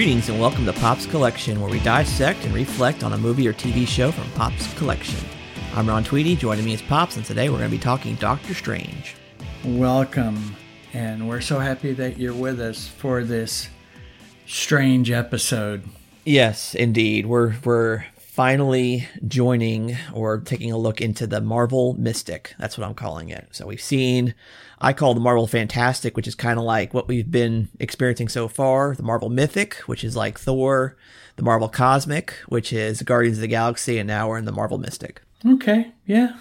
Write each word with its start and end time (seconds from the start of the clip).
Greetings 0.00 0.30
and 0.30 0.40
welcome 0.40 0.64
to 0.64 0.72
Pop's 0.72 1.04
Collection, 1.04 1.60
where 1.60 1.70
we 1.70 1.78
dissect 1.80 2.46
and 2.46 2.54
reflect 2.54 3.04
on 3.04 3.12
a 3.12 3.18
movie 3.18 3.46
or 3.46 3.52
TV 3.52 3.86
show 3.86 4.10
from 4.10 4.24
Pop's 4.30 4.72
Collection. 4.78 5.20
I'm 5.74 5.86
Ron 5.86 6.04
Tweedy, 6.04 6.34
joining 6.36 6.64
me 6.64 6.72
is 6.72 6.80
Pops, 6.80 7.18
and 7.18 7.26
today 7.26 7.50
we're 7.50 7.58
going 7.58 7.70
to 7.70 7.76
be 7.76 7.82
talking 7.82 8.14
Doctor 8.14 8.54
Strange. 8.54 9.14
Welcome, 9.62 10.56
and 10.94 11.28
we're 11.28 11.42
so 11.42 11.58
happy 11.58 11.92
that 11.92 12.16
you're 12.16 12.32
with 12.32 12.60
us 12.60 12.88
for 12.88 13.24
this 13.24 13.68
strange 14.46 15.10
episode. 15.10 15.84
Yes, 16.24 16.74
indeed. 16.74 17.26
We're 17.26 17.56
we're 17.62 18.06
finally 18.40 19.06
joining 19.28 19.94
or 20.14 20.40
taking 20.40 20.72
a 20.72 20.78
look 20.78 21.02
into 21.02 21.26
the 21.26 21.42
Marvel 21.42 21.92
Mystic. 21.98 22.54
That's 22.58 22.78
what 22.78 22.86
I'm 22.86 22.94
calling 22.94 23.28
it. 23.28 23.46
So 23.50 23.66
we've 23.66 23.82
seen 23.82 24.34
I 24.80 24.94
call 24.94 25.12
the 25.12 25.20
Marvel 25.20 25.46
Fantastic, 25.46 26.16
which 26.16 26.26
is 26.26 26.34
kind 26.34 26.58
of 26.58 26.64
like 26.64 26.94
what 26.94 27.06
we've 27.06 27.30
been 27.30 27.68
experiencing 27.78 28.30
so 28.30 28.48
far, 28.48 28.94
the 28.94 29.02
Marvel 29.02 29.28
Mythic, 29.28 29.74
which 29.80 30.02
is 30.02 30.16
like 30.16 30.38
Thor, 30.38 30.96
the 31.36 31.42
Marvel 31.42 31.68
Cosmic, 31.68 32.30
which 32.48 32.72
is 32.72 33.02
Guardians 33.02 33.36
of 33.36 33.42
the 33.42 33.46
Galaxy, 33.46 33.98
and 33.98 34.06
now 34.06 34.26
we're 34.26 34.38
in 34.38 34.46
the 34.46 34.52
Marvel 34.52 34.78
Mystic. 34.78 35.20
Okay, 35.46 35.92
yeah. 36.06 36.38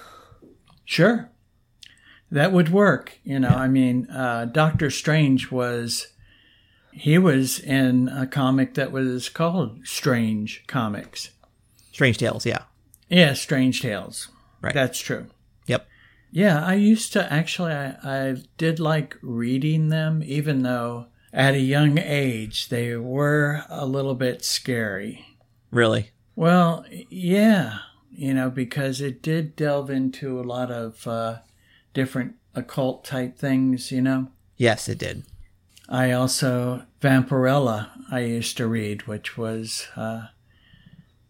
Sure. 0.86 1.30
That 2.32 2.54
would 2.54 2.70
work. 2.70 3.20
You 3.26 3.40
know, 3.40 3.50
yeah. 3.50 3.58
I 3.58 3.68
mean, 3.68 4.10
uh, 4.10 4.46
Doctor 4.46 4.90
Strange 4.90 5.52
was 5.52 6.08
he 6.94 7.18
was 7.18 7.60
in 7.60 8.08
a 8.08 8.26
comic 8.26 8.76
that 8.76 8.94
was 8.94 9.28
called 9.28 9.80
Strange 9.84 10.64
Comics. 10.66 11.32
Strange 12.00 12.18
Tales, 12.18 12.46
yeah. 12.46 12.62
Yeah, 13.10 13.34
Strange 13.34 13.82
Tales. 13.82 14.30
Right. 14.62 14.74
That's 14.74 15.02
true. 15.02 15.26
Yep. 15.66 15.86
Yeah, 16.32 16.66
I 16.66 16.76
used 16.76 17.12
to 17.12 17.34
actually, 17.34 17.74
I, 17.74 17.98
I 18.02 18.36
did 18.58 18.80
like 18.80 19.18
reading 19.22 19.90
them, 19.90 20.24
even 20.26 20.64
though 20.64 21.08
at 21.34 21.56
a 21.56 21.60
young 21.60 21.98
age 21.98 22.70
they 22.70 22.96
were 22.96 23.66
a 23.68 23.86
little 23.86 24.16
bit 24.16 24.46
scary. 24.46 25.26
Really? 25.72 26.12
Well, 26.38 26.86
yeah, 27.10 27.80
you 28.10 28.34
know, 28.34 28.50
because 28.50 29.02
it 29.02 29.22
did 29.22 29.58
delve 29.58 29.90
into 29.90 30.40
a 30.40 30.48
lot 30.48 30.72
of 30.72 31.06
uh, 31.06 31.40
different 31.94 32.36
occult 32.56 33.04
type 33.04 33.38
things, 33.38 33.92
you 33.92 34.02
know? 34.02 34.30
Yes, 34.56 34.88
it 34.88 35.00
did. 35.00 35.24
I 35.90 36.14
also, 36.14 36.84
Vampirella, 37.02 37.90
I 38.10 38.22
used 38.22 38.56
to 38.56 38.68
read, 38.68 39.06
which 39.06 39.38
was 39.38 39.90
a 39.98 40.30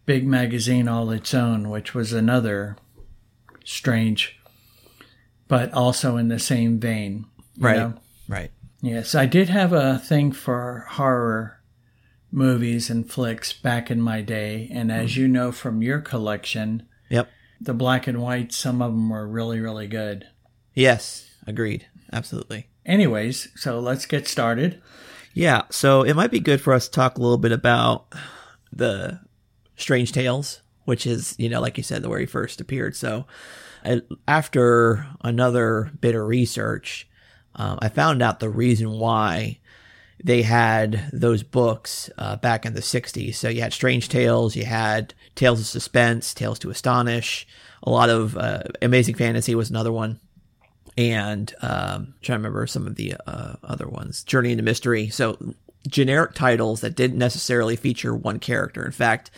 big 0.10 0.26
magazine 0.26 0.88
all 0.88 1.12
its 1.12 1.36
own, 1.36 1.70
which 1.70 1.94
was 1.94 2.14
another 2.14 2.76
strange 3.64 4.40
but 5.48 5.72
also 5.72 6.18
in 6.18 6.30
the 6.30 6.40
same 6.40 6.80
vein. 6.80 7.28
Right. 7.60 7.78
Know? 7.78 7.94
Right. 8.28 8.50
Yes, 8.82 9.14
I 9.14 9.28
did 9.28 9.50
have 9.50 9.72
a 9.72 10.00
thing 10.00 10.32
for 10.32 10.88
horror 10.90 11.62
movies 12.32 12.90
and 12.90 13.08
flicks 13.08 13.54
back 13.54 13.92
in 13.92 14.02
my 14.02 14.22
day, 14.22 14.68
and 14.74 14.92
as 14.92 15.12
mm. 15.12 15.18
you 15.18 15.28
know 15.28 15.52
from 15.52 15.84
your 15.84 16.00
collection, 16.00 16.88
yep, 17.10 17.30
the 17.62 17.76
black 17.76 18.08
and 18.08 18.20
white, 18.20 18.52
some 18.52 18.82
of 18.82 18.94
them 18.94 19.12
were 19.12 19.28
really, 19.28 19.60
really 19.60 19.88
good. 19.88 20.26
Yes, 20.74 21.30
agreed, 21.46 21.86
absolutely. 22.12 22.68
Anyways, 22.84 23.50
so 23.56 23.80
let's 23.80 24.08
get 24.08 24.28
started. 24.28 24.82
Yeah, 25.36 25.64
so 25.70 26.02
it 26.02 26.16
might 26.16 26.32
be 26.32 26.40
good 26.40 26.62
for 26.62 26.74
us 26.74 26.86
to 26.88 26.92
talk 26.92 27.20
a 27.20 27.22
little 27.22 27.38
bit 27.38 27.52
about 27.52 28.12
the 28.74 29.20
Strange 29.80 30.12
Tales, 30.12 30.62
which 30.86 31.06
is, 31.06 31.36
you 31.38 31.50
know, 31.50 31.62
like 31.62 31.78
you 31.78 31.84
said, 31.84 32.02
the 32.02 32.10
where 32.10 32.20
he 32.20 32.26
first 32.26 32.62
appeared. 32.62 32.96
So 32.96 33.26
after 34.28 35.08
another 35.22 35.92
bit 36.00 36.16
of 36.16 36.28
research, 36.28 37.08
um, 37.56 37.80
I 37.82 37.90
found 37.90 38.22
out 38.22 38.40
the 38.40 38.50
reason 38.50 38.92
why 38.92 39.60
they 40.24 40.42
had 40.42 41.10
those 41.14 41.44
books 41.44 42.10
uh, 42.18 42.36
back 42.38 42.66
in 42.66 42.74
the 42.74 42.82
60s. 42.82 43.36
So 43.36 43.48
you 43.48 43.62
had 43.62 43.74
Strange 43.74 44.10
Tales, 44.10 44.56
you 44.56 44.66
had 44.66 45.14
Tales 45.36 45.60
of 45.60 45.66
Suspense, 45.66 46.34
Tales 46.34 46.60
to 46.60 46.70
Astonish, 46.70 47.48
a 47.84 47.90
lot 47.90 48.10
of 48.10 48.36
uh, 48.36 48.64
Amazing 48.82 49.16
Fantasy 49.16 49.56
was 49.56 49.70
another 49.70 49.92
one. 49.92 50.20
And 50.98 51.54
um, 51.62 52.16
trying 52.22 52.40
to 52.40 52.40
remember 52.40 52.68
some 52.68 52.86
of 52.86 52.96
the 52.96 53.16
uh, 53.26 53.54
other 53.64 53.88
ones, 53.88 54.24
Journey 54.24 54.52
into 54.52 54.64
Mystery. 54.64 55.08
So 55.08 55.38
generic 55.90 56.34
titles 56.34 56.82
that 56.82 56.96
didn't 56.96 57.18
necessarily 57.18 57.76
feature 57.76 58.16
one 58.16 58.40
character. 58.40 58.86
In 58.86 58.92
fact, 58.92 59.32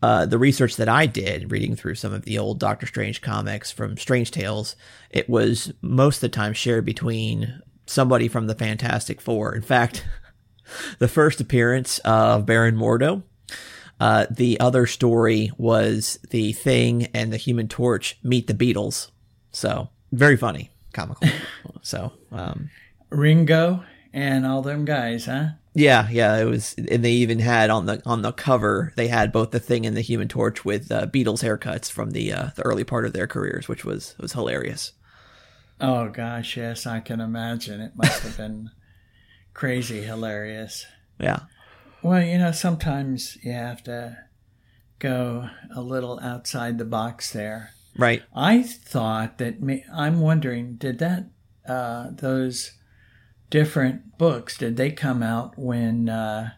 uh, 0.00 0.26
the 0.26 0.38
research 0.38 0.76
that 0.76 0.88
I 0.88 1.06
did, 1.06 1.50
reading 1.50 1.74
through 1.74 1.96
some 1.96 2.12
of 2.12 2.22
the 2.22 2.38
old 2.38 2.60
Doctor 2.60 2.86
Strange 2.86 3.20
comics 3.20 3.70
from 3.70 3.96
Strange 3.96 4.30
Tales, 4.30 4.76
it 5.10 5.28
was 5.28 5.72
most 5.82 6.16
of 6.16 6.20
the 6.22 6.28
time 6.28 6.52
shared 6.52 6.84
between 6.84 7.60
somebody 7.86 8.28
from 8.28 8.46
the 8.46 8.54
Fantastic 8.54 9.20
Four. 9.20 9.54
In 9.54 9.62
fact, 9.62 10.06
the 10.98 11.08
first 11.08 11.40
appearance 11.40 11.98
of 12.00 12.46
Baron 12.46 12.76
Mordo. 12.76 13.22
Uh, 14.00 14.26
the 14.30 14.60
other 14.60 14.86
story 14.86 15.50
was 15.58 16.20
the 16.30 16.52
Thing 16.52 17.06
and 17.06 17.32
the 17.32 17.36
Human 17.36 17.66
Torch 17.66 18.16
meet 18.22 18.46
the 18.46 18.54
Beatles. 18.54 19.10
So 19.50 19.88
very 20.12 20.36
funny, 20.36 20.70
comical. 20.92 21.28
so 21.82 22.12
um, 22.30 22.70
Ringo 23.10 23.82
and 24.12 24.46
all 24.46 24.62
them 24.62 24.84
guys, 24.84 25.26
huh? 25.26 25.50
Yeah, 25.74 26.08
yeah, 26.10 26.36
it 26.38 26.44
was, 26.44 26.74
and 26.74 27.04
they 27.04 27.12
even 27.12 27.38
had 27.38 27.70
on 27.70 27.86
the 27.86 28.02
on 28.04 28.22
the 28.22 28.32
cover 28.32 28.92
they 28.96 29.06
had 29.06 29.30
both 29.30 29.52
the 29.52 29.60
Thing 29.60 29.86
and 29.86 29.96
the 29.96 30.00
Human 30.00 30.26
Torch 30.26 30.64
with 30.64 30.90
uh, 30.90 31.06
Beatles 31.06 31.44
haircuts 31.44 31.90
from 31.90 32.10
the 32.10 32.32
uh, 32.32 32.48
the 32.56 32.62
early 32.62 32.84
part 32.84 33.04
of 33.06 33.12
their 33.12 33.26
careers, 33.28 33.68
which 33.68 33.84
was 33.84 34.16
was 34.18 34.32
hilarious. 34.32 34.92
Oh 35.80 36.08
gosh, 36.08 36.56
yes, 36.56 36.86
I 36.86 37.00
can 37.00 37.20
imagine. 37.20 37.80
It 37.80 37.92
must 37.94 38.22
have 38.22 38.36
been 38.36 38.70
crazy 39.54 40.02
hilarious. 40.02 40.84
Yeah. 41.20 41.40
Well, 42.02 42.22
you 42.22 42.38
know, 42.38 42.52
sometimes 42.52 43.38
you 43.42 43.52
have 43.52 43.82
to 43.84 44.18
go 44.98 45.48
a 45.74 45.80
little 45.80 46.18
outside 46.20 46.78
the 46.78 46.84
box 46.84 47.32
there. 47.32 47.70
Right. 47.96 48.22
I 48.34 48.62
thought 48.62 49.38
that. 49.38 49.56
I'm 49.94 50.20
wondering, 50.20 50.74
did 50.74 50.98
that 50.98 51.26
uh, 51.68 52.08
those 52.10 52.72
different 53.50 54.18
books 54.18 54.56
did 54.58 54.76
they 54.76 54.90
come 54.90 55.22
out 55.22 55.58
when 55.58 56.08
uh, 56.08 56.50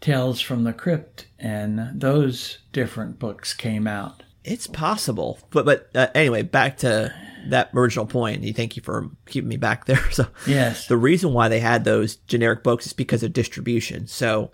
Tales 0.00 0.40
from 0.40 0.64
the 0.64 0.72
Crypt 0.72 1.26
and 1.38 2.00
those 2.00 2.58
different 2.72 3.18
books 3.18 3.52
came 3.54 3.86
out? 3.86 4.22
It's 4.42 4.66
possible, 4.66 5.38
but 5.50 5.66
but 5.66 5.90
uh, 5.94 6.08
anyway, 6.14 6.42
back 6.42 6.78
to 6.78 7.12
that 7.48 7.70
original 7.74 8.06
point. 8.06 8.56
Thank 8.56 8.76
you 8.76 8.82
for 8.82 9.10
keeping 9.26 9.48
me 9.48 9.56
back 9.56 9.84
there. 9.84 10.00
So 10.12 10.26
yes, 10.46 10.86
the 10.88 10.96
reason 10.96 11.32
why 11.32 11.48
they 11.48 11.60
had 11.60 11.84
those 11.84 12.16
generic 12.16 12.62
books 12.62 12.86
is 12.86 12.92
because 12.92 13.22
of 13.22 13.32
distribution. 13.32 14.06
So 14.06 14.50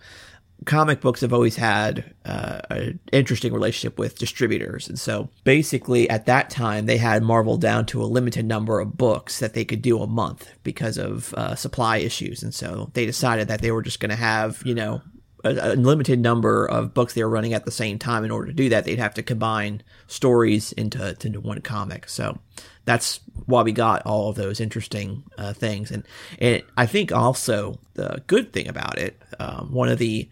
comic 0.65 1.01
books 1.01 1.21
have 1.21 1.33
always 1.33 1.57
had 1.57 2.15
uh, 2.25 2.61
an 2.71 2.99
interesting 3.13 3.53
relationship 3.53 3.99
with 3.99 4.19
distributors. 4.19 4.89
And 4.89 4.99
so 4.99 5.29
basically, 5.45 6.09
at 6.09 6.27
that 6.27 6.51
time, 6.51 6.87
they 6.87 6.97
had 6.97 7.23
Marvel 7.23 7.59
down 7.59 7.87
to 7.87 8.03
a 8.03 8.07
limited 8.07 8.47
number 8.47 8.81
of 8.81 8.97
books 8.97 9.39
that 9.39 9.55
they 9.55 9.65
could 9.65 9.83
do 9.83 10.01
a 10.01 10.07
month 10.07 10.51
because 10.63 10.99
of 10.99 11.35
uh, 11.35 11.55
supply 11.55 11.99
issues. 11.99 12.43
And 12.43 12.55
so 12.55 12.91
they 12.95 13.07
decided 13.07 13.49
that 13.49 13.61
they 13.61 13.71
were 13.71 13.83
just 13.83 14.01
going 14.01 14.11
to 14.11 14.17
have, 14.17 14.63
you 14.65 14.75
know, 14.75 15.03
a, 15.45 15.73
a, 15.73 15.77
limited 15.77 16.19
number 16.19 16.67
of 16.67 16.95
books 16.95 17.15
they 17.15 17.23
were 17.23 17.31
running 17.31 17.53
at 17.53 17.65
the 17.65 17.71
same 17.71 17.99
time. 17.99 18.25
In 18.25 18.31
order 18.31 18.49
to 18.49 18.55
do 18.55 18.69
that, 18.71 18.85
they'd 18.85 18.99
have 18.99 19.15
to 19.15 19.23
combine 19.23 19.83
stories 20.07 20.73
into, 20.73 21.17
into 21.25 21.41
one 21.41 21.61
comic. 21.61 22.09
So 22.09 22.39
that's 22.87 23.21
why 23.45 23.63
we 23.63 23.73
got 23.73 24.07
all 24.07 24.31
of 24.31 24.37
those 24.37 24.61
interesting 24.61 25.25
uh, 25.37 25.53
things. 25.53 25.91
And, 25.91 26.05
and 26.39 26.63
I 26.77 26.87
think 26.87 27.13
also 27.13 27.79
the 27.95 28.23
good 28.27 28.53
thing 28.53 28.69
about 28.69 28.99
it, 28.99 29.21
um, 29.39 29.73
one 29.73 29.89
of 29.89 29.99
the 29.99 30.31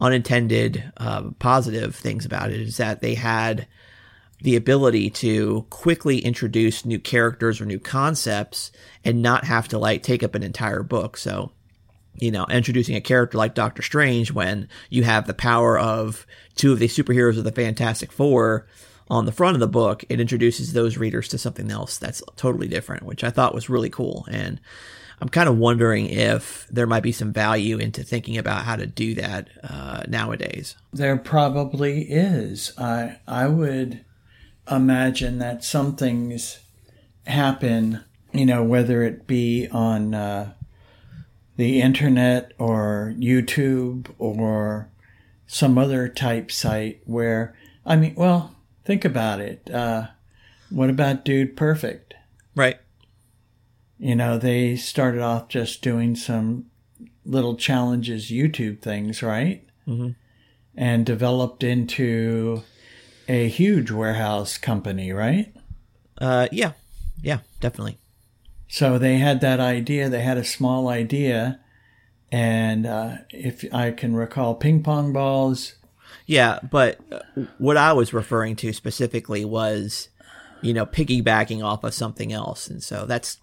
unintended 0.00 0.92
uh, 0.96 1.30
positive 1.38 1.94
things 1.94 2.24
about 2.24 2.50
it 2.50 2.60
is 2.60 2.78
that 2.78 3.00
they 3.00 3.14
had 3.14 3.66
the 4.42 4.56
ability 4.56 5.10
to 5.10 5.66
quickly 5.70 6.18
introduce 6.18 6.84
new 6.84 6.98
characters 6.98 7.60
or 7.60 7.64
new 7.64 7.78
concepts 7.78 8.70
and 9.04 9.22
not 9.22 9.44
have 9.44 9.66
to 9.68 9.78
like 9.78 10.02
take 10.02 10.22
up 10.22 10.34
an 10.34 10.42
entire 10.42 10.82
book. 10.82 11.16
So, 11.16 11.50
you 12.18 12.30
know, 12.30 12.46
introducing 12.46 12.96
a 12.96 13.00
character 13.00 13.38
like 13.38 13.54
Doctor 13.54 13.82
Strange 13.82 14.32
when 14.32 14.68
you 14.90 15.04
have 15.04 15.26
the 15.26 15.34
power 15.34 15.78
of 15.78 16.26
two 16.54 16.72
of 16.72 16.78
the 16.78 16.88
superheroes 16.88 17.38
of 17.38 17.44
the 17.44 17.52
Fantastic 17.52 18.12
Four 18.12 18.66
on 19.08 19.24
the 19.24 19.32
front 19.32 19.54
of 19.54 19.60
the 19.60 19.68
book, 19.68 20.04
it 20.08 20.20
introduces 20.20 20.72
those 20.72 20.96
readers 20.96 21.28
to 21.28 21.38
something 21.38 21.70
else 21.70 21.96
that's 21.98 22.22
totally 22.36 22.68
different, 22.68 23.04
which 23.04 23.22
I 23.22 23.30
thought 23.30 23.54
was 23.54 23.68
really 23.68 23.90
cool. 23.90 24.26
And 24.30 24.60
I'm 25.20 25.28
kind 25.28 25.48
of 25.48 25.56
wondering 25.56 26.06
if 26.06 26.66
there 26.70 26.86
might 26.86 27.02
be 27.02 27.12
some 27.12 27.32
value 27.32 27.78
into 27.78 28.02
thinking 28.02 28.36
about 28.36 28.64
how 28.64 28.76
to 28.76 28.86
do 28.86 29.14
that 29.14 29.48
uh, 29.62 30.02
nowadays. 30.08 30.76
There 30.92 31.16
probably 31.16 32.02
is. 32.02 32.72
I 32.76 33.18
I 33.26 33.46
would 33.46 34.04
imagine 34.70 35.38
that 35.38 35.64
some 35.64 35.96
things 35.96 36.58
happen, 37.26 38.04
you 38.32 38.44
know, 38.44 38.62
whether 38.62 39.02
it 39.02 39.26
be 39.26 39.68
on 39.68 40.14
uh, 40.14 40.52
the 41.56 41.80
internet 41.80 42.52
or 42.58 43.14
YouTube 43.16 44.10
or 44.18 44.90
some 45.46 45.78
other 45.78 46.08
type 46.08 46.50
site 46.50 47.00
where 47.04 47.56
I 47.86 47.96
mean, 47.96 48.14
well, 48.16 48.55
Think 48.86 49.04
about 49.04 49.40
it. 49.40 49.68
Uh, 49.68 50.06
what 50.70 50.88
about 50.90 51.24
Dude 51.24 51.56
Perfect? 51.56 52.14
Right. 52.54 52.76
You 53.98 54.14
know, 54.14 54.38
they 54.38 54.76
started 54.76 55.20
off 55.20 55.48
just 55.48 55.82
doing 55.82 56.14
some 56.14 56.66
little 57.24 57.56
challenges 57.56 58.30
YouTube 58.30 58.80
things, 58.80 59.24
right? 59.24 59.66
Mm-hmm. 59.88 60.10
And 60.76 61.04
developed 61.04 61.64
into 61.64 62.62
a 63.28 63.48
huge 63.48 63.90
warehouse 63.90 64.56
company, 64.56 65.12
right? 65.12 65.52
Uh, 66.18 66.46
yeah, 66.52 66.72
yeah, 67.22 67.40
definitely. 67.60 67.98
So 68.68 68.98
they 68.98 69.18
had 69.18 69.40
that 69.40 69.58
idea. 69.58 70.08
They 70.08 70.22
had 70.22 70.38
a 70.38 70.44
small 70.44 70.88
idea, 70.88 71.58
and 72.30 72.86
uh, 72.86 73.16
if 73.30 73.64
I 73.72 73.90
can 73.90 74.14
recall, 74.14 74.54
ping 74.54 74.82
pong 74.84 75.12
balls. 75.12 75.74
Yeah, 76.24 76.60
but 76.70 76.98
what 77.58 77.76
I 77.76 77.92
was 77.92 78.12
referring 78.12 78.56
to 78.56 78.72
specifically 78.72 79.44
was, 79.44 80.08
you 80.62 80.72
know, 80.72 80.86
piggybacking 80.86 81.62
off 81.62 81.84
of 81.84 81.92
something 81.92 82.32
else, 82.32 82.68
and 82.68 82.82
so 82.82 83.04
that's 83.06 83.38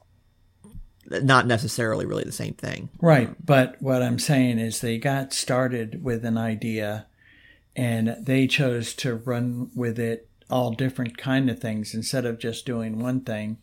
not 1.06 1.46
necessarily 1.46 2.06
really 2.06 2.24
the 2.24 2.32
same 2.32 2.54
thing. 2.54 2.90
Right, 3.02 3.36
but 3.46 3.76
what 3.80 4.02
I'm 4.02 4.20
saying 4.20 4.60
is 4.60 4.82
they 4.82 4.98
got 4.98 5.34
started 5.34 6.04
with 6.04 6.26
an 6.26 6.38
idea, 6.38 7.08
and 7.76 8.16
they 8.20 8.48
chose 8.48 8.94
to 8.96 9.16
run 9.16 9.70
with 9.76 10.00
it 10.00 10.30
all 10.50 10.72
different 10.72 11.18
kind 11.18 11.50
of 11.50 11.60
things 11.60 11.94
instead 11.94 12.26
of 12.26 12.40
just 12.40 12.66
doing 12.66 13.00
one 13.00 13.22
thing 13.22 13.58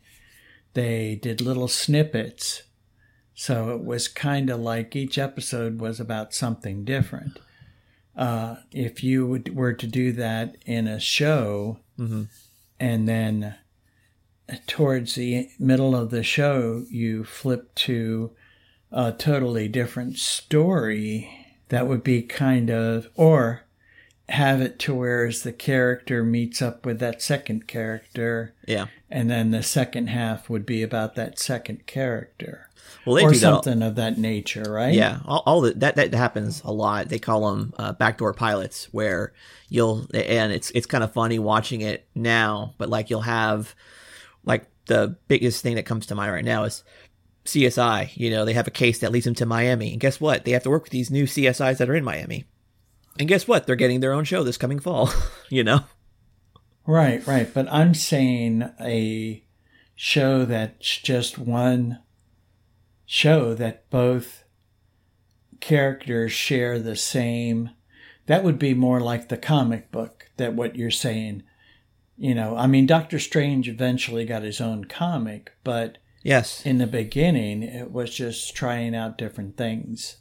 they 0.74 1.18
did 1.20 1.40
little 1.40 1.68
snippets. 1.68 2.62
So 3.34 3.70
it 3.70 3.84
was 3.84 4.08
kind 4.08 4.50
of 4.50 4.60
like 4.60 4.94
each 4.94 5.18
episode 5.18 5.80
was 5.80 5.98
about 5.98 6.34
something 6.34 6.84
different. 6.84 7.38
Uh, 8.16 8.56
if 8.72 9.02
you 9.02 9.26
would, 9.26 9.54
were 9.54 9.72
to 9.72 9.86
do 9.86 10.12
that 10.12 10.56
in 10.66 10.86
a 10.86 11.00
show, 11.00 11.78
mm-hmm. 11.98 12.24
and 12.78 13.08
then 13.08 13.54
towards 14.66 15.14
the 15.14 15.48
middle 15.58 15.94
of 15.94 16.10
the 16.10 16.22
show, 16.22 16.84
you 16.90 17.24
flip 17.24 17.74
to 17.76 18.32
a 18.90 19.12
totally 19.12 19.68
different 19.68 20.18
story, 20.18 21.30
that 21.68 21.86
would 21.86 22.02
be 22.02 22.22
kind 22.22 22.68
of, 22.68 23.08
or 23.14 23.62
have 24.28 24.60
it 24.60 24.78
to 24.80 24.94
where 24.94 25.26
as 25.26 25.42
the 25.42 25.52
character 25.52 26.24
meets 26.24 26.60
up 26.60 26.84
with 26.84 26.98
that 26.98 27.22
second 27.22 27.66
character. 27.66 28.54
Yeah. 28.66 28.86
And 29.10 29.28
then 29.28 29.50
the 29.50 29.62
second 29.62 30.06
half 30.08 30.48
would 30.48 30.64
be 30.64 30.82
about 30.82 31.16
that 31.16 31.38
second 31.38 31.86
character. 31.86 32.68
Well, 33.04 33.16
they 33.16 33.24
or 33.24 33.30
do 33.30 33.36
something 33.36 33.80
that. 33.80 33.86
of 33.86 33.94
that 33.96 34.18
nature, 34.18 34.62
right? 34.62 34.94
Yeah, 34.94 35.20
all, 35.24 35.42
all 35.46 35.60
the, 35.62 35.72
that 35.74 35.96
that 35.96 36.14
happens 36.14 36.62
a 36.64 36.72
lot. 36.72 37.08
They 37.08 37.18
call 37.18 37.50
them 37.50 37.72
uh, 37.78 37.92
backdoor 37.92 38.34
pilots, 38.34 38.88
where 38.92 39.32
you'll 39.68 40.06
and 40.12 40.52
it's 40.52 40.70
it's 40.72 40.86
kind 40.86 41.02
of 41.02 41.12
funny 41.12 41.38
watching 41.38 41.80
it 41.80 42.06
now, 42.14 42.74
but 42.78 42.88
like 42.88 43.10
you'll 43.10 43.22
have 43.22 43.74
like 44.44 44.66
the 44.86 45.16
biggest 45.28 45.62
thing 45.62 45.76
that 45.76 45.86
comes 45.86 46.06
to 46.06 46.14
mind 46.14 46.32
right 46.32 46.44
now 46.44 46.64
is 46.64 46.84
CSI. 47.46 48.10
You 48.16 48.30
know, 48.30 48.44
they 48.44 48.54
have 48.54 48.68
a 48.68 48.72
case 48.72 48.98
that 49.00 49.12
leads 49.12 49.24
them 49.24 49.34
to 49.36 49.46
Miami, 49.46 49.92
and 49.92 50.00
guess 50.00 50.20
what? 50.20 50.44
They 50.44 50.52
have 50.52 50.64
to 50.64 50.70
work 50.70 50.84
with 50.84 50.92
these 50.92 51.10
new 51.10 51.24
CSIs 51.24 51.78
that 51.78 51.90
are 51.90 51.96
in 51.96 52.04
Miami. 52.04 52.44
And 53.18 53.28
guess 53.28 53.48
what? 53.48 53.66
They're 53.66 53.76
getting 53.76 54.00
their 54.00 54.12
own 54.12 54.24
show 54.24 54.44
this 54.44 54.56
coming 54.56 54.78
fall, 54.78 55.10
you 55.48 55.64
know? 55.64 55.80
Right, 56.87 57.25
right. 57.27 57.53
But 57.53 57.71
I'm 57.73 57.94
saying 57.94 58.71
a 58.81 59.44
show 59.94 60.44
that's 60.44 60.99
just 60.99 61.38
one 61.38 62.00
show 63.05 63.55
that 63.55 63.88
both 63.91 64.44
characters 65.61 66.32
share 66.32 66.79
the 66.79 66.97
same. 66.97 67.71
That 68.27 68.44
would 68.44 68.59
be 68.59 68.75
more 68.75 69.00
like 69.00 69.29
the 69.29 69.37
comic 69.37 69.91
book, 69.91 70.31
that 70.37 70.55
what 70.55 70.77
you're 70.77 70.91
saying. 70.91 71.43
You 72.17 72.35
know, 72.35 72.56
I 72.56 72.67
mean, 72.67 72.87
Doctor 72.87 73.19
Strange 73.19 73.69
eventually 73.69 74.25
got 74.25 74.43
his 74.43 74.61
own 74.61 74.85
comic, 74.85 75.53
but 75.65 75.99
yes, 76.23 76.65
in 76.67 76.79
the 76.79 76.87
beginning, 76.87 77.62
it 77.62 77.91
was 77.91 78.15
just 78.15 78.55
trying 78.55 78.94
out 78.94 79.19
different 79.19 79.56
things. 79.56 80.19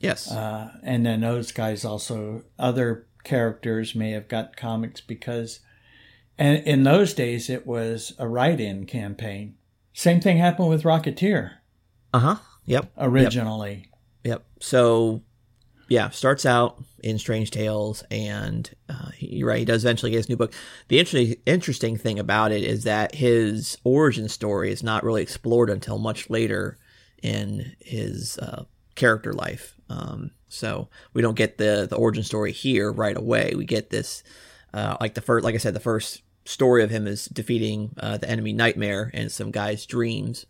Yes. 0.00 0.30
Uh, 0.30 0.72
and 0.82 1.06
then 1.06 1.20
those 1.20 1.52
guys 1.52 1.84
also, 1.84 2.42
other 2.58 3.06
characters 3.22 3.94
may 3.94 4.10
have 4.10 4.26
got 4.26 4.56
comics 4.56 5.00
because, 5.00 5.60
and 6.38 6.58
in 6.66 6.84
those 6.84 7.14
days, 7.14 7.50
it 7.50 7.66
was 7.66 8.14
a 8.18 8.28
write 8.28 8.60
in 8.60 8.86
campaign. 8.86 9.56
Same 9.92 10.20
thing 10.20 10.38
happened 10.38 10.68
with 10.68 10.84
Rocketeer. 10.84 11.52
Uh 12.14 12.18
huh. 12.18 12.36
Yep. 12.64 12.92
Originally. 12.96 13.88
Yep. 14.24 14.24
yep. 14.24 14.44
So, 14.60 15.22
yeah, 15.88 16.10
starts 16.10 16.46
out 16.46 16.82
in 17.02 17.18
Strange 17.18 17.50
Tales, 17.50 18.02
and 18.10 18.70
uh, 18.88 19.10
you're 19.18 19.48
right. 19.48 19.58
He 19.58 19.64
does 19.64 19.84
eventually 19.84 20.10
get 20.10 20.18
his 20.18 20.28
new 20.28 20.36
book. 20.36 20.52
The 20.88 20.98
interesting 20.98 21.36
interesting 21.46 21.96
thing 21.96 22.18
about 22.18 22.52
it 22.52 22.62
is 22.62 22.84
that 22.84 23.14
his 23.14 23.76
origin 23.84 24.28
story 24.28 24.70
is 24.72 24.82
not 24.82 25.04
really 25.04 25.22
explored 25.22 25.70
until 25.70 25.98
much 25.98 26.30
later 26.30 26.78
in 27.22 27.76
his 27.80 28.38
uh, 28.38 28.64
character 28.94 29.32
life. 29.32 29.76
Um, 29.88 30.30
so 30.48 30.88
we 31.12 31.22
don't 31.22 31.36
get 31.36 31.58
the 31.58 31.86
the 31.88 31.96
origin 31.96 32.22
story 32.22 32.52
here 32.52 32.90
right 32.92 33.16
away. 33.16 33.52
We 33.56 33.64
get 33.64 33.90
this, 33.90 34.22
uh, 34.74 34.96
like 35.00 35.14
the 35.14 35.20
first, 35.20 35.44
like 35.44 35.54
I 35.54 35.58
said, 35.58 35.74
the 35.74 35.80
first 35.80 36.22
story 36.44 36.82
of 36.82 36.90
him 36.90 37.06
is 37.06 37.26
defeating 37.26 37.94
uh, 37.98 38.16
the 38.16 38.28
enemy 38.28 38.52
Nightmare 38.52 39.10
and 39.14 39.30
some 39.30 39.50
guy's 39.50 39.86
dreams, 39.86 40.46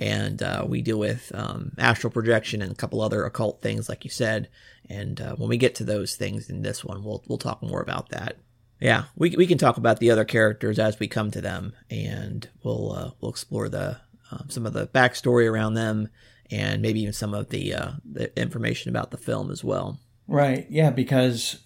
and 0.00 0.42
uh, 0.42 0.64
we 0.66 0.82
deal 0.82 0.98
with 0.98 1.30
um, 1.34 1.72
astral 1.78 2.10
projection 2.10 2.62
and 2.62 2.72
a 2.72 2.76
couple 2.76 3.00
other 3.00 3.24
occult 3.24 3.62
things, 3.62 3.88
like 3.88 4.04
you 4.04 4.10
said. 4.10 4.48
And 4.88 5.20
uh, 5.20 5.36
when 5.36 5.48
we 5.48 5.56
get 5.56 5.76
to 5.76 5.84
those 5.84 6.16
things 6.16 6.50
in 6.50 6.62
this 6.62 6.84
one, 6.84 7.04
we'll 7.04 7.22
we'll 7.26 7.38
talk 7.38 7.62
more 7.62 7.80
about 7.80 8.10
that. 8.10 8.36
Yeah, 8.80 9.04
we 9.16 9.30
we 9.30 9.46
can 9.46 9.58
talk 9.58 9.76
about 9.76 9.98
the 9.98 10.10
other 10.10 10.24
characters 10.24 10.78
as 10.78 10.98
we 10.98 11.08
come 11.08 11.30
to 11.30 11.40
them, 11.40 11.74
and 11.90 12.48
we'll 12.62 12.92
uh, 12.92 13.10
we'll 13.20 13.30
explore 13.30 13.68
the 13.68 13.98
um, 14.30 14.46
some 14.48 14.66
of 14.66 14.72
the 14.72 14.86
backstory 14.86 15.50
around 15.50 15.74
them 15.74 16.08
and 16.50 16.82
maybe 16.82 17.00
even 17.00 17.12
some 17.12 17.34
of 17.34 17.48
the, 17.50 17.74
uh, 17.74 17.92
the 18.04 18.38
information 18.38 18.90
about 18.90 19.10
the 19.10 19.16
film 19.16 19.50
as 19.50 19.64
well. 19.64 19.98
Right. 20.26 20.66
Yeah, 20.70 20.90
because 20.90 21.58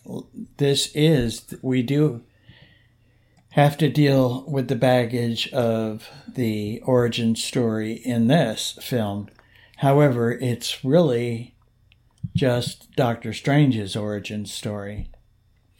this 0.58 0.90
is 0.94 1.55
we 1.62 1.82
do 1.82 2.22
have 3.50 3.76
to 3.78 3.88
deal 3.88 4.44
with 4.46 4.69
the 4.69 4.76
baggage 4.76 5.50
of 5.52 6.08
the 6.29 6.81
origin 6.84 7.34
story 7.34 7.93
in 7.93 8.29
this 8.29 8.79
film. 8.82 9.29
However, 9.79 10.32
it's 10.32 10.84
really 10.84 11.55
just 12.36 12.94
Doctor 12.94 13.32
Strange's 13.32 13.96
origin 13.96 14.46
story. 14.46 15.10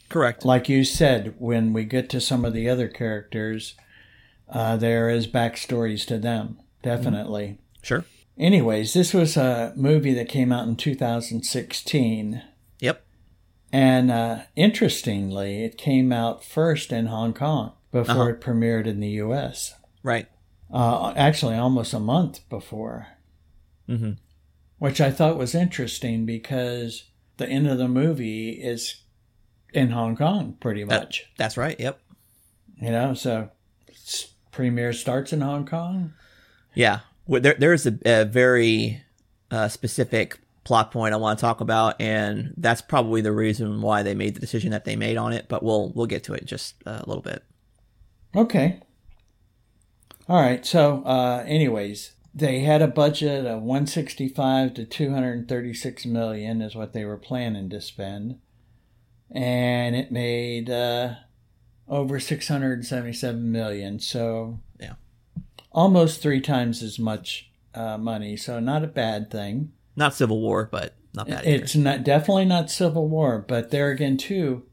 Correct. 0.09 0.43
Like 0.43 0.67
you 0.67 0.83
said, 0.83 1.35
when 1.37 1.71
we 1.71 1.85
get 1.85 2.09
to 2.09 2.19
some 2.19 2.43
of 2.43 2.53
the 2.53 2.67
other 2.67 2.87
characters, 2.87 3.75
uh, 4.49 4.75
there 4.75 5.09
is 5.09 5.27
backstories 5.27 6.05
to 6.07 6.17
them. 6.17 6.59
Definitely. 6.81 7.59
Sure. 7.83 8.03
Anyways, 8.37 8.93
this 8.93 9.13
was 9.13 9.37
a 9.37 9.73
movie 9.75 10.13
that 10.13 10.29
came 10.29 10.51
out 10.51 10.67
in 10.67 10.75
2016. 10.75 12.41
And 13.71 14.09
uh, 14.09 14.39
interestingly, 14.55 15.63
it 15.63 15.77
came 15.77 16.11
out 16.11 16.43
first 16.43 16.91
in 16.91 17.07
Hong 17.07 17.33
Kong 17.33 17.73
before 17.91 18.15
uh-huh. 18.15 18.29
it 18.29 18.41
premiered 18.41 18.87
in 18.87 18.99
the 18.99 19.09
U.S. 19.09 19.75
Right. 20.01 20.27
Uh, 20.71 21.13
actually, 21.15 21.55
almost 21.55 21.93
a 21.93 21.99
month 21.99 22.47
before. 22.49 23.07
Mm-hmm. 23.87 24.13
Which 24.79 25.01
I 25.01 25.11
thought 25.11 25.37
was 25.37 25.53
interesting 25.53 26.25
because 26.25 27.05
the 27.37 27.47
end 27.47 27.67
of 27.67 27.77
the 27.77 27.87
movie 27.87 28.51
is 28.51 29.01
in 29.73 29.91
Hong 29.91 30.15
Kong, 30.15 30.57
pretty 30.59 30.83
much. 30.83 31.27
That, 31.37 31.43
that's 31.43 31.57
right. 31.57 31.79
Yep. 31.79 31.99
You 32.81 32.91
know, 32.91 33.13
so 33.13 33.49
premiere 34.51 34.93
starts 34.93 35.33
in 35.33 35.41
Hong 35.41 35.65
Kong. 35.65 36.13
Yeah, 36.73 36.99
there, 37.27 37.55
there's 37.57 37.85
a, 37.85 37.97
a 38.05 38.25
very 38.25 39.03
uh, 39.51 39.67
specific 39.67 40.39
plot 40.69 40.91
point 40.91 41.15
I 41.15 41.17
want 41.17 41.39
to 41.39 41.41
talk 41.41 41.61
about, 41.61 41.99
and 41.99 42.53
that's 42.55 42.79
probably 42.79 43.21
the 43.21 43.31
reason 43.31 43.81
why 43.81 44.03
they 44.03 44.13
made 44.13 44.35
the 44.35 44.39
decision 44.39 44.69
that 44.69 44.85
they 44.85 44.95
made 44.95 45.17
on 45.17 45.33
it. 45.33 45.47
But 45.49 45.63
we'll 45.63 45.91
we'll 45.95 46.05
get 46.05 46.23
to 46.25 46.33
it 46.33 46.45
just 46.45 46.75
a 46.85 47.03
little 47.07 47.23
bit. 47.23 47.43
Okay. 48.35 48.79
All 50.27 50.39
right. 50.39 50.63
So, 50.63 51.01
uh, 51.05 51.43
anyways, 51.47 52.11
they 52.35 52.59
had 52.59 52.83
a 52.83 52.87
budget 52.87 53.47
of 53.47 53.63
165 53.63 54.75
to 54.75 54.85
236 54.85 56.05
million 56.05 56.61
is 56.61 56.75
what 56.75 56.93
they 56.93 57.03
were 57.03 57.17
planning 57.17 57.71
to 57.71 57.81
spend, 57.81 58.37
and 59.31 59.95
it 59.95 60.11
made 60.11 60.69
uh, 60.69 61.15
over 61.87 62.19
677 62.19 63.51
million. 63.51 63.99
So 63.99 64.59
yeah, 64.79 64.93
almost 65.71 66.21
three 66.21 66.41
times 66.41 66.83
as 66.83 66.99
much 66.99 67.49
uh, 67.73 67.97
money. 67.97 68.37
So 68.37 68.59
not 68.59 68.83
a 68.83 68.87
bad 68.87 69.31
thing. 69.31 69.71
Not 69.99 70.15
Civil 70.15 70.41
War, 70.41 70.67
but 70.71 70.95
not 71.13 71.27
bad. 71.27 71.45
It's 71.45 71.75
not 71.75 72.03
definitely 72.03 72.45
not 72.45 72.71
Civil 72.71 73.07
War, 73.07 73.45
but 73.47 73.69
there 73.69 73.91
again 73.91 74.17
too, 74.17 74.63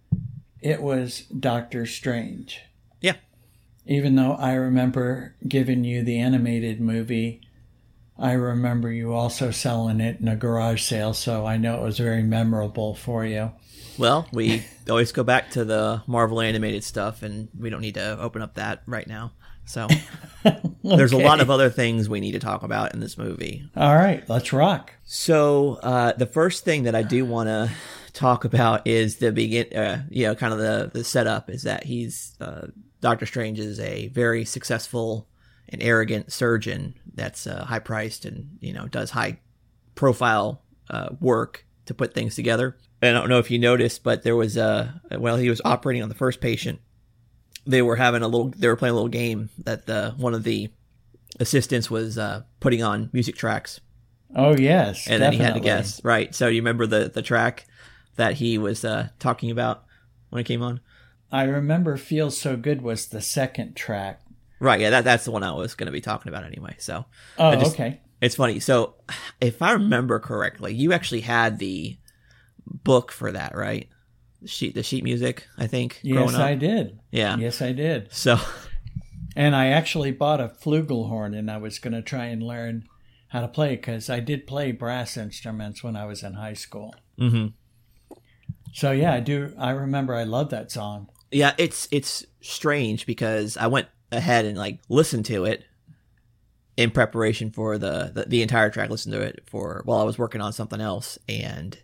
it 0.63 0.81
was 0.81 1.21
Doctor 1.39 1.85
Strange. 1.85 2.63
Yeah. 3.03 3.17
Even 3.85 4.17
though 4.17 4.33
I 4.33 4.55
remember 4.55 5.35
giving 5.47 5.85
you 5.85 6.03
the 6.03 6.19
animated 6.19 6.81
movie 6.81 7.43
I 8.19 8.33
remember 8.33 8.91
you 8.91 9.13
also 9.13 9.51
selling 9.51 10.01
it 10.01 10.21
in 10.21 10.29
a 10.29 10.37
garage 10.37 10.83
sale, 10.83 11.13
so 11.13 11.45
I 11.47 11.59
know 11.59 11.77
it 11.77 11.83
was 11.83 11.99
very 11.99 12.23
memorable 12.23 12.95
for 12.95 13.27
you. 13.27 13.53
Well, 13.99 14.27
we 14.33 14.65
always 14.89 15.13
go 15.13 15.23
back 15.23 15.51
to 15.51 15.65
the 15.65 16.03
Marvel 16.07 16.41
animated 16.41 16.83
stuff, 16.83 17.23
and 17.23 17.49
we 17.59 17.69
don't 17.69 17.83
need 17.83 17.95
to 17.95 18.19
open 18.19 18.41
up 18.41 18.55
that 18.55 18.83
right 18.87 19.07
now. 19.07 19.33
So 19.67 19.89
there's 20.83 21.13
a 21.13 21.19
lot 21.19 21.41
of 21.41 21.51
other 21.51 21.69
things 21.69 22.09
we 22.09 22.21
need 22.21 22.33
to 22.33 22.39
talk 22.39 22.63
about 22.63 22.95
in 22.95 23.01
this 23.01 23.19
movie. 23.19 23.69
All 23.77 23.95
right, 23.95 24.27
let's 24.29 24.53
rock. 24.53 24.93
So 25.05 25.79
uh, 25.83 26.13
the 26.13 26.27
first 26.27 26.65
thing 26.65 26.85
that 26.85 26.95
I 26.95 27.03
do 27.03 27.25
want 27.25 27.49
to 27.49 27.71
talk 28.13 28.45
about 28.45 28.87
is 28.87 29.17
the 29.17 29.33
begin, 29.33 29.77
uh, 29.77 30.05
you 30.09 30.27
know, 30.27 30.35
kind 30.35 30.53
of 30.53 30.59
the 30.59 30.91
the 30.93 31.05
setup 31.05 31.51
is 31.51 31.65
that 31.65 31.85
he's 31.85 32.37
uh, 32.41 32.69
Doctor 33.01 33.27
Strange 33.27 33.59
is 33.59 33.79
a 33.81 34.09
very 34.09 34.45
successful 34.45 35.29
and 35.69 35.83
arrogant 35.83 36.33
surgeon 36.33 36.95
that's 37.15 37.47
uh, 37.47 37.65
high 37.65 37.81
priced 37.81 38.25
and 38.25 38.59
you 38.61 38.73
know 38.73 38.87
does 38.87 39.11
high 39.11 39.39
profile 39.95 40.63
uh, 40.91 41.11
work 41.21 41.67
to 41.87 41.95
put 41.95 42.15
things 42.15 42.35
together. 42.35 42.77
I 43.03 43.13
don't 43.13 43.29
know 43.29 43.39
if 43.39 43.51
you 43.51 43.59
noticed, 43.59 44.03
but 44.03 44.23
there 44.23 44.37
was 44.37 44.57
a 44.57 45.01
well, 45.19 45.37
he 45.37 45.51
was 45.51 45.61
operating 45.65 46.03
on 46.03 46.09
the 46.09 46.15
first 46.15 46.41
patient, 46.41 46.81
they 47.67 47.83
were 47.83 47.97
having 47.97 48.23
a 48.23 48.29
little, 48.29 48.49
they 48.57 48.69
were 48.69 48.77
playing 48.77 48.93
a 48.93 48.95
little 48.95 49.09
game 49.09 49.49
that 49.65 49.87
the 49.87 50.15
one 50.17 50.35
of 50.35 50.45
the 50.45 50.71
assistants 51.41 51.91
was 51.91 52.17
uh, 52.19 52.43
putting 52.61 52.83
on 52.83 53.11
music 53.13 53.37
tracks, 53.37 53.81
Oh 54.35 54.57
yes, 54.57 55.07
and 55.09 55.23
then 55.23 55.33
he 55.33 55.39
had 55.39 55.55
to 55.55 55.61
definitely. 55.61 55.69
guess. 55.83 56.05
Right. 56.05 56.35
So 56.35 56.49
you 56.49 56.61
remember 56.61 56.87
the 56.87 57.11
the 57.13 57.23
track 57.23 57.67
that 58.17 58.35
he 58.35 58.59
was 58.59 58.85
uh, 58.85 59.09
talking 59.19 59.51
about 59.51 59.85
when 60.31 60.41
it 60.41 60.45
came 60.45 60.63
on? 60.63 60.81
I 61.33 61.43
remember 61.45 61.97
"Feels 61.97 62.39
So 62.41 62.57
Good" 62.57 62.83
was 62.83 63.07
the 63.07 63.21
second 63.21 63.75
track. 63.77 64.21
Right. 64.61 64.81
Yeah. 64.81 64.91
That 64.91 65.05
that's 65.05 65.25
the 65.25 65.31
one 65.33 65.43
I 65.43 65.53
was 65.53 65.75
going 65.75 65.87
to 65.87 65.93
be 65.93 66.01
talking 66.01 66.31
about 66.31 66.45
anyway. 66.45 66.77
So 66.79 67.05
Oh, 67.39 67.55
just- 67.57 67.75
okay. 67.75 68.01
It's 68.19 68.35
funny. 68.37 68.61
So, 68.61 68.95
if 69.43 69.61
I 69.61 69.73
remember 69.73 70.19
correctly, 70.19 70.73
you 70.73 70.95
actually 70.95 71.21
had 71.21 71.59
the 71.59 71.99
book 72.67 73.13
for 73.13 73.31
that, 73.33 73.55
right? 73.55 73.89
Sheet, 74.47 74.75
the 74.75 74.83
sheet 74.83 75.05
music, 75.05 75.47
I 75.59 75.67
think. 75.67 76.01
Yes, 76.03 76.15
growing 76.15 76.35
up. 76.35 76.41
I 76.41 76.55
did. 76.55 76.99
Yeah. 77.11 77.37
Yes, 77.37 77.61
I 77.63 77.73
did. 77.73 78.13
So, 78.13 78.39
And 79.35 79.55
I 79.55 79.67
actually 79.69 80.13
bought 80.13 80.41
a 80.41 80.49
flugelhorn, 80.49 81.37
and 81.39 81.51
I 81.51 81.59
was 81.59 81.79
going 81.79 81.93
to 81.95 82.03
try 82.03 82.27
and 82.27 82.43
learn 82.43 82.85
how 83.29 83.41
to 83.43 83.49
play 83.49 83.77
because 83.77 84.09
I 84.09 84.21
did 84.21 84.47
play 84.47 84.73
brass 84.73 85.17
instruments 85.17 85.83
when 85.85 85.97
I 85.97 86.07
was 86.07 86.23
in 86.23 86.35
high 86.35 86.55
school. 86.55 86.95
mhm. 87.19 87.53
So 88.73 88.91
yeah, 88.93 89.13
I 89.15 89.21
do. 89.21 89.53
I 89.59 89.71
remember. 89.71 90.15
I 90.15 90.25
love 90.25 90.51
that 90.51 90.71
song. 90.71 91.09
yeah, 91.31 91.55
it's 91.59 91.89
it's 91.91 92.25
strange 92.41 93.07
because 93.07 93.57
I 93.57 93.67
went 93.69 93.89
ahead 94.13 94.45
and 94.45 94.57
like 94.59 94.81
listened 94.89 95.25
to 95.27 95.45
it 95.47 95.65
in 96.77 96.91
preparation 96.91 97.51
for 97.51 97.79
the 97.79 98.11
the, 98.15 98.25
the 98.27 98.43
entire 98.43 98.69
track. 98.71 98.91
Listened 98.91 99.15
to 99.15 99.23
it 99.23 99.41
for 99.47 99.81
while 99.87 99.99
I 100.01 100.05
was 100.05 100.19
working 100.19 100.41
on 100.43 100.53
something 100.53 100.81
else, 100.81 101.19
and 101.29 101.79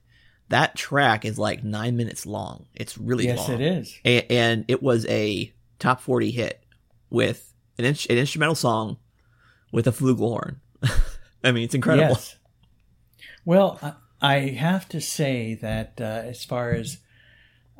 that 0.52 0.76
track 0.76 1.24
is 1.24 1.38
like 1.38 1.62
nine 1.64 1.96
minutes 1.96 2.24
long. 2.26 2.66
It's 2.74 2.96
really 2.96 3.24
yes, 3.26 3.48
long. 3.48 3.60
it 3.60 3.60
is. 3.60 3.94
and, 4.04 4.24
and 4.30 4.64
it 4.68 4.82
was 4.82 5.06
a 5.06 5.52
top 5.78 6.00
40 6.00 6.30
hit 6.30 6.62
with 7.10 7.52
an, 7.78 7.84
in- 7.84 7.96
an 8.10 8.18
instrumental 8.18 8.54
song 8.54 8.96
with 9.72 9.86
a 9.86 9.90
flugelhorn. 9.92 10.56
I 11.44 11.52
mean, 11.52 11.64
it's 11.64 11.74
incredible. 11.74 12.10
Yes. 12.10 12.36
Well, 13.44 13.78
I 13.82 13.94
I 14.24 14.38
have 14.50 14.88
to 14.90 15.00
say 15.00 15.54
that 15.56 15.94
uh, 16.00 16.04
as 16.04 16.44
far 16.44 16.70
as 16.70 16.98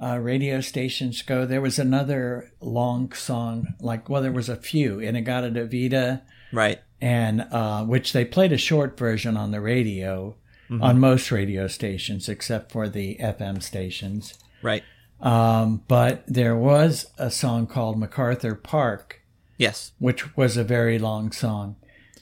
uh, 0.03 0.19
radio 0.19 0.61
stations 0.61 1.23
go, 1.23 1.47
there 1.47 1.61
was 1.61 1.79
another 1.79 2.51
long 2.61 3.13
song. 3.13 3.75
Like, 3.79 4.09
well, 4.09 4.23
there 4.23 4.33
was 4.33 4.49
a 4.49 4.57
few, 4.57 4.99
In-A-Gadda-Da-Vida, 4.99 6.23
Right. 6.53 6.81
and 7.01 7.43
uh, 7.53 7.85
which 7.85 8.13
they 8.13 8.25
played 8.25 8.51
a 8.53 8.59
short 8.59 8.99
version 8.99 9.37
on 9.37 9.53
the 9.53 9.61
radio 9.61 10.35
Mm-hmm. 10.73 10.83
on 10.83 10.99
most 11.01 11.31
radio 11.31 11.67
stations 11.67 12.29
except 12.29 12.73
for 12.73 12.89
the 12.89 13.17
FM 13.21 13.63
stations. 13.63 14.35
Right. 14.63 14.83
Um, 15.21 15.83
but 15.87 16.25
there 16.27 16.57
was 16.57 17.07
a 17.19 17.31
song 17.31 17.67
called 17.67 17.99
MacArthur 17.99 18.55
Park, 18.55 19.21
Yes. 19.59 19.93
which 19.99 20.35
was 20.37 20.57
a 20.57 20.65
very 20.65 20.99
long 20.99 21.31
song. 21.31 21.77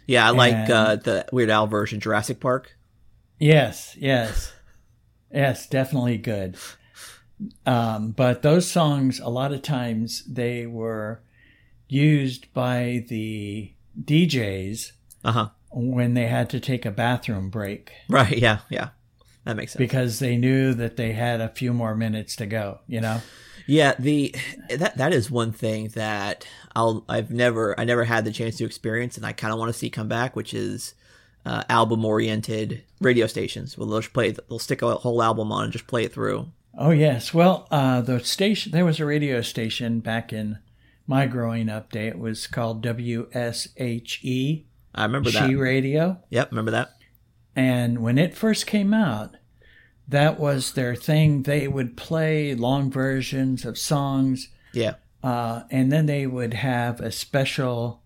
Yeah, 0.06 0.26
I 0.26 0.30
like 0.30 0.54
And- 0.54 0.70
uh, 0.72 0.96
the 0.96 1.26
Weird 1.32 1.50
Al 1.50 1.66
version, 1.68 2.00
Jurassic 2.00 2.40
Park. 2.40 2.76
Yes, 3.38 3.96
yes, 3.98 4.52
yes, 5.32 5.66
definitely 5.68 6.18
good. 6.18 6.56
Um, 7.64 8.10
but 8.10 8.42
those 8.42 8.66
songs, 8.70 9.20
a 9.20 9.28
lot 9.30 9.52
of 9.52 9.62
times, 9.62 10.24
they 10.24 10.66
were 10.66 11.22
used 11.88 12.52
by 12.52 13.04
the 13.08 13.72
DJs 13.98 14.92
Uh 15.24 15.32
huh. 15.32 15.48
When 15.72 16.14
they 16.14 16.26
had 16.26 16.50
to 16.50 16.60
take 16.60 16.84
a 16.84 16.90
bathroom 16.90 17.48
break 17.50 17.92
Right. 18.08 18.36
Yeah. 18.38 18.58
Yeah. 18.68 18.88
That 19.44 19.56
makes 19.56 19.72
sense. 19.72 19.78
because 19.78 20.18
they 20.18 20.36
knew 20.36 20.74
that 20.74 20.96
they 20.96 21.12
had 21.12 21.40
a 21.40 21.48
few 21.48 21.72
more 21.72 21.94
minutes 21.94 22.36
to 22.36 22.46
go. 22.46 22.80
You 22.86 23.00
know, 23.00 23.22
Yeah, 23.66 23.94
the 23.98 24.34
that 24.76 24.98
that 24.98 25.12
is 25.14 25.30
one 25.30 25.52
thing 25.52 25.88
that 25.94 26.46
I'll 26.76 27.04
I've 27.08 27.30
never 27.30 27.78
I 27.80 27.84
never 27.84 28.04
had 28.04 28.24
the 28.26 28.32
chance 28.32 28.56
to 28.58 28.64
experience, 28.66 29.16
and 29.16 29.24
I 29.24 29.32
kind 29.32 29.52
of 29.52 29.58
want 29.58 29.72
to 29.72 29.78
see 29.78 29.88
come 29.90 30.08
back, 30.08 30.36
which 30.36 30.52
is 30.52 30.94
uh, 31.46 31.64
album 31.70 32.04
oriented 32.04 32.82
radio 33.00 33.26
stations. 33.26 33.78
Well, 33.78 33.88
they'll 33.88 34.00
just 34.00 34.12
play 34.12 34.32
they'll 34.32 34.58
stick 34.58 34.82
a 34.82 34.94
whole 34.96 35.22
album 35.22 35.50
on 35.52 35.64
and 35.64 35.72
just 35.72 35.86
play 35.86 36.04
it 36.04 36.12
through. 36.12 36.48
Oh 36.76 36.90
yes. 36.90 37.32
Well, 37.32 37.66
uh, 37.70 38.02
the 38.02 38.20
station 38.20 38.72
there 38.72 38.84
was 38.84 39.00
a 39.00 39.06
radio 39.06 39.40
station 39.40 40.00
back 40.00 40.32
in 40.34 40.58
my 41.06 41.26
growing 41.26 41.70
up 41.70 41.90
day. 41.92 42.08
It 42.08 42.18
was 42.18 42.46
called 42.46 42.84
WSHE 42.84 44.64
I 44.94 45.04
remember 45.04 45.30
that. 45.30 45.48
She. 45.48 45.54
Radio, 45.54 46.18
Yep, 46.30 46.50
remember 46.50 46.70
that. 46.72 46.90
and 47.56 48.00
when 48.02 48.18
it 48.18 48.34
first 48.36 48.66
came 48.66 48.92
out, 48.94 49.36
that 50.08 50.38
was 50.40 50.72
their 50.72 50.94
thing. 50.96 51.42
They 51.44 51.68
would 51.68 51.96
play 51.96 52.54
long 52.54 52.90
versions 52.90 53.64
of 53.64 53.78
songs, 53.78 54.48
Yeah, 54.72 54.94
uh, 55.22 55.62
and 55.70 55.92
then 55.92 56.06
they 56.06 56.26
would 56.26 56.54
have 56.54 57.00
a 57.00 57.12
special 57.12 58.02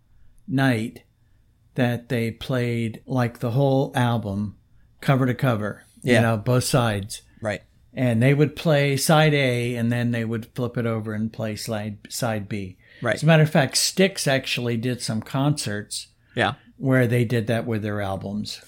night 0.46 1.02
that 1.74 2.08
they 2.08 2.30
played 2.30 3.02
like 3.06 3.38
the 3.38 3.52
whole 3.52 3.90
album, 3.94 4.56
cover 5.00 5.26
to 5.26 5.34
cover. 5.34 5.82
Yeah. 6.02 6.16
You 6.16 6.20
know, 6.20 6.36
both 6.36 6.64
sides. 6.64 7.22
right. 7.40 7.62
and 7.94 8.22
they 8.22 8.34
would 8.34 8.54
play 8.56 8.96
side 8.98 9.32
A 9.32 9.74
and 9.76 9.90
then 9.90 10.10
they 10.10 10.24
would 10.24 10.46
flip 10.54 10.76
it 10.76 10.84
over 10.84 11.14
and 11.14 11.32
play 11.32 11.56
side 11.56 11.96
side 12.10 12.46
B. 12.48 12.76
Right. 13.00 13.14
As 13.14 13.22
a 13.22 13.26
matter 13.26 13.42
of 13.42 13.50
fact, 13.50 13.76
Styx 13.78 14.26
actually 14.28 14.76
did 14.76 15.00
some 15.00 15.22
concerts 15.22 16.08
Yeah, 16.36 16.54
where 16.76 17.06
they 17.06 17.24
did 17.24 17.46
that 17.48 17.66
with 17.66 17.82
their 17.82 18.00
albums. 18.00 18.60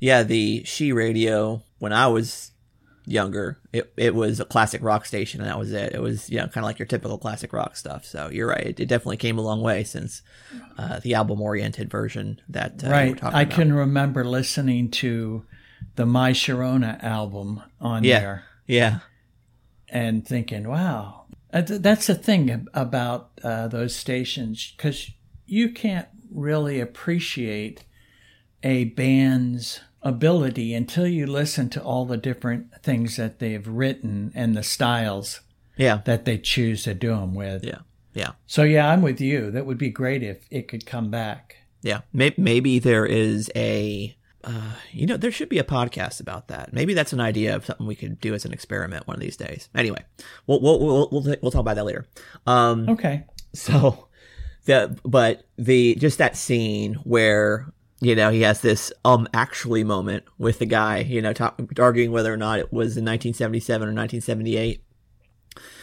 yeah. 0.00 0.22
The 0.22 0.64
She 0.64 0.92
Radio 0.92 1.62
when 1.78 1.92
I 1.92 2.06
was 2.08 2.50
younger, 3.04 3.58
it 3.72 3.92
it 3.96 4.14
was 4.14 4.38
a 4.40 4.44
classic 4.44 4.82
rock 4.82 5.04
station, 5.06 5.40
and 5.40 5.50
that 5.50 5.58
was 5.58 5.72
it. 5.72 5.92
It 5.94 6.00
was 6.00 6.30
you 6.30 6.38
know 6.38 6.44
kind 6.46 6.58
of 6.58 6.64
like 6.64 6.78
your 6.78 6.86
typical 6.86 7.18
classic 7.18 7.52
rock 7.52 7.76
stuff. 7.76 8.04
So 8.04 8.28
you're 8.30 8.48
right. 8.48 8.66
It, 8.66 8.80
it 8.80 8.86
definitely 8.86 9.16
came 9.16 9.38
a 9.38 9.42
long 9.42 9.60
way 9.62 9.84
since 9.84 10.22
uh, 10.78 11.00
the 11.00 11.14
album 11.14 11.40
oriented 11.40 11.90
version 11.90 12.40
that 12.48 12.82
uh, 12.84 12.90
right. 12.90 13.22
I 13.24 13.42
about. 13.42 13.50
can 13.50 13.72
remember 13.72 14.24
listening 14.24 14.90
to 14.92 15.44
the 15.96 16.06
My 16.06 16.30
Sharona 16.32 17.02
album 17.02 17.62
on 17.80 18.04
Yeah. 18.04 18.20
there 18.20 18.44
Yeah. 18.66 18.98
and 19.88 20.26
thinking, 20.26 20.68
wow. 20.68 21.24
Uh, 21.52 21.62
That's 21.66 22.06
the 22.06 22.14
thing 22.14 22.66
about 22.72 23.30
uh, 23.42 23.68
those 23.68 23.94
stations 23.94 24.72
because 24.76 25.10
you 25.44 25.70
can't 25.70 26.08
really 26.34 26.80
appreciate 26.80 27.84
a 28.62 28.84
band's 28.84 29.80
ability 30.02 30.74
until 30.74 31.06
you 31.06 31.26
listen 31.26 31.68
to 31.70 31.82
all 31.82 32.04
the 32.04 32.16
different 32.16 32.66
things 32.82 33.16
that 33.16 33.38
they've 33.38 33.66
written 33.66 34.32
and 34.34 34.56
the 34.56 34.62
styles 34.62 35.40
Yeah. 35.76 36.00
that 36.04 36.24
they 36.24 36.38
choose 36.38 36.84
to 36.84 36.94
do 36.94 37.10
them 37.10 37.34
with. 37.34 37.64
Yeah. 37.64 37.78
Yeah. 38.14 38.32
So 38.46 38.62
yeah, 38.62 38.90
I'm 38.90 39.00
with 39.02 39.20
you. 39.20 39.50
That 39.50 39.64
would 39.66 39.78
be 39.78 39.90
great 39.90 40.22
if 40.22 40.44
it 40.50 40.68
could 40.68 40.84
come 40.86 41.10
back. 41.10 41.56
Yeah. 41.82 42.00
Maybe, 42.12 42.34
maybe 42.38 42.78
there 42.78 43.06
is 43.06 43.50
a, 43.56 44.16
uh, 44.44 44.72
you 44.92 45.06
know, 45.06 45.16
there 45.16 45.30
should 45.32 45.48
be 45.48 45.58
a 45.58 45.64
podcast 45.64 46.20
about 46.20 46.48
that. 46.48 46.72
Maybe 46.72 46.94
that's 46.94 47.12
an 47.12 47.20
idea 47.20 47.54
of 47.56 47.64
something 47.64 47.86
we 47.86 47.94
could 47.94 48.20
do 48.20 48.34
as 48.34 48.44
an 48.44 48.52
experiment 48.52 49.06
one 49.06 49.16
of 49.16 49.20
these 49.20 49.36
days. 49.36 49.68
Anyway, 49.74 50.02
we'll, 50.46 50.60
we'll, 50.60 50.78
we'll, 50.80 51.08
we'll, 51.10 51.36
we'll 51.42 51.50
talk 51.50 51.60
about 51.60 51.76
that 51.76 51.84
later. 51.86 52.06
Um, 52.46 52.88
Okay. 52.88 53.24
so 53.54 54.08
the, 54.64 54.98
but 55.04 55.44
the, 55.56 55.94
just 55.96 56.18
that 56.18 56.36
scene 56.36 56.94
where, 57.04 57.72
you 58.00 58.14
know, 58.14 58.30
he 58.30 58.42
has 58.42 58.60
this, 58.60 58.92
um, 59.04 59.28
actually 59.34 59.84
moment 59.84 60.24
with 60.38 60.58
the 60.58 60.66
guy, 60.66 60.98
you 60.98 61.22
know, 61.22 61.32
talk, 61.32 61.60
arguing 61.78 62.10
whether 62.12 62.32
or 62.32 62.36
not 62.36 62.58
it 62.58 62.72
was 62.72 62.96
in 62.96 63.04
1977 63.04 63.82
or 63.88 63.92
1978. 63.92 64.82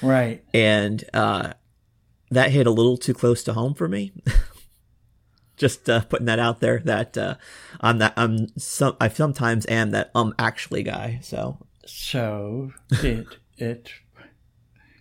Right. 0.01 0.43
and 0.53 1.03
uh, 1.13 1.53
that 2.31 2.51
hit 2.51 2.65
a 2.65 2.71
little 2.71 2.97
too 2.97 3.13
close 3.13 3.43
to 3.43 3.53
home 3.53 3.73
for 3.75 3.87
me. 3.87 4.11
Just 5.57 5.89
uh, 5.89 6.01
putting 6.01 6.25
that 6.25 6.39
out 6.39 6.59
there 6.59 6.79
that 6.85 7.17
uh, 7.17 7.35
I'm 7.81 7.97
that 7.99 8.13
I'm 8.15 8.47
some 8.57 8.95
I 8.99 9.09
sometimes 9.09 9.65
am 9.67 9.91
that 9.91 10.09
um 10.15 10.33
actually 10.39 10.83
guy. 10.83 11.19
So 11.21 11.57
So 11.85 12.71
did 13.01 13.27
it. 13.57 13.89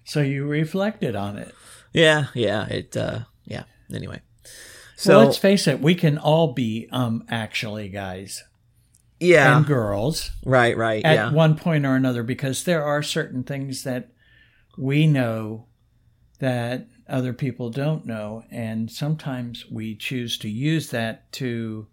So 0.05 0.21
you 0.21 0.47
reflected 0.47 1.15
on 1.15 1.39
it. 1.39 1.55
yeah, 1.93 2.27
yeah, 2.35 2.67
it 2.67 2.97
uh. 2.97 3.21
Anyway, 3.93 4.21
So 4.97 5.19
well, 5.19 5.27
let's 5.27 5.39
face 5.39 5.67
it, 5.67 5.81
we 5.81 5.95
can 5.95 6.19
all 6.19 6.53
be 6.53 6.89
um 6.93 7.25
actually 7.29 7.89
guys. 7.89 8.45
Yeah, 9.21 9.57
and 9.57 9.67
girls. 9.67 10.31
Right, 10.45 10.77
right, 10.77 11.05
at 11.05 11.15
yeah, 11.15 11.33
one 11.33 11.57
point 11.57 11.85
or 11.85 11.97
another 11.97 12.23
because 12.23 12.65
there 12.65 12.85
are 12.85 13.03
certain 13.03 13.43
things 13.43 13.83
that 13.83 14.13
we 14.77 15.07
know 15.07 15.67
that 16.39 16.87
other 17.09 17.33
people 17.33 17.71
don't 17.71 18.07
know 18.07 18.45
and 18.51 18.91
sometimes 18.91 19.67
we 19.71 19.97
choose 19.97 20.39
to 20.39 20.49
use 20.49 20.91
that 20.91 21.33
to 21.33 21.89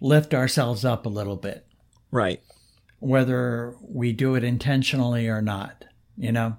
lift 0.00 0.34
ourselves 0.34 0.84
up 0.84 1.04
a 1.06 1.08
little 1.08 1.36
bit. 1.36 1.66
Right. 2.12 2.40
whether 3.00 3.74
we 3.82 4.12
do 4.12 4.34
it 4.36 4.44
intentionally 4.44 5.26
or 5.28 5.42
not 5.42 5.84
you 6.16 6.32
know? 6.32 6.56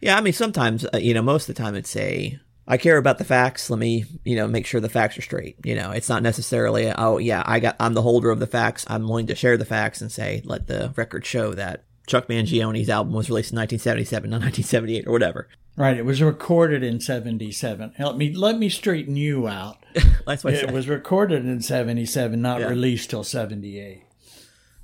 Yeah, 0.00 0.16
I 0.18 0.20
mean, 0.20 0.32
sometimes, 0.34 0.84
uh, 0.92 0.98
you 0.98 1.14
know, 1.14 1.22
most 1.22 1.48
of 1.48 1.54
the 1.54 1.62
time 1.62 1.74
it's 1.74 1.96
a, 1.96 2.38
I 2.68 2.76
care 2.76 2.98
about 2.98 3.16
the 3.18 3.24
facts. 3.24 3.70
Let 3.70 3.78
me, 3.78 4.04
you 4.24 4.36
know, 4.36 4.46
make 4.46 4.66
sure 4.66 4.80
the 4.80 4.88
facts 4.90 5.16
are 5.18 5.22
straight. 5.22 5.56
You 5.64 5.74
know, 5.74 5.90
it's 5.90 6.08
not 6.10 6.22
necessarily, 6.22 6.92
oh, 6.96 7.16
yeah, 7.18 7.42
I 7.46 7.60
got, 7.60 7.76
I'm 7.80 7.94
the 7.94 8.02
holder 8.02 8.30
of 8.30 8.40
the 8.40 8.46
facts. 8.46 8.84
I'm 8.88 9.08
willing 9.08 9.26
to 9.28 9.34
share 9.34 9.56
the 9.56 9.64
facts 9.64 10.02
and 10.02 10.12
say, 10.12 10.42
let 10.44 10.66
the 10.66 10.92
record 10.94 11.24
show 11.24 11.54
that 11.54 11.84
Chuck 12.06 12.28
Mangione's 12.28 12.90
album 12.90 13.14
was 13.14 13.30
released 13.30 13.52
in 13.52 13.56
1977, 13.58 14.28
not 14.30 14.42
1978 14.42 15.06
or 15.06 15.12
whatever. 15.12 15.48
right 15.76 15.96
it 15.96 16.04
was 16.04 16.20
recorded 16.22 16.82
in 16.82 17.00
77 17.00 17.92
help 17.96 18.16
me 18.16 18.34
let 18.34 18.58
me 18.58 18.68
straighten 18.68 19.14
you 19.16 19.46
out 19.46 19.76
That's 20.26 20.42
what 20.44 20.54
I 20.54 20.56
it 20.58 20.70
was 20.72 20.88
recorded 20.88 21.44
in 21.46 21.60
77 21.62 22.40
not 22.42 22.60
Yeah. 22.60 22.68
released 22.68 23.10
till 23.10 23.24
78 23.24 24.02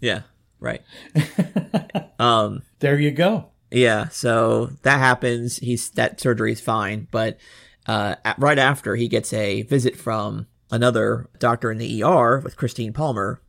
Yeah, 0.00 0.22
right. 0.60 0.82
um, 2.18 2.62
there 2.80 2.98
you 2.98 3.10
go 3.10 3.46
Yeah, 3.70 4.08
so 4.08 4.70
that 4.82 4.98
happens. 4.98 5.56
He's 5.58 5.90
that 5.92 6.20
surgery 6.20 6.52
is 6.52 6.60
fine, 6.60 7.08
but 7.10 7.38
uh, 7.86 8.16
at, 8.24 8.38
right 8.38 8.58
after 8.58 8.96
he 8.96 9.08
gets 9.08 9.32
a 9.32 9.62
visit 9.62 9.96
from 9.96 10.46
another 10.70 11.28
doctor 11.38 11.70
in 11.70 11.78
the 11.78 12.02
ER 12.02 12.40
with 12.40 12.56
Christine 12.56 12.92
Palmer 12.92 13.40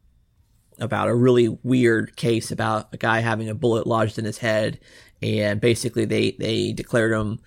about 0.80 1.08
a 1.08 1.16
really 1.16 1.48
weird 1.64 2.16
case 2.16 2.52
about 2.52 2.94
a 2.94 2.98
guy 2.98 3.20
having 3.20 3.50
a 3.50 3.56
bullet 3.56 3.88
lodged 3.88 4.20
in 4.20 4.26
his 4.26 4.38
head, 4.38 4.80
and 5.22 5.62
basically 5.62 6.06
they 6.06 6.32
they 6.32 6.74
declared 6.74 7.14
him 7.14 7.40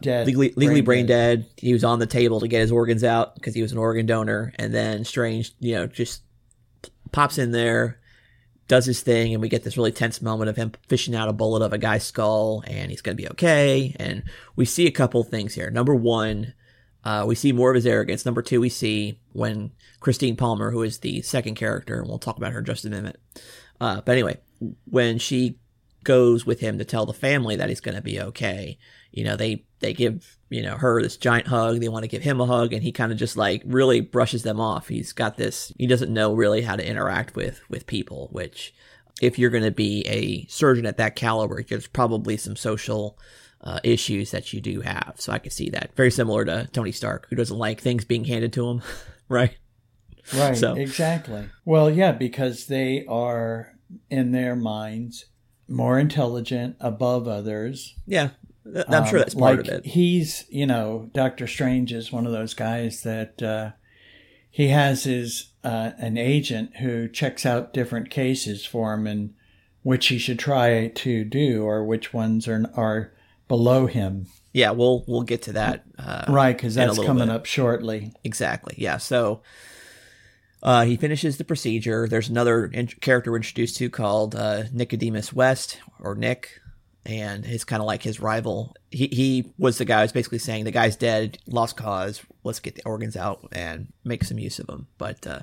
dead. 0.00 0.26
legally 0.26 0.52
legally 0.56 0.80
brain, 0.80 1.06
brain 1.06 1.06
dead. 1.06 1.46
He 1.56 1.72
was 1.72 1.84
on 1.84 1.98
the 1.98 2.06
table 2.06 2.40
to 2.40 2.48
get 2.48 2.60
his 2.60 2.72
organs 2.72 3.04
out 3.04 3.34
because 3.34 3.54
he 3.54 3.62
was 3.62 3.72
an 3.72 3.78
organ 3.78 4.06
donor, 4.06 4.52
and 4.58 4.74
then 4.74 5.04
Strange, 5.04 5.54
you 5.60 5.74
know, 5.74 5.86
just 5.86 6.22
pops 7.12 7.38
in 7.38 7.52
there, 7.52 8.00
does 8.68 8.86
his 8.86 9.00
thing, 9.00 9.32
and 9.32 9.42
we 9.42 9.48
get 9.48 9.64
this 9.64 9.76
really 9.76 9.92
tense 9.92 10.22
moment 10.22 10.50
of 10.50 10.56
him 10.56 10.72
fishing 10.88 11.14
out 11.14 11.28
a 11.28 11.32
bullet 11.32 11.64
of 11.64 11.72
a 11.72 11.78
guy's 11.78 12.04
skull, 12.04 12.62
and 12.66 12.90
he's 12.90 13.02
gonna 13.02 13.14
be 13.14 13.28
okay. 13.30 13.96
And 13.98 14.22
we 14.54 14.64
see 14.64 14.86
a 14.86 14.92
couple 14.92 15.24
things 15.24 15.54
here. 15.54 15.70
Number 15.70 15.94
one, 15.94 16.54
uh, 17.04 17.24
we 17.26 17.34
see 17.34 17.52
more 17.52 17.70
of 17.70 17.74
his 17.74 17.86
arrogance. 17.86 18.26
Number 18.26 18.42
two, 18.42 18.60
we 18.60 18.68
see 18.68 19.20
when 19.32 19.72
Christine 20.00 20.36
Palmer, 20.36 20.70
who 20.70 20.82
is 20.82 20.98
the 20.98 21.22
second 21.22 21.54
character, 21.54 22.00
and 22.00 22.08
we'll 22.08 22.18
talk 22.18 22.36
about 22.36 22.52
her 22.52 22.58
in 22.58 22.64
just 22.64 22.84
a 22.84 22.90
minute. 22.90 23.20
Uh, 23.80 24.00
but 24.02 24.12
anyway, 24.12 24.38
when 24.84 25.18
she 25.18 25.58
goes 26.04 26.44
with 26.46 26.60
him 26.60 26.78
to 26.78 26.84
tell 26.84 27.06
the 27.06 27.12
family 27.12 27.56
that 27.56 27.68
he's 27.68 27.80
going 27.80 27.94
to 27.94 28.02
be 28.02 28.20
okay, 28.20 28.78
you 29.10 29.24
know, 29.24 29.36
they 29.36 29.64
they 29.80 29.92
give 29.94 30.36
you 30.50 30.62
know 30.62 30.76
her 30.76 31.02
this 31.02 31.16
giant 31.16 31.46
hug. 31.48 31.80
They 31.80 31.88
want 31.88 32.02
to 32.04 32.08
give 32.08 32.22
him 32.22 32.40
a 32.40 32.46
hug, 32.46 32.72
and 32.72 32.82
he 32.82 32.92
kind 32.92 33.12
of 33.12 33.18
just 33.18 33.36
like 33.36 33.62
really 33.64 34.00
brushes 34.00 34.42
them 34.42 34.60
off. 34.60 34.88
He's 34.88 35.12
got 35.12 35.36
this. 35.36 35.72
He 35.78 35.86
doesn't 35.86 36.12
know 36.12 36.34
really 36.34 36.62
how 36.62 36.76
to 36.76 36.86
interact 36.86 37.34
with 37.36 37.60
with 37.68 37.86
people, 37.86 38.28
which 38.32 38.74
if 39.20 39.38
you're 39.38 39.50
going 39.50 39.64
to 39.64 39.70
be 39.70 40.02
a 40.06 40.46
surgeon 40.46 40.86
at 40.86 40.96
that 40.98 41.16
caliber, 41.16 41.62
there's 41.62 41.86
probably 41.88 42.36
some 42.36 42.54
social 42.56 43.18
uh, 43.62 43.80
issues 43.82 44.30
that 44.30 44.52
you 44.52 44.60
do 44.60 44.80
have. 44.82 45.14
So 45.16 45.32
I 45.32 45.38
can 45.40 45.50
see 45.50 45.70
that. 45.70 45.90
Very 45.96 46.10
similar 46.12 46.44
to 46.44 46.68
Tony 46.72 46.92
Stark, 46.92 47.26
who 47.28 47.34
doesn't 47.36 47.58
like 47.58 47.80
things 47.80 48.04
being 48.04 48.24
handed 48.24 48.52
to 48.52 48.68
him, 48.68 48.82
right? 49.28 49.56
Right, 50.36 50.56
So- 50.56 50.74
exactly. 50.74 51.48
Well, 51.64 51.90
yeah, 51.90 52.12
because 52.12 52.66
they 52.66 53.04
are 53.08 53.72
in 54.10 54.30
their 54.32 54.54
minds 54.54 55.26
more 55.66 55.98
intelligent, 55.98 56.76
above 56.80 57.26
others. 57.26 57.94
Yeah, 58.06 58.30
I'm 58.88 59.06
sure 59.06 59.18
Um, 59.18 59.22
that's 59.22 59.34
part 59.34 59.58
like 59.58 59.68
of 59.68 59.74
it. 59.74 59.86
He's, 59.86 60.44
you 60.48 60.66
know, 60.66 61.10
Doctor 61.14 61.46
Strange 61.46 61.92
is 61.92 62.12
one 62.12 62.26
of 62.26 62.32
those 62.32 62.54
guys 62.54 63.02
that 63.02 63.42
uh, 63.42 63.70
he 64.50 64.68
has 64.68 65.04
his 65.04 65.50
uh, 65.64 65.92
an 65.98 66.16
agent 66.18 66.76
who 66.76 67.08
checks 67.08 67.44
out 67.46 67.72
different 67.72 68.10
cases 68.10 68.64
for 68.64 68.94
him 68.94 69.06
and 69.06 69.34
which 69.82 70.08
he 70.08 70.18
should 70.18 70.38
try 70.38 70.88
to 70.88 71.24
do 71.24 71.62
or 71.64 71.84
which 71.84 72.12
ones 72.12 72.46
are 72.48 72.64
are 72.74 73.12
below 73.48 73.86
him. 73.86 74.26
Yeah, 74.52 74.70
we'll 74.72 75.04
we'll 75.06 75.22
get 75.22 75.42
to 75.42 75.52
that. 75.52 75.84
Uh, 75.98 76.24
Right, 76.28 76.56
because 76.56 76.74
that's 76.74 76.98
coming 76.98 77.28
bit. 77.28 77.34
up 77.34 77.46
shortly. 77.46 78.12
Exactly. 78.24 78.74
Yeah. 78.78 78.96
So 78.96 79.42
uh, 80.62 80.84
he 80.84 80.96
finishes 80.96 81.36
the 81.36 81.44
procedure. 81.44 82.08
There's 82.08 82.28
another 82.28 82.66
in- 82.66 82.86
character 82.88 83.30
we're 83.30 83.36
introduced 83.38 83.76
to 83.76 83.88
called 83.90 84.34
uh, 84.34 84.64
Nicodemus 84.72 85.32
West 85.32 85.78
or 86.00 86.14
Nick, 86.14 86.60
and 87.06 87.44
he's 87.44 87.64
kind 87.64 87.80
of 87.80 87.86
like 87.86 88.02
his 88.02 88.20
rival. 88.20 88.74
He 88.90 89.08
he 89.08 89.52
was 89.58 89.78
the 89.78 89.84
guy 89.84 90.02
who's 90.02 90.12
basically 90.12 90.38
saying 90.38 90.64
the 90.64 90.70
guy's 90.70 90.96
dead, 90.96 91.38
lost 91.46 91.76
cause. 91.76 92.22
Let's 92.44 92.60
get 92.60 92.74
the 92.74 92.84
organs 92.84 93.16
out 93.16 93.48
and 93.52 93.92
make 94.04 94.24
some 94.24 94.38
use 94.38 94.58
of 94.58 94.66
them. 94.66 94.88
But 94.98 95.26
uh, 95.26 95.40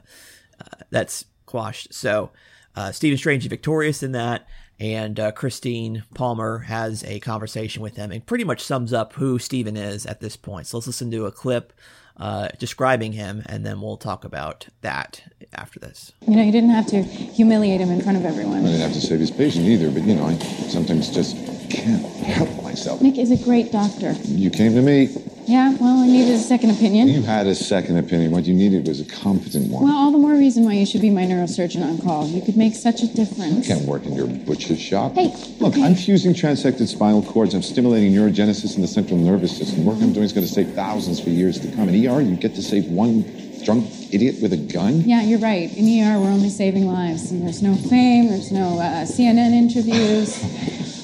uh, 0.59 0.83
that's 0.89 1.25
quashed. 1.45 1.93
So 1.93 2.31
uh, 2.75 2.91
Stephen 2.91 3.17
Strange 3.17 3.43
is 3.43 3.49
victorious 3.49 4.03
in 4.03 4.11
that. 4.13 4.47
And 4.77 5.19
uh, 5.19 5.31
Christine 5.31 6.03
Palmer 6.15 6.59
has 6.59 7.03
a 7.05 7.21
conversation 7.21 7.81
with 7.81 7.95
him 7.95 8.11
and 8.11 8.25
pretty 8.25 8.43
much 8.43 8.61
sums 8.61 8.91
up 8.91 9.13
who 9.13 9.39
Stephen 9.39 9.77
is 9.77 10.05
at 10.05 10.19
this 10.19 10.35
point. 10.35 10.67
So 10.67 10.77
let's 10.77 10.87
listen 10.87 11.09
to 11.11 11.25
a 11.25 11.31
clip 11.31 11.71
uh, 12.17 12.49
describing 12.59 13.11
him, 13.13 13.43
and 13.47 13.65
then 13.65 13.81
we'll 13.81 13.97
talk 13.97 14.23
about 14.23 14.67
that 14.81 15.23
after 15.53 15.79
this. 15.79 16.13
You 16.27 16.35
know, 16.35 16.43
you 16.43 16.51
didn't 16.51 16.69
have 16.69 16.87
to 16.87 17.03
humiliate 17.03 17.81
him 17.81 17.91
in 17.91 18.01
front 18.01 18.17
of 18.17 18.25
everyone. 18.25 18.59
I 18.59 18.67
didn't 18.67 18.81
have 18.81 18.93
to 18.93 19.01
save 19.01 19.19
his 19.19 19.31
patient 19.31 19.65
either, 19.65 19.91
but 19.91 20.03
you 20.03 20.15
know, 20.15 20.25
I 20.25 20.37
sometimes 20.37 21.09
just 21.09 21.35
can't 21.69 22.05
help 22.05 22.63
myself. 22.63 23.01
Nick 23.01 23.17
is 23.17 23.31
a 23.31 23.43
great 23.43 23.71
doctor. 23.71 24.13
You 24.23 24.49
came 24.49 24.73
to 24.73 24.81
me. 24.81 25.09
Yeah, 25.47 25.75
well, 25.79 25.99
I 25.99 26.07
needed 26.07 26.33
a 26.33 26.39
second 26.39 26.71
opinion. 26.71 27.07
You 27.07 27.21
had 27.21 27.45
a 27.45 27.53
second 27.53 27.97
opinion. 27.97 28.31
What 28.31 28.45
you 28.45 28.53
needed 28.55 28.87
was 28.87 28.99
a 28.99 29.05
competent 29.05 29.69
one. 29.71 29.83
Well, 29.83 29.95
all 29.95 30.11
the 30.11 30.17
more 30.17 30.33
reason 30.33 30.65
why 30.65 30.73
you 30.73 30.85
should 30.85 31.01
be 31.01 31.11
my 31.11 31.23
neurosurgeon 31.23 31.83
on 31.83 31.99
call. 31.99 32.27
You 32.27 32.41
could 32.41 32.57
make 32.57 32.73
such 32.73 33.03
a 33.03 33.07
difference. 33.07 33.67
You 33.67 33.75
can't 33.75 33.87
work 33.87 34.05
in 34.05 34.13
your 34.13 34.27
butcher's 34.27 34.81
shop. 34.81 35.13
Hey, 35.13 35.27
Look, 35.59 35.73
okay. 35.73 35.83
I'm 35.83 35.93
fusing 35.95 36.33
transected 36.33 36.87
spinal 36.87 37.21
cords. 37.21 37.53
I'm 37.53 37.61
stimulating 37.61 38.11
neurogenesis 38.11 38.75
in 38.75 38.81
the 38.81 38.87
central 38.87 39.19
nervous 39.19 39.55
system. 39.55 39.83
The 39.83 39.89
work 39.89 40.01
I'm 40.01 40.13
doing 40.13 40.25
is 40.25 40.33
going 40.33 40.47
to 40.47 40.51
save 40.51 40.73
thousands 40.73 41.19
for 41.19 41.29
years 41.29 41.59
to 41.59 41.71
come. 41.75 41.89
In 41.89 42.07
ER, 42.07 42.21
you 42.21 42.35
get 42.35 42.55
to 42.55 42.63
save 42.63 42.85
one 42.85 43.23
drunk 43.63 43.87
idiot 44.11 44.37
with 44.41 44.53
a 44.53 44.57
gun. 44.57 45.01
Yeah, 45.01 45.21
you're 45.21 45.39
right. 45.39 45.71
In 45.77 45.85
ER, 45.85 46.19
we're 46.19 46.31
only 46.31 46.49
saving 46.49 46.87
lives. 46.87 47.31
And 47.31 47.43
there's 47.43 47.61
no 47.61 47.75
fame, 47.75 48.29
there's 48.29 48.51
no 48.51 48.79
uh, 48.79 49.05
CNN 49.05 49.51
interviews. 49.53 50.41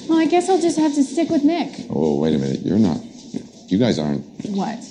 Well, 0.10 0.20
I 0.20 0.26
guess 0.26 0.50
I'll 0.50 0.60
just 0.62 0.78
have 0.78 0.94
to 0.96 1.04
stick 1.04 1.30
with 1.30 1.44
Nick. 1.44 1.86
Oh, 1.90 2.20
wait 2.20 2.36
a 2.36 2.38
minute. 2.38 2.62
You're 2.62 2.80
not. 2.80 2.98
You 3.72 3.78
guys 3.78 3.98
aren't 3.98 4.26
What? 4.50 4.84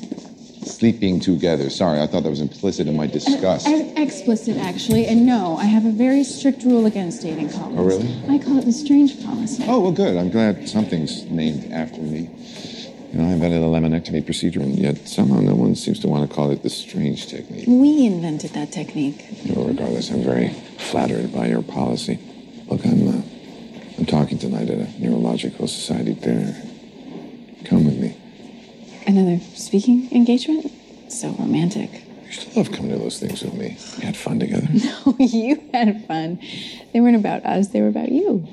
sleeping 0.65 1.21
together. 1.21 1.69
Sorry, 1.69 2.01
I 2.01 2.07
thought 2.07 2.23
that 2.23 2.31
was 2.31 2.41
implicit 2.41 2.87
in 2.87 2.97
my 2.97 3.07
disgust. 3.07 3.69
E- 3.69 3.93
explicit, 3.97 4.57
actually. 4.57 5.05
And 5.07 5.27
no, 5.27 5.59
I 5.59 5.65
have 5.65 5.85
a 5.85 5.91
very 5.91 6.25
strict 6.25 6.63
rule 6.65 6.87
against 6.87 7.21
dating 7.21 7.51
colleagues. 7.51 7.79
Oh, 7.79 7.85
really? 7.85 8.35
I 8.35 8.39
call 8.43 8.57
it 8.59 8.65
the 8.65 8.73
strange 8.73 9.23
policy. 9.23 9.65
Oh, 9.69 9.81
well, 9.81 9.93
good. 9.93 10.17
I'm 10.17 10.31
glad 10.31 10.67
something's 10.67 11.25
named 11.25 11.71
after 11.71 12.01
me. 12.01 12.31
You 13.13 13.19
know, 13.19 13.29
I 13.29 13.33
invented 13.33 13.61
the 13.61 13.67
laminectomy 13.67 14.25
procedure, 14.25 14.61
and 14.61 14.79
yet 14.79 15.07
somehow 15.07 15.41
no 15.41 15.55
one 15.55 15.75
seems 15.75 15.99
to 16.01 16.09
want 16.09 16.27
to 16.31 16.35
call 16.35 16.51
it 16.51 16.63
the 16.63 16.71
strange 16.71 17.27
technique. 17.27 17.67
We 17.69 18.07
invented 18.07 18.53
that 18.53 18.73
technique. 18.73 19.23
Well, 19.47 19.67
regardless, 19.67 20.11
I'm 20.11 20.23
very 20.23 20.51
flattered 20.79 21.35
by 21.35 21.49
your 21.49 21.63
policy. 21.63 22.19
Look, 22.69 22.87
I'm, 22.87 23.09
uh, 23.09 23.23
I'm 23.99 24.07
talking 24.07 24.39
tonight 24.39 24.71
at 24.71 24.79
a 24.79 25.01
neurological 25.03 25.69
society 25.69 26.15
dinner. 26.15 26.57
Come 27.67 27.85
with 27.85 27.99
me. 27.99 28.17
Another 29.11 29.41
speaking 29.57 30.09
engagement? 30.13 30.71
So 31.09 31.31
romantic. 31.33 31.91
You 31.93 32.27
used 32.29 32.43
to 32.53 32.59
love 32.61 32.71
coming 32.71 32.93
to 32.93 32.99
those 32.99 33.19
things 33.19 33.43
with 33.43 33.55
me. 33.55 33.77
We 33.99 34.05
had 34.05 34.17
fun 34.17 34.39
together. 34.39 34.69
No, 34.73 35.17
you 35.19 35.61
had 35.75 36.07
fun. 36.07 36.39
They 36.93 37.01
weren't 37.01 37.17
about 37.17 37.45
us, 37.45 37.69
they 37.69 37.81
were 37.81 37.89
about 37.89 38.13
you, 38.13 38.47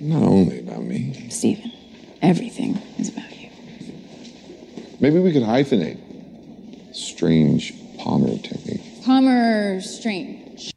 Not 0.00 0.24
only 0.24 0.58
about 0.58 0.82
me. 0.82 1.28
Stephen. 1.30 1.70
Everything 2.22 2.76
is 2.98 3.10
about 3.10 3.30
you. 3.40 3.48
Maybe 4.98 5.20
we 5.20 5.32
could 5.32 5.44
hyphenate. 5.44 6.00
Strange 6.92 7.72
Palmer 7.98 8.36
technique. 8.38 8.82
Palmer 9.04 9.80
Strange. 9.80 10.72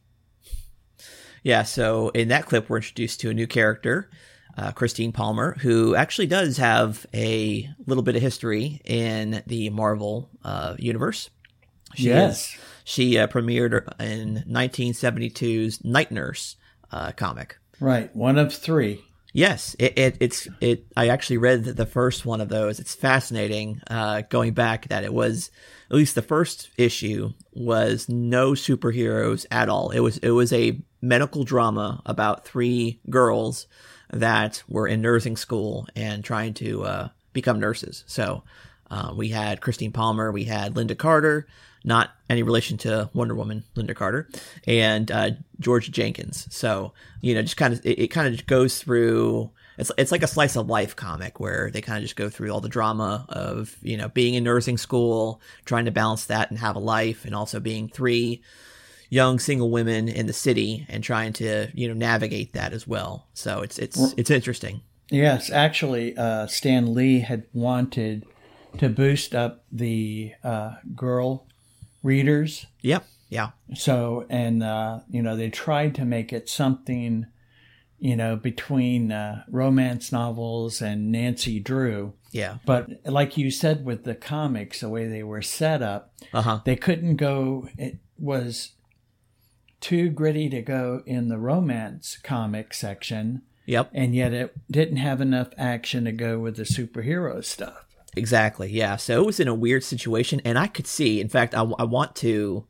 Yeah, 1.42 1.64
so 1.64 2.10
in 2.10 2.28
that 2.28 2.46
clip, 2.46 2.68
we're 2.70 2.76
introduced 2.76 3.20
to 3.22 3.30
a 3.30 3.34
new 3.34 3.48
character, 3.48 4.08
uh, 4.56 4.72
Christine 4.72 5.12
Palmer, 5.12 5.56
who 5.60 5.94
actually 5.94 6.26
does 6.26 6.56
have 6.58 7.06
a 7.14 7.68
little 7.86 8.02
bit 8.02 8.16
of 8.16 8.22
history 8.22 8.80
in 8.84 9.42
the 9.46 9.70
Marvel 9.70 10.28
uh, 10.44 10.74
universe. 10.78 11.30
She 11.94 12.04
Yes. 12.08 12.40
is- 12.54 12.56
she 12.84 13.18
uh, 13.18 13.26
premiered 13.28 13.84
in 14.00 14.42
1972's 14.48 15.84
Night 15.84 16.10
Nurse 16.10 16.56
uh, 16.90 17.12
comic. 17.12 17.58
Right, 17.78 18.14
one 18.16 18.38
of 18.38 18.52
three. 18.54 19.02
Yes, 19.32 19.76
it, 19.78 19.96
it 19.96 20.16
it's 20.18 20.48
it. 20.60 20.86
I 20.96 21.06
actually 21.08 21.36
read 21.38 21.62
the 21.64 21.86
first 21.86 22.26
one 22.26 22.40
of 22.40 22.48
those. 22.48 22.80
It's 22.80 22.96
fascinating. 22.96 23.80
Uh, 23.88 24.22
going 24.28 24.54
back, 24.54 24.88
that 24.88 25.04
it 25.04 25.14
was 25.14 25.52
at 25.88 25.96
least 25.96 26.16
the 26.16 26.22
first 26.22 26.68
issue 26.76 27.32
was 27.52 28.08
no 28.08 28.52
superheroes 28.52 29.46
at 29.52 29.68
all. 29.68 29.90
It 29.90 30.00
was 30.00 30.18
it 30.18 30.30
was 30.30 30.52
a 30.52 30.80
medical 31.00 31.44
drama 31.44 32.02
about 32.06 32.44
three 32.44 32.98
girls 33.08 33.68
that 34.12 34.62
were 34.68 34.86
in 34.86 35.00
nursing 35.00 35.36
school 35.36 35.86
and 35.94 36.24
trying 36.24 36.54
to 36.54 36.84
uh, 36.84 37.08
become 37.32 37.60
nurses. 37.60 38.04
So 38.06 38.42
uh, 38.90 39.12
we 39.16 39.28
had 39.28 39.60
Christine 39.60 39.92
Palmer, 39.92 40.32
we 40.32 40.44
had 40.44 40.76
Linda 40.76 40.94
Carter, 40.94 41.46
not 41.84 42.10
any 42.28 42.42
relation 42.42 42.76
to 42.78 43.10
Wonder 43.14 43.34
Woman, 43.34 43.64
Lynda 43.74 43.94
Carter, 43.94 44.28
and 44.66 45.10
uh, 45.10 45.30
George 45.58 45.90
Jenkins. 45.90 46.46
So 46.50 46.92
you 47.20 47.34
know, 47.34 47.42
just 47.42 47.56
kind 47.56 47.72
of 47.72 47.84
it, 47.84 47.98
it 47.98 48.08
kind 48.08 48.32
of 48.32 48.46
goes 48.46 48.78
through. 48.78 49.50
It's 49.78 49.90
it's 49.96 50.12
like 50.12 50.22
a 50.22 50.28
slice 50.28 50.56
of 50.56 50.68
life 50.68 50.96
comic 50.96 51.40
where 51.40 51.70
they 51.70 51.80
kind 51.80 51.98
of 51.98 52.02
just 52.02 52.16
go 52.16 52.28
through 52.28 52.50
all 52.50 52.60
the 52.60 52.68
drama 52.68 53.24
of 53.28 53.76
you 53.82 53.96
know 53.96 54.08
being 54.08 54.34
in 54.34 54.44
nursing 54.44 54.78
school, 54.78 55.40
trying 55.64 55.86
to 55.86 55.90
balance 55.90 56.26
that 56.26 56.50
and 56.50 56.58
have 56.58 56.76
a 56.76 56.80
life, 56.80 57.24
and 57.24 57.34
also 57.34 57.60
being 57.60 57.88
three 57.88 58.42
young 59.10 59.38
single 59.38 59.70
women 59.70 60.08
in 60.08 60.26
the 60.26 60.32
city 60.32 60.86
and 60.88 61.04
trying 61.04 61.32
to 61.34 61.68
you 61.74 61.86
know 61.88 61.94
navigate 61.94 62.54
that 62.54 62.72
as 62.72 62.86
well. 62.88 63.26
So 63.34 63.60
it's 63.60 63.78
it's 63.78 64.14
it's 64.16 64.30
interesting. 64.30 64.80
Yes, 65.10 65.50
actually, 65.50 66.16
uh, 66.16 66.46
Stan 66.46 66.94
Lee 66.94 67.18
had 67.20 67.44
wanted 67.52 68.24
to 68.78 68.88
boost 68.88 69.34
up 69.34 69.64
the 69.72 70.32
uh, 70.44 70.74
girl 70.94 71.46
readers. 72.02 72.66
Yep. 72.82 73.04
Yeah. 73.28 73.50
So, 73.74 74.26
and, 74.30 74.62
uh, 74.62 75.00
you 75.10 75.22
know, 75.22 75.36
they 75.36 75.50
tried 75.50 75.94
to 75.96 76.04
make 76.04 76.32
it 76.32 76.48
something, 76.48 77.26
you 77.98 78.16
know, 78.16 78.36
between 78.36 79.12
uh, 79.12 79.44
romance 79.48 80.10
novels 80.12 80.80
and 80.80 81.10
Nancy 81.12 81.58
Drew. 81.60 82.14
Yeah. 82.32 82.58
But 82.64 82.88
like 83.04 83.36
you 83.36 83.50
said 83.50 83.84
with 83.84 84.04
the 84.04 84.14
comics, 84.14 84.80
the 84.80 84.88
way 84.88 85.06
they 85.08 85.22
were 85.24 85.42
set 85.42 85.82
up, 85.82 86.12
Uh 86.32 86.42
huh. 86.42 86.60
they 86.64 86.76
couldn't 86.76 87.16
go, 87.16 87.68
it 87.76 87.98
was 88.18 88.72
too 89.80 90.10
gritty 90.10 90.48
to 90.50 90.62
go 90.62 91.02
in 91.06 91.28
the 91.28 91.38
romance 91.38 92.18
comic 92.22 92.74
section, 92.74 93.42
Yep. 93.66 93.90
and 93.94 94.14
yet 94.14 94.32
it 94.32 94.54
didn't 94.70 94.96
have 94.96 95.20
enough 95.20 95.48
action 95.56 96.04
to 96.04 96.12
go 96.12 96.38
with 96.38 96.56
the 96.56 96.64
superhero 96.64 97.44
stuff. 97.44 97.86
Exactly. 98.16 98.70
Yeah. 98.70 98.96
So 98.96 99.20
it 99.22 99.26
was 99.26 99.40
in 99.40 99.48
a 99.48 99.54
weird 99.54 99.84
situation, 99.84 100.40
and 100.44 100.58
I 100.58 100.66
could 100.66 100.86
see. 100.86 101.20
In 101.20 101.28
fact, 101.28 101.54
I, 101.54 101.62
I 101.62 101.84
want 101.84 102.16
to 102.16 102.66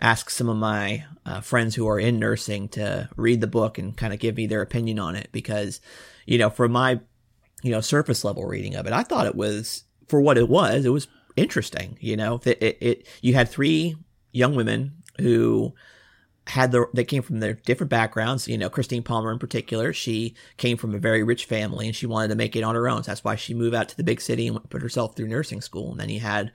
ask 0.00 0.30
some 0.30 0.48
of 0.48 0.56
my 0.56 1.04
uh, 1.24 1.40
friends 1.40 1.74
who 1.74 1.88
are 1.88 1.98
in 1.98 2.18
nursing 2.18 2.68
to 2.68 3.08
read 3.16 3.40
the 3.40 3.46
book 3.46 3.78
and 3.78 3.96
kind 3.96 4.12
of 4.12 4.20
give 4.20 4.36
me 4.36 4.46
their 4.46 4.62
opinion 4.62 4.98
on 4.98 5.16
it 5.16 5.28
because, 5.32 5.80
you 6.26 6.38
know, 6.38 6.50
for 6.50 6.68
my, 6.68 7.00
you 7.62 7.72
know, 7.72 7.80
surface 7.80 8.22
level 8.24 8.44
reading 8.44 8.76
of 8.76 8.86
it, 8.86 8.92
I 8.92 9.02
thought 9.02 9.26
it 9.26 9.34
was 9.34 9.84
for 10.06 10.20
what 10.20 10.38
it 10.38 10.48
was. 10.48 10.84
It 10.84 10.90
was 10.90 11.08
interesting. 11.34 11.98
You 12.00 12.16
know, 12.16 12.40
it, 12.44 12.62
it, 12.62 12.78
it 12.80 13.06
you 13.22 13.34
had 13.34 13.48
three 13.48 13.96
young 14.32 14.54
women 14.54 15.02
who 15.18 15.74
had 16.46 16.70
the 16.70 16.86
they 16.94 17.04
came 17.04 17.22
from 17.22 17.40
their 17.40 17.54
different 17.54 17.90
backgrounds. 17.90 18.46
You 18.46 18.58
know, 18.58 18.70
Christine 18.70 19.02
Palmer 19.02 19.32
in 19.32 19.38
particular, 19.38 19.92
she 19.92 20.34
came 20.56 20.76
from 20.76 20.94
a 20.94 20.98
very 20.98 21.22
rich 21.22 21.44
family 21.44 21.86
and 21.86 21.96
she 21.96 22.06
wanted 22.06 22.28
to 22.28 22.36
make 22.36 22.54
it 22.54 22.62
on 22.62 22.74
her 22.74 22.88
own. 22.88 23.02
So 23.02 23.10
that's 23.10 23.24
why 23.24 23.36
she 23.36 23.54
moved 23.54 23.74
out 23.74 23.88
to 23.88 23.96
the 23.96 24.04
big 24.04 24.20
city 24.20 24.46
and 24.46 24.70
put 24.70 24.82
herself 24.82 25.16
through 25.16 25.28
nursing 25.28 25.60
school. 25.60 25.90
And 25.90 26.00
then 26.00 26.08
you 26.08 26.20
had 26.20 26.52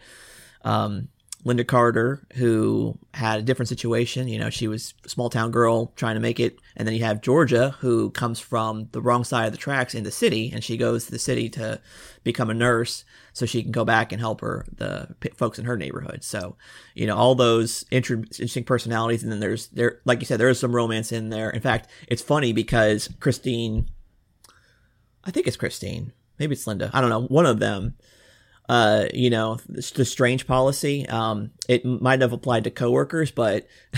um, 0.63 1.09
Linda 1.43 1.63
Carter, 1.63 2.25
who 2.35 2.97
had 3.13 3.39
a 3.39 3.43
different 3.43 3.69
situation. 3.69 4.27
You 4.27 4.39
know, 4.39 4.49
she 4.49 4.67
was 4.67 4.93
a 5.05 5.09
small 5.09 5.29
town 5.29 5.51
girl 5.51 5.91
trying 5.95 6.15
to 6.15 6.21
make 6.21 6.39
it. 6.39 6.57
And 6.77 6.87
then 6.87 6.95
you 6.95 7.03
have 7.03 7.21
Georgia, 7.21 7.75
who 7.79 8.11
comes 8.11 8.39
from 8.39 8.87
the 8.91 9.01
wrong 9.01 9.23
side 9.23 9.47
of 9.47 9.51
the 9.51 9.57
tracks 9.57 9.95
in 9.95 10.03
the 10.03 10.11
city, 10.11 10.51
and 10.53 10.63
she 10.63 10.77
goes 10.77 11.05
to 11.05 11.11
the 11.11 11.19
city 11.19 11.49
to 11.49 11.81
become 12.23 12.49
a 12.49 12.53
nurse 12.53 13.03
so 13.33 13.45
she 13.45 13.63
can 13.63 13.71
go 13.71 13.85
back 13.85 14.11
and 14.11 14.19
help 14.19 14.41
her 14.41 14.65
the 14.75 15.15
folks 15.35 15.57
in 15.57 15.65
her 15.65 15.77
neighborhood. 15.77 16.23
So, 16.23 16.57
you 16.93 17.07
know, 17.07 17.15
all 17.15 17.35
those 17.35 17.85
inter- 17.91 18.15
interesting 18.15 18.63
personalities, 18.63 19.23
and 19.23 19.31
then 19.31 19.39
there's 19.39 19.67
there, 19.67 20.01
like 20.05 20.19
you 20.19 20.25
said, 20.25 20.39
there 20.39 20.49
is 20.49 20.59
some 20.59 20.75
romance 20.75 21.11
in 21.11 21.29
there. 21.29 21.49
In 21.49 21.61
fact, 21.61 21.89
it's 22.07 22.21
funny 22.21 22.53
because 22.53 23.09
Christine, 23.19 23.87
I 25.23 25.31
think 25.31 25.47
it's 25.47 25.57
Christine, 25.57 26.13
maybe 26.39 26.53
it's 26.53 26.67
Linda, 26.67 26.89
I 26.93 27.01
don't 27.01 27.09
know, 27.09 27.23
one 27.23 27.45
of 27.45 27.59
them. 27.59 27.95
Uh, 28.69 29.07
you 29.13 29.29
know, 29.29 29.59
the 29.67 30.05
strange 30.05 30.47
policy. 30.47 31.05
Um, 31.09 31.51
it 31.67 31.83
might 31.83 32.21
have 32.21 32.31
applied 32.31 32.63
to 32.63 32.71
coworkers, 32.71 33.29
but 33.29 33.67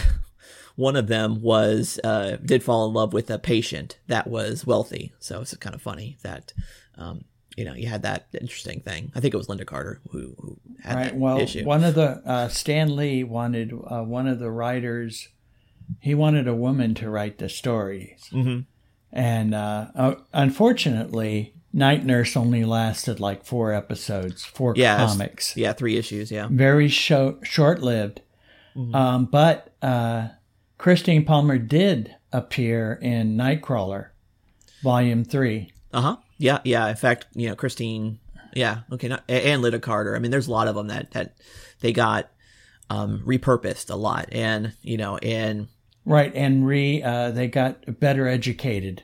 one 0.75 0.95
of 0.95 1.07
them 1.07 1.41
was 1.41 1.99
uh, 2.03 2.37
did 2.43 2.63
fall 2.63 2.87
in 2.87 2.93
love 2.93 3.13
with 3.13 3.29
a 3.29 3.37
patient 3.37 3.99
that 4.07 4.25
was 4.25 4.65
wealthy. 4.65 5.13
So 5.19 5.41
it's 5.41 5.55
kind 5.57 5.75
of 5.75 5.81
funny 5.81 6.17
that 6.23 6.53
um, 6.97 7.25
you 7.55 7.65
know 7.65 7.73
you 7.73 7.87
had 7.87 8.01
that 8.03 8.27
interesting 8.39 8.79
thing. 8.81 9.11
I 9.15 9.19
think 9.19 9.33
it 9.33 9.37
was 9.37 9.49
Linda 9.49 9.65
Carter 9.65 10.01
who, 10.11 10.35
who 10.39 10.57
had 10.83 10.95
Right. 10.95 11.03
that 11.05 11.15
Well, 11.17 11.39
issue. 11.39 11.63
one 11.65 11.83
of 11.83 11.95
the 11.95 12.21
uh, 12.25 12.47
Stan 12.47 12.95
Lee 12.95 13.23
wanted 13.23 13.71
uh, 13.73 14.01
one 14.03 14.27
of 14.27 14.39
the 14.39 14.49
writers. 14.51 15.29
He 15.99 16.15
wanted 16.15 16.47
a 16.47 16.55
woman 16.55 16.93
to 16.95 17.09
write 17.09 17.37
the 17.37 17.49
stories, 17.49 18.27
hmm 18.31 18.59
and 19.11 19.53
uh, 19.53 19.87
uh, 19.95 20.15
unfortunately, 20.33 21.53
Night 21.71 22.05
Nurse 22.05 22.35
only 22.37 22.63
lasted 22.65 23.19
like 23.19 23.45
four 23.45 23.73
episodes, 23.73 24.43
four 24.45 24.73
Yeah, 24.75 24.97
comics. 25.05 25.55
Yeah, 25.57 25.73
three 25.73 25.97
issues. 25.97 26.31
Yeah. 26.31 26.47
Very 26.49 26.87
sho- 26.87 27.39
short-lived. 27.43 28.21
Mm-hmm. 28.75 28.95
Um, 28.95 29.25
but 29.25 29.73
uh, 29.83 30.29
Christine 30.79 31.25
Palmer 31.25 31.57
did 31.59 32.15
appear 32.31 32.93
in 33.01 33.37
Nightcrawler, 33.37 34.07
Volume 34.81 35.23
Three. 35.23 35.71
Uh 35.93 36.01
huh. 36.01 36.17
Yeah, 36.43 36.59
yeah. 36.65 36.89
In 36.89 36.95
fact, 36.97 37.27
you 37.33 37.47
know, 37.47 37.55
Christine. 37.55 38.19
Yeah. 38.53 38.79
Okay. 38.91 39.07
Not, 39.07 39.23
and 39.29 39.61
Linda 39.61 39.79
Carter. 39.79 40.13
I 40.15 40.19
mean, 40.19 40.29
there's 40.29 40.47
a 40.47 40.51
lot 40.51 40.67
of 40.67 40.75
them 40.75 40.87
that 40.87 41.11
that 41.11 41.37
they 41.79 41.93
got 41.93 42.29
um, 42.89 43.23
repurposed 43.25 43.89
a 43.89 43.95
lot, 43.95 44.27
and 44.33 44.73
you 44.81 44.97
know, 44.97 45.17
and 45.17 45.67
Right, 46.05 46.35
and 46.35 46.67
re 46.67 47.01
uh, 47.01 47.31
they 47.31 47.47
got 47.47 47.97
better 48.01 48.27
educated. 48.27 49.03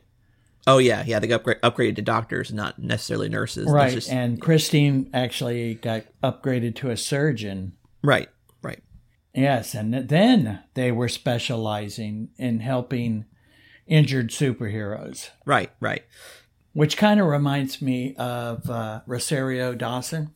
oh 0.67 0.79
yeah, 0.79 1.03
yeah, 1.07 1.19
they 1.19 1.27
got 1.27 1.43
upgra- 1.43 1.61
upgraded 1.61 1.95
to 1.95 2.01
doctors, 2.01 2.51
not 2.51 2.77
necessarily 2.77 3.29
nurses. 3.29 3.69
Right, 3.71 3.93
just- 3.93 4.09
and 4.11 4.41
Christine 4.41 5.09
actually 5.13 5.75
got 5.75 6.03
upgraded 6.21 6.75
to 6.75 6.89
a 6.89 6.97
surgeon. 6.97 7.71
right, 8.03 8.27
right. 8.61 8.83
Yes, 9.33 9.73
and 9.73 9.93
then 9.93 10.59
they 10.73 10.91
were 10.91 11.07
specializing 11.07 12.29
in 12.37 12.59
helping 12.59 13.25
injured 13.87 14.29
superheroes, 14.29 15.29
Right, 15.45 15.71
right. 15.79 16.03
Which 16.73 16.97
kind 16.97 17.19
of 17.19 17.27
reminds 17.27 17.81
me 17.81 18.15
of 18.15 18.69
uh, 18.69 19.01
Rosario 19.05 19.73
Dawson. 19.75 20.31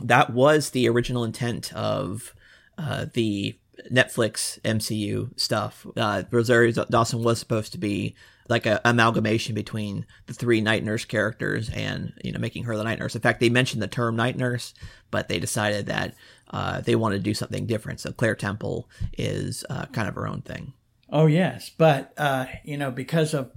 That 0.00 0.30
was 0.30 0.70
the 0.70 0.88
original 0.88 1.24
intent 1.24 1.72
of 1.72 2.34
uh, 2.78 3.06
the 3.12 3.58
Netflix 3.90 4.60
MCU 4.60 5.38
stuff. 5.38 5.86
Uh, 5.96 6.22
Rosario 6.30 6.72
Dawson 6.72 7.22
was 7.22 7.38
supposed 7.38 7.72
to 7.72 7.78
be 7.78 8.14
like 8.48 8.66
a 8.66 8.80
amalgamation 8.84 9.54
between 9.54 10.04
the 10.26 10.34
three 10.34 10.60
night 10.60 10.82
nurse 10.84 11.04
characters 11.04 11.70
and 11.70 12.12
you 12.24 12.32
know 12.32 12.40
making 12.40 12.64
her 12.64 12.76
the 12.76 12.84
night 12.84 12.98
nurse. 12.98 13.14
In 13.14 13.20
fact, 13.20 13.40
they 13.40 13.48
mentioned 13.48 13.80
the 13.80 13.88
term 13.88 14.16
night 14.16 14.36
nurse, 14.36 14.74
but 15.10 15.28
they 15.28 15.38
decided 15.38 15.86
that 15.86 16.14
uh, 16.50 16.80
they 16.80 16.96
wanted 16.96 17.18
to 17.18 17.22
do 17.22 17.34
something 17.34 17.66
different. 17.66 18.00
So 18.00 18.12
Claire 18.12 18.34
Temple 18.34 18.90
is 19.16 19.64
uh, 19.70 19.86
kind 19.86 20.08
of 20.08 20.16
her 20.16 20.26
own 20.26 20.42
thing. 20.42 20.72
Oh 21.10 21.26
yes, 21.26 21.70
but 21.76 22.12
uh, 22.18 22.46
you 22.64 22.76
know 22.76 22.90
because 22.90 23.34
of 23.34 23.52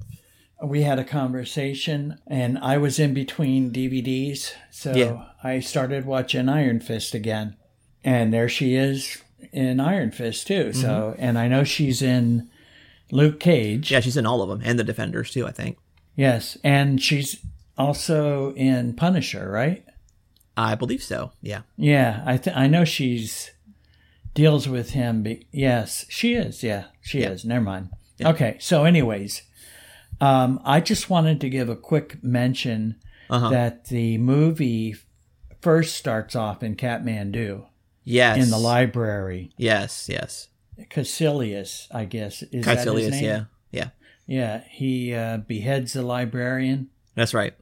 we 0.63 0.83
had 0.83 0.99
a 0.99 1.03
conversation 1.03 2.19
and 2.27 2.57
I 2.59 2.77
was 2.77 2.99
in 2.99 3.13
between 3.13 3.71
DVDs, 3.71 4.53
so 4.71 4.93
Yeah. 4.95 5.25
I 5.43 5.59
started 5.59 6.05
watching 6.05 6.49
Iron 6.49 6.79
Fist 6.79 7.13
again, 7.13 7.55
and 8.03 8.33
there 8.33 8.49
she 8.49 8.75
is 8.75 9.21
in 9.51 9.79
Iron 9.79 10.11
Fist 10.11 10.47
too. 10.47 10.73
So 10.73 10.87
mm-hmm. 10.87 11.21
and 11.23 11.37
I 11.37 11.47
know 11.47 11.63
she's 11.63 12.01
in 12.01 12.49
Luke 13.11 13.39
Cage. 13.39 13.91
Yeah, 13.91 13.99
she's 13.99 14.17
in 14.17 14.25
all 14.25 14.41
of 14.41 14.49
them 14.49 14.61
and 14.63 14.79
the 14.79 14.83
Defenders 14.83 15.31
too. 15.31 15.45
I 15.45 15.51
think. 15.51 15.77
Yes, 16.15 16.57
and 16.63 17.01
she's 17.01 17.43
also 17.77 18.53
in 18.53 18.93
Punisher, 18.93 19.49
right? 19.49 19.83
I 20.55 20.75
believe 20.75 21.01
so. 21.03 21.31
Yeah. 21.41 21.61
Yeah, 21.77 22.21
I 22.25 22.37
th- 22.37 22.55
I 22.55 22.67
know 22.67 22.85
she's 22.85 23.51
deals 24.35 24.67
with 24.69 24.91
him. 24.91 25.23
Be- 25.23 25.47
yes, 25.51 26.05
she 26.09 26.33
is. 26.35 26.63
Yeah, 26.63 26.85
she 27.01 27.21
Yeah. 27.21 27.29
is. 27.31 27.43
Never 27.45 27.63
mind. 27.65 27.89
Okay, 28.23 28.57
so 28.59 28.85
anyways, 28.85 29.41
um, 30.25 30.59
I 30.63 30.79
just 30.79 31.09
wanted 31.09 31.41
to 31.41 31.49
give 31.49 31.69
a 31.69 31.75
quick 31.75 32.23
mention 32.23 32.95
Uh-huh. 33.29 33.49
that 33.49 33.85
the 33.85 34.17
movie 34.17 34.95
first 35.61 35.95
starts 35.95 36.35
off 36.35 36.61
in 36.63 36.75
Kathmandu 36.75 37.65
Yes. 38.03 38.37
in 38.43 38.49
the 38.49 38.57
library. 38.57 39.51
Yes. 39.57 40.07
Yes. 40.09 40.49
Caecilius, 40.89 41.87
I 41.91 42.05
guess, 42.05 42.41
is 42.43 42.65
that 42.65 42.77
his 42.77 42.85
Caecilius. 42.85 43.11
name? 43.11 43.23
Yeah. 43.23 43.43
Yeah. 43.71 43.89
Yeah, 44.25 44.63
he 44.69 45.13
uh, 45.13 45.37
beheads 45.37 45.93
the 45.93 46.01
librarian 46.01 46.89
That's 47.15 47.33
right. 47.33 47.53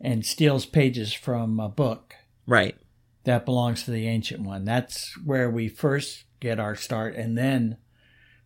and 0.00 0.24
steals 0.24 0.64
pages 0.66 1.12
from 1.12 1.60
a 1.60 1.68
book. 1.68 2.14
Right. 2.46 2.76
that 3.24 3.44
belongs 3.44 3.84
to 3.84 3.90
the 3.90 4.08
ancient 4.08 4.40
one. 4.42 4.64
That's 4.64 5.14
where 5.24 5.50
we 5.50 5.68
first 5.68 6.24
get 6.40 6.58
our 6.58 6.74
start, 6.74 7.14
and 7.16 7.36
then 7.36 7.76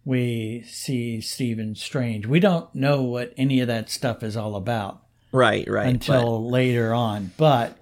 we 0.04 0.62
see 0.66 1.20
Stephen 1.20 1.74
Strange. 1.74 2.26
We 2.26 2.40
don't 2.40 2.72
know 2.74 3.02
what 3.02 3.32
any 3.36 3.60
of 3.60 3.68
that 3.68 3.90
stuff 3.90 4.22
is 4.22 4.36
all 4.36 4.56
about. 4.56 5.02
Right, 5.32 5.68
right. 5.68 5.88
until 5.88 6.48
later 6.48 6.94
on. 6.94 7.32
But 7.36 7.76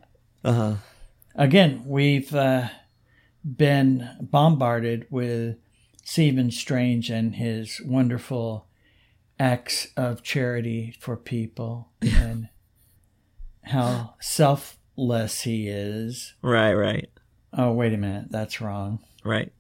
uh 0.45 0.53
huh. 0.53 0.75
again, 1.35 1.85
we've 1.87 2.35
uh, 2.35 2.69
been 3.45 4.09
bombarded 4.21 5.07
with 5.11 5.57
Stephen 6.05 6.51
Strange 6.51 7.11
and 7.11 7.35
his 7.35 7.81
wonderful 7.85 8.69
acts 9.39 9.89
of 9.97 10.23
charity 10.23 10.95
for 11.01 11.17
people 11.17 11.91
and 12.03 12.49
how 13.65 14.15
selfless 14.21 15.43
he 15.43 15.69
is. 15.69 16.35
Right, 16.43 16.75
right. 16.75 17.11
Oh, 17.53 17.73
wait 17.73 17.93
a 17.93 17.99
minute, 17.99 18.27
that's 18.31 18.61
wrong. 18.61 19.01
Right. 19.25 19.53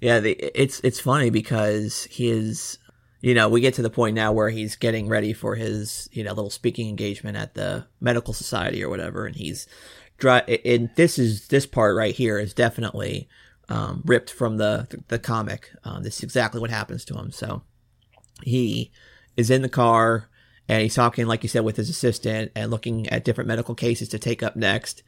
Yeah, 0.00 0.20
the, 0.20 0.32
it's 0.32 0.80
it's 0.80 1.00
funny 1.00 1.30
because 1.30 2.04
he 2.04 2.30
is, 2.30 2.78
you 3.20 3.34
know, 3.34 3.48
we 3.48 3.60
get 3.60 3.74
to 3.74 3.82
the 3.82 3.90
point 3.90 4.14
now 4.14 4.32
where 4.32 4.50
he's 4.50 4.76
getting 4.76 5.08
ready 5.08 5.32
for 5.32 5.54
his, 5.54 6.08
you 6.12 6.24
know, 6.24 6.32
little 6.32 6.50
speaking 6.50 6.88
engagement 6.88 7.36
at 7.36 7.54
the 7.54 7.86
medical 8.00 8.34
society 8.34 8.82
or 8.82 8.88
whatever, 8.88 9.26
and 9.26 9.36
he's 9.36 9.66
dry. 10.18 10.40
And 10.64 10.90
this 10.96 11.18
is 11.18 11.48
this 11.48 11.66
part 11.66 11.96
right 11.96 12.14
here 12.14 12.38
is 12.38 12.54
definitely 12.54 13.28
um, 13.68 14.02
ripped 14.04 14.30
from 14.30 14.56
the 14.56 15.02
the 15.08 15.18
comic. 15.18 15.70
Um, 15.84 16.02
this 16.02 16.18
is 16.18 16.22
exactly 16.22 16.60
what 16.60 16.70
happens 16.70 17.04
to 17.06 17.14
him. 17.14 17.30
So 17.30 17.62
he 18.42 18.90
is 19.36 19.50
in 19.50 19.62
the 19.62 19.68
car 19.68 20.28
and 20.68 20.82
he's 20.82 20.94
talking, 20.94 21.26
like 21.26 21.42
you 21.42 21.48
said, 21.48 21.64
with 21.64 21.76
his 21.76 21.90
assistant 21.90 22.52
and 22.54 22.70
looking 22.70 23.08
at 23.08 23.24
different 23.24 23.48
medical 23.48 23.74
cases 23.74 24.08
to 24.10 24.18
take 24.18 24.42
up 24.42 24.56
next. 24.56 25.02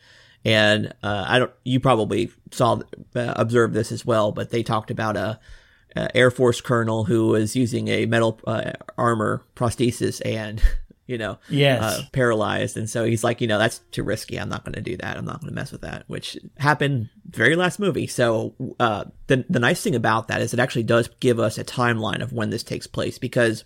And 0.45 0.93
uh, 1.03 1.25
I 1.29 1.39
don't, 1.39 1.53
you 1.65 1.79
probably 1.81 2.31
saw, 2.51 2.81
uh, 3.15 3.33
observed 3.37 3.75
this 3.75 3.93
as 3.93 4.05
well, 4.05 4.33
but 4.33 4.51
they 4.51 4.63
talked 4.63 4.91
about 4.91 5.17
a, 5.17 5.39
a 5.95 6.17
Air 6.17 6.31
Force 6.31 6.61
colonel 6.61 7.05
who 7.05 7.29
was 7.29 7.55
using 7.55 7.89
a 7.89 8.07
metal 8.07 8.41
uh, 8.47 8.73
armor 8.99 9.45
prosthesis 9.55 10.21
and, 10.25 10.61
you 11.07 11.19
know, 11.19 11.39
Yes. 11.49 11.83
uh, 11.83 12.03
paralyzed. 12.13 12.77
And 12.77 12.89
so 12.91 13.05
he's 13.05 13.23
like, 13.23 13.41
you 13.41 13.47
know, 13.47 13.59
that's 13.59 13.79
too 13.93 14.03
risky. 14.03 14.39
I'm 14.41 14.49
not 14.49 14.65
going 14.65 14.75
to 14.75 14.81
do 14.81 14.97
that. 14.97 15.17
I'm 15.17 15.25
not 15.25 15.41
going 15.41 15.51
to 15.51 15.55
mess 15.55 15.71
with 15.71 15.83
that, 15.83 16.05
which 16.09 16.37
happened 16.59 17.11
very 17.29 17.55
last 17.55 17.79
movie. 17.79 18.07
So 18.07 18.55
uh, 18.81 19.05
the 19.29 19.45
the 19.49 19.61
nice 19.61 19.83
thing 19.83 19.95
about 19.95 20.29
that 20.29 20.41
is 20.41 20.53
it 20.55 20.61
actually 20.61 20.85
does 20.85 21.09
give 21.21 21.39
us 21.39 21.57
a 21.59 21.65
timeline 21.65 22.21
of 22.23 22.33
when 22.33 22.51
this 22.51 22.63
takes 22.65 22.87
place 22.87 23.19
because 23.19 23.65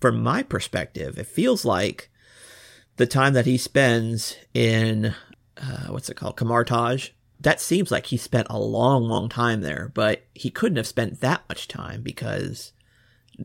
from 0.00 0.22
my 0.22 0.42
perspective, 0.42 1.18
it 1.18 1.26
feels 1.26 1.64
like 1.64 2.10
the 2.96 3.06
time 3.06 3.34
that 3.34 3.44
he 3.46 3.58
spends 3.58 4.36
in 4.54 5.14
uh, 5.56 5.86
what's 5.92 6.08
it 6.10 6.16
called, 6.16 6.36
Kamar-Taj. 6.36 7.10
That 7.40 7.60
seems 7.60 7.90
like 7.90 8.06
he 8.06 8.16
spent 8.16 8.46
a 8.48 8.58
long, 8.58 9.04
long 9.04 9.28
time 9.28 9.60
there, 9.60 9.90
but 9.94 10.24
he 10.34 10.50
couldn't 10.50 10.76
have 10.76 10.86
spent 10.86 11.20
that 11.20 11.42
much 11.48 11.68
time 11.68 12.02
because 12.02 12.72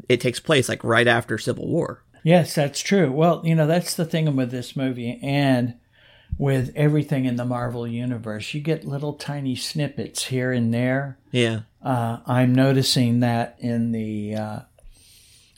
it 0.08 0.21
takes 0.21 0.39
place 0.39 0.69
like 0.69 0.84
right 0.84 1.08
after 1.08 1.38
Civil 1.38 1.67
War. 1.67 2.04
Yes, 2.24 2.56
that's 2.56 2.80
true. 2.80 3.12
Well, 3.12 3.41
you 3.43 3.54
know, 3.56 3.67
that's 3.67 3.93
the 3.95 4.06
thing 4.06 4.34
with 4.36 4.52
this 4.52 4.76
movie 4.76 5.19
and 5.21 5.76
with 6.38 6.71
everything 6.76 7.26
in 7.26 7.36
the 7.36 7.43
Marvel 7.45 7.86
universe. 7.86 8.54
You 8.54 8.62
get 8.62 8.86
little 8.86 9.13
tiny 9.13 9.56
snippets 9.56 10.26
here 10.26 10.54
and 10.54 10.74
there. 10.74 11.17
Yeah, 11.32 11.62
Uh, 11.82 12.19
I'm 12.26 12.54
noticing 12.56 13.19
that 13.19 13.58
in 13.60 13.91
the 13.91 14.36
uh, 14.36 14.60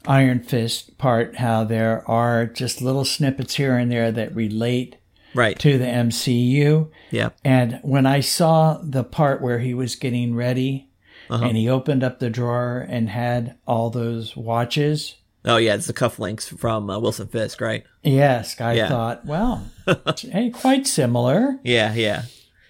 Iron 0.08 0.42
Fist 0.42 0.98
part, 0.98 1.36
how 1.36 1.64
there 1.64 2.10
are 2.10 2.46
just 2.46 2.82
little 2.82 3.06
snippets 3.06 3.56
here 3.56 3.78
and 3.78 3.92
there 3.92 4.12
that 4.12 4.36
relate 4.36 4.96
right. 5.34 5.58
to 5.60 5.78
the 5.78 5.86
MCU. 5.86 6.90
Yeah, 7.12 7.30
And 7.44 7.80
when 7.84 8.06
I 8.06 8.20
saw 8.22 8.80
the 8.84 9.04
part 9.04 9.42
where 9.42 9.60
he 9.60 9.74
was 9.74 9.96
getting 9.96 10.36
ready 10.36 10.90
and 11.30 11.58
he 11.58 11.68
opened 11.68 12.04
up 12.04 12.20
the 12.20 12.30
drawer 12.30 12.86
and 12.88 13.10
had 13.10 13.58
all 13.68 13.90
those 13.90 14.36
watches, 14.38 15.16
Oh 15.46 15.58
yeah, 15.58 15.76
it's 15.76 15.88
the 15.88 15.94
cufflinks 15.94 16.58
from 16.58 16.90
uh, 16.90 16.98
Wilson 17.00 17.28
Fisk, 17.28 17.60
right? 17.60 17.84
yes, 18.04 18.60
I 18.62 18.74
Yeah. 18.74 18.88
thought, 18.88 19.26
well, 19.26 19.66
hey, 20.20 20.52
quite 20.52 20.88
similar. 20.88 21.60
Yeah, 21.64 21.94
yeah, 21.94 22.24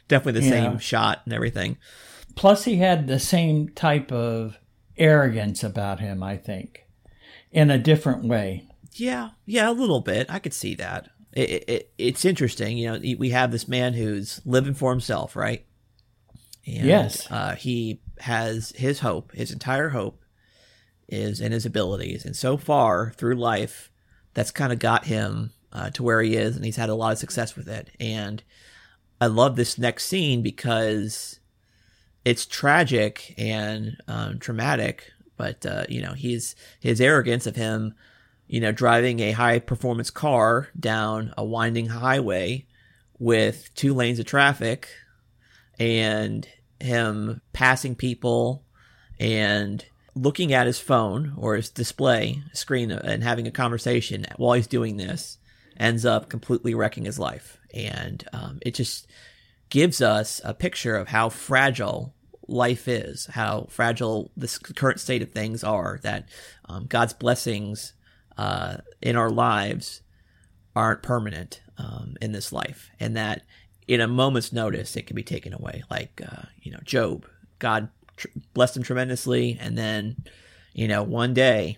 definitely 0.07 0.41
the 0.41 0.49
same 0.49 0.79
shot 0.79 1.21
and 1.25 1.33
everything. 1.33 1.77
Plus, 2.35 2.63
he 2.65 2.77
had 2.77 3.05
the 3.07 3.19
same 3.19 3.69
type 3.69 4.11
of 4.11 4.57
arrogance 4.97 5.63
about 5.63 5.99
him, 5.99 6.23
I 6.23 6.35
think, 6.37 6.85
in 7.51 7.69
a 7.69 7.77
different 7.77 8.23
way. 8.25 8.63
Yeah, 8.93 9.29
yeah, 9.45 9.69
a 9.69 9.71
little 9.71 10.01
bit. 10.01 10.27
I 10.29 10.39
could 10.39 10.53
see 10.53 10.73
that. 10.75 11.09
It, 11.33 11.49
it, 11.49 11.63
it, 11.69 11.93
it's 11.97 12.25
interesting, 12.25 12.77
you 12.77 12.91
know. 12.91 13.15
We 13.17 13.29
have 13.31 13.51
this 13.51 13.67
man 13.67 13.93
who's 13.93 14.41
living 14.45 14.73
for 14.73 14.91
himself, 14.91 15.35
right? 15.35 15.65
And, 16.65 16.85
Yes. 16.85 17.29
Uh, 17.31 17.55
he 17.55 18.01
has 18.19 18.71
his 18.75 18.99
hope. 18.99 19.31
His 19.33 19.51
entire 19.51 19.89
hope 19.89 20.23
is 21.07 21.41
in 21.41 21.51
his 21.51 21.65
abilities, 21.65 22.25
and 22.25 22.35
so 22.35 22.57
far 22.57 23.11
through 23.17 23.35
life, 23.35 23.91
that's 24.33 24.51
kind 24.51 24.71
of 24.71 24.79
got 24.79 25.05
him 25.05 25.51
uh, 25.71 25.89
to 25.91 26.03
where 26.03 26.21
he 26.21 26.35
is, 26.35 26.55
and 26.55 26.63
he's 26.63 26.77
had 26.77 26.89
a 26.89 26.95
lot 26.95 27.11
of 27.11 27.17
success 27.17 27.55
with 27.55 27.67
it. 27.67 27.89
And 27.99 28.43
I 29.19 29.25
love 29.27 29.55
this 29.55 29.77
next 29.77 30.05
scene 30.05 30.41
because 30.41 31.39
it's 32.25 32.45
tragic 32.45 33.33
and 33.37 33.97
um, 34.07 34.39
traumatic, 34.39 35.11
but 35.35 35.65
uh, 35.65 35.85
you 35.89 36.01
know, 36.01 36.13
he's 36.13 36.55
his 36.79 37.01
arrogance 37.01 37.47
of 37.47 37.55
him 37.55 37.95
you 38.53 38.59
know, 38.59 38.71
driving 38.71 39.19
a 39.19 39.31
high 39.31 39.57
performance 39.57 40.11
car 40.11 40.67
down 40.79 41.33
a 41.35 41.43
winding 41.43 41.87
highway 41.87 42.63
with 43.17 43.73
two 43.73 43.95
lanes 43.95 44.19
of 44.19 44.27
traffic 44.27 44.89
and 45.79 46.47
him 46.79 47.41
passing 47.51 47.95
people 47.95 48.63
and 49.19 49.83
looking 50.13 50.53
at 50.53 50.67
his 50.67 50.77
phone 50.77 51.33
or 51.35 51.55
his 51.55 51.71
display 51.71 52.43
screen 52.53 52.91
and 52.91 53.23
having 53.23 53.47
a 53.47 53.51
conversation 53.51 54.23
while 54.35 54.53
he's 54.53 54.67
doing 54.67 54.97
this 54.97 55.39
ends 55.79 56.05
up 56.05 56.29
completely 56.29 56.75
wrecking 56.75 57.05
his 57.05 57.17
life. 57.17 57.57
And 57.73 58.23
um, 58.33 58.59
it 58.61 58.75
just 58.75 59.07
gives 59.71 59.99
us 59.99 60.39
a 60.43 60.53
picture 60.53 60.95
of 60.95 61.07
how 61.07 61.29
fragile 61.29 62.13
life 62.47 62.87
is, 62.87 63.25
how 63.25 63.65
fragile 63.71 64.29
this 64.37 64.59
current 64.59 64.99
state 64.99 65.23
of 65.23 65.31
things 65.31 65.63
are, 65.63 65.99
that 66.03 66.29
um, 66.69 66.85
God's 66.85 67.13
blessings 67.13 67.93
uh, 68.37 68.77
in 69.01 69.15
our 69.15 69.29
lives 69.29 70.01
aren't 70.75 71.03
permanent 71.03 71.61
um, 71.77 72.15
in 72.21 72.31
this 72.31 72.51
life, 72.51 72.89
and 72.99 73.15
that 73.15 73.43
in 73.87 74.01
a 74.01 74.07
moment's 74.07 74.53
notice 74.53 74.95
it 74.95 75.07
can 75.07 75.15
be 75.15 75.23
taken 75.23 75.53
away. 75.53 75.83
Like 75.89 76.21
uh, 76.25 76.43
you 76.61 76.71
know, 76.71 76.79
Job, 76.83 77.25
God 77.59 77.89
tr- 78.17 78.27
blessed 78.53 78.77
him 78.77 78.83
tremendously, 78.83 79.57
and 79.59 79.77
then 79.77 80.17
you 80.73 80.87
know, 80.87 81.03
one 81.03 81.33
day 81.33 81.77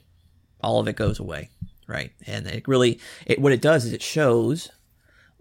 all 0.62 0.80
of 0.80 0.88
it 0.88 0.96
goes 0.96 1.20
away, 1.20 1.50
right? 1.88 2.12
And 2.26 2.48
it 2.48 2.68
really, 2.68 3.00
it, 3.26 3.40
what 3.40 3.52
it 3.52 3.62
does 3.62 3.86
is 3.86 3.94
it 3.94 4.02
shows 4.02 4.72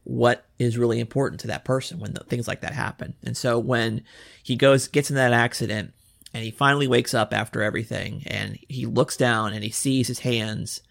what 0.02 0.44
is 0.58 0.76
really 0.76 1.00
important 1.00 1.40
to 1.40 1.46
that 1.46 1.64
person 1.64 1.98
when 1.98 2.12
the, 2.12 2.24
things 2.24 2.46
like 2.46 2.60
that 2.60 2.74
happen. 2.74 3.14
And 3.24 3.36
so 3.36 3.58
when 3.58 4.04
he 4.42 4.56
goes, 4.56 4.88
gets 4.88 5.08
in 5.08 5.16
that 5.16 5.32
accident, 5.32 5.94
and 6.34 6.42
he 6.42 6.50
finally 6.50 6.88
wakes 6.88 7.14
up 7.14 7.32
after 7.32 7.62
everything, 7.62 8.24
and 8.26 8.58
he 8.68 8.86
looks 8.86 9.16
down 9.16 9.52
and 9.52 9.62
he 9.62 9.70
sees 9.70 10.08
his 10.08 10.18
hands 10.20 10.82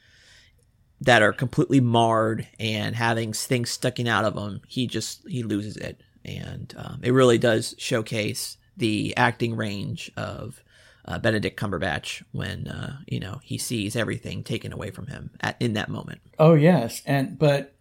that 1.03 1.21
are 1.21 1.33
completely 1.33 1.79
marred 1.79 2.47
and 2.59 2.95
having 2.95 3.33
things 3.33 3.69
sticking 3.69 4.07
out 4.07 4.25
of 4.25 4.35
them, 4.35 4.61
he 4.67 4.87
just 4.87 5.27
he 5.27 5.43
loses 5.43 5.77
it, 5.77 6.01
and 6.23 6.73
um, 6.77 6.99
it 7.03 7.11
really 7.11 7.37
does 7.37 7.75
showcase 7.77 8.57
the 8.77 9.15
acting 9.17 9.55
range 9.55 10.11
of 10.17 10.61
uh, 11.05 11.19
Benedict 11.19 11.59
Cumberbatch 11.59 12.23
when 12.31 12.67
uh, 12.67 12.97
you 13.07 13.19
know 13.19 13.39
he 13.43 13.57
sees 13.57 13.95
everything 13.95 14.43
taken 14.43 14.71
away 14.71 14.91
from 14.91 15.07
him 15.07 15.31
at, 15.41 15.57
in 15.59 15.73
that 15.73 15.89
moment. 15.89 16.21
Oh 16.39 16.53
yes, 16.53 17.01
and 17.05 17.37
but 17.37 17.75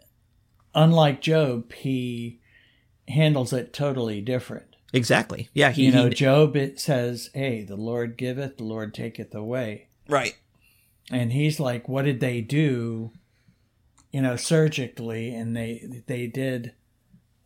unlike 0.75 1.21
Job, 1.21 1.73
he 1.73 2.41
handles 3.09 3.53
it 3.53 3.73
totally 3.73 4.21
different. 4.21 4.67
Exactly. 4.93 5.49
Yeah. 5.55 5.71
He. 5.71 5.87
you 5.87 5.93
know, 5.93 6.09
he- 6.09 6.15
Job 6.15 6.57
it 6.57 6.81
says, 6.81 7.31
"Hey, 7.35 7.63
the 7.63 7.77
Lord 7.77 8.17
giveth, 8.17 8.59
the 8.59 8.65
Lord 8.65 8.93
taketh 8.93 9.35
away," 9.35 9.89
right. 10.09 10.37
And 11.11 11.33
he's 11.33 11.59
like, 11.59 11.88
"What 11.88 12.05
did 12.05 12.21
they 12.21 12.41
do?" 12.41 13.11
You 14.12 14.23
know, 14.23 14.37
surgically, 14.37 15.35
and 15.35 15.57
they 15.57 16.03
they 16.07 16.27
did, 16.27 16.73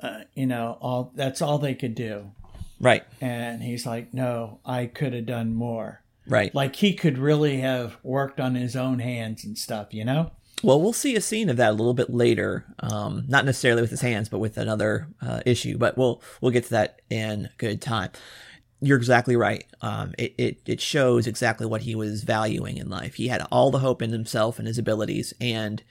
uh, 0.01 0.21
you 0.35 0.47
know, 0.47 0.79
all 0.81 1.13
that's 1.15 1.41
all 1.41 1.59
they 1.59 1.75
could 1.75 1.95
do. 1.95 2.33
Right. 2.81 3.05
And 3.21 3.63
he's 3.63 3.87
like, 3.87 4.13
"No, 4.13 4.61
I 4.65 4.87
could 4.87 5.13
have 5.15 5.27
done 5.27 5.55
more." 5.55 6.03
Right. 6.29 6.55
Like 6.55 6.77
he 6.77 6.95
could 6.95 7.19
really 7.19 7.61
have 7.61 7.97
worked 8.03 8.41
on 8.41 8.55
his 8.57 8.75
own 8.75 8.99
hands 8.99 9.45
and 9.45 9.57
stuff, 9.57 9.95
you 9.95 10.05
know. 10.05 10.33
Well, 10.63 10.81
we'll 10.81 10.93
see 10.93 11.15
a 11.17 11.21
scene 11.21 11.49
of 11.51 11.59
that 11.59 11.71
a 11.71 11.75
little 11.75 11.95
bit 11.95 12.11
later. 12.11 12.65
Um, 12.81 13.25
not 13.29 13.45
necessarily 13.45 13.83
with 13.83 13.91
his 13.91 14.01
hands, 14.01 14.29
but 14.29 14.39
with 14.39 14.57
another 14.57 15.09
uh, 15.21 15.41
issue. 15.45 15.77
But 15.79 15.97
we'll 15.99 16.23
we'll 16.41 16.51
get 16.51 16.65
to 16.65 16.71
that 16.71 17.03
in 17.11 17.51
good 17.59 17.81
time. 17.81 18.11
You're 18.81 18.99
exactly 18.99 19.37
right. 19.37 19.65
Um, 19.81 20.15
it, 20.19 20.35
it 20.37 20.59
it 20.67 20.81
shows 20.81 21.27
exactly 21.27 21.67
what 21.67 21.83
he 21.83 21.95
was 21.95 22.25
valuing 22.25 22.77
in 22.77 22.91
life. 22.91 23.15
He 23.15 23.29
had 23.29 23.47
all 23.51 23.71
the 23.71 23.79
hope 23.79 24.03
in 24.03 24.13
himself 24.13 24.59
and 24.59 24.69
his 24.69 24.79
abilities, 24.79 25.33
and 25.41 25.83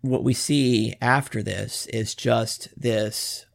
what 0.00 0.24
we 0.24 0.32
see 0.32 0.94
after 1.00 1.42
this 1.42 1.86
is 1.86 2.14
just 2.14 2.68
this 2.80 3.46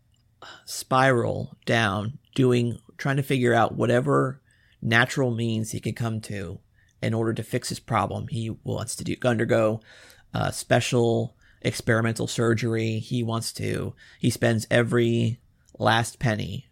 spiral 0.65 1.57
down, 1.65 2.19
doing 2.35 2.79
trying 2.97 3.17
to 3.17 3.23
figure 3.23 3.53
out 3.53 3.75
whatever 3.75 4.39
natural 4.81 5.31
means 5.31 5.71
he 5.71 5.79
could 5.79 5.95
come 5.95 6.21
to 6.21 6.59
in 7.01 7.13
order 7.13 7.33
to 7.33 7.43
fix 7.43 7.69
his 7.69 7.79
problem. 7.79 8.27
He 8.27 8.51
wants 8.63 8.95
to 8.95 9.03
do 9.03 9.15
undergo 9.23 9.81
uh, 10.33 10.51
special 10.51 11.35
experimental 11.61 12.27
surgery. 12.27 12.99
He 12.99 13.23
wants 13.23 13.51
to. 13.53 13.93
He 14.19 14.29
spends 14.29 14.67
every 14.69 15.39
last 15.77 16.19
penny, 16.19 16.67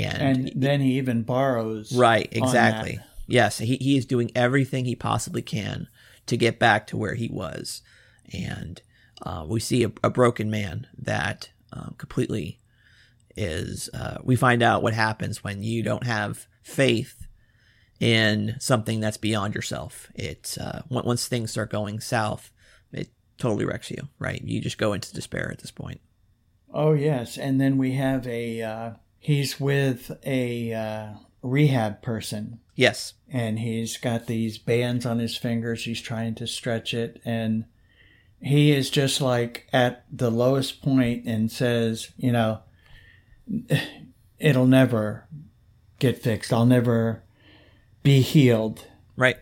and, 0.00 0.48
And 0.48 0.52
then 0.54 0.80
he 0.80 0.98
even 0.98 1.22
borrows. 1.22 1.94
right, 1.94 2.28
exactly. 2.32 3.00
Yes, 3.26 3.58
he 3.58 3.76
he 3.76 3.96
is 3.96 4.04
doing 4.06 4.30
everything 4.34 4.84
he 4.84 4.96
possibly 4.96 5.42
can 5.42 5.88
to 6.26 6.36
get 6.36 6.58
back 6.58 6.86
to 6.88 6.96
where 6.96 7.14
he 7.14 7.28
was, 7.28 7.82
and 8.32 8.82
uh, 9.22 9.44
we 9.48 9.60
see 9.60 9.84
a, 9.84 9.92
a 10.02 10.10
broken 10.10 10.50
man 10.50 10.86
that 10.98 11.50
um, 11.72 11.94
completely 11.98 12.58
is. 13.36 13.88
Uh, 13.94 14.18
we 14.22 14.36
find 14.36 14.62
out 14.62 14.82
what 14.82 14.92
happens 14.92 15.42
when 15.42 15.62
you 15.62 15.82
don't 15.82 16.04
have 16.04 16.46
faith 16.62 17.26
in 18.00 18.56
something 18.58 19.00
that's 19.00 19.16
beyond 19.16 19.54
yourself. 19.54 20.10
It 20.14 20.58
uh, 20.60 20.82
once 20.88 21.26
things 21.28 21.52
start 21.52 21.70
going 21.70 22.00
south, 22.00 22.50
it 22.92 23.08
totally 23.38 23.64
wrecks 23.64 23.90
you. 23.90 24.08
Right, 24.18 24.42
you 24.42 24.60
just 24.60 24.78
go 24.78 24.92
into 24.92 25.14
despair 25.14 25.50
at 25.50 25.60
this 25.60 25.70
point. 25.70 26.00
Oh 26.74 26.92
yes, 26.92 27.38
and 27.38 27.60
then 27.60 27.78
we 27.78 27.92
have 27.92 28.26
a. 28.26 28.96
He's 29.22 29.60
with 29.60 30.10
a 30.26 30.74
uh, 30.74 31.06
rehab 31.42 32.02
person, 32.02 32.58
Yes, 32.74 33.14
and 33.30 33.60
he's 33.60 33.96
got 33.96 34.26
these 34.26 34.58
bands 34.58 35.06
on 35.06 35.20
his 35.20 35.36
fingers. 35.36 35.84
He's 35.84 36.00
trying 36.00 36.34
to 36.34 36.46
stretch 36.48 36.92
it, 36.92 37.22
and 37.24 37.66
he 38.40 38.72
is 38.72 38.90
just 38.90 39.20
like 39.20 39.68
at 39.72 40.04
the 40.10 40.28
lowest 40.28 40.82
point, 40.82 41.24
and 41.24 41.52
says, 41.52 42.10
you 42.16 42.32
know, 42.32 42.62
it'll 44.40 44.66
never 44.66 45.28
get 46.00 46.20
fixed. 46.20 46.52
I'll 46.52 46.66
never 46.66 47.22
be 48.02 48.22
healed. 48.22 48.88
right. 49.16 49.36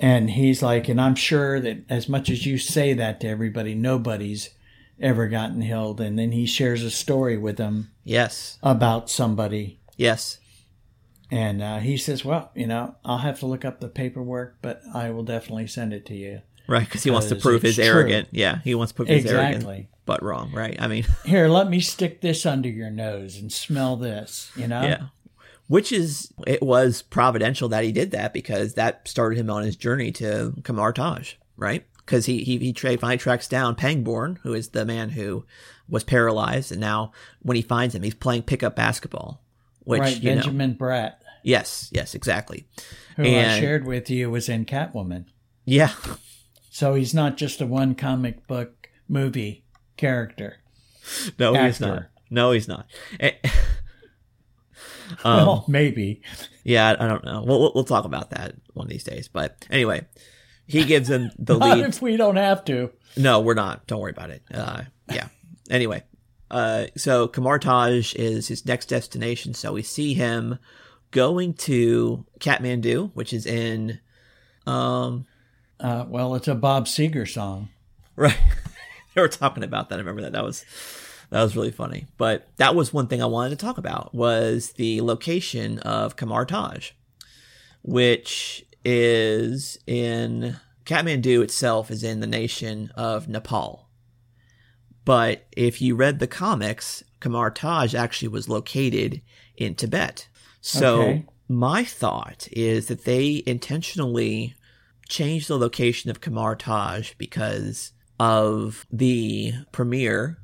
And 0.00 0.30
he's 0.30 0.64
like, 0.64 0.88
and 0.88 1.00
I'm 1.00 1.14
sure 1.14 1.60
that 1.60 1.84
as 1.88 2.08
much 2.08 2.28
as 2.28 2.44
you 2.44 2.58
say 2.58 2.92
that 2.94 3.20
to 3.20 3.28
everybody, 3.28 3.76
nobody's 3.76 4.50
ever 5.02 5.28
gotten 5.28 5.60
healed. 5.62 6.00
And 6.00 6.18
then 6.18 6.32
he 6.32 6.46
shares 6.46 6.82
a 6.82 6.90
story 6.90 7.36
with 7.36 7.56
them 7.56 7.90
Yes, 8.04 8.58
about 8.62 9.10
somebody. 9.10 9.80
yes, 9.96 10.38
And 11.30 11.62
uh, 11.62 11.78
he 11.78 11.96
says, 11.96 12.24
well, 12.24 12.50
you 12.54 12.66
know, 12.66 12.94
I'll 13.04 13.18
have 13.18 13.38
to 13.40 13.46
look 13.46 13.64
up 13.64 13.80
the 13.80 13.88
paperwork, 13.88 14.56
but 14.62 14.80
I 14.94 15.10
will 15.10 15.22
definitely 15.24 15.66
send 15.66 15.92
it 15.92 16.04
to 16.06 16.14
you. 16.14 16.42
right. 16.68 16.84
Because 16.84 17.02
he 17.02 17.10
wants 17.10 17.28
to 17.28 17.36
prove 17.36 17.62
his 17.62 17.76
true. 17.76 17.84
arrogant. 17.84 18.28
Yeah, 18.32 18.58
he 18.64 18.74
wants 18.74 18.92
to 18.92 18.96
prove 18.96 19.08
his 19.08 19.26
arrogant, 19.26 19.86
but 20.06 20.22
wrong. 20.22 20.52
Right. 20.52 20.76
I 20.80 20.88
mean, 20.88 21.04
Here, 21.24 21.48
let 21.48 21.68
me 21.70 21.80
stick 21.80 22.20
this 22.20 22.44
under 22.46 22.68
your 22.68 22.90
nose 22.90 23.36
and 23.38 23.52
smell 23.52 23.96
this, 23.96 24.50
you 24.56 24.66
know? 24.68 24.82
yeah. 24.82 25.02
Which 25.68 25.90
is 25.92 26.32
it 26.46 26.62
was 26.62 27.00
providential 27.02 27.68
that 27.70 27.82
he 27.84 27.92
did 27.92 28.10
that 28.10 28.34
because 28.34 28.74
that 28.74 29.08
started 29.08 29.38
him 29.38 29.48
on 29.48 29.62
his 29.62 29.74
journey 29.76 30.12
to 30.12 30.52
Kamar 30.64 30.92
Taj, 30.92 31.34
right? 31.56 31.86
Because 32.04 32.26
he 32.26 32.42
he 32.44 32.58
he 32.58 32.72
tra- 32.72 32.98
finally 32.98 33.18
tracks 33.18 33.46
down 33.48 33.74
Pangborn, 33.76 34.38
who 34.42 34.54
is 34.54 34.70
the 34.70 34.84
man 34.84 35.10
who 35.10 35.44
was 35.88 36.02
paralyzed, 36.04 36.72
and 36.72 36.80
now 36.80 37.12
when 37.40 37.56
he 37.56 37.62
finds 37.62 37.94
him, 37.94 38.02
he's 38.02 38.14
playing 38.14 38.42
pickup 38.42 38.74
basketball. 38.76 39.40
Which 39.84 40.00
right, 40.00 40.16
you 40.22 40.30
know, 40.30 40.42
Benjamin 40.42 40.74
Bratt, 40.76 41.14
yes, 41.42 41.88
yes, 41.92 42.14
exactly. 42.14 42.66
who 43.16 43.24
I 43.24 43.26
And- 43.26 43.60
shared 43.60 43.84
with 43.86 44.08
you, 44.10 44.30
was 44.30 44.48
in 44.48 44.64
Catwoman. 44.64 45.26
Yeah, 45.64 45.92
So 46.70 46.94
he's 46.94 47.14
not 47.14 47.36
just 47.36 47.60
a 47.60 47.66
one 47.66 47.94
comic 47.94 48.46
book 48.48 48.88
movie 49.08 49.64
character. 49.96 50.56
no, 51.38 51.54
he's 51.54 51.80
not. 51.80 52.04
No, 52.30 52.50
he's 52.52 52.66
not. 52.68 52.86
Um, 55.24 55.36
well, 55.36 55.64
maybe. 55.68 56.22
Yeah, 56.64 56.88
I 56.98 57.04
I 57.04 57.08
don't 57.08 57.24
know. 57.24 57.42
We'll, 57.46 57.60
we'll 57.60 57.72
we'll 57.74 57.84
talk 57.84 58.04
about 58.04 58.30
that 58.30 58.54
one 58.72 58.86
of 58.86 58.90
these 58.90 59.04
days. 59.04 59.28
But 59.28 59.66
anyway, 59.70 60.06
he 60.72 60.84
gives 60.84 61.08
him 61.10 61.30
the 61.38 61.56
Not 61.58 61.78
lead. 61.78 61.86
if 61.86 62.02
we 62.02 62.16
don't 62.16 62.36
have 62.36 62.64
to. 62.66 62.90
No, 63.16 63.40
we're 63.40 63.54
not. 63.54 63.86
Don't 63.86 64.00
worry 64.00 64.10
about 64.12 64.30
it. 64.30 64.42
Uh, 64.52 64.82
yeah. 65.10 65.28
Anyway, 65.70 66.02
uh, 66.50 66.86
so 66.96 67.28
Kamar-Taj 67.28 68.14
is 68.14 68.48
his 68.48 68.64
next 68.66 68.86
destination. 68.86 69.54
So 69.54 69.72
we 69.72 69.82
see 69.82 70.14
him 70.14 70.58
going 71.10 71.54
to 71.54 72.24
Kathmandu, 72.40 73.10
which 73.14 73.32
is 73.32 73.46
in, 73.46 74.00
um, 74.66 75.26
Uh, 75.78 76.04
well, 76.08 76.34
it's 76.34 76.48
a 76.48 76.54
Bob 76.54 76.86
Seger 76.86 77.28
song. 77.28 77.68
right. 78.16 78.38
they 79.14 79.20
were 79.20 79.28
talking 79.28 79.62
about 79.64 79.88
that. 79.90 79.96
I 79.96 79.98
remember 79.98 80.22
that. 80.22 80.32
That 80.32 80.44
was 80.44 80.64
that 81.30 81.42
was 81.42 81.56
really 81.56 81.70
funny. 81.70 82.06
But 82.18 82.48
that 82.56 82.74
was 82.74 82.92
one 82.92 83.06
thing 83.08 83.22
I 83.22 83.26
wanted 83.26 83.50
to 83.50 83.56
talk 83.64 83.78
about 83.78 84.14
was 84.14 84.72
the 84.72 85.00
location 85.00 85.78
of 85.80 86.14
Kamar-Taj, 86.16 86.90
which 87.82 88.64
is 88.84 89.78
in 89.86 90.56
Kathmandu 90.84 91.42
itself 91.42 91.90
is 91.90 92.02
in 92.02 92.20
the 92.20 92.26
nation 92.26 92.90
of 92.96 93.28
Nepal. 93.28 93.88
But 95.04 95.46
if 95.56 95.80
you 95.82 95.94
read 95.96 96.18
the 96.18 96.26
comics, 96.26 97.02
Kamar-Taj 97.20 97.94
actually 97.94 98.28
was 98.28 98.48
located 98.48 99.22
in 99.56 99.74
Tibet. 99.74 100.28
So 100.60 101.00
Okay. 101.00 101.26
my 101.48 101.84
thought 101.84 102.48
is 102.52 102.86
that 102.86 103.04
they 103.04 103.42
intentionally 103.46 104.54
changed 105.08 105.48
the 105.48 105.58
location 105.58 106.10
of 106.10 106.20
Kamar-Taj 106.20 107.14
because 107.18 107.92
of 108.18 108.86
the 108.90 109.52
premiere 109.72 110.38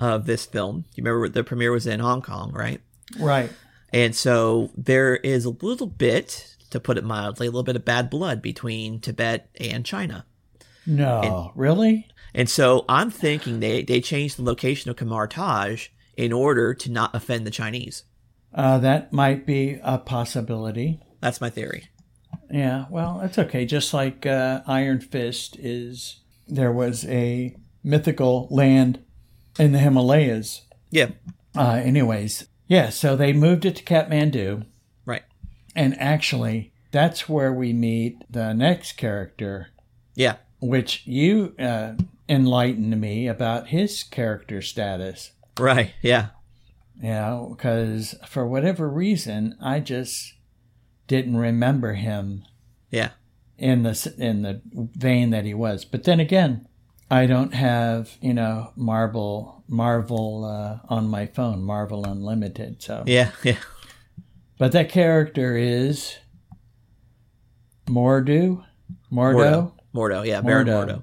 of 0.00 0.26
this 0.26 0.44
film. 0.46 0.84
You 0.94 1.04
remember 1.04 1.28
the 1.28 1.44
premiere 1.44 1.70
was 1.70 1.86
in 1.86 2.00
Hong 2.00 2.22
Kong, 2.22 2.52
right? 2.52 2.80
Right. 3.18 3.50
And 3.92 4.16
so 4.16 4.70
there 4.76 5.16
is 5.16 5.44
a 5.44 5.50
little 5.50 5.86
bit, 5.86 6.51
to 6.72 6.80
put 6.80 6.98
it 6.98 7.04
mildly, 7.04 7.46
a 7.46 7.50
little 7.50 7.62
bit 7.62 7.76
of 7.76 7.84
bad 7.84 8.10
blood 8.10 8.42
between 8.42 9.00
Tibet 9.00 9.48
and 9.60 9.84
China. 9.84 10.26
No, 10.86 11.52
really? 11.54 12.08
And 12.34 12.48
so 12.50 12.84
I'm 12.88 13.10
thinking 13.10 13.60
they, 13.60 13.82
they 13.82 14.00
changed 14.00 14.36
the 14.38 14.42
location 14.42 14.90
of 14.90 14.96
Kamar 14.96 15.28
Taj 15.28 15.88
in 16.16 16.32
order 16.32 16.74
to 16.74 16.90
not 16.90 17.14
offend 17.14 17.46
the 17.46 17.50
Chinese. 17.50 18.04
Uh, 18.54 18.78
that 18.78 19.12
might 19.12 19.46
be 19.46 19.78
a 19.82 19.98
possibility. 19.98 21.00
That's 21.20 21.40
my 21.40 21.50
theory. 21.50 21.88
Yeah, 22.50 22.86
well, 22.90 23.20
it's 23.22 23.38
okay. 23.38 23.64
Just 23.64 23.94
like 23.94 24.26
uh, 24.26 24.62
Iron 24.66 25.00
Fist 25.00 25.56
is, 25.58 26.20
there 26.48 26.72
was 26.72 27.04
a 27.06 27.56
mythical 27.84 28.48
land 28.50 29.02
in 29.58 29.72
the 29.72 29.78
Himalayas. 29.78 30.62
Yeah, 30.90 31.10
Uh, 31.56 31.80
anyways, 31.84 32.46
yeah, 32.66 32.88
so 32.90 33.14
they 33.16 33.32
moved 33.32 33.64
it 33.64 33.76
to 33.76 33.84
Kathmandu. 33.84 34.64
And 35.74 35.98
actually, 35.98 36.72
that's 36.90 37.28
where 37.28 37.52
we 37.52 37.72
meet 37.72 38.16
the 38.30 38.52
next 38.52 38.92
character, 38.92 39.68
Yeah, 40.14 40.36
which 40.60 41.06
you 41.06 41.54
uh, 41.58 41.94
enlightened 42.28 43.00
me 43.00 43.26
about 43.26 43.68
his 43.68 44.02
character 44.02 44.60
status. 44.62 45.32
right. 45.58 45.92
Yeah, 46.02 46.28
You 47.00 47.08
know, 47.10 47.54
because 47.56 48.14
for 48.26 48.46
whatever 48.46 48.88
reason, 48.88 49.56
I 49.60 49.80
just 49.80 50.34
didn't 51.08 51.36
remember 51.36 51.94
him 51.94 52.44
yeah. 52.90 53.10
in 53.58 53.82
the 53.82 54.14
in 54.18 54.42
the 54.42 54.60
vein 54.74 55.30
that 55.30 55.44
he 55.44 55.54
was. 55.54 55.84
But 55.84 56.04
then 56.04 56.20
again, 56.20 56.66
I 57.10 57.26
don't 57.26 57.54
have 57.54 58.16
you 58.20 58.34
know 58.34 58.72
Marvel 58.76 59.62
Marvel 59.68 60.44
uh, 60.44 60.86
on 60.94 61.08
my 61.08 61.26
phone, 61.26 61.62
Marvel 61.62 62.04
Unlimited. 62.04 62.82
So, 62.82 63.04
Yeah, 63.06 63.30
yeah. 63.42 63.56
But 64.58 64.72
that 64.72 64.88
character 64.88 65.56
is 65.56 66.16
Mordo, 67.86 68.64
Mordo. 69.12 69.34
Mordo. 69.34 69.72
Mordo, 69.94 70.26
yeah, 70.26 70.40
Baron 70.40 70.66
Mordo. 70.66 70.86
Mordo. 70.86 71.02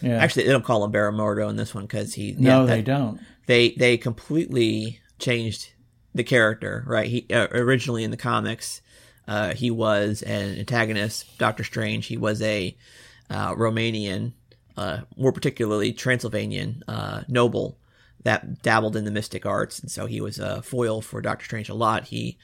Yeah. 0.00 0.16
Actually, 0.18 0.44
they 0.44 0.52
don't 0.52 0.64
call 0.64 0.84
him 0.84 0.90
Baron 0.90 1.14
Mordo 1.14 1.48
in 1.48 1.56
this 1.56 1.74
one 1.74 1.84
because 1.84 2.14
he. 2.14 2.34
no, 2.38 2.62
yeah, 2.62 2.66
they 2.66 2.82
don't. 2.82 3.20
they 3.46 3.70
they 3.72 3.96
completely 3.96 5.00
changed 5.18 5.70
the 6.14 6.24
character 6.24 6.84
right 6.86 7.08
he 7.08 7.26
uh, 7.32 7.48
originally 7.50 8.04
in 8.04 8.10
the 8.10 8.16
comics 8.16 8.80
uh, 9.26 9.52
he 9.52 9.70
was 9.70 10.22
an 10.22 10.58
antagonist 10.58 11.38
doctor 11.38 11.64
strange 11.64 12.06
he 12.06 12.16
was 12.16 12.40
a 12.42 12.76
uh, 13.30 13.52
romanian 13.54 14.32
uh, 14.76 15.00
more 15.16 15.32
particularly 15.32 15.92
transylvanian 15.92 16.82
uh, 16.88 17.22
noble 17.28 17.78
that 18.22 18.62
dabbled 18.62 18.96
in 18.96 19.04
the 19.04 19.10
mystic 19.10 19.44
arts 19.44 19.80
and 19.80 19.90
so 19.90 20.06
he 20.06 20.20
was 20.20 20.38
a 20.38 20.62
foil 20.62 21.00
for 21.00 21.20
doctor 21.20 21.44
strange 21.44 21.68
a 21.68 21.74
lot 21.74 22.04
he 22.04 22.38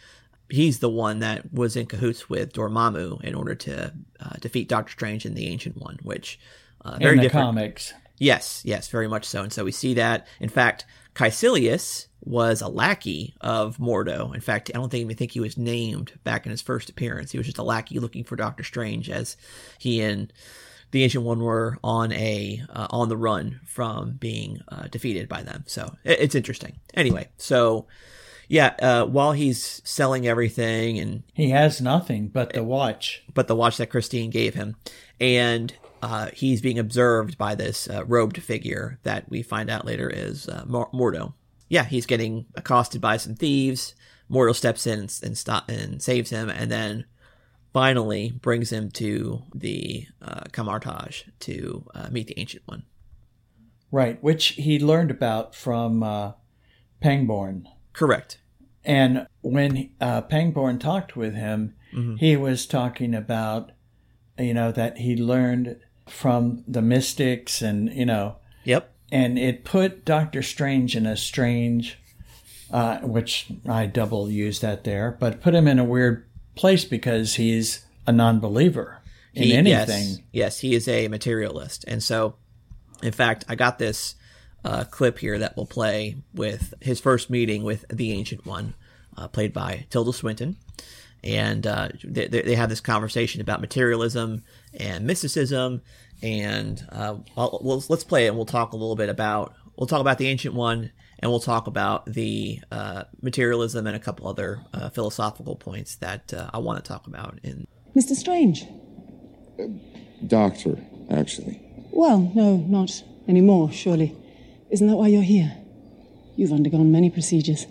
he's 0.50 0.80
the 0.80 0.90
one 0.90 1.20
that 1.20 1.52
was 1.52 1.76
in 1.76 1.86
cahoots 1.86 2.28
with 2.28 2.52
dormammu 2.52 3.22
in 3.22 3.34
order 3.34 3.54
to 3.54 3.92
uh, 4.20 4.36
defeat 4.40 4.68
doctor 4.68 4.92
strange 4.92 5.24
and 5.24 5.36
the 5.36 5.48
ancient 5.48 5.76
one 5.76 5.98
which 6.02 6.38
uh, 6.84 6.96
very 6.98 7.12
in 7.12 7.16
the 7.18 7.22
different 7.24 7.46
comics. 7.46 7.92
Yes, 8.18 8.62
yes, 8.64 8.88
very 8.88 9.08
much 9.08 9.24
so. 9.24 9.42
And 9.42 9.52
so 9.52 9.64
we 9.64 9.72
see 9.72 9.94
that. 9.94 10.26
In 10.40 10.50
fact, 10.50 10.84
Caecilius 11.14 12.06
was 12.22 12.60
a 12.60 12.68
lackey 12.68 13.34
of 13.40 13.78
Mordo. 13.78 14.34
In 14.34 14.40
fact, 14.42 14.70
I 14.74 14.78
don't 14.78 14.90
think, 14.90 15.02
even 15.02 15.16
think 15.16 15.32
he 15.32 15.40
was 15.40 15.56
named 15.56 16.12
back 16.22 16.44
in 16.44 16.50
his 16.50 16.60
first 16.60 16.90
appearance. 16.90 17.32
He 17.32 17.38
was 17.38 17.46
just 17.46 17.58
a 17.58 17.62
lackey 17.62 17.98
looking 17.98 18.24
for 18.24 18.36
Doctor 18.36 18.62
Strange 18.62 19.08
as 19.08 19.36
he 19.78 20.02
and 20.02 20.32
the 20.90 21.02
Ancient 21.02 21.24
One 21.24 21.40
were 21.40 21.78
on 21.82 22.12
a 22.12 22.62
uh, 22.68 22.88
on 22.90 23.08
the 23.08 23.16
run 23.16 23.60
from 23.64 24.12
being 24.12 24.60
uh, 24.68 24.88
defeated 24.88 25.28
by 25.28 25.42
them. 25.42 25.64
So 25.66 25.96
it, 26.04 26.20
it's 26.20 26.34
interesting. 26.34 26.78
Anyway, 26.94 27.28
so 27.38 27.86
yeah, 28.50 28.74
uh, 28.82 29.04
while 29.06 29.30
he's 29.30 29.80
selling 29.84 30.26
everything 30.26 30.98
and 30.98 31.22
He 31.34 31.50
has 31.50 31.80
nothing 31.80 32.26
but 32.26 32.52
the 32.52 32.64
watch. 32.64 33.22
but 33.32 33.46
the 33.46 33.54
watch 33.54 33.76
that 33.76 33.90
Christine 33.90 34.28
gave 34.30 34.54
him. 34.54 34.74
And 35.20 35.72
uh, 36.02 36.30
he's 36.34 36.60
being 36.60 36.78
observed 36.78 37.38
by 37.38 37.54
this 37.54 37.88
uh, 37.88 38.04
robed 38.06 38.42
figure 38.42 38.98
that 39.04 39.30
we 39.30 39.42
find 39.42 39.70
out 39.70 39.84
later 39.86 40.10
is 40.10 40.48
uh, 40.48 40.64
Mordo. 40.64 41.34
Yeah, 41.68 41.84
he's 41.84 42.06
getting 42.06 42.46
accosted 42.56 43.00
by 43.00 43.18
some 43.18 43.36
thieves. 43.36 43.94
Mordo 44.28 44.52
steps 44.52 44.84
in 44.84 44.98
and, 44.98 45.20
and 45.22 45.38
stop 45.38 45.68
and 45.68 46.02
saves 46.02 46.30
him, 46.30 46.48
and 46.48 46.72
then 46.72 47.04
finally 47.72 48.32
brings 48.32 48.72
him 48.72 48.90
to 48.90 49.44
the 49.54 50.06
uh, 50.20 50.42
Kamar-Taj 50.50 51.22
to 51.40 51.86
uh, 51.94 52.08
meet 52.10 52.26
the 52.26 52.38
Ancient 52.40 52.64
One. 52.66 52.82
Right, 53.92 54.20
which 54.20 54.48
he 54.48 54.80
learned 54.80 55.12
about 55.12 55.54
from 55.54 56.02
uh, 56.02 56.32
Pangborn. 57.00 57.68
Correct. 57.92 58.39
And 58.84 59.26
when 59.42 59.90
uh, 60.00 60.22
Pangborn 60.22 60.78
talked 60.78 61.16
with 61.16 61.34
him, 61.34 61.74
mm-hmm. 61.92 62.16
he 62.16 62.36
was 62.36 62.66
talking 62.66 63.14
about, 63.14 63.72
you 64.38 64.54
know, 64.54 64.72
that 64.72 64.98
he 64.98 65.16
learned 65.16 65.78
from 66.08 66.64
the 66.66 66.82
mystics 66.82 67.62
and, 67.62 67.92
you 67.92 68.06
know. 68.06 68.36
Yep. 68.64 68.92
And 69.12 69.38
it 69.38 69.64
put 69.64 70.04
Doctor 70.04 70.42
Strange 70.42 70.96
in 70.96 71.06
a 71.06 71.16
strange, 71.16 71.98
uh, 72.70 72.98
which 72.98 73.48
I 73.68 73.86
double 73.86 74.30
used 74.30 74.62
that 74.62 74.84
there, 74.84 75.16
but 75.18 75.40
put 75.40 75.54
him 75.54 75.66
in 75.66 75.78
a 75.78 75.84
weird 75.84 76.26
place 76.54 76.84
because 76.84 77.34
he's 77.34 77.84
a 78.06 78.12
non 78.12 78.40
believer 78.40 79.00
in 79.34 79.42
he, 79.44 79.54
anything. 79.54 80.08
Yes, 80.08 80.20
yes, 80.32 80.60
he 80.60 80.74
is 80.74 80.88
a 80.88 81.08
materialist. 81.08 81.84
And 81.88 82.02
so 82.02 82.36
in 83.02 83.12
fact, 83.12 83.44
I 83.48 83.54
got 83.54 83.78
this 83.78 84.14
uh, 84.64 84.84
clip 84.84 85.18
here 85.18 85.38
that 85.38 85.56
will 85.56 85.66
play 85.66 86.16
with 86.34 86.74
his 86.80 87.00
first 87.00 87.30
meeting 87.30 87.62
with 87.62 87.84
the 87.88 88.12
Ancient 88.12 88.46
One, 88.46 88.74
uh, 89.16 89.28
played 89.28 89.52
by 89.52 89.86
Tilda 89.90 90.12
Swinton. 90.12 90.56
And 91.22 91.66
uh, 91.66 91.88
they, 92.02 92.28
they 92.28 92.54
have 92.54 92.70
this 92.70 92.80
conversation 92.80 93.40
about 93.40 93.60
materialism 93.60 94.42
and 94.78 95.06
mysticism. 95.06 95.82
And 96.22 96.84
uh, 96.90 97.16
well, 97.36 97.84
let's 97.88 98.04
play 98.04 98.26
it 98.26 98.28
and 98.28 98.36
we'll 98.36 98.46
talk 98.46 98.72
a 98.72 98.76
little 98.76 98.96
bit 98.96 99.08
about 99.08 99.54
we'll 99.76 99.86
talk 99.86 100.00
about 100.00 100.18
the 100.18 100.28
Ancient 100.28 100.54
One 100.54 100.90
and 101.18 101.30
we'll 101.30 101.40
talk 101.40 101.66
about 101.66 102.06
the 102.06 102.60
uh, 102.70 103.04
materialism 103.20 103.86
and 103.86 103.96
a 103.96 103.98
couple 103.98 104.26
other 104.28 104.60
uh, 104.72 104.88
philosophical 104.90 105.56
points 105.56 105.96
that 105.96 106.32
I 106.52 106.58
want 106.58 106.82
to 106.82 106.88
talk 106.88 107.06
about. 107.06 107.38
In 107.42 107.66
Mr. 107.94 108.14
Strange, 108.14 108.66
doctor, 110.26 110.78
actually. 111.10 111.60
Well, 111.90 112.32
no, 112.34 112.56
not 112.56 113.02
anymore, 113.28 113.70
surely. 113.72 114.16
Isn't 114.70 114.86
that 114.86 114.96
why 114.96 115.08
you're 115.08 115.22
here? 115.22 115.56
You've 116.36 116.52
undergone 116.52 116.92
many 116.92 117.10
procedures. 117.10 117.66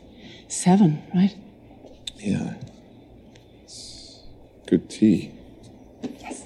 Seven, 0.47 1.01
right? 1.15 1.35
Yeah. 2.17 2.55
It's 3.63 4.19
good 4.67 4.89
tea. 4.89 5.31
Yes. 6.19 6.45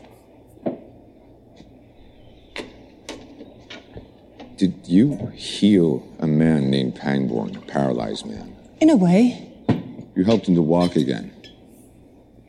Did 4.57 4.75
you 4.85 5.31
heal 5.35 6.07
a 6.19 6.27
man 6.27 6.69
named 6.69 6.95
Pangborn, 6.95 7.55
a 7.55 7.61
paralyzed 7.61 8.25
man? 8.25 8.55
In 8.79 8.89
a 8.91 8.95
way. 8.95 9.49
You 10.15 10.23
helped 10.23 10.47
him 10.47 10.55
to 10.55 10.61
walk 10.61 10.95
again? 10.95 11.33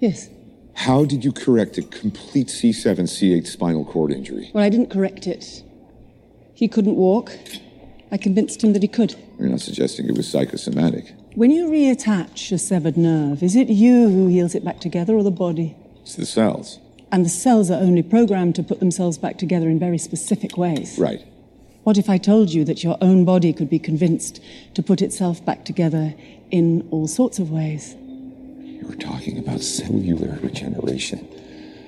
Yes. 0.01 0.29
How 0.75 1.07
did 1.07 1.25
you 1.25 1.33
correct 1.33 1.79
a 1.79 1.83
complete 1.83 2.49
C7 2.49 3.05
C8 3.05 3.47
spinal 3.47 3.87
cord 3.87 4.13
injury? 4.13 4.51
Well, 4.53 4.63
I 4.63 4.69
didn't 4.69 4.91
correct 4.91 5.27
it. 5.27 5.63
He 6.53 6.69
couldn't 6.69 6.97
walk. 6.97 7.33
I 8.15 8.17
convinced 8.17 8.63
him 8.63 8.75
that 8.75 8.83
he 8.83 8.87
could. 8.87 9.17
You're 9.41 9.49
not 9.49 9.61
suggesting 9.61 10.09
it 10.09 10.17
was 10.17 10.31
psychosomatic. 10.31 11.13
When 11.35 11.51
you 11.51 11.69
reattach 11.69 12.53
a 12.53 12.59
severed 12.59 12.97
nerve, 12.97 13.43
is 13.43 13.57
it 13.57 13.69
you 13.69 14.09
who 14.09 14.29
heals 14.29 14.55
it 14.55 14.65
back 14.65 14.79
together 14.79 15.17
or 15.17 15.25
the 15.25 15.33
body? 15.33 15.75
It's 16.03 16.15
the 16.15 16.25
cells. 16.25 16.79
And 17.11 17.25
the 17.25 17.29
cells 17.29 17.73
are 17.73 17.81
only 17.81 18.05
programmed 18.05 18.55
to 18.55 18.63
put 18.63 18.79
themselves 18.79 19.19
back 19.19 19.37
together 19.37 19.69
in 19.69 19.81
very 19.81 19.99
specific 19.99 20.57
ways. 20.57 20.97
Right. 20.97 21.27
What 21.83 21.99
if 21.99 22.09
I 22.09 22.19
told 22.19 22.53
you 22.53 22.65
that 22.67 22.85
your 22.85 22.97
own 23.01 23.25
body 23.25 23.53
could 23.53 23.69
be 23.69 23.81
convinced 23.81 24.41
to 24.75 24.83
put 24.85 25.03
itself 25.03 25.45
back 25.45 25.65
together 25.65 26.15
in 26.53 26.87
all 26.93 27.09
sorts 27.09 27.41
of 27.41 27.51
ways? 27.51 27.97
You're 28.61 28.95
talking 28.95 29.41
about 29.41 29.61
cellular 29.61 30.39
regeneration. 30.41 31.27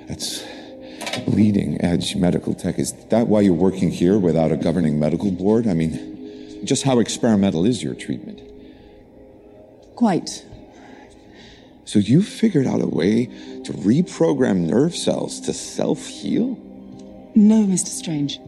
That's 0.09 0.45
leading 1.29 1.81
edge 1.85 2.17
medical 2.17 2.53
tech. 2.53 2.81
Is 2.81 2.95
that 3.11 3.29
why 3.29 3.43
you're 3.43 3.55
working 3.55 3.93
here 3.93 4.19
without 4.19 4.51
a 4.51 4.57
governing 4.57 4.99
medical 4.99 5.31
board? 5.31 5.69
I 5.69 5.75
mean, 5.75 6.16
just 6.67 6.83
how 6.83 6.99
experimental 6.99 7.65
is 7.65 7.83
your 7.83 7.95
treatment? 7.95 8.43
Quite. 9.95 10.45
So 11.85 12.01
you 12.01 12.23
figured 12.23 12.67
out 12.67 12.83
a 12.83 12.87
way 12.87 13.27
to 13.27 13.73
reprogram 13.73 14.69
nerve 14.69 14.95
cells 14.95 15.41
to 15.43 15.53
self 15.53 16.07
heal? 16.07 16.59
No, 17.35 17.65
Mr. 17.65 17.89
Strange. 17.89 18.41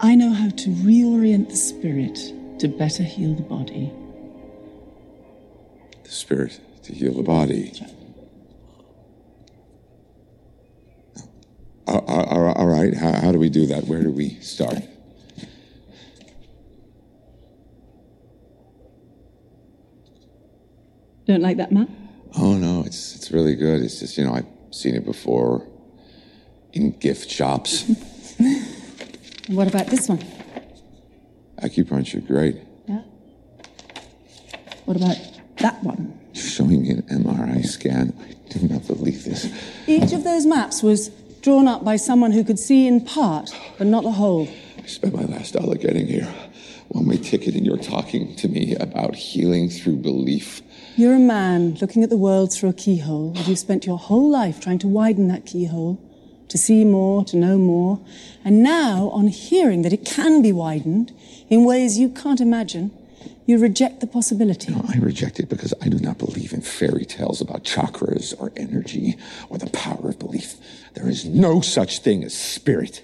I 0.00 0.14
know 0.14 0.32
how 0.32 0.48
to 0.48 0.70
reorient 0.70 1.50
the 1.50 1.56
spirit 1.56 2.32
to 2.58 2.68
better 2.68 3.02
heal 3.02 3.34
the 3.34 3.42
body. 3.42 3.92
The 6.02 6.10
spirit 6.10 6.60
to 6.84 6.94
heal 6.94 7.14
the 7.14 7.22
body. 7.22 7.72
Uh, 11.86 11.98
uh 11.98 12.52
all 12.56 12.66
right, 12.66 12.94
how, 12.94 13.12
how 13.12 13.32
do 13.32 13.38
we 13.38 13.50
do 13.50 13.66
that? 13.66 13.84
Where 13.86 14.02
do 14.02 14.10
we 14.10 14.30
start? 14.40 14.82
Don't 21.26 21.42
like 21.42 21.56
that 21.58 21.72
map? 21.72 21.88
Oh 22.36 22.56
no, 22.56 22.82
it's 22.84 23.14
it's 23.14 23.30
really 23.30 23.54
good. 23.54 23.82
It's 23.82 24.00
just 24.00 24.16
you 24.16 24.24
know 24.24 24.34
I've 24.34 24.46
seen 24.70 24.94
it 24.94 25.04
before 25.04 25.66
in 26.72 26.92
gift 26.98 27.30
shops. 27.30 27.84
what 29.48 29.68
about 29.68 29.86
this 29.88 30.08
one? 30.08 30.22
Acupuncture, 31.58 32.26
great. 32.26 32.56
Yeah. 32.88 33.02
What 34.84 34.96
about 34.96 35.16
that 35.58 35.82
one? 35.82 36.18
showing 36.34 36.82
me 36.82 36.90
an 36.90 37.02
MRI 37.02 37.64
scan. 37.64 38.14
I 38.20 38.34
do 38.52 38.68
not 38.68 38.86
believe 38.86 39.24
this. 39.24 39.52
Each 39.86 40.12
of 40.12 40.24
those 40.24 40.46
maps 40.46 40.82
was 40.82 41.08
drawn 41.40 41.68
up 41.68 41.84
by 41.84 41.96
someone 41.96 42.32
who 42.32 42.44
could 42.44 42.58
see 42.58 42.86
in 42.86 43.04
part, 43.04 43.50
but 43.78 43.86
not 43.86 44.04
the 44.04 44.12
whole. 44.12 44.48
I 44.78 44.86
spent 44.86 45.14
my 45.14 45.24
last 45.24 45.54
dollar 45.54 45.76
getting 45.76 46.06
here. 46.06 46.32
One 46.88 47.06
way 47.06 47.16
ticket, 47.16 47.54
and 47.54 47.64
you're 47.64 47.78
talking 47.78 48.36
to 48.36 48.48
me 48.48 48.74
about 48.76 49.14
healing 49.14 49.70
through 49.70 49.96
belief. 49.96 50.62
You're 50.94 51.14
a 51.14 51.18
man 51.18 51.76
looking 51.76 52.02
at 52.02 52.10
the 52.10 52.18
world 52.18 52.52
through 52.52 52.68
a 52.68 52.74
keyhole, 52.74 53.32
and 53.34 53.48
you've 53.48 53.58
spent 53.58 53.86
your 53.86 53.96
whole 53.96 54.28
life 54.28 54.60
trying 54.60 54.78
to 54.80 54.88
widen 54.88 55.28
that 55.28 55.46
keyhole, 55.46 55.98
to 56.48 56.58
see 56.58 56.84
more, 56.84 57.24
to 57.24 57.36
know 57.38 57.56
more. 57.56 58.04
And 58.44 58.62
now, 58.62 59.08
on 59.08 59.28
hearing 59.28 59.82
that 59.82 59.94
it 59.94 60.04
can 60.04 60.42
be 60.42 60.52
widened 60.52 61.10
in 61.48 61.64
ways 61.64 61.98
you 61.98 62.10
can't 62.10 62.42
imagine, 62.42 62.90
you 63.46 63.56
reject 63.56 64.00
the 64.00 64.06
possibility. 64.06 64.70
No, 64.70 64.84
I 64.86 64.98
reject 64.98 65.40
it 65.40 65.48
because 65.48 65.72
I 65.80 65.88
do 65.88 65.98
not 65.98 66.18
believe 66.18 66.52
in 66.52 66.60
fairy 66.60 67.06
tales 67.06 67.40
about 67.40 67.64
chakras 67.64 68.38
or 68.38 68.52
energy 68.54 69.16
or 69.48 69.56
the 69.56 69.70
power 69.70 70.10
of 70.10 70.18
belief. 70.18 70.56
There 70.92 71.08
is 71.08 71.24
no 71.24 71.62
such 71.62 72.00
thing 72.00 72.22
as 72.22 72.34
spirit. 72.34 73.02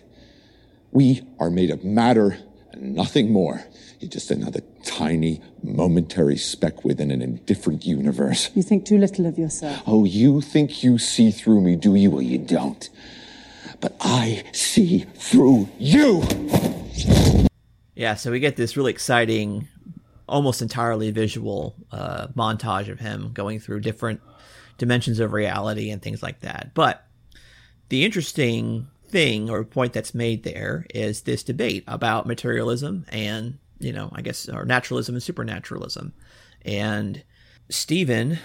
We 0.93 1.23
are 1.41 1.49
made 1.49 1.71
of 1.71 1.85
matter 1.85 2.39
and 2.73 2.95
nothing 2.95 3.33
more. 3.33 3.65
You're 3.99 4.11
just 4.11 4.31
another 4.31 4.61
tiny, 4.85 5.41
momentary 5.63 6.37
speck 6.37 6.85
within 6.85 7.11
an 7.11 7.23
indifferent 7.23 7.85
universe. 7.85 8.51
You 8.55 8.63
think 8.63 8.85
too 8.85 8.99
little 8.99 9.27
of 9.27 9.39
yourself. 9.39 9.83
Oh, 9.87 10.05
you 10.05 10.41
think 10.41 10.83
you 10.83 10.99
see 10.99 11.31
through 11.31 11.61
me, 11.61 11.77
do 11.77 11.95
you? 11.95 12.11
Well, 12.11 12.23
you 12.23 12.39
don't. 12.39 12.89
But 13.81 13.97
I 14.01 14.45
see 14.53 15.07
through 15.15 15.69
you. 15.79 16.23
Yeah, 17.95 18.15
so 18.15 18.31
we 18.31 18.41
get 18.41 18.57
this 18.57 18.77
really 18.77 18.93
exciting 18.93 19.69
almost 20.29 20.63
entirely 20.63 21.11
visual 21.11 21.75
uh, 21.91 22.29
montage 22.29 22.89
of 22.89 23.01
him 23.01 23.33
going 23.33 23.61
through 23.61 23.81
different 23.81 24.21
dimensions 24.77 25.21
of 25.21 25.33
reality 25.33 25.91
and 25.91 26.03
things 26.03 26.23
like 26.23 26.41
that. 26.41 26.73
But 26.75 27.05
the 27.89 28.05
interesting 28.05 28.89
thing 29.09 29.49
or 29.49 29.65
point 29.65 29.93
that's 29.93 30.15
made 30.15 30.43
there 30.43 30.87
is 30.95 31.23
this 31.23 31.43
debate 31.43 31.83
about 31.87 32.27
materialism 32.27 33.07
and, 33.09 33.59
you 33.79 33.93
know, 33.93 34.11
I 34.13 34.23
guess, 34.23 34.49
or 34.49 34.65
naturalism 34.65 35.15
and 35.15 35.23
supernaturalism. 35.23 36.13
And 36.63 37.23
Stephen 37.71 38.39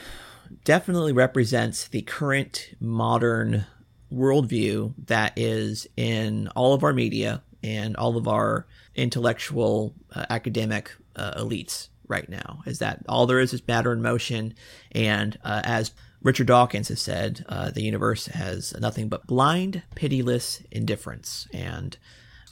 definitely 0.64 1.14
represents 1.14 1.88
the 1.88 2.02
current 2.02 2.76
modern 2.80 3.66
worldview 4.14 4.94
that 5.08 5.34
is 5.36 5.88
in 5.98 6.48
all 6.50 6.74
of 6.74 6.84
our 6.84 6.94
media 6.94 7.42
and 7.64 7.96
all 7.96 8.18
of 8.18 8.28
our 8.28 8.68
intellectual 8.96 9.96
uh, 10.14 10.26
academic 10.30 10.92
uh, 11.16 11.42
elites 11.42 11.90
right 12.08 12.30
now 12.30 12.62
is 12.66 12.80
that 12.80 13.02
all 13.08 13.26
there 13.26 13.40
is 13.40 13.54
is 13.54 13.68
matter 13.68 13.92
in 13.92 14.02
motion 14.02 14.54
and 14.92 15.40
uh, 15.44 15.62
as 15.64 15.92
richard 16.22 16.48
dawkins 16.48 16.90
has 16.90 17.02
said 17.02 17.46
uh, 17.50 17.72
the 17.72 17.82
universe 17.82 18.28
has 18.28 18.74
nothing 18.80 19.08
but 19.08 19.26
blind 19.26 19.82
pitiless 19.96 20.62
indifference 20.70 21.48
and 21.54 21.98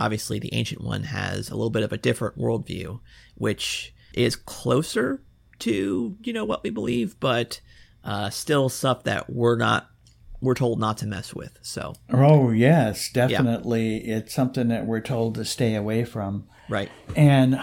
obviously 0.01 0.39
the 0.39 0.53
ancient 0.53 0.81
one 0.81 1.03
has 1.03 1.49
a 1.49 1.55
little 1.55 1.69
bit 1.69 1.83
of 1.83 1.93
a 1.93 1.97
different 1.97 2.37
worldview 2.37 2.99
which 3.35 3.93
is 4.13 4.35
closer 4.35 5.21
to 5.59 6.17
you 6.23 6.33
know 6.33 6.43
what 6.45 6.63
we 6.63 6.69
believe 6.69 7.19
but 7.19 7.61
uh, 8.03 8.29
still 8.29 8.67
stuff 8.67 9.03
that 9.03 9.29
we're 9.29 9.57
not 9.57 9.87
we're 10.41 10.55
told 10.55 10.79
not 10.79 10.97
to 10.97 11.05
mess 11.05 11.35
with. 11.35 11.59
So 11.61 11.93
Oh, 12.11 12.49
yes, 12.49 13.11
definitely. 13.11 13.97
It's 13.97 14.33
something 14.33 14.69
that 14.69 14.87
we're 14.87 14.99
told 15.01 15.35
to 15.35 15.45
stay 15.45 15.75
away 15.75 16.03
from. 16.03 16.47
right, 16.67 16.89
And 17.15 17.61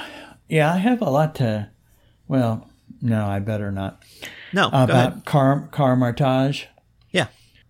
yeah, 0.49 0.73
I 0.73 0.77
have 0.77 1.03
a 1.03 1.11
lot 1.11 1.35
to, 1.37 1.71
well, 2.29 2.71
no, 3.03 3.27
I 3.27 3.41
better 3.41 3.73
not. 3.73 4.05
no. 4.53 4.69
About 4.69 5.25
Car, 5.25 5.69
Kamar-Taj. 5.73 6.67
Yeah, 7.11 7.27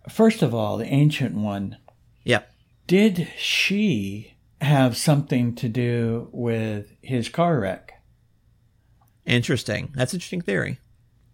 First 0.07 0.41
of 0.41 0.53
all, 0.53 0.77
the 0.77 0.85
ancient 0.85 1.35
one, 1.35 1.77
yeah. 2.23 2.43
did 2.87 3.27
she 3.37 4.35
have 4.61 4.97
something 4.97 5.55
to 5.55 5.69
do 5.69 6.29
with 6.31 6.87
his 7.01 7.29
car 7.29 7.59
wreck? 7.59 7.93
Interesting. 9.25 9.91
That's 9.95 10.13
an 10.13 10.17
interesting 10.17 10.41
theory. 10.41 10.79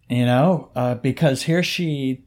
You 0.09 0.25
know, 0.25 0.69
uh, 0.75 0.95
because 0.95 1.43
here 1.43 1.63
she 1.63 2.25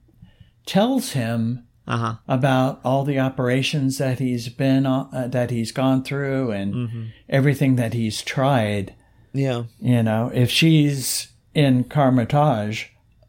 tells 0.66 1.12
him 1.12 1.64
Uh 1.86 1.96
huh. 1.98 2.14
about 2.26 2.80
all 2.84 3.04
the 3.04 3.18
operations 3.18 3.98
that 3.98 4.18
he's 4.18 4.48
been 4.48 4.84
on, 4.86 5.08
uh, 5.14 5.28
that 5.28 5.50
he's 5.50 5.72
gone 5.72 6.02
through 6.02 6.50
and 6.50 7.12
everything 7.28 7.76
that 7.76 7.92
he's 7.94 8.22
tried. 8.22 8.94
Yeah. 9.32 9.64
You 9.80 10.02
know, 10.02 10.30
if 10.34 10.50
she's 10.50 11.28
in 11.54 11.84
Kamar-Taj 11.84 12.84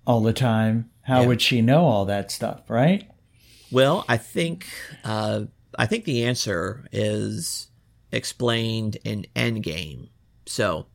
all 0.07 0.21
the 0.21 0.33
time, 0.33 0.89
how 1.03 1.21
Yeah. 1.21 1.27
would 1.27 1.41
she 1.41 1.61
know 1.61 1.85
all 1.85 2.05
that 2.05 2.31
stuff, 2.31 2.69
right? 2.69 3.07
Well, 3.71 4.03
I 4.09 4.17
think 4.17 4.65
uh, 5.03 5.43
I 5.77 5.85
think 5.85 6.05
the 6.05 6.25
answer 6.25 6.85
is 6.91 7.69
explained 8.11 8.97
in 9.03 9.25
Endgame. 9.35 10.09
So 10.45 10.87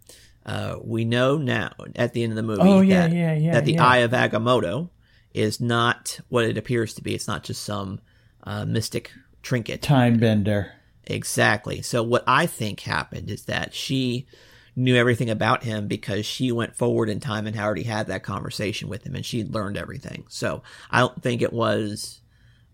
uh, 0.44 0.76
we 0.82 1.04
know 1.04 1.38
now 1.38 1.72
at 1.96 2.12
the 2.12 2.22
end 2.22 2.32
of 2.32 2.36
the 2.36 2.42
movie 2.42 2.62
Oh, 2.62 2.80
yeah, 2.80 3.06
that, 3.08 3.14
yeah, 3.14 3.34
yeah, 3.34 3.52
that 3.52 3.64
the. 3.64 3.78
Eye 3.78 3.98
of 3.98 4.10
Agamotto 4.12 4.90
is 5.32 5.60
not 5.60 6.20
what 6.28 6.44
it 6.44 6.58
appears 6.58 6.94
to 6.94 7.02
be. 7.02 7.14
It's 7.14 7.28
not 7.28 7.44
just 7.44 7.62
some 7.62 8.00
uh, 8.44 8.64
mystic 8.64 9.12
trinket. 9.42 9.82
Time 9.82 10.18
bender. 10.18 10.72
Exactly. 11.04 11.82
So 11.82 12.02
what 12.02 12.24
I 12.26 12.46
think 12.46 12.80
happened 12.80 13.30
is 13.30 13.44
that 13.44 13.74
she 13.74 14.26
knew 14.76 14.96
everything 14.96 15.30
about 15.30 15.62
him 15.62 15.86
because 15.86 16.26
she 16.26 16.50
went 16.50 16.76
forward 16.76 17.08
in 17.08 17.20
time 17.20 17.46
and 17.46 17.54
had 17.54 17.64
already 17.64 17.84
had 17.84 18.08
that 18.08 18.22
conversation 18.22 18.88
with 18.88 19.06
him 19.06 19.14
and 19.14 19.24
she 19.24 19.44
learned 19.44 19.76
everything. 19.76 20.24
So 20.28 20.62
I 20.90 21.00
don't 21.00 21.22
think 21.22 21.42
it 21.42 21.52
was 21.52 22.20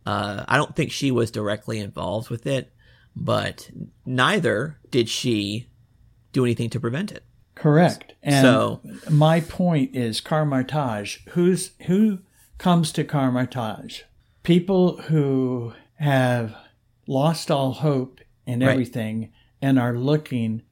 uh, 0.06 0.44
I 0.48 0.56
don't 0.56 0.74
think 0.74 0.90
she 0.92 1.10
was 1.10 1.30
directly 1.30 1.78
involved 1.78 2.30
with 2.30 2.46
it, 2.46 2.72
but 3.14 3.70
neither 4.06 4.78
did 4.90 5.08
she 5.08 5.68
do 6.32 6.44
anything 6.44 6.70
to 6.70 6.80
prevent 6.80 7.12
it. 7.12 7.24
Correct. 7.54 8.14
And 8.22 8.42
So- 8.42 8.80
my 9.10 9.40
point 9.40 9.94
is 9.94 10.20
Kamar-Taj. 10.20 11.18
Who's 11.30 11.72
who 11.86 12.20
comes 12.58 12.92
to 12.92 13.04
Kamar-Taj? 13.04 14.02
People 14.42 14.98
who 15.02 15.74
have 15.96 16.54
lost 17.06 17.50
all 17.50 17.72
hope 17.72 18.20
Right. 18.46 18.62
everything 18.62 19.32
and 19.60 19.78
are 19.78 19.94
looking 19.96 20.62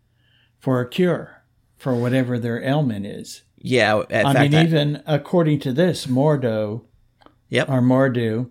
for 0.59 0.81
a 0.81 0.89
cure 0.89 1.43
for 1.77 1.95
whatever 1.95 2.39
their 2.39 2.63
ailment 2.63 3.05
is. 3.07 3.43
Yeah, 3.59 4.03
I 4.11 4.23
fact, 4.33 4.39
mean, 4.41 4.55
I- 4.55 4.65
even 4.65 5.03
according 5.07 5.61
to 5.61 5.73
this, 5.73 6.07
Mordo 6.07 6.83
yep, 7.51 7.69
or 7.69 7.81
Mordu 7.83 8.51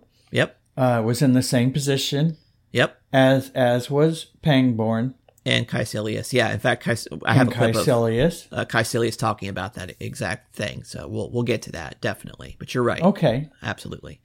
uh, 0.78 1.02
was 1.02 1.20
in 1.20 1.32
the 1.32 1.42
same 1.42 1.72
position 1.72 2.36
yep, 2.72 3.00
as 3.12 3.50
as 3.50 3.90
was 3.90 4.26
Pangborn 4.42 5.14
and 5.44 5.66
Caecilius. 5.66 6.32
Yeah, 6.32 6.52
in 6.52 6.60
fact, 6.60 6.84
Caec- 6.84 7.20
I 7.24 7.34
have 7.34 7.48
and 7.48 7.52
a 7.52 7.58
clip 7.58 7.74
of 7.74 7.84
Caecilius. 7.84 8.48
uh, 8.52 8.64
Caecilius 8.64 9.16
talking 9.16 9.48
about 9.48 9.74
that 9.74 9.94
exact 10.00 10.54
thing. 10.54 10.84
So 10.84 11.08
we'll 11.08 11.30
we'll 11.30 11.42
get 11.42 11.62
to 11.62 11.72
that 11.72 12.00
definitely. 12.00 12.56
But 12.58 12.74
you're 12.74 12.84
right. 12.84 13.02
Okay. 13.02 13.50
Absolutely. 13.62 14.20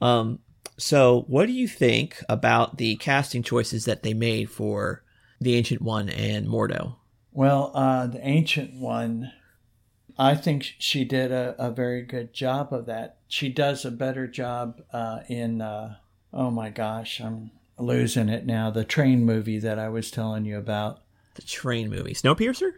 Um, 0.00 0.40
so 0.76 1.24
what 1.28 1.46
do 1.46 1.52
you 1.52 1.68
think 1.68 2.22
about 2.28 2.78
the 2.78 2.96
casting 2.96 3.42
choices 3.42 3.84
that 3.84 4.02
they 4.02 4.14
made 4.14 4.50
for 4.50 5.02
the 5.40 5.54
Ancient 5.54 5.82
One 5.82 6.08
and 6.08 6.46
Mordo? 6.46 6.96
Well, 7.32 7.70
uh, 7.74 8.06
the 8.08 8.26
ancient 8.26 8.74
one, 8.74 9.32
I 10.18 10.34
think 10.34 10.74
she 10.78 11.04
did 11.04 11.30
a, 11.30 11.54
a 11.58 11.70
very 11.70 12.02
good 12.02 12.32
job 12.34 12.72
of 12.72 12.86
that. 12.86 13.18
She 13.28 13.48
does 13.50 13.84
a 13.84 13.90
better 13.90 14.26
job 14.26 14.82
uh, 14.92 15.20
in, 15.28 15.60
uh, 15.60 15.96
oh 16.32 16.50
my 16.50 16.70
gosh, 16.70 17.20
I'm 17.20 17.52
losing 17.78 18.28
it 18.28 18.44
now. 18.44 18.70
The 18.70 18.84
train 18.84 19.24
movie 19.24 19.58
that 19.60 19.78
I 19.78 19.88
was 19.88 20.10
telling 20.10 20.44
you 20.44 20.58
about. 20.58 21.00
The 21.34 21.42
train 21.42 21.88
movie, 21.88 22.14
Snowpiercer. 22.14 22.72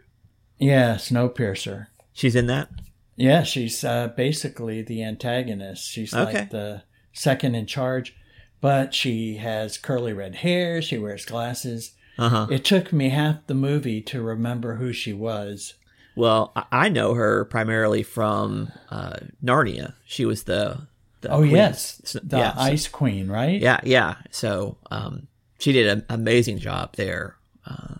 Yeah, 0.59 0.95
Snowpiercer. 0.95 1.87
She's 2.13 2.35
in 2.35 2.45
that. 2.47 2.69
Yeah, 3.15 3.43
she's 3.43 3.83
uh, 3.83 4.09
basically 4.09 4.81
the 4.83 5.03
antagonist. 5.03 5.89
She's 5.89 6.13
Okay. 6.13 6.33
like 6.41 6.49
the 6.51 6.83
second 7.13 7.55
in 7.55 7.65
charge, 7.65 8.15
but 8.61 8.93
she 8.93 9.37
has 9.37 9.77
curly 9.77 10.13
red 10.13 10.35
hair. 10.35 10.81
She 10.81 10.97
wears 10.99 11.25
glasses. 11.25 11.93
Uh 12.17 12.29
huh. 12.29 12.47
It 12.51 12.63
took 12.63 12.93
me 12.93 13.09
half 13.09 13.47
the 13.47 13.53
movie 13.55 14.01
to 14.03 14.21
remember 14.21 14.75
who 14.75 14.93
she 14.93 15.13
was. 15.13 15.73
Well, 16.15 16.51
I- 16.71 16.89
know 16.89 17.13
her 17.13 17.45
primarily 17.45 18.03
from 18.03 18.71
uh, 18.89 19.17
Narnia. 19.43 19.93
She 20.05 20.25
was 20.25 20.43
the. 20.43 20.87
the 21.21 21.29
Oh 21.31 21.39
queen. 21.39 21.51
yes, 21.51 21.97
the 22.23 22.37
yeah, 22.37 22.53
so- 22.53 22.61
Ice 22.61 22.87
Queen, 22.87 23.27
right? 23.29 23.59
Yeah, 23.61 23.79
yeah. 23.83 24.15
So 24.31 24.77
um, 24.89 25.27
she 25.59 25.71
did 25.71 25.87
an 25.87 26.05
amazing 26.09 26.57
job 26.59 26.95
there. 26.95 27.37
Uh, 27.65 27.95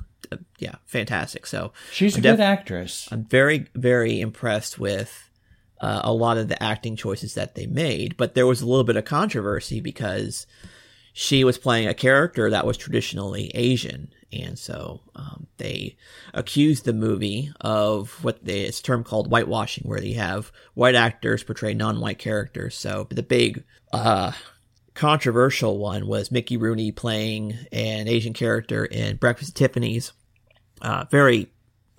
yeah, 0.59 0.75
fantastic. 0.85 1.45
So 1.45 1.71
she's 1.91 2.15
a 2.15 2.17
I'm 2.17 2.21
good 2.23 2.31
def- 2.37 2.39
actress. 2.39 3.07
I'm 3.11 3.25
very, 3.25 3.67
very 3.75 4.19
impressed 4.21 4.79
with 4.79 5.29
uh, 5.79 6.01
a 6.03 6.13
lot 6.13 6.37
of 6.37 6.47
the 6.47 6.61
acting 6.61 6.95
choices 6.95 7.33
that 7.35 7.55
they 7.55 7.65
made. 7.65 8.15
But 8.17 8.33
there 8.35 8.47
was 8.47 8.61
a 8.61 8.65
little 8.67 8.83
bit 8.83 8.95
of 8.97 9.05
controversy 9.05 9.79
because 9.81 10.45
she 11.13 11.43
was 11.43 11.57
playing 11.57 11.87
a 11.87 11.93
character 11.93 12.49
that 12.49 12.65
was 12.65 12.77
traditionally 12.77 13.51
Asian. 13.53 14.11
And 14.33 14.57
so 14.57 15.01
um, 15.15 15.47
they 15.57 15.97
accused 16.33 16.85
the 16.85 16.93
movie 16.93 17.51
of 17.59 18.23
what 18.23 18.43
they, 18.45 18.61
it's 18.61 18.81
term 18.81 19.03
called 19.03 19.29
whitewashing, 19.29 19.83
where 19.85 20.01
you 20.01 20.15
have 20.15 20.51
white 20.73 20.95
actors 20.95 21.43
portray 21.43 21.73
non-white 21.73 22.19
characters. 22.19 22.75
So 22.75 23.07
the 23.09 23.23
big 23.23 23.63
uh, 23.91 24.31
controversial 24.93 25.79
one 25.79 26.07
was 26.07 26.31
Mickey 26.31 26.55
Rooney 26.55 26.91
playing 26.91 27.57
an 27.73 28.07
Asian 28.07 28.33
character 28.33 28.85
in 28.85 29.17
Breakfast 29.17 29.51
at 29.51 29.55
Tiffany's. 29.55 30.13
Uh, 30.81 31.05
very 31.11 31.51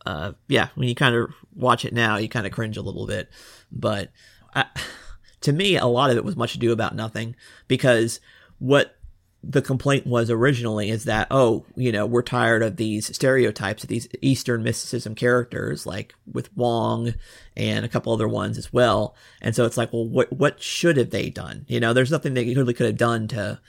uh, 0.06 0.32
yeah, 0.48 0.68
when 0.74 0.88
you 0.88 0.94
kind 0.94 1.14
of 1.14 1.32
watch 1.54 1.84
it 1.84 1.92
now, 1.92 2.16
you 2.16 2.28
kind 2.28 2.46
of 2.46 2.52
cringe 2.52 2.76
a 2.76 2.82
little 2.82 3.06
bit. 3.06 3.28
But 3.70 4.10
I, 4.54 4.66
to 5.42 5.52
me, 5.52 5.76
a 5.76 5.86
lot 5.86 6.10
of 6.10 6.16
it 6.16 6.24
was 6.24 6.36
much 6.36 6.54
ado 6.54 6.72
about 6.72 6.94
nothing 6.94 7.36
because 7.68 8.20
what 8.58 8.96
the 9.44 9.62
complaint 9.62 10.06
was 10.06 10.30
originally 10.30 10.90
is 10.90 11.04
that, 11.04 11.26
oh, 11.30 11.64
you 11.74 11.90
know, 11.90 12.06
we're 12.06 12.22
tired 12.22 12.62
of 12.62 12.76
these 12.76 13.14
stereotypes 13.14 13.82
of 13.82 13.88
these 13.88 14.06
Eastern 14.20 14.62
mysticism 14.62 15.14
characters, 15.14 15.84
like 15.84 16.14
with 16.30 16.56
Wong 16.56 17.14
and 17.56 17.84
a 17.84 17.88
couple 17.88 18.12
other 18.12 18.28
ones 18.28 18.56
as 18.56 18.72
well. 18.72 19.16
And 19.40 19.54
so 19.54 19.64
it's 19.64 19.76
like, 19.76 19.92
well, 19.92 20.06
what, 20.06 20.32
what 20.32 20.62
should 20.62 20.96
have 20.96 21.10
they 21.10 21.28
done? 21.28 21.64
You 21.68 21.80
know, 21.80 21.92
there's 21.92 22.12
nothing 22.12 22.34
they 22.34 22.54
really 22.54 22.74
could 22.74 22.86
have 22.86 22.96
done 22.96 23.26
to, 23.28 23.60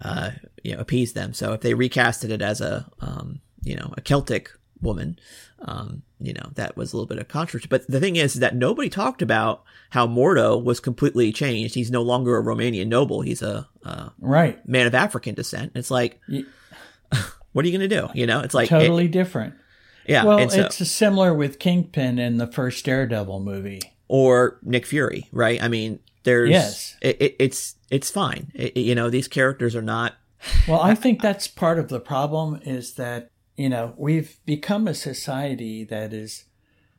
uh, 0.00 0.30
you 0.62 0.74
know, 0.74 0.80
appease 0.80 1.12
them. 1.12 1.34
So 1.34 1.52
if 1.52 1.60
they 1.60 1.74
recasted 1.74 2.30
it 2.30 2.40
as 2.40 2.62
a, 2.62 2.90
um, 3.00 3.40
you 3.62 3.76
know, 3.76 3.92
a 3.96 4.00
Celtic 4.00 4.50
woman, 4.82 5.18
um, 5.60 6.02
you 6.20 6.32
know, 6.32 6.50
that 6.54 6.76
was 6.76 6.92
a 6.92 6.96
little 6.96 7.06
bit 7.06 7.18
of 7.18 7.28
controversy. 7.28 7.66
But 7.68 7.86
the 7.88 8.00
thing 8.00 8.16
is 8.16 8.34
that 8.34 8.54
nobody 8.56 8.88
talked 8.88 9.22
about 9.22 9.62
how 9.90 10.06
Mordo 10.06 10.62
was 10.62 10.80
completely 10.80 11.32
changed. 11.32 11.74
He's 11.74 11.90
no 11.90 12.02
longer 12.02 12.36
a 12.38 12.42
Romanian 12.42 12.88
noble. 12.88 13.20
He's 13.22 13.42
a, 13.42 13.68
uh, 13.84 14.10
Right. 14.20 14.66
man 14.68 14.86
of 14.86 14.94
African 14.94 15.34
descent. 15.34 15.72
It's 15.74 15.90
like, 15.90 16.20
Ye- 16.28 16.46
what 17.52 17.64
are 17.64 17.68
you 17.68 17.76
going 17.76 17.88
to 17.88 17.96
do? 18.00 18.08
You 18.14 18.26
know, 18.26 18.40
it's 18.40 18.54
like, 18.54 18.68
Totally 18.68 19.06
it- 19.06 19.12
different. 19.12 19.54
yeah. 20.06 20.24
Well, 20.24 20.38
and 20.38 20.50
so, 20.50 20.62
it's 20.66 20.76
similar 20.90 21.32
with 21.34 21.58
Kingpin 21.58 22.18
in 22.18 22.36
the 22.38 22.46
first 22.46 22.84
Daredevil 22.84 23.40
movie. 23.40 23.80
or 24.08 24.58
Nick 24.62 24.86
Fury, 24.86 25.28
right? 25.32 25.62
I 25.62 25.68
mean, 25.68 25.98
there's, 26.24 26.50
Yes. 26.50 26.96
it, 27.02 27.20
it, 27.20 27.36
it's, 27.38 27.74
it's 27.90 28.10
fine. 28.10 28.52
You 28.74 28.94
know, 28.94 29.10
these 29.10 29.28
characters 29.28 29.74
are 29.76 29.82
not, 29.82 30.14
Well, 30.68 30.80
I 30.80 30.94
think 30.94 31.20
that's 31.22 31.48
part 31.48 31.78
of 31.78 31.88
the 31.88 32.00
problem 32.00 32.60
is 32.64 32.94
that, 32.94 33.30
you 33.58 33.68
know, 33.68 33.92
we've 33.96 34.38
become 34.46 34.86
a 34.86 34.94
society 34.94 35.82
that 35.84 36.12
is 36.12 36.44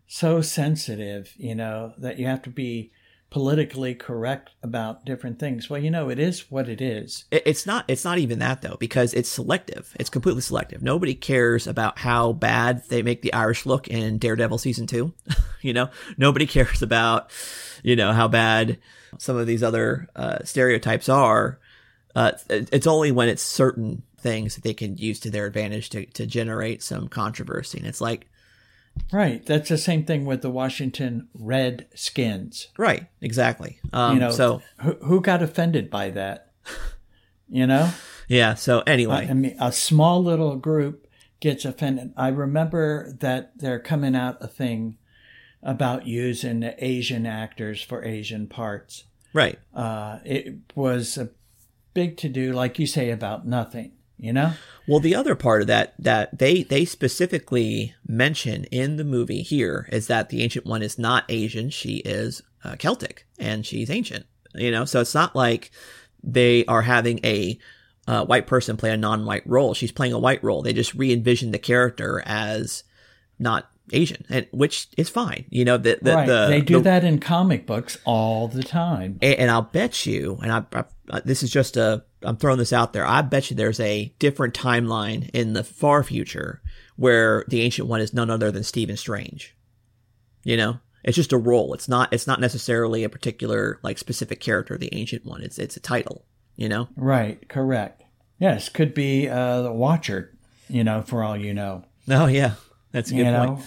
so 0.06 0.42
sensitive, 0.42 1.34
you 1.38 1.56
know, 1.56 1.94
that 1.98 2.20
you 2.20 2.28
have 2.28 2.42
to 2.42 2.50
be 2.50 2.92
politically 3.30 3.96
correct 3.96 4.50
about 4.62 5.06
different 5.06 5.40
things. 5.40 5.70
Well, 5.70 5.82
you 5.82 5.90
know, 5.90 6.10
it 6.10 6.20
is 6.20 6.52
what 6.52 6.68
it 6.68 6.82
is. 6.82 7.24
It's 7.32 7.66
not. 7.66 7.86
It's 7.88 8.04
not 8.04 8.18
even 8.18 8.40
that 8.40 8.62
though, 8.62 8.76
because 8.78 9.14
it's 9.14 9.30
selective. 9.30 9.96
It's 9.98 10.10
completely 10.10 10.42
selective. 10.42 10.84
Nobody 10.84 11.16
cares 11.16 11.66
about 11.66 11.98
how 11.98 12.34
bad 12.34 12.84
they 12.90 13.04
make 13.04 13.22
the 13.22 13.34
Irish 13.34 13.66
look 13.66 13.88
in 13.88 14.18
Daredevil 14.18 14.58
season 14.58 14.86
two. 14.86 15.14
you 15.62 15.72
know, 15.72 15.90
nobody 16.18 16.46
cares 16.46 16.82
about, 16.82 17.32
you 17.84 17.96
know, 17.96 18.12
how 18.12 18.28
bad 18.28 18.80
some 19.18 19.38
of 19.38 19.48
these 19.48 19.64
other 19.64 20.10
uh, 20.14 20.40
stereotypes 20.44 21.08
are. 21.08 21.58
Uh, 22.16 22.32
it's 22.50 22.88
only 22.88 23.14
when 23.14 23.30
it's 23.30 23.44
certain 23.44 24.04
things 24.20 24.56
that 24.56 24.64
they 24.64 24.74
can 24.74 24.98
use 24.98 25.20
to 25.22 25.30
their 25.32 25.46
advantage 25.46 25.90
to 25.92 26.06
to 26.06 26.26
generate 26.26 26.84
some 26.84 27.08
controversy. 27.08 27.78
And 27.80 27.88
it's 27.88 28.02
like, 28.02 28.28
Right. 29.14 29.46
That's 29.46 29.70
the 29.70 29.78
same 29.78 30.04
thing 30.04 30.26
with 30.26 30.42
the 30.42 30.50
Washington 30.50 31.30
Redskins. 31.34 32.68
Right, 32.78 33.08
exactly. 33.22 33.80
Um, 33.94 34.16
You 34.16 34.20
know, 34.20 34.32
so 34.32 34.62
who, 34.82 34.92
who 35.04 35.22
got 35.22 35.42
offended 35.42 35.90
by 35.90 36.10
that? 36.12 36.52
You 37.52 37.66
know, 37.66 37.92
yeah. 38.28 38.54
So 38.54 38.82
anyway, 38.86 39.28
I 39.28 39.34
mean, 39.34 39.56
a 39.60 39.72
small 39.72 40.24
little 40.24 40.56
group 40.56 41.08
gets 41.40 41.66
offended. 41.66 42.14
I 42.16 42.28
remember 42.28 43.12
that 43.22 43.58
they're 43.58 43.80
coming 43.80 44.16
out 44.16 44.38
a 44.40 44.48
thing 44.48 44.98
about 45.64 46.06
using 46.06 46.70
Asian 46.78 47.26
actors 47.26 47.82
for 47.82 48.04
Asian 48.06 48.48
parts. 48.48 49.06
right. 49.34 49.58
Uh, 49.74 50.20
it 50.24 50.56
was 50.76 51.18
a 51.18 51.30
big 51.96 52.18
to 52.18 52.30
do, 52.30 52.54
like 52.54 52.78
you 52.78 52.86
say, 52.86 53.10
about 53.10 53.48
nothing. 53.48 53.94
You 54.20 54.34
know, 54.34 54.54
Well, 54.88 55.00
the 55.00 55.16
other 55.16 55.34
part 55.36 55.62
of 55.62 55.68
that 55.68 55.94
that 56.00 56.38
they 56.38 56.64
they 56.64 56.84
specifically 56.86 57.94
mention 58.08 58.66
in 58.66 58.98
the 58.98 59.04
movie 59.06 59.42
here 59.42 59.88
is 59.92 60.08
that 60.08 60.30
the 60.30 60.44
ancient 60.44 60.66
one 60.66 60.82
is 60.82 61.00
not 61.00 61.24
Asian; 61.30 61.70
she 61.70 61.98
is 61.98 62.42
uh, 62.64 62.76
Celtic 62.76 63.26
and 63.38 63.66
she's 63.66 63.90
ancient. 63.90 64.26
You 64.56 64.72
know, 64.72 64.84
so 64.86 65.00
it's 65.00 65.14
not 65.16 65.36
like 65.36 65.72
they 66.24 66.66
are 66.66 66.82
having 66.82 67.20
a 67.24 67.58
uh, 68.08 68.26
white 68.26 68.48
person 68.48 68.76
play 68.76 68.92
a 68.92 68.98
non-white 68.98 69.44
role. 69.46 69.74
She's 69.74 69.92
playing 69.92 70.14
a 70.14 70.20
white 70.20 70.44
role. 70.44 70.62
They 70.64 70.74
just 70.74 70.94
re-envision 70.96 71.52
the 71.52 71.60
character 71.60 72.22
as 72.26 72.84
not 73.38 73.70
Asian, 73.94 74.26
and 74.30 74.48
which 74.52 74.88
is 74.98 75.08
fine. 75.10 75.46
You 75.50 75.64
know, 75.66 75.78
the, 75.78 76.00
the, 76.02 76.14
right? 76.14 76.28
the 76.28 76.48
they 76.50 76.62
do 76.62 76.76
the- 76.78 76.82
that 76.84 77.04
in 77.04 77.20
comic 77.20 77.66
books 77.66 77.98
all 78.06 78.48
the 78.48 78.64
time. 78.64 79.18
and, 79.22 79.36
and 79.36 79.52
I'll 79.52 79.62
bet 79.62 80.06
you, 80.06 80.40
and 80.42 80.52
I, 80.52 80.64
I, 80.74 80.84
I- 81.12 81.20
this 81.22 81.42
is 81.44 81.52
just 81.52 81.78
a, 81.78 82.04
I'm 82.22 82.38
throwing 82.38 82.60
this 82.60 82.74
out 82.74 82.94
there. 82.94 83.06
I 83.06 83.22
bet 83.22 83.50
you 83.50 83.56
there's 83.56 83.80
a 83.80 84.14
different 84.20 84.54
timeline 84.54 85.30
in 85.34 85.54
the 85.54 85.64
far 85.64 86.04
future 86.04 86.62
where 86.96 87.46
the 87.48 87.62
ancient 87.62 87.88
one 87.88 88.02
is 88.02 88.14
none 88.14 88.30
other 88.30 88.52
than 88.52 88.64
Stephen 88.64 88.98
Strange. 88.98 89.56
You 90.44 90.58
know, 90.58 90.80
it's 91.04 91.16
just 91.16 91.34
a 91.34 91.38
role. 91.38 91.74
It's 91.74 91.88
not, 91.88 92.12
it's 92.12 92.28
not 92.28 92.42
necessarily 92.42 93.04
a 93.04 93.10
particular 93.10 93.80
like 93.84 93.98
specific 93.98 94.40
character. 94.40 94.78
The 94.78 94.94
ancient 94.94 95.26
one. 95.26 95.42
It's, 95.42 95.58
it's 95.58 95.78
a 95.78 95.82
title. 95.82 96.26
You 96.56 96.68
know. 96.68 96.90
Right, 96.98 97.48
correct. 97.48 98.04
Yes, 98.38 98.70
could 98.70 98.94
be 98.94 99.30
uh, 99.30 99.62
the 99.62 99.72
Watcher, 99.72 100.38
you 100.68 100.84
know, 100.84 101.02
for 101.02 101.24
all 101.24 101.38
you 101.38 101.54
know. 101.54 101.84
Oh 102.10 102.28
yeah, 102.28 102.56
that's 102.92 103.12
a 103.12 103.16
good 103.16 103.26
you 103.26 103.48
point. 103.48 103.66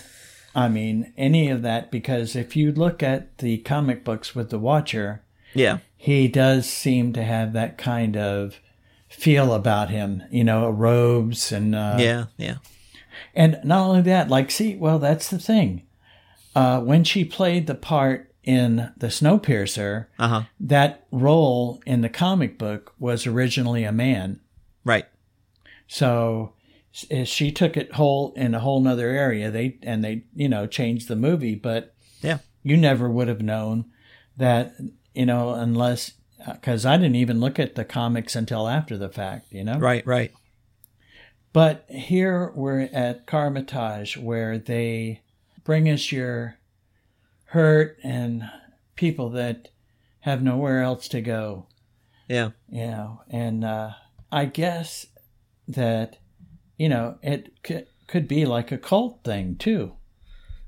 I 0.55 0.68
mean, 0.68 1.12
any 1.16 1.48
of 1.48 1.62
that, 1.62 1.90
because 1.90 2.36
if 2.36 2.57
you 2.57 2.72
look 2.72 3.03
at 3.03 3.38
the 3.38 3.59
comic 3.59 4.05
books 4.05 4.34
with 4.34 4.50
the 4.50 4.59
Watcher, 4.59 5.22
Yeah, 5.55 5.78
he 6.05 6.26
does 6.26 6.68
seem 6.68 7.12
to 7.12 7.22
have 7.22 7.53
that 7.53 7.78
kind 7.78 8.16
of 8.16 8.59
feel 9.09 9.55
about 9.55 9.88
him, 9.88 10.20
you 10.32 10.42
know, 10.42 10.68
robes 10.68 11.53
and 11.53 11.76
uh, 11.76 11.94
yeah, 11.98 12.24
yeah, 12.36 12.57
and 13.34 13.61
not 13.62 13.86
only 13.88 14.03
that, 14.03 14.28
like, 14.28 14.50
see, 14.50 14.74
well, 14.74 14.98
that's 14.98 15.30
the 15.30 15.38
thing. 15.38 15.82
Uh, 16.57 16.80
when 16.80 17.05
she 17.05 17.24
played 17.24 17.68
the 17.68 17.76
part 17.76 18.34
in 18.42 18.90
the 18.96 19.07
Snowpiercer, 19.07 20.07
uh 20.18 20.28
huh. 20.28 20.42
that 20.59 21.07
role 21.12 21.80
in 21.86 22.00
the 22.00 22.09
comic 22.09 22.59
book 22.59 22.94
was 22.98 23.24
originally 23.24 23.84
a 23.84 23.92
man. 23.92 24.40
Right. 24.84 25.07
So 25.86 26.55
she 27.24 27.53
took 27.53 27.76
it 27.76 27.92
whole 27.92 28.32
in 28.34 28.55
a 28.57 28.59
whole 28.61 28.80
nother 28.80 29.09
area. 29.11 29.53
They 29.53 29.78
and 29.82 30.03
they 30.03 30.24
you 30.34 30.48
know 30.48 30.66
changed 30.66 31.07
the 31.07 31.14
movie, 31.16 31.55
but 31.55 31.94
Yeah. 32.22 32.38
you 32.64 32.76
never 32.76 33.09
would 33.09 33.28
have 33.28 33.40
known 33.40 33.84
that 34.36 34.74
you 35.14 35.26
know 35.26 35.50
unless 35.50 36.12
because 36.46 36.84
I 36.84 36.96
didn't 36.96 37.16
even 37.16 37.40
look 37.40 37.58
at 37.58 37.74
the 37.76 37.84
comics 37.84 38.34
until 38.34 38.68
after 38.68 38.96
the 38.96 39.08
fact. 39.08 39.52
You 39.52 39.64
know, 39.64 39.78
Right. 39.78 40.06
Right. 40.06 40.32
But 41.52 41.84
here 41.88 42.50
we're 42.54 42.88
at 42.92 43.26
Kamar-Taj 43.26 44.16
where 44.16 44.58
they 44.58 45.20
bring 45.64 45.88
us 45.88 46.10
your 46.10 46.56
hurt 47.46 47.98
and 48.02 48.44
people 48.96 49.28
that 49.30 49.68
have 50.20 50.42
nowhere 50.42 50.82
else 50.82 51.08
to 51.08 51.20
go. 51.20 51.66
Yeah. 52.28 52.50
you 52.70 52.86
know 52.86 53.20
and 53.28 53.62
uh, 53.62 53.90
i 54.30 54.46
guess 54.46 55.06
that 55.68 56.16
you 56.78 56.88
know 56.88 57.18
it 57.20 57.62
could, 57.62 57.86
could 58.06 58.26
be 58.26 58.46
like 58.46 58.72
a 58.72 58.78
cult 58.78 59.22
thing 59.22 59.56
too 59.56 59.92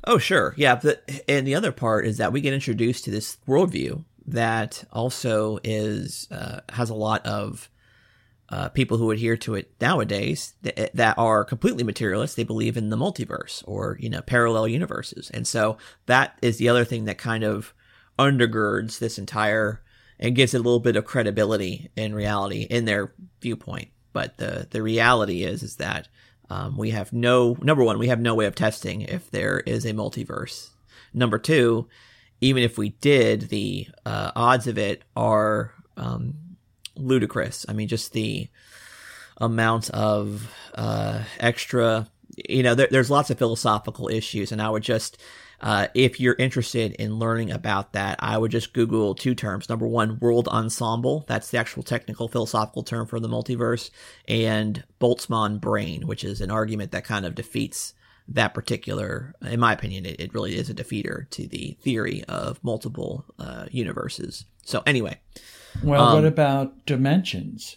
Oh, 0.06 0.18
sure. 0.18 0.52
Yeah. 0.58 0.78
But, 0.82 1.08
and 1.26 1.46
the 1.46 1.54
other 1.54 1.72
part 1.72 2.06
is 2.06 2.18
that 2.18 2.30
we 2.30 2.42
get 2.42 2.52
introduced 2.52 3.04
to 3.04 3.10
this 3.10 3.38
worldview 3.48 4.04
that 4.26 4.84
also 4.92 5.58
is, 5.62 6.28
uh, 6.30 6.60
has 6.70 6.90
a 6.90 6.94
lot 6.94 7.24
of, 7.26 7.68
uh, 8.50 8.68
people 8.68 8.98
who 8.98 9.10
adhere 9.10 9.36
to 9.36 9.54
it 9.54 9.72
nowadays 9.80 10.54
that, 10.62 10.94
that 10.94 11.18
are 11.18 11.44
completely 11.44 11.82
materialist. 11.82 12.36
They 12.36 12.44
believe 12.44 12.76
in 12.76 12.90
the 12.90 12.96
multiverse 12.96 13.62
or, 13.66 13.96
you 14.00 14.10
know, 14.10 14.20
parallel 14.20 14.68
universes. 14.68 15.30
And 15.30 15.46
so 15.46 15.78
that 16.06 16.38
is 16.42 16.58
the 16.58 16.68
other 16.68 16.84
thing 16.84 17.06
that 17.06 17.18
kind 17.18 17.42
of 17.42 17.74
undergirds 18.18 18.98
this 18.98 19.18
entire 19.18 19.82
and 20.20 20.36
gives 20.36 20.54
it 20.54 20.58
a 20.58 20.62
little 20.62 20.80
bit 20.80 20.96
of 20.96 21.04
credibility 21.04 21.90
in 21.96 22.14
reality 22.14 22.62
in 22.62 22.84
their 22.84 23.12
viewpoint. 23.40 23.88
But 24.12 24.36
the, 24.36 24.68
the 24.70 24.82
reality 24.82 25.42
is, 25.42 25.62
is 25.62 25.76
that, 25.76 26.08
um, 26.50 26.76
we 26.76 26.90
have 26.90 27.12
no, 27.12 27.56
number 27.62 27.82
one, 27.82 27.98
we 27.98 28.08
have 28.08 28.20
no 28.20 28.34
way 28.34 28.44
of 28.44 28.54
testing 28.54 29.00
if 29.00 29.30
there 29.30 29.60
is 29.60 29.84
a 29.84 29.94
multiverse. 29.94 30.68
Number 31.12 31.38
two, 31.38 31.88
even 32.44 32.62
if 32.62 32.76
we 32.76 32.90
did, 32.90 33.48
the 33.48 33.88
uh, 34.04 34.30
odds 34.36 34.66
of 34.66 34.76
it 34.76 35.02
are 35.16 35.72
um, 35.96 36.34
ludicrous. 36.94 37.64
I 37.66 37.72
mean, 37.72 37.88
just 37.88 38.12
the 38.12 38.48
amount 39.38 39.88
of 39.90 40.54
uh, 40.74 41.22
extra, 41.40 42.06
you 42.46 42.62
know, 42.62 42.74
there, 42.74 42.88
there's 42.90 43.10
lots 43.10 43.30
of 43.30 43.38
philosophical 43.38 44.08
issues, 44.08 44.52
and 44.52 44.60
I 44.60 44.68
would 44.68 44.82
just, 44.82 45.16
uh, 45.62 45.86
if 45.94 46.20
you're 46.20 46.36
interested 46.38 46.92
in 46.92 47.18
learning 47.18 47.50
about 47.50 47.94
that, 47.94 48.18
I 48.20 48.36
would 48.36 48.50
just 48.50 48.74
Google 48.74 49.14
two 49.14 49.34
terms. 49.34 49.70
Number 49.70 49.86
one, 49.86 50.18
world 50.20 50.46
ensemble. 50.48 51.24
That's 51.26 51.50
the 51.50 51.56
actual 51.56 51.82
technical 51.82 52.28
philosophical 52.28 52.82
term 52.82 53.06
for 53.06 53.20
the 53.20 53.28
multiverse, 53.28 53.90
and 54.28 54.84
Boltzmann 55.00 55.62
brain, 55.62 56.06
which 56.06 56.24
is 56.24 56.42
an 56.42 56.50
argument 56.50 56.90
that 56.92 57.04
kind 57.04 57.24
of 57.24 57.34
defeats 57.34 57.94
that 58.28 58.54
particular, 58.54 59.34
in 59.42 59.60
my 59.60 59.72
opinion, 59.72 60.06
it, 60.06 60.18
it 60.18 60.34
really 60.34 60.56
is 60.56 60.70
a 60.70 60.74
defeater 60.74 61.28
to 61.30 61.46
the 61.46 61.76
theory 61.82 62.24
of 62.24 62.62
multiple 62.62 63.24
uh, 63.38 63.66
universes. 63.70 64.44
So 64.64 64.82
anyway, 64.86 65.20
well 65.82 66.14
what 66.14 66.18
Um, 66.20 66.24
about 66.24 66.86
dimensions 66.86 67.76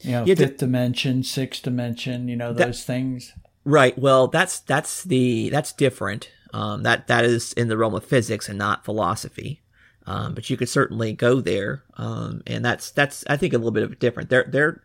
you 0.00 0.10
know 0.10 0.24
Yeah, 0.26 0.34
fifth 0.34 0.58
dimension 0.58 1.22
sixth 1.22 1.62
dimension 1.62 2.28
you 2.28 2.36
know 2.36 2.52
That- 2.52 2.66
those 2.66 2.84
things 2.84 3.32
Right. 3.66 3.98
Well, 3.98 4.28
that's 4.28 4.60
that's 4.60 5.04
the 5.04 5.48
that's 5.48 5.72
different. 5.72 6.30
Um, 6.52 6.82
that 6.82 7.06
that 7.06 7.24
is 7.24 7.54
in 7.54 7.68
the 7.68 7.78
realm 7.78 7.94
of 7.94 8.04
physics 8.04 8.46
and 8.46 8.58
not 8.58 8.84
philosophy. 8.84 9.62
Um, 10.06 10.34
but 10.34 10.50
you 10.50 10.58
could 10.58 10.68
certainly 10.68 11.14
go 11.14 11.40
there. 11.40 11.82
Um, 11.96 12.42
and 12.46 12.62
that's 12.62 12.90
that's 12.90 13.24
I 13.26 13.38
think 13.38 13.54
a 13.54 13.56
little 13.56 13.70
bit 13.72 13.82
of 13.82 13.98
different. 13.98 14.28
They're 14.28 14.44
they're 14.46 14.82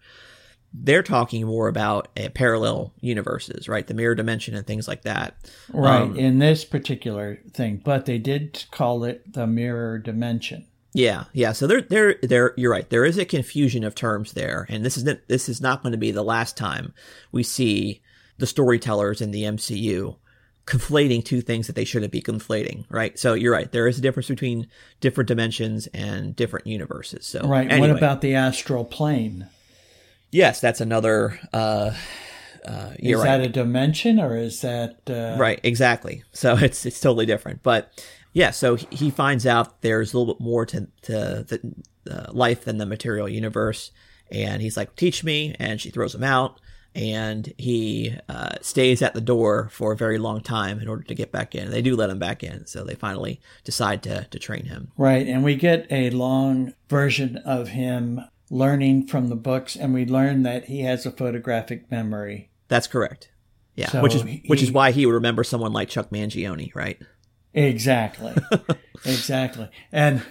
they're 0.73 1.03
talking 1.03 1.45
more 1.45 1.67
about 1.67 2.09
uh, 2.17 2.29
parallel 2.29 2.93
universes, 3.01 3.67
right? 3.67 3.87
The 3.87 3.93
mirror 3.93 4.15
dimension 4.15 4.55
and 4.55 4.65
things 4.65 4.87
like 4.87 5.03
that. 5.03 5.35
right 5.73 6.01
Um, 6.01 6.15
in 6.15 6.39
this 6.39 6.65
particular 6.65 7.39
thing 7.53 7.81
but 7.83 8.05
they 8.05 8.17
did 8.17 8.65
call 8.71 9.03
it 9.03 9.33
the 9.33 9.47
mirror 9.47 9.97
dimension 9.97 10.67
Yeah, 10.93 11.25
yeah. 11.33 11.51
So 11.51 11.67
there, 11.67 11.81
there, 11.81 12.15
there. 12.23 12.53
You're 12.57 12.71
right. 12.71 12.89
There 12.89 13.05
is 13.05 13.17
a 13.17 13.25
confusion 13.25 13.83
of 13.83 13.93
terms 13.93 14.33
there, 14.33 14.65
and 14.69 14.83
this 14.83 14.97
is 14.97 15.03
not, 15.03 15.19
this 15.27 15.47
is 15.47 15.61
not 15.61 15.83
going 15.83 15.91
to 15.91 15.99
be 15.99 16.11
the 16.11 16.23
last 16.23 16.57
time 16.57 16.93
we 17.31 17.43
see 17.43 18.01
the 18.39 18.47
storytellers 18.47 19.21
in 19.21 19.29
the 19.31 19.43
MCU 19.43 20.15
conflating 20.65 21.25
two 21.25 21.41
things 21.41 21.67
that 21.67 21.75
they 21.75 21.83
shouldn't 21.83 22.11
be 22.11 22.21
conflating. 22.21 22.85
Right. 22.89 23.17
So 23.17 23.33
you're 23.33 23.51
right. 23.53 23.71
There 23.71 23.87
is 23.87 23.97
a 23.97 24.01
difference 24.01 24.27
between 24.27 24.67
different 24.99 25.27
dimensions 25.27 25.87
and 25.87 26.35
different 26.35 26.67
universes. 26.67 27.25
So 27.25 27.41
right 27.47 27.69
Anyway, 27.71 27.89
what 27.89 27.97
about 27.97 28.21
the 28.21 28.35
astral 28.35 28.85
plane 28.85 29.47
Yes, 30.31 30.61
that's 30.61 30.81
another. 30.81 31.39
Uh, 31.51 31.91
uh, 32.65 32.91
is 32.99 33.15
right. 33.15 33.23
that 33.23 33.41
a 33.41 33.49
dimension 33.49 34.19
or 34.19 34.37
is 34.37 34.61
that 34.61 34.99
uh, 35.09 35.35
Right, 35.39 35.59
exactly. 35.63 36.23
So 36.31 36.55
it's 36.61 36.85
it's 36.85 36.99
totally 36.99 37.25
different. 37.25 37.63
But 37.63 38.03
yeah, 38.33 38.51
so 38.51 38.75
he- 38.75 39.09
finds 39.09 39.47
out 39.47 39.81
there's 39.81 40.13
a 40.13 40.19
little 40.19 40.35
bit 40.35 40.43
more 40.43 40.65
to 40.67 40.87
to 41.03 41.13
the 41.47 41.73
uh, 42.09 42.31
life 42.31 42.65
than 42.65 42.77
the 42.77 42.85
material 42.85 43.27
universe, 43.27 43.91
and 44.31 44.61
he's 44.61 44.77
like, 44.77 44.95
"Teach 44.95 45.23
me," 45.23 45.55
and 45.59 45.81
she 45.81 45.89
throws 45.89 46.13
him 46.13 46.23
out, 46.23 46.59
and 46.93 47.51
he 47.57 48.15
uh, 48.27 48.55
stays 48.61 49.01
at 49.01 49.13
the 49.13 49.21
door 49.21 49.69
for 49.71 49.93
a 49.93 49.97
very 49.97 50.17
long 50.17 50.41
time 50.41 50.79
in 50.79 50.87
order 50.87 51.03
to 51.03 51.15
get 51.15 51.31
back 51.31 51.55
in. 51.55 51.71
They 51.71 51.81
do 51.81 51.95
let 51.95 52.09
him 52.09 52.19
back 52.19 52.43
in, 52.43 52.67
so 52.67 52.83
they 52.83 52.95
finally 52.95 53.41
decide 53.63 54.03
to 54.03 54.27
to 54.29 54.39
train 54.39 54.65
him. 54.65 54.91
Right, 54.95 55.27
and 55.27 55.43
we 55.43 55.55
get 55.55 55.87
a 55.89 56.11
long 56.11 56.73
version 56.87 57.37
of 57.37 57.69
him 57.69 58.21
learning 58.49 59.07
from 59.07 59.27
the 59.27 59.35
books, 59.35 59.75
and 59.75 59.93
we 59.93 60.05
learn 60.05 60.43
that 60.43 60.65
he 60.65 60.81
has 60.81 61.05
a 61.05 61.11
photographic 61.11 61.89
memory. 61.91 62.49
That's 62.67 62.87
correct. 62.87 63.29
Yeah, 63.75 63.89
So 63.89 64.01
which 64.01 64.15
is 64.15 64.23
he- 64.23 64.43
which 64.47 64.61
is 64.63 64.71
why 64.71 64.91
he 64.91 65.05
would 65.05 65.13
remember 65.13 65.43
someone 65.43 65.71
like 65.71 65.89
Chuck 65.89 66.09
Mangione, 66.09 66.73
right? 66.75 66.99
Exactly, 67.53 68.33
exactly. 69.05 69.69
And 69.91 70.21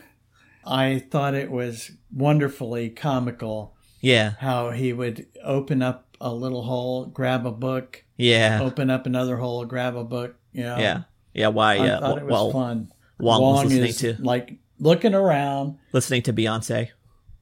I 0.65 0.99
thought 1.11 1.35
it 1.35 1.51
was 1.51 1.91
wonderfully 2.15 2.91
comical 2.91 3.75
Yeah, 4.01 4.33
how 4.39 4.71
he 4.71 4.93
would 4.93 5.27
open 5.43 5.83
up 5.83 6.17
a 6.21 6.33
little 6.33 6.63
hole, 6.63 7.07
grab 7.07 7.47
a 7.47 7.51
book, 7.53 8.05
yeah, 8.17 8.61
open 8.63 8.91
up 8.91 9.07
another 9.07 9.37
hole, 9.39 9.65
grab 9.65 9.97
a 9.97 10.05
book, 10.05 10.37
You 10.53 10.65
know? 10.65 10.77
Yeah. 10.79 11.03
Yeah. 11.35 11.49
Why? 11.49 11.77
I 11.77 11.89
Uh, 11.89 12.01
thought 12.01 12.19
it 12.19 12.25
was 12.25 12.33
well, 12.33 12.53
fun. 12.53 12.93
Wong 13.19 13.41
was 13.41 13.65
listening 13.65 13.89
is 13.89 13.99
to- 13.99 14.17
like 14.23 14.59
looking 14.79 15.15
around. 15.15 15.79
listening 15.93 16.23
to 16.23 16.33
Beyonce. 16.33 16.91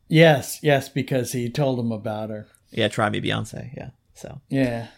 Yes, 0.09 0.61
yes, 0.63 0.89
because 0.89 1.33
he 1.33 1.51
told 1.51 1.79
him 1.81 1.91
about 1.93 2.31
her. 2.31 2.47
Yeah. 2.71 2.89
Try 2.89 3.11
me, 3.11 3.21
Beyonce. 3.21 3.75
Yeah. 3.77 3.91
So, 4.15 4.41
Yeah. 4.49 4.89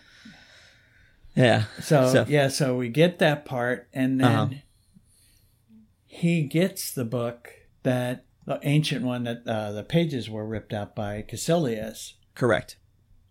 yeah. 1.35 1.65
So, 1.81 2.13
So- 2.13 2.27
yeah, 2.29 2.49
so 2.49 2.77
we 2.77 2.89
get 2.89 3.19
that 3.19 3.45
part, 3.45 3.89
and 3.93 4.21
then 4.21 4.27
Uh-huh. 4.31 4.55
he 6.07 6.43
gets 6.43 6.93
the 6.93 7.05
book 7.05 7.51
that 7.83 8.25
the 8.47 8.59
ancient 8.63 9.05
one 9.05 9.25
that 9.25 9.47
uh, 9.47 9.73
the 9.73 9.83
pages 9.85 10.29
were 10.31 10.47
ripped 10.47 10.73
out 10.73 10.95
by 10.97 11.23
Caecilius, 11.23 12.15
Correct. 12.35 12.77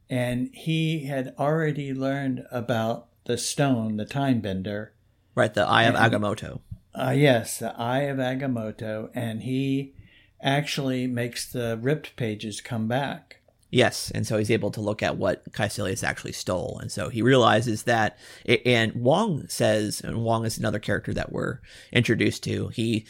and 0.09 0.49
he 0.53 1.05
had 1.05 1.33
already 1.39 1.93
learned 1.93 2.45
about 2.51 3.07
the 3.25 3.37
stone, 3.37 3.97
the 3.97 4.05
time 4.05 4.39
bender. 4.41 4.93
Right. 5.35 5.53
The 5.53 5.65
Eye 5.67 5.83
of 5.83 5.95
Agamotto. 5.95 6.61
Uh, 6.95 7.11
yes, 7.15 7.59
the 7.59 7.75
Eye 7.79 8.01
of 8.03 8.17
Agamotto, 8.17 9.09
and 9.13 9.43
he 9.43 9.93
actually 10.41 11.07
makes 11.07 11.51
the 11.51 11.77
ripped 11.81 12.15
pages 12.15 12.61
come 12.61 12.87
back. 12.87 13.37
Yes, 13.69 14.11
and 14.11 14.25
so 14.25 14.37
he's 14.37 14.51
able 14.51 14.71
to 14.71 14.81
look 14.81 15.03
at 15.03 15.17
what 15.17 15.51
Caecilius 15.51 16.03
actually 16.03 16.31
stole, 16.31 16.79
and 16.79 16.89
so 16.89 17.09
he 17.09 17.21
realizes 17.21 17.83
that. 17.83 18.17
And 18.65 18.93
Wong 18.95 19.47
says, 19.49 19.99
and 19.99 20.23
Wong 20.23 20.45
is 20.45 20.57
another 20.57 20.79
character 20.79 21.13
that 21.13 21.33
we're 21.33 21.59
introduced 21.91 22.43
to. 22.43 22.69
He, 22.69 23.05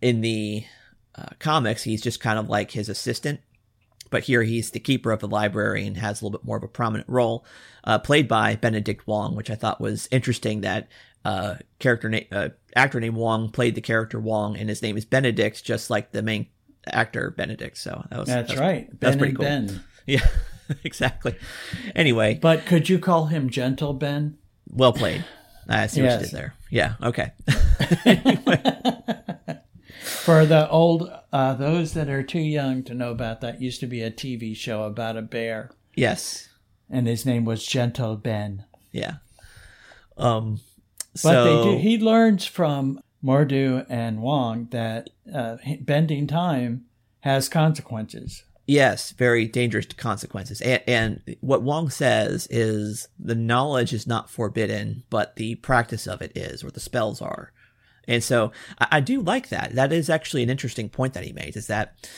in 0.00 0.20
the 0.20 0.64
uh, 1.14 1.28
comics, 1.38 1.84
he's 1.84 2.02
just 2.02 2.18
kind 2.18 2.40
of 2.40 2.48
like 2.48 2.72
his 2.72 2.88
assistant, 2.88 3.40
but 4.10 4.24
here 4.24 4.42
he's 4.42 4.72
the 4.72 4.80
keeper 4.80 5.12
of 5.12 5.20
the 5.20 5.28
library 5.28 5.86
and 5.86 5.96
has 5.96 6.20
a 6.20 6.24
little 6.24 6.38
bit 6.38 6.46
more 6.46 6.56
of 6.56 6.64
a 6.64 6.68
prominent 6.68 7.08
role, 7.08 7.44
uh, 7.84 8.00
played 8.00 8.26
by 8.26 8.56
Benedict 8.56 9.06
Wong, 9.06 9.36
which 9.36 9.50
I 9.50 9.54
thought 9.54 9.80
was 9.80 10.08
interesting. 10.10 10.62
That 10.62 10.88
uh, 11.24 11.56
character 11.78 12.08
name, 12.08 12.26
uh, 12.32 12.48
actor 12.74 12.98
named 12.98 13.14
Wong 13.14 13.50
played 13.50 13.76
the 13.76 13.80
character 13.80 14.18
Wong, 14.18 14.56
and 14.56 14.68
his 14.68 14.82
name 14.82 14.96
is 14.96 15.04
Benedict, 15.04 15.62
just 15.62 15.88
like 15.88 16.10
the 16.10 16.22
main 16.22 16.48
actor 16.94 17.32
Benedict. 17.36 17.76
So 17.78 18.04
that 18.10 18.18
was 18.18 18.28
That's, 18.28 18.48
that 18.48 18.54
was- 18.54 18.60
right, 18.60 18.88
That's 19.00 19.16
Ben 19.16 19.18
pretty 19.18 19.34
cool. 19.34 19.44
Ben. 19.44 19.80
Yeah, 20.06 20.26
exactly. 20.84 21.36
Anyway, 21.94 22.38
But 22.40 22.66
could 22.66 22.88
you 22.88 22.98
call 22.98 23.26
him 23.26 23.50
Gentle 23.50 23.92
Ben? 23.92 24.38
well 24.72 24.92
played. 24.92 25.24
I 25.68 25.86
see 25.86 26.02
what 26.02 26.12
you 26.12 26.18
did 26.26 26.30
there. 26.32 26.54
Yeah, 26.70 26.94
okay. 27.02 27.32
For 30.02 30.46
the 30.46 30.68
old, 30.70 31.10
uh, 31.32 31.54
those 31.54 31.92
that 31.94 32.08
are 32.08 32.22
too 32.22 32.40
young 32.40 32.82
to 32.84 32.94
know 32.94 33.10
about 33.10 33.40
that, 33.42 33.60
used 33.60 33.80
to 33.80 33.86
be 33.86 34.02
a 34.02 34.10
TV 34.10 34.56
show 34.56 34.84
about 34.84 35.16
a 35.16 35.22
bear, 35.22 35.70
yes. 35.94 36.48
and 36.88 37.06
his 37.06 37.26
name 37.26 37.44
was 37.44 37.66
Gentle 37.66 38.16
Ben. 38.16 38.64
Yeah. 38.92 39.16
Um 40.16 40.60
But 41.12 41.18
so 41.20 41.44
they 41.44 41.72
do. 41.72 41.78
He 41.78 41.98
learns 41.98 42.46
from 42.46 43.00
Mordu 43.22 43.84
and 43.88 44.22
Wong 44.22 44.68
that 44.70 45.10
uh, 45.32 45.56
bending 45.80 46.26
time 46.26 46.86
has 47.20 47.48
consequences. 47.48 48.44
yes, 48.66 49.10
very 49.12 49.46
dangerous 49.46 49.86
consequences. 49.86 50.60
And, 50.60 50.82
and 50.86 51.36
what 51.40 51.62
Wong 51.62 51.90
says 51.90 52.46
is 52.50 53.08
the 53.18 53.34
knowledge 53.34 53.92
is 53.92 54.06
not 54.06 54.30
forbidden, 54.30 55.02
but 55.10 55.36
the 55.36 55.56
practice 55.56 56.06
of 56.06 56.22
it 56.22 56.32
is, 56.36 56.62
or 56.62 56.70
the 56.70 56.80
spells 56.80 57.20
are. 57.20 57.52
And 58.06 58.22
so 58.22 58.52
I, 58.78 58.86
I 58.92 59.00
do 59.00 59.20
like 59.20 59.48
that. 59.48 59.74
That 59.74 59.92
is 59.92 60.08
actually 60.08 60.42
an 60.42 60.50
interesting 60.50 60.88
point 60.88 61.14
that 61.14 61.24
he 61.24 61.32
made. 61.32 61.56
Is 61.56 61.66
that 61.66 62.08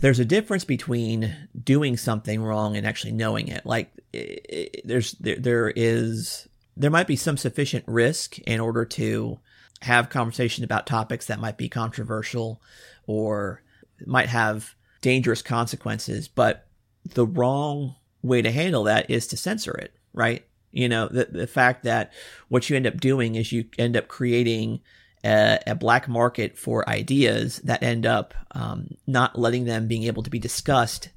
there's 0.00 0.18
a 0.20 0.24
difference 0.24 0.64
between 0.64 1.34
doing 1.62 1.96
something 1.96 2.42
wrong 2.42 2.76
and 2.76 2.86
actually 2.86 3.12
knowing 3.12 3.48
it. 3.48 3.64
Like 3.66 3.90
i 4.14 4.38
i 4.52 4.68
there's 4.84 5.12
there, 5.12 5.36
there 5.36 5.72
is 5.74 6.48
there 6.76 6.90
might 6.90 7.06
be 7.06 7.16
some 7.16 7.36
sufficient 7.36 7.84
risk 7.86 8.38
in 8.40 8.60
order 8.60 8.84
to 8.84 9.40
have 9.82 10.10
conversation 10.10 10.64
about 10.64 10.86
topics 10.86 11.26
that 11.26 11.40
might 11.40 11.56
be 11.56 11.68
controversial 11.68 12.60
or 13.06 13.62
might 14.04 14.28
have 14.28 14.74
dangerous 15.00 15.42
consequences, 15.42 16.28
but 16.28 16.66
the 17.04 17.26
wrong 17.26 17.94
way 18.22 18.42
to 18.42 18.50
handle 18.50 18.84
that 18.84 19.10
is 19.10 19.26
to 19.28 19.36
censor 19.36 19.74
it, 19.74 19.92
right? 20.12 20.44
You 20.72 20.88
know, 20.88 21.08
the 21.08 21.26
the 21.26 21.46
fact 21.46 21.84
that 21.84 22.12
what 22.48 22.68
you 22.68 22.76
end 22.76 22.86
up 22.86 23.00
doing 23.00 23.34
is 23.34 23.52
you 23.52 23.66
end 23.78 23.96
up 23.96 24.08
creating 24.08 24.80
a, 25.24 25.58
a 25.66 25.74
black 25.74 26.08
market 26.08 26.58
for 26.58 26.88
ideas 26.88 27.58
that 27.64 27.82
end 27.82 28.06
up 28.06 28.34
um, 28.52 28.88
not 29.06 29.38
letting 29.38 29.64
them 29.64 29.88
being 29.88 30.04
able 30.04 30.22
to 30.22 30.30
be 30.30 30.38
discussed 30.38 31.10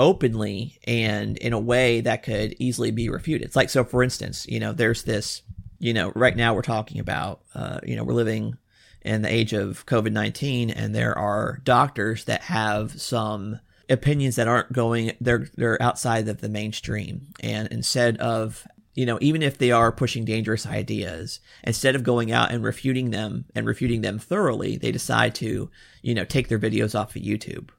openly 0.00 0.78
and 0.84 1.36
in 1.38 1.52
a 1.52 1.60
way 1.60 2.00
that 2.00 2.22
could 2.22 2.54
easily 2.58 2.90
be 2.90 3.08
refuted. 3.08 3.46
It's 3.46 3.56
like, 3.56 3.70
so 3.70 3.84
for 3.84 4.02
instance, 4.02 4.46
you 4.48 4.58
know, 4.58 4.72
there's 4.72 5.04
this, 5.04 5.42
you 5.78 5.92
know, 5.92 6.12
right 6.14 6.36
now 6.36 6.54
we're 6.54 6.62
talking 6.62 7.00
about, 7.00 7.40
uh, 7.54 7.80
you 7.84 7.96
know, 7.96 8.04
we're 8.04 8.14
living 8.14 8.56
in 9.02 9.22
the 9.22 9.32
age 9.32 9.52
of 9.52 9.84
COVID 9.86 10.12
19 10.12 10.70
and 10.70 10.94
there 10.94 11.16
are 11.16 11.60
doctors 11.64 12.24
that 12.24 12.42
have 12.42 13.00
some 13.00 13.60
opinions 13.90 14.36
that 14.36 14.48
aren't 14.48 14.72
going, 14.72 15.12
they're, 15.20 15.46
they're 15.56 15.80
outside 15.82 16.26
of 16.28 16.40
the 16.40 16.48
mainstream. 16.48 17.26
And 17.40 17.68
instead 17.68 18.16
of, 18.16 18.66
you 18.94 19.04
know, 19.04 19.18
even 19.20 19.42
if 19.42 19.58
they 19.58 19.72
are 19.72 19.92
pushing 19.92 20.24
dangerous 20.24 20.66
ideas, 20.66 21.40
instead 21.64 21.96
of 21.96 22.02
going 22.02 22.32
out 22.32 22.52
and 22.52 22.64
refuting 22.64 23.10
them 23.10 23.44
and 23.54 23.66
refuting 23.66 24.00
them 24.00 24.18
thoroughly, 24.18 24.76
they 24.76 24.92
decide 24.92 25.34
to, 25.36 25.70
you 26.02 26.14
know, 26.14 26.24
take 26.24 26.48
their 26.48 26.58
videos 26.58 26.98
off 26.98 27.16
of 27.16 27.22
YouTube. 27.22 27.70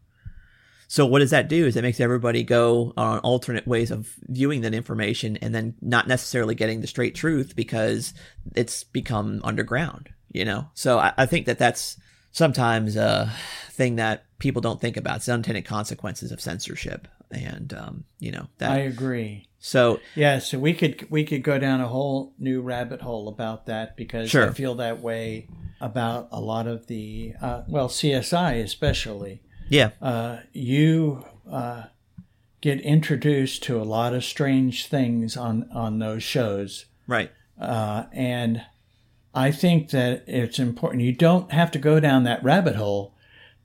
So 0.95 1.05
what 1.05 1.19
does 1.19 1.31
that 1.31 1.49
do 1.49 1.65
is 1.65 1.75
it 1.75 1.81
makes 1.81 1.99
everybody 1.99 2.41
go 2.43 2.93
on 2.95 3.19
alternate 3.19 3.67
ways 3.67 3.91
of 3.91 4.15
viewing 4.29 4.61
that 4.61 4.73
information 4.73 5.35
and 5.41 5.53
then 5.53 5.75
not 5.81 6.07
necessarily 6.07 6.55
getting 6.55 6.79
the 6.79 6.87
straight 6.87 7.15
truth 7.15 7.53
because 7.53 8.13
it's 8.55 8.85
become 8.85 9.41
underground, 9.43 10.07
you 10.31 10.45
know? 10.45 10.69
So 10.73 10.97
I, 10.97 11.11
I 11.17 11.25
think 11.25 11.47
that 11.47 11.59
that's 11.59 11.97
sometimes 12.31 12.95
a 12.95 13.29
thing 13.71 13.97
that 13.97 14.23
people 14.39 14.61
don't 14.61 14.79
think 14.79 14.95
about. 14.95 15.17
It's 15.17 15.25
the 15.25 15.33
unintended 15.33 15.65
consequences 15.65 16.31
of 16.31 16.39
censorship. 16.39 17.09
And, 17.29 17.73
um, 17.73 18.05
you 18.19 18.31
know, 18.31 18.47
that, 18.59 18.71
I 18.71 18.77
agree. 18.77 19.49
so 19.59 19.99
Yeah, 20.15 20.39
so 20.39 20.59
we 20.59 20.73
could 20.73 21.11
we 21.11 21.25
could 21.25 21.43
go 21.43 21.59
down 21.59 21.81
a 21.81 21.89
whole 21.89 22.33
new 22.39 22.61
rabbit 22.61 23.01
hole 23.01 23.27
about 23.27 23.65
that 23.65 23.97
because 23.97 24.29
Sure. 24.29 24.49
I 24.49 24.53
feel 24.53 24.75
that 24.75 25.01
way 25.01 25.49
about 25.81 26.29
a 26.31 26.39
lot 26.39 26.67
of 26.67 26.87
the 26.87 27.33
uh, 27.41 27.63
well 27.67 27.89
CSI 27.89 28.63
especially. 28.63 29.41
Yeah, 29.70 29.91
Uh, 30.01 30.38
you 30.53 31.26
uh, 31.49 31.84
get 32.61 32.80
introduced 32.82 33.63
to 33.63 33.80
a 33.80 33.84
lot 33.84 34.13
of 34.13 34.24
strange 34.24 34.88
things 34.88 35.38
on 35.38 35.70
on 35.72 35.99
those 35.99 36.24
shows, 36.24 36.86
right. 37.07 37.32
uh, 37.59 38.03
and 38.11 38.63
I 39.34 39.51
think 39.51 39.89
that 39.91 40.24
it's 40.28 40.59
important. 40.59 41.03
You 41.03 41.13
don't 41.13 41.51
have 41.51 41.72
to 41.72 41.80
go 41.80 41.99
down 41.99 42.24
that 42.24 42.43
rabbit 42.43 42.76
hole, 42.76 43.13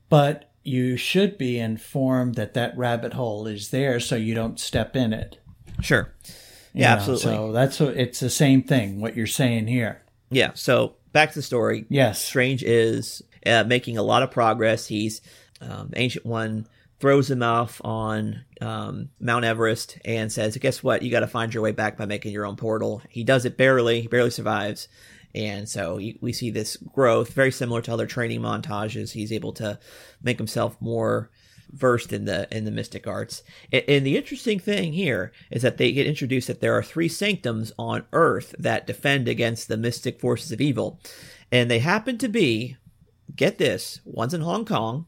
but 0.09 0.51
you 0.63 0.97
should 0.97 1.39
be 1.39 1.59
informed 1.59 2.35
that 2.35 2.55
that 2.55 2.77
rabbit 2.77 3.15
hole 3.15 3.47
is 3.47 3.71
there, 3.71 4.01
so 4.01 4.17
you 4.17 4.35
don't 4.35 4.61
step 4.61 4.95
in 4.97 5.13
it. 5.13 5.39
Sure. 5.81 6.13
You 6.75 6.83
Yeah, 6.83 6.89
know, 6.89 6.97
absolutely. 6.97 7.23
So 7.25 7.53
that's 7.53 7.81
what 7.81 7.97
it's 7.97 8.21
the 8.21 8.31
same 8.31 8.63
thing. 8.63 9.01
What 9.01 9.17
you're 9.17 9.27
saying 9.27 9.69
here. 9.69 10.03
Yeah. 10.31 10.51
So 10.55 10.97
back 11.13 11.31
to 11.31 11.39
the 11.39 11.43
story. 11.43 11.87
Yes. 11.89 12.23
Strange 12.23 12.63
is 12.63 13.23
uh, 13.47 13.65
making 13.65 13.97
a 13.97 14.03
lot 14.03 14.23
of 14.23 14.31
progress. 14.31 14.87
He's 14.87 15.23
um, 15.61 15.91
ancient 15.97 16.27
one 16.27 16.67
throws 16.99 17.31
him 17.31 17.43
off 17.43 17.81
on 17.83 18.45
um, 18.61 19.09
Mount 19.21 19.45
Everest 19.45 19.99
and 20.05 20.31
says, 20.31 20.57
"Guess 20.57 20.83
what? 20.83 21.03
You 21.03 21.11
got 21.11 21.21
to 21.21 21.27
find 21.27 21.53
your 21.53 21.63
way 21.63 21.73
back 21.73 21.97
by 21.97 22.07
making 22.07 22.33
your 22.33 22.47
own 22.47 22.57
portal." 22.57 23.03
He 23.09 23.25
does 23.25 23.45
it 23.45 23.57
barely. 23.57 24.03
He 24.03 24.09
barely 24.09 24.31
survives. 24.31 24.89
And 25.35 25.69
so 25.69 26.01
we 26.21 26.33
see 26.33 26.51
this 26.51 26.77
growth, 26.77 27.33
very 27.35 27.53
similar 27.53 27.81
to 27.83 27.93
other 27.93 28.07
training 28.07 28.41
montages. 28.41 29.13
He's 29.13 29.33
able 29.33 29.53
to 29.55 29.79
make 30.23 30.39
himself 30.39 30.77
more 30.81 31.31
versed 31.73 32.13
in 32.13 32.25
the 32.25 32.49
in 32.55 32.65
the 32.65 32.71
mystic 32.73 33.07
arts. 33.07 33.45
A- 33.73 33.89
And 33.89 34.05
the 34.05 34.17
interesting 34.17 34.59
thing 34.59 34.93
here 34.93 35.31
is 35.51 35.63
that 35.63 35.77
they 35.77 35.93
get 35.93 36.09
introduced 36.09 36.49
that 36.49 36.61
there 36.61 36.77
are 36.77 36.83
three 36.83 37.09
sanctums 37.09 37.73
on 37.79 38.05
Earth 38.13 38.57
that 38.59 38.89
defend 38.89 39.29
against 39.29 39.69
the 39.69 39.77
mystic 39.77 40.19
forces 40.21 40.51
of 40.51 40.61
evil, 40.61 40.99
and 41.53 41.71
they 41.71 41.79
happen 41.79 42.19
to 42.19 42.29
be, 42.29 42.77
get 43.37 43.59
this, 43.59 44.01
one's 44.05 44.35
in 44.35 44.41
Hong 44.41 44.65
Kong, 44.65 45.07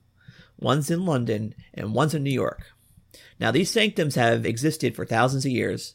one's 0.62 0.90
in 0.90 1.04
London, 1.04 1.54
and 1.74 1.94
one's 1.94 2.14
in 2.14 2.22
New 2.22 2.30
York. 2.30 2.62
Now 3.40 3.50
these 3.50 3.70
sanctums 3.70 4.14
have 4.14 4.46
existed 4.46 4.94
for 4.96 5.04
thousands 5.04 5.44
of 5.44 5.50
years. 5.52 5.94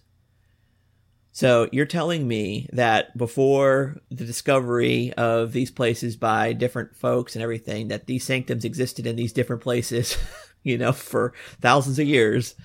So 1.31 1.69
you're 1.71 1.85
telling 1.85 2.27
me 2.27 2.67
that 2.73 3.15
before 3.15 3.97
the 4.09 4.25
discovery 4.25 5.13
of 5.13 5.51
these 5.51 5.69
places 5.69 6.15
by 6.15 6.53
different 6.53 6.95
folks 6.95 7.35
and 7.35 7.43
everything, 7.43 7.89
that 7.89 8.07
these 8.07 8.23
sanctums 8.23 8.65
existed 8.65 9.05
in 9.05 9.15
these 9.15 9.33
different 9.33 9.61
places, 9.61 10.17
you 10.63 10.79
know, 10.79 10.91
for 10.91 11.33
thousands 11.61 11.99
of 11.99 12.07
years. 12.07 12.55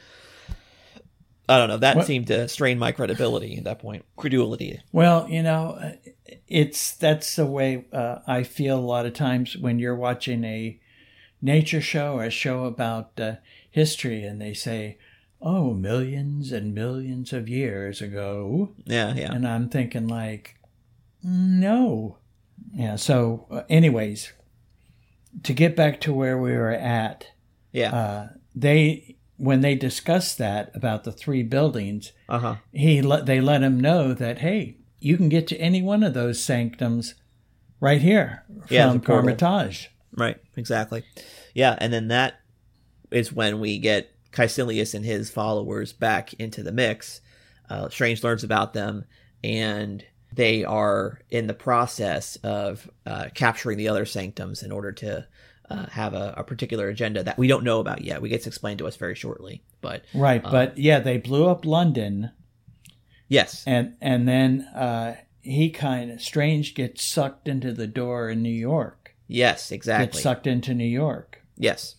I 1.49 1.59
don't 1.59 1.69
know. 1.69 1.77
That 1.79 1.97
What- 1.97 2.07
seemed 2.07 2.29
to 2.29 2.49
strain 2.49 2.79
my 2.79 2.93
credibility 2.93 3.59
at 3.59 3.65
that 3.65 3.79
point. 3.81 4.07
Credulity. 4.17 4.81
Well, 4.91 5.29
you 5.29 5.43
know, 5.43 5.79
it's 6.49 6.93
that's 6.97 7.37
the 7.37 7.45
way 7.45 7.85
uh, 7.93 8.21
I 8.27 8.43
feel 8.43 8.79
a 8.79 8.81
lot 8.81 9.05
of 9.07 9.13
times 9.13 9.57
when 9.59 9.79
you're 9.79 9.97
watching 9.97 10.45
a 10.45 10.81
nature 11.43 11.81
show 11.83 12.15
or 12.15 12.25
a 12.25 12.31
show 12.31 12.65
about 12.65 13.19
uh, 13.21 13.35
history, 13.71 14.23
and 14.25 14.41
they 14.41 14.55
say, 14.55 14.97
"Oh, 15.41 15.75
millions 15.75 16.53
and 16.53 16.75
millions 16.75 17.33
of 17.33 17.49
years 17.49 18.01
ago," 18.01 18.75
Yeah, 18.87 19.13
yeah. 19.15 19.33
and 19.33 19.47
I'm 19.47 19.69
thinking 19.69 20.07
like, 20.09 20.57
No. 21.23 22.19
Yeah. 22.75 22.97
So, 22.97 23.47
uh, 23.51 23.63
anyways, 23.69 24.33
to 25.43 25.53
get 25.53 25.77
back 25.77 26.01
to 26.03 26.13
where 26.15 26.39
we 26.39 26.53
were 26.53 26.71
at, 26.71 27.27
Yeah. 27.73 27.93
uh, 27.95 28.29
they 28.55 29.17
when 29.37 29.61
they 29.61 29.75
discussed 29.75 30.39
that 30.39 30.71
about 30.75 31.03
the 31.05 31.11
three 31.13 31.43
buildings, 31.43 32.13
Uh 32.29 32.39
huh. 32.39 32.55
he 32.73 33.03
let 33.03 33.27
they 33.27 33.41
let 33.41 33.63
him 33.63 33.81
know 33.81 34.15
that 34.15 34.39
hey, 34.39 34.77
you 35.01 35.17
can 35.17 35.29
get 35.29 35.47
to 35.49 35.57
any 35.57 35.83
one 35.83 36.03
of 36.05 36.15
those 36.15 36.41
sanctums 36.43 37.15
right 37.81 38.01
here 38.01 38.45
from 38.69 38.93
the 38.95 39.01
portal. 39.01 39.23
Kamar-Taj. 39.35 39.87
Right, 40.17 40.39
exactly. 40.57 41.05
Yeah, 41.55 41.77
and 41.79 41.93
then 41.93 42.09
that 42.09 42.41
is 43.11 43.33
when 43.33 43.61
we 43.61 43.79
get 43.79 44.11
Caecilius 44.33 44.95
and 44.95 45.05
his 45.05 45.31
followers 45.31 45.93
back 45.93 46.35
into 46.35 46.63
the 46.63 46.73
mix. 46.73 47.21
Uh, 47.69 47.89
Strange 47.89 48.23
learns 48.23 48.45
about 48.45 48.73
them, 48.73 49.05
and 49.45 50.05
they 50.33 50.65
are 50.65 51.21
in 51.31 51.47
the 51.47 51.55
process 51.55 52.37
of 52.37 52.91
uh, 53.07 53.27
capturing 53.35 53.79
the 53.79 53.89
other 53.89 54.07
sanctums 54.07 54.63
in 54.63 54.73
order 54.73 54.93
to 54.93 55.27
uh, 55.71 55.87
have 55.87 56.15
a, 56.15 56.35
a 56.39 56.45
particular 56.45 56.89
agenda 56.89 57.23
that 57.23 57.39
we 57.39 57.47
don't 57.47 57.65
know 57.65 57.81
about 57.81 58.03
yet. 58.03 58.21
We 58.21 58.29
gets 58.29 58.47
explained 58.47 58.79
to 58.79 58.87
us 58.87 58.97
very 58.97 59.15
shortly, 59.15 59.63
but 59.81 60.05
Right, 60.15 60.43
but 60.43 60.77
yeah, 60.77 61.01
they 61.01 61.19
blew 61.19 61.47
up 61.47 61.65
London, 61.65 62.31
yes, 63.29 63.65
and 63.67 63.95
and 64.01 64.29
then 64.29 64.63
uh, 64.75 65.17
he 65.41 65.71
kind 65.71 66.11
of 66.11 66.21
strange 66.23 66.75
gets 66.75 67.05
sucked 67.05 67.49
into 67.49 67.73
the 67.73 67.87
door 67.87 68.29
in 68.29 68.43
New 68.43 68.51
York. 68.51 69.02
Yes, 69.33 69.73
exactly. 69.73 70.05
exactly, 70.07 70.23
sucked 70.23 70.47
into 70.47 70.75
New 70.75 70.85
York. 70.85 71.41
yes. 71.57 71.97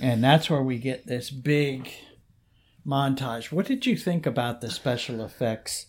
And 0.00 0.22
that's 0.22 0.50
where 0.50 0.62
we 0.62 0.76
get 0.78 1.06
this 1.06 1.30
big 1.30 1.90
montage. 2.86 3.50
What 3.50 3.66
did 3.66 3.86
you 3.86 3.96
think 3.96 4.26
about 4.26 4.60
the 4.60 4.70
special 4.70 5.24
effects? 5.24 5.86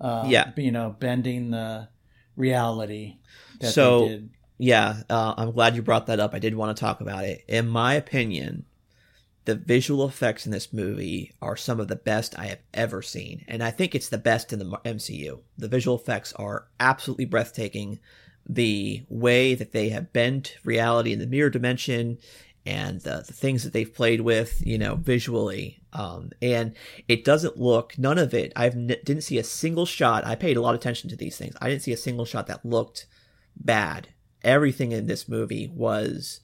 Uh, 0.00 0.26
Yeah. 0.28 0.52
You 0.56 0.70
know, 0.70 0.94
bending 0.98 1.50
the 1.50 1.88
reality 2.36 3.16
that 3.60 3.72
So- 3.72 4.00
they 4.02 4.08
did. 4.08 4.30
Yeah, 4.58 5.02
uh, 5.10 5.34
I'm 5.36 5.50
glad 5.50 5.76
you 5.76 5.82
brought 5.82 6.06
that 6.06 6.18
up. 6.20 6.34
I 6.34 6.38
did 6.38 6.54
want 6.54 6.74
to 6.74 6.80
talk 6.80 7.00
about 7.02 7.24
it. 7.24 7.44
In 7.46 7.68
my 7.68 7.92
opinion, 7.94 8.64
the 9.44 9.54
visual 9.54 10.08
effects 10.08 10.46
in 10.46 10.52
this 10.52 10.72
movie 10.72 11.32
are 11.42 11.56
some 11.56 11.78
of 11.78 11.88
the 11.88 11.96
best 11.96 12.38
I 12.38 12.46
have 12.46 12.60
ever 12.72 13.02
seen, 13.02 13.44
and 13.48 13.62
I 13.62 13.70
think 13.70 13.94
it's 13.94 14.08
the 14.08 14.16
best 14.18 14.52
in 14.54 14.58
the 14.58 14.78
MCU. 14.84 15.42
The 15.58 15.68
visual 15.68 15.96
effects 15.98 16.32
are 16.34 16.68
absolutely 16.80 17.26
breathtaking. 17.26 17.98
The 18.48 19.04
way 19.08 19.54
that 19.54 19.72
they 19.72 19.88
have 19.90 20.12
bent 20.12 20.56
reality 20.64 21.12
in 21.12 21.18
the 21.18 21.26
mirror 21.26 21.50
dimension 21.50 22.18
and 22.64 23.00
the, 23.02 23.22
the 23.26 23.32
things 23.32 23.62
that 23.64 23.72
they've 23.72 23.92
played 23.92 24.20
with, 24.20 24.64
you 24.66 24.78
know, 24.78 24.96
visually. 24.96 25.80
Um, 25.92 26.30
and 26.42 26.74
it 27.08 27.24
doesn't 27.24 27.56
look, 27.58 27.96
none 27.98 28.18
of 28.18 28.34
it, 28.34 28.52
I 28.56 28.66
n- 28.68 28.86
didn't 28.88 29.22
see 29.22 29.38
a 29.38 29.44
single 29.44 29.86
shot. 29.86 30.26
I 30.26 30.34
paid 30.34 30.56
a 30.56 30.60
lot 30.60 30.74
of 30.74 30.80
attention 30.80 31.08
to 31.10 31.16
these 31.16 31.36
things. 31.36 31.54
I 31.60 31.68
didn't 31.68 31.82
see 31.82 31.92
a 31.92 31.96
single 31.96 32.24
shot 32.24 32.46
that 32.48 32.64
looked 32.66 33.06
bad. 33.56 34.08
Everything 34.42 34.92
in 34.92 35.06
this 35.06 35.28
movie 35.28 35.68
was 35.72 36.40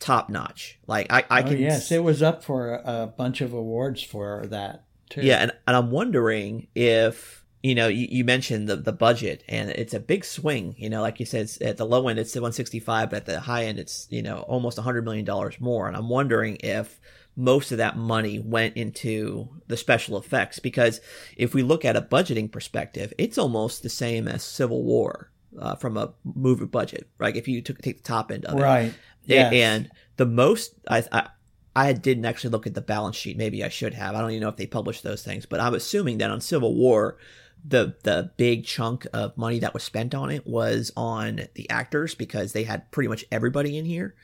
top 0.00 0.28
notch. 0.28 0.78
Like 0.86 1.06
I, 1.10 1.24
I 1.30 1.40
Oh, 1.42 1.46
can 1.46 1.58
yes, 1.58 1.90
it 1.92 2.02
was 2.02 2.22
up 2.22 2.42
for 2.44 2.74
a, 2.74 3.02
a 3.02 3.06
bunch 3.06 3.40
of 3.40 3.52
awards 3.52 4.02
for 4.02 4.46
that 4.48 4.84
too. 5.08 5.22
yeah, 5.22 5.36
and, 5.38 5.52
and 5.66 5.76
I'm 5.76 5.90
wondering 5.90 6.66
if 6.74 7.41
you 7.62 7.74
know 7.74 7.88
you, 7.88 8.08
you 8.10 8.24
mentioned 8.24 8.68
the 8.68 8.76
the 8.76 8.92
budget 8.92 9.44
and 9.48 9.70
it's 9.70 9.94
a 9.94 10.00
big 10.00 10.24
swing. 10.24 10.74
You 10.78 10.90
know, 10.90 11.00
like 11.00 11.20
you 11.20 11.26
said, 11.26 11.42
it's, 11.42 11.60
at 11.62 11.76
the 11.76 11.86
low 11.86 12.08
end 12.08 12.18
it's 12.18 12.34
165, 12.34 13.10
but 13.10 13.16
at 13.16 13.26
the 13.26 13.40
high 13.40 13.64
end 13.64 13.78
it's 13.78 14.06
you 14.10 14.22
know 14.22 14.40
almost 14.40 14.78
100 14.78 15.04
million 15.04 15.24
dollars 15.24 15.60
more. 15.60 15.86
And 15.86 15.96
I'm 15.96 16.08
wondering 16.08 16.56
if 16.56 17.00
most 17.36 17.72
of 17.72 17.78
that 17.78 17.96
money 17.96 18.38
went 18.38 18.76
into 18.76 19.48
the 19.66 19.76
special 19.76 20.18
effects 20.18 20.58
because 20.58 21.00
if 21.36 21.54
we 21.54 21.62
look 21.62 21.84
at 21.84 21.96
a 21.96 22.02
budgeting 22.02 22.50
perspective, 22.50 23.12
it's 23.16 23.38
almost 23.38 23.82
the 23.82 23.88
same 23.88 24.28
as 24.28 24.42
Civil 24.42 24.82
War 24.82 25.30
uh, 25.58 25.76
from 25.76 25.96
a 25.96 26.12
movie 26.24 26.66
budget. 26.66 27.08
right? 27.18 27.36
if 27.36 27.48
you 27.48 27.62
took 27.62 27.78
take 27.78 27.98
the 27.98 28.02
top 28.02 28.30
end 28.30 28.44
of 28.44 28.58
it, 28.58 28.62
right. 28.62 28.94
Yes. 29.24 29.52
And 29.52 29.90
the 30.16 30.26
most 30.26 30.74
I, 30.88 31.04
I 31.12 31.28
I 31.74 31.92
didn't 31.92 32.26
actually 32.26 32.50
look 32.50 32.66
at 32.66 32.74
the 32.74 32.82
balance 32.82 33.16
sheet. 33.16 33.38
Maybe 33.38 33.64
I 33.64 33.68
should 33.68 33.94
have. 33.94 34.14
I 34.14 34.20
don't 34.20 34.30
even 34.30 34.42
know 34.42 34.48
if 34.48 34.56
they 34.56 34.66
published 34.66 35.02
those 35.02 35.22
things, 35.22 35.46
but 35.46 35.60
I'm 35.60 35.74
assuming 35.74 36.18
that 36.18 36.30
on 36.30 36.40
Civil 36.40 36.74
War, 36.74 37.16
the 37.64 37.94
the 38.02 38.32
big 38.36 38.64
chunk 38.64 39.06
of 39.12 39.36
money 39.36 39.58
that 39.60 39.74
was 39.74 39.82
spent 39.82 40.14
on 40.14 40.30
it 40.30 40.46
was 40.46 40.92
on 40.96 41.42
the 41.54 41.68
actors 41.70 42.14
because 42.14 42.52
they 42.52 42.64
had 42.64 42.90
pretty 42.90 43.08
much 43.08 43.24
everybody 43.30 43.78
in 43.78 43.84
here. 43.84 44.14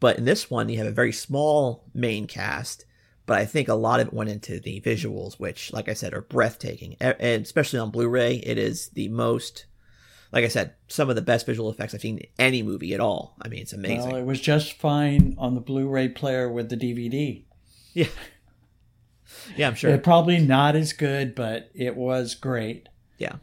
But 0.00 0.18
in 0.18 0.24
this 0.24 0.50
one, 0.50 0.68
you 0.68 0.78
have 0.78 0.86
a 0.86 0.92
very 0.92 1.12
small 1.12 1.84
main 1.94 2.26
cast. 2.26 2.84
But 3.26 3.38
I 3.38 3.44
think 3.44 3.68
a 3.68 3.74
lot 3.74 4.00
of 4.00 4.08
it 4.08 4.12
went 4.12 4.30
into 4.30 4.58
the 4.58 4.80
visuals, 4.80 5.34
which, 5.34 5.72
like 5.72 5.88
I 5.88 5.94
said, 5.94 6.14
are 6.14 6.22
breathtaking. 6.22 6.96
And 7.00 7.44
especially 7.44 7.78
on 7.78 7.90
Blu-ray, 7.92 8.36
it 8.38 8.58
is 8.58 8.88
the 8.88 9.08
most, 9.08 9.66
like 10.32 10.42
I 10.44 10.48
said, 10.48 10.74
some 10.88 11.08
of 11.08 11.14
the 11.14 11.22
best 11.22 11.46
visual 11.46 11.70
effects 11.70 11.94
I've 11.94 12.00
seen 12.00 12.18
in 12.18 12.26
any 12.40 12.64
movie 12.64 12.92
at 12.92 12.98
all. 12.98 13.36
I 13.40 13.46
mean, 13.46 13.60
it's 13.60 13.72
amazing. 13.72 14.10
Well, 14.10 14.16
it 14.16 14.24
was 14.24 14.40
just 14.40 14.72
fine 14.72 15.36
on 15.38 15.54
the 15.54 15.60
Blu-ray 15.60 16.08
player 16.08 16.50
with 16.50 16.70
the 16.70 16.76
DVD. 16.76 17.44
Yeah. 17.94 18.08
Yeah, 19.56 19.68
I'm 19.68 19.74
sure. 19.74 19.90
It 19.90 20.02
probably 20.04 20.38
not 20.38 20.76
as 20.76 20.92
good, 20.92 21.34
but 21.34 21.70
it 21.74 21.96
was 21.96 22.34
great. 22.34 22.88
yeah. 23.18 23.36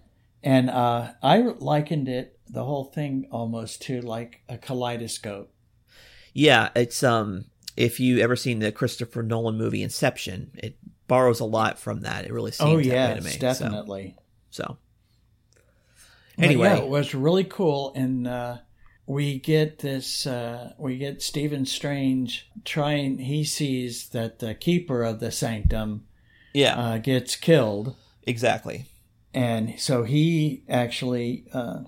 And 0.44 0.70
uh, 0.70 1.12
I 1.22 1.40
likened 1.40 2.08
it, 2.08 2.40
the 2.48 2.64
whole 2.64 2.86
thing, 2.86 3.28
almost 3.32 3.82
to 3.84 4.00
like 4.02 4.42
a 4.48 4.58
kaleidoscope. 4.58 5.52
Yeah, 6.34 6.70
it's 6.76 7.04
um 7.04 7.46
if 7.76 8.00
you 8.00 8.20
ever 8.20 8.36
seen 8.36 8.60
the 8.60 8.72
Christopher 8.72 9.24
Nolan 9.24 9.58
movie 9.58 9.82
Inception, 9.84 10.52
it 10.56 10.78
borrows 11.08 11.40
a 11.40 11.46
lot 11.46 11.80
from 11.80 12.02
that. 12.02 12.26
It 12.26 12.32
really 12.34 12.52
seems 12.52 12.70
Oh 12.70 12.78
to 12.78 12.86
yes, 12.86 13.24
me. 13.24 13.32
so- 13.32 13.40
definitely. 13.40 14.16
So, 14.52 14.78
But 16.38 16.46
anyway, 16.46 16.68
yeah, 16.70 16.78
it 16.78 16.88
was 16.90 17.14
really 17.14 17.44
cool, 17.44 17.92
and 17.96 18.28
uh, 18.28 18.58
we 19.08 19.39
get 19.39 19.80
this. 19.80 20.28
Uh, 20.28 20.74
we 20.78 20.97
get 20.97 21.24
Stephen 21.24 21.66
Strange 21.66 22.51
trying. 22.66 23.18
He 23.20 23.43
sees 23.45 24.10
that 24.10 24.39
the 24.39 24.53
keeper 24.53 25.01
of 25.01 25.20
the 25.20 25.32
sanctum 25.32 26.05
yeah, 26.53 26.78
uh, 26.78 26.97
gets 26.97 27.36
killed, 27.36 27.95
exactly. 28.24 28.86
and 29.34 29.80
so 29.80 30.03
he 30.03 30.64
actually. 30.70 31.45
Uh, 31.53 31.84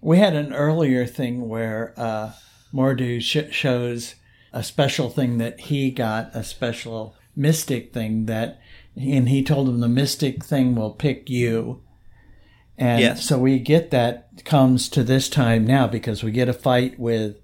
we 0.00 0.18
had 0.18 0.34
an 0.34 0.52
earlier 0.52 1.06
thing 1.06 1.48
where 1.48 1.94
uh, 1.96 2.32
Mordu 2.72 3.22
sh- 3.22 3.54
shows 3.54 4.16
a 4.52 4.62
special 4.62 5.08
thing 5.08 5.38
that 5.38 5.60
he 5.60 5.90
got, 5.90 6.30
a 6.34 6.44
special 6.44 7.16
mystic 7.34 7.92
thing 7.92 8.26
that, 8.26 8.60
and 8.96 9.28
he 9.28 9.42
told 9.42 9.68
him 9.68 9.80
the 9.80 9.88
mystic 9.88 10.44
thing 10.44 10.74
will 10.74 10.90
pick 10.92 11.30
you. 11.30 11.82
And 12.76 13.00
Yes. 13.00 13.24
so 13.24 13.38
we 13.38 13.58
get 13.58 13.90
that 13.90 14.44
comes 14.44 14.88
to 14.90 15.04
this 15.04 15.28
time 15.28 15.66
now 15.66 15.86
because 15.86 16.22
we 16.24 16.30
get 16.32 16.48
a 16.48 16.52
fight 16.52 16.98
with 16.98 17.36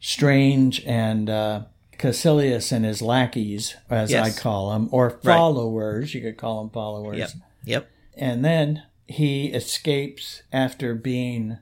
Strange 0.00 0.82
and 0.86 1.28
uh, 1.30 1.62
Caecilius 1.98 2.72
and 2.72 2.84
his 2.84 3.02
lackeys, 3.02 3.76
as 3.90 4.10
Yes. 4.10 4.38
I 4.38 4.40
call 4.40 4.70
them, 4.72 4.88
or 4.92 5.10
followers. 5.10 6.14
You 6.14 6.20
could 6.22 6.36
call 6.36 6.62
them 6.62 6.70
followers. 6.70 7.18
Yep, 7.18 7.30
yep. 7.64 7.90
And 8.16 8.44
then 8.44 8.82
he 9.06 9.46
escapes 9.46 10.42
after 10.52 10.94
being 10.94 11.58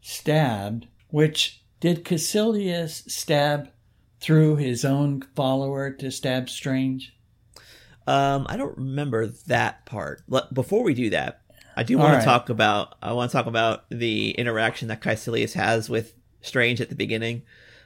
stabbed, 0.00 0.86
which 1.08 1.62
did 1.80 2.04
Caecilius 2.04 3.04
stab 3.12 3.68
through 4.20 4.56
his 4.56 4.84
own 4.84 5.22
follower 5.34 5.90
to 5.90 6.10
stab 6.10 6.48
Strange? 6.48 7.16
Um, 8.06 8.46
I 8.48 8.56
don't 8.56 8.76
remember 8.76 9.26
that 9.46 9.86
part. 9.86 10.22
Before 10.52 10.82
we 10.82 10.94
do 10.94 11.10
that, 11.10 11.41
I 11.76 11.82
do 11.82 11.98
want 11.98 12.12
right. 12.14 12.18
to 12.20 12.24
talk 12.24 12.48
about. 12.48 12.94
I 13.02 13.12
want 13.12 13.30
to 13.30 13.36
talk 13.36 13.46
about 13.46 13.84
the 13.90 14.30
interaction 14.32 14.88
that 14.88 15.00
Caecilius 15.00 15.54
has 15.54 15.88
with 15.88 16.14
Strange 16.42 16.80
at 16.80 16.88
the 16.88 16.94
beginning 16.94 17.42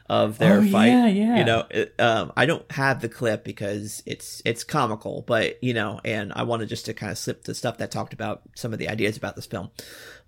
of 0.09 0.39
their 0.39 0.59
Oh, 0.59 0.67
fight. 0.69 0.87
yeah, 0.87 1.07
yeah. 1.09 1.39
You 1.39 1.45
know, 1.45 1.67
it, 1.71 1.95
um, 1.99 2.33
I 2.37 2.47
don't 2.47 2.71
have 2.73 3.01
the 3.01 3.09
clip 3.09 3.45
because 3.45 4.03
it's 4.07 4.41
it's 4.45 4.65
comical, 4.65 5.23
but 5.27 5.63
you 5.63 5.75
know, 5.75 6.01
and 6.05 6.33
I 6.35 6.43
wanted 6.45 6.69
just 6.69 6.87
to 6.87 6.95
kind 6.95 7.11
of 7.13 7.19
slip 7.19 7.45
the 7.45 7.55
stuff 7.55 7.79
that 7.79 7.91
talked 7.91 8.13
about 8.13 8.43
some 8.55 8.73
of 8.73 8.79
the 8.79 8.89
ideas 8.89 9.17
about 9.17 9.37
this 9.37 9.47
film, 9.47 9.71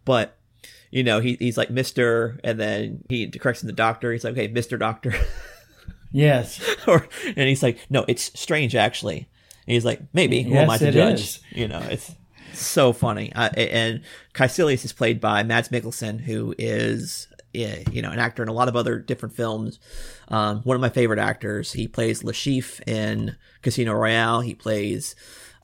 but. 0.05 0.35
You 0.91 1.05
know, 1.05 1.21
he, 1.21 1.37
he's 1.39 1.59
like 1.59 1.69
Mister, 1.69 2.41
and 2.43 2.59
then 2.59 3.05
he 3.11 3.29
corrects 3.31 3.63
him 3.63 3.67
the 3.67 3.75
doctor. 3.75 4.11
He's 4.11 4.25
like, 4.25 4.33
"Okay, 4.33 4.49
Mister 4.49 4.79
Doctor," 4.79 5.13
Yes. 6.11 6.61
or 6.87 7.07
and 7.27 7.47
he's 7.49 7.63
like, 7.63 7.79
"No, 7.91 8.07
it's 8.09 8.39
strange 8.41 8.75
actually." 8.75 9.29
And 9.67 9.75
he's 9.75 9.85
like, 9.85 10.01
"Maybe 10.15 10.43
who 10.43 10.55
am 10.55 10.71
I 10.71 10.75
Yes, 10.75 10.81
to 10.81 10.93
judge?" 10.93 11.21
is. 11.21 11.41
You 11.51 11.69
know, 11.69 11.81
it's 11.91 12.15
so 12.55 12.93
funny. 12.93 13.33
Uh, 13.33 13.51
and 13.57 14.03
Caecilius 14.35 14.85
is 14.85 14.93
played 14.93 15.21
by 15.21 15.43
Mads 15.43 15.69
Mikkelsen, 15.69 16.21
who 16.21 16.55
is 16.59 17.29
eh, 17.55 17.85
you 17.91 18.03
know 18.03 18.11
an 18.11 18.19
actor 18.19 18.43
in 18.43 18.49
a 18.49 18.53
lot 18.53 18.69
of 18.69 18.77
other 18.77 18.99
different 18.99 19.35
films. 19.35 19.79
Um, 20.29 20.63
one 20.63 20.75
of 20.75 20.81
my 20.81 20.89
favorite 20.89 21.19
actors. 21.19 21.73
He 21.73 21.89
plays 21.89 22.23
Chiffre 22.23 22.81
in 22.87 23.37
Casino 23.63 23.93
Royale. 23.95 24.41
He 24.41 24.55
plays. 24.55 25.15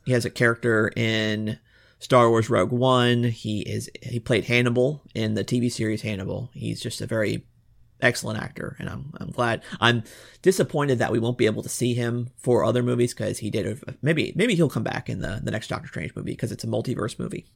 He 0.04 0.12
has 0.12 0.24
a 0.24 0.30
character 0.30 0.92
in 0.96 1.58
Star 1.98 2.28
Wars 2.28 2.50
Rogue 2.50 2.72
One. 2.72 3.24
He 3.24 3.60
is 3.60 3.90
he 4.02 4.20
played 4.20 4.44
Hannibal 4.44 5.02
in 5.14 5.34
the 5.34 5.44
TV 5.44 5.72
series 5.72 6.02
Hannibal. 6.02 6.50
He's 6.52 6.80
just 6.80 7.00
a 7.00 7.06
very 7.06 7.46
excellent 8.00 8.40
actor, 8.40 8.76
and 8.78 8.88
I'm 8.88 9.12
I'm 9.18 9.30
glad. 9.30 9.62
I'm 9.80 10.02
disappointed 10.42 10.98
that 10.98 11.12
we 11.12 11.18
won't 11.18 11.38
be 11.38 11.46
able 11.46 11.62
to 11.62 11.68
see 11.68 11.94
him 11.94 12.30
for 12.36 12.64
other 12.64 12.82
movies 12.82 13.14
because 13.14 13.38
he 13.38 13.50
did. 13.50 13.66
A, 13.66 13.94
maybe 14.02 14.32
maybe 14.36 14.54
he'll 14.54 14.68
come 14.70 14.82
back 14.84 15.08
in 15.08 15.20
the 15.20 15.40
the 15.42 15.50
next 15.50 15.68
Doctor 15.68 15.88
Strange 15.88 16.14
movie 16.14 16.32
because 16.32 16.52
it's 16.52 16.64
a 16.64 16.68
multiverse 16.68 17.18
movie. 17.18 17.46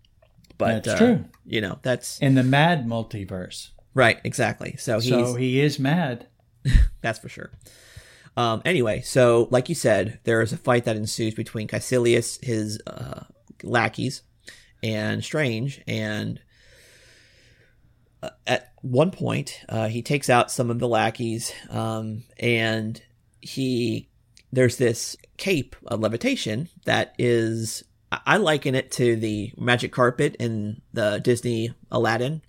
but 0.57 0.85
That's 0.85 0.89
uh, 0.89 0.99
true. 0.99 1.25
You 1.45 1.61
know, 1.61 1.79
that's 1.83 2.19
In 2.21 2.35
the 2.35 2.43
mad 2.43 2.87
multiverse. 2.87 3.71
right, 3.95 4.19
exactly. 4.25 4.77
So 4.79 5.01
he's 5.01 5.11
So 5.11 5.35
he 5.35 5.61
is 5.61 5.79
mad. 5.79 6.27
that's 7.01 7.19
for 7.19 7.29
sure. 7.29 7.51
Um, 8.37 8.63
anyway, 8.65 9.01
so 9.01 9.49
like 9.51 9.69
you 9.69 9.75
said, 9.75 10.21
there 10.25 10.41
is 10.43 10.53
a 10.53 10.57
fight 10.57 10.85
that 10.85 10.95
ensues 10.97 11.35
between 11.35 11.67
Caecilius, 11.67 12.39
his 12.45 12.81
uh, 12.87 13.25
lackeys, 13.65 14.23
and 14.83 15.25
Strange, 15.25 15.83
and 15.89 16.41
at 18.47 18.73
one 18.83 19.11
point, 19.11 19.61
uh, 19.69 19.89
he 19.89 20.03
takes 20.03 20.29
out 20.29 20.51
some 20.51 20.71
of 20.71 20.79
the 20.79 20.89
lackeys, 20.89 21.53
um, 21.71 22.25
and 22.39 23.01
he 23.41 24.09
there's 24.53 24.77
this 24.77 25.17
cape 25.37 25.77
of 25.87 26.01
levitation 26.01 26.69
that 26.85 27.15
is 27.19 27.85
I 28.11 28.21
I 28.27 28.37
liken 28.39 28.75
it 28.75 28.91
to 28.93 29.17
the 29.17 29.53
magic 29.57 29.93
carpet 29.93 30.37
in 30.39 30.81
the 30.93 31.21
Disney 31.21 31.75
Aladdin. 31.91 32.43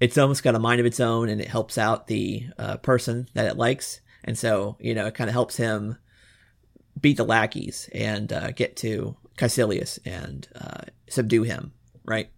It's 0.00 0.16
almost 0.16 0.44
got 0.44 0.54
a 0.54 0.60
mind 0.60 0.80
of 0.80 0.86
its 0.86 1.00
own, 1.00 1.28
and 1.28 1.40
it 1.40 1.48
helps 1.48 1.76
out 1.76 2.06
the 2.06 2.46
uh, 2.56 2.76
person 2.78 3.28
that 3.34 3.46
it 3.46 3.56
likes, 3.56 4.00
and 4.24 4.38
so 4.38 4.76
you 4.80 4.94
know 4.94 5.06
it 5.06 5.14
kind 5.14 5.28
of 5.28 5.34
helps 5.34 5.56
him 5.56 5.96
beat 6.98 7.16
the 7.16 7.24
lackeys 7.24 7.88
and 7.92 8.32
uh, 8.32 8.50
get 8.52 8.76
to 8.76 9.16
Caecilius 9.36 9.98
and 10.04 10.48
uh, 10.54 10.82
subdue 11.08 11.42
him. 11.42 11.72
Right? 12.04 12.30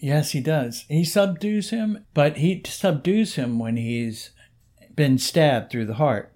Yes, 0.00 0.32
he 0.32 0.40
does. 0.40 0.84
He 0.88 1.04
subdues 1.04 1.70
him, 1.70 2.04
but 2.14 2.36
he 2.38 2.62
subdues 2.66 3.34
him 3.36 3.58
when 3.58 3.76
he's 3.76 4.30
been 4.94 5.18
stabbed 5.18 5.70
through 5.70 5.86
the 5.86 5.94
heart. 5.94 6.32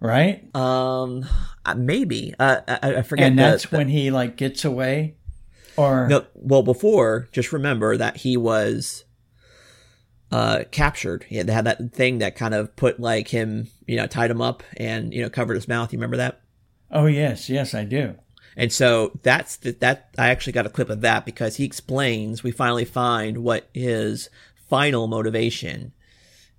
Right? 0.00 0.54
Um, 0.54 1.24
uh, 1.64 1.74
maybe. 1.74 2.34
Uh, 2.38 2.60
I, 2.68 2.96
I 2.96 3.02
forget. 3.02 3.28
and 3.28 3.38
that's 3.38 3.66
the- 3.66 3.76
when 3.76 3.88
he 3.88 4.10
like 4.10 4.36
gets 4.36 4.64
away. 4.64 5.16
Or 5.76 6.06
No, 6.08 6.24
well, 6.34 6.62
before, 6.62 7.28
just 7.32 7.52
remember 7.52 7.96
that 7.96 8.18
he 8.18 8.36
was 8.36 9.04
uh, 10.30 10.64
captured. 10.70 11.24
He 11.28 11.42
they 11.42 11.52
had 11.52 11.64
that 11.64 11.92
thing 11.92 12.18
that 12.18 12.36
kind 12.36 12.54
of 12.54 12.76
put 12.76 13.00
like 13.00 13.28
him, 13.28 13.68
you 13.86 13.96
know, 13.96 14.06
tied 14.06 14.30
him 14.30 14.40
up 14.40 14.62
and 14.76 15.12
you 15.12 15.22
know 15.22 15.30
covered 15.30 15.54
his 15.54 15.66
mouth. 15.66 15.92
You 15.92 15.98
remember 15.98 16.16
that? 16.18 16.40
oh 16.92 17.06
yes, 17.06 17.48
yes, 17.50 17.74
I 17.74 17.82
do. 17.84 18.14
And 18.56 18.72
so 18.72 19.18
that's 19.22 19.56
the, 19.56 19.72
that. 19.80 20.10
I 20.18 20.28
actually 20.28 20.52
got 20.52 20.66
a 20.66 20.70
clip 20.70 20.90
of 20.90 21.00
that 21.00 21.24
because 21.24 21.56
he 21.56 21.64
explains. 21.64 22.42
We 22.42 22.50
finally 22.50 22.84
find 22.84 23.38
what 23.38 23.68
his 23.74 24.28
final 24.68 25.06
motivation 25.06 25.92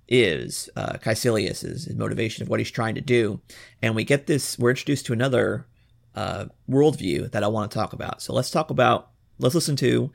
is. 0.08 0.68
Uh, 0.76 0.98
Caecilius's 0.98 1.92
motivation 1.94 2.42
of 2.42 2.48
what 2.48 2.60
he's 2.60 2.70
trying 2.70 2.96
to 2.96 3.00
do, 3.00 3.40
and 3.82 3.94
we 3.94 4.04
get 4.04 4.26
this. 4.26 4.58
We're 4.58 4.70
introduced 4.70 5.06
to 5.06 5.12
another 5.12 5.66
uh, 6.14 6.46
worldview 6.68 7.30
that 7.32 7.44
I 7.44 7.48
want 7.48 7.70
to 7.70 7.78
talk 7.78 7.92
about. 7.92 8.22
So 8.22 8.32
let's 8.32 8.50
talk 8.50 8.70
about. 8.70 9.10
Let's 9.38 9.54
listen 9.54 9.76
to 9.76 10.10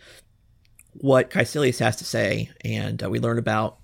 what 0.94 1.30
Caecilius 1.30 1.80
has 1.80 1.98
to 1.98 2.06
say, 2.06 2.52
and 2.64 3.04
uh, 3.04 3.10
we 3.10 3.20
learn 3.20 3.38
about 3.38 3.78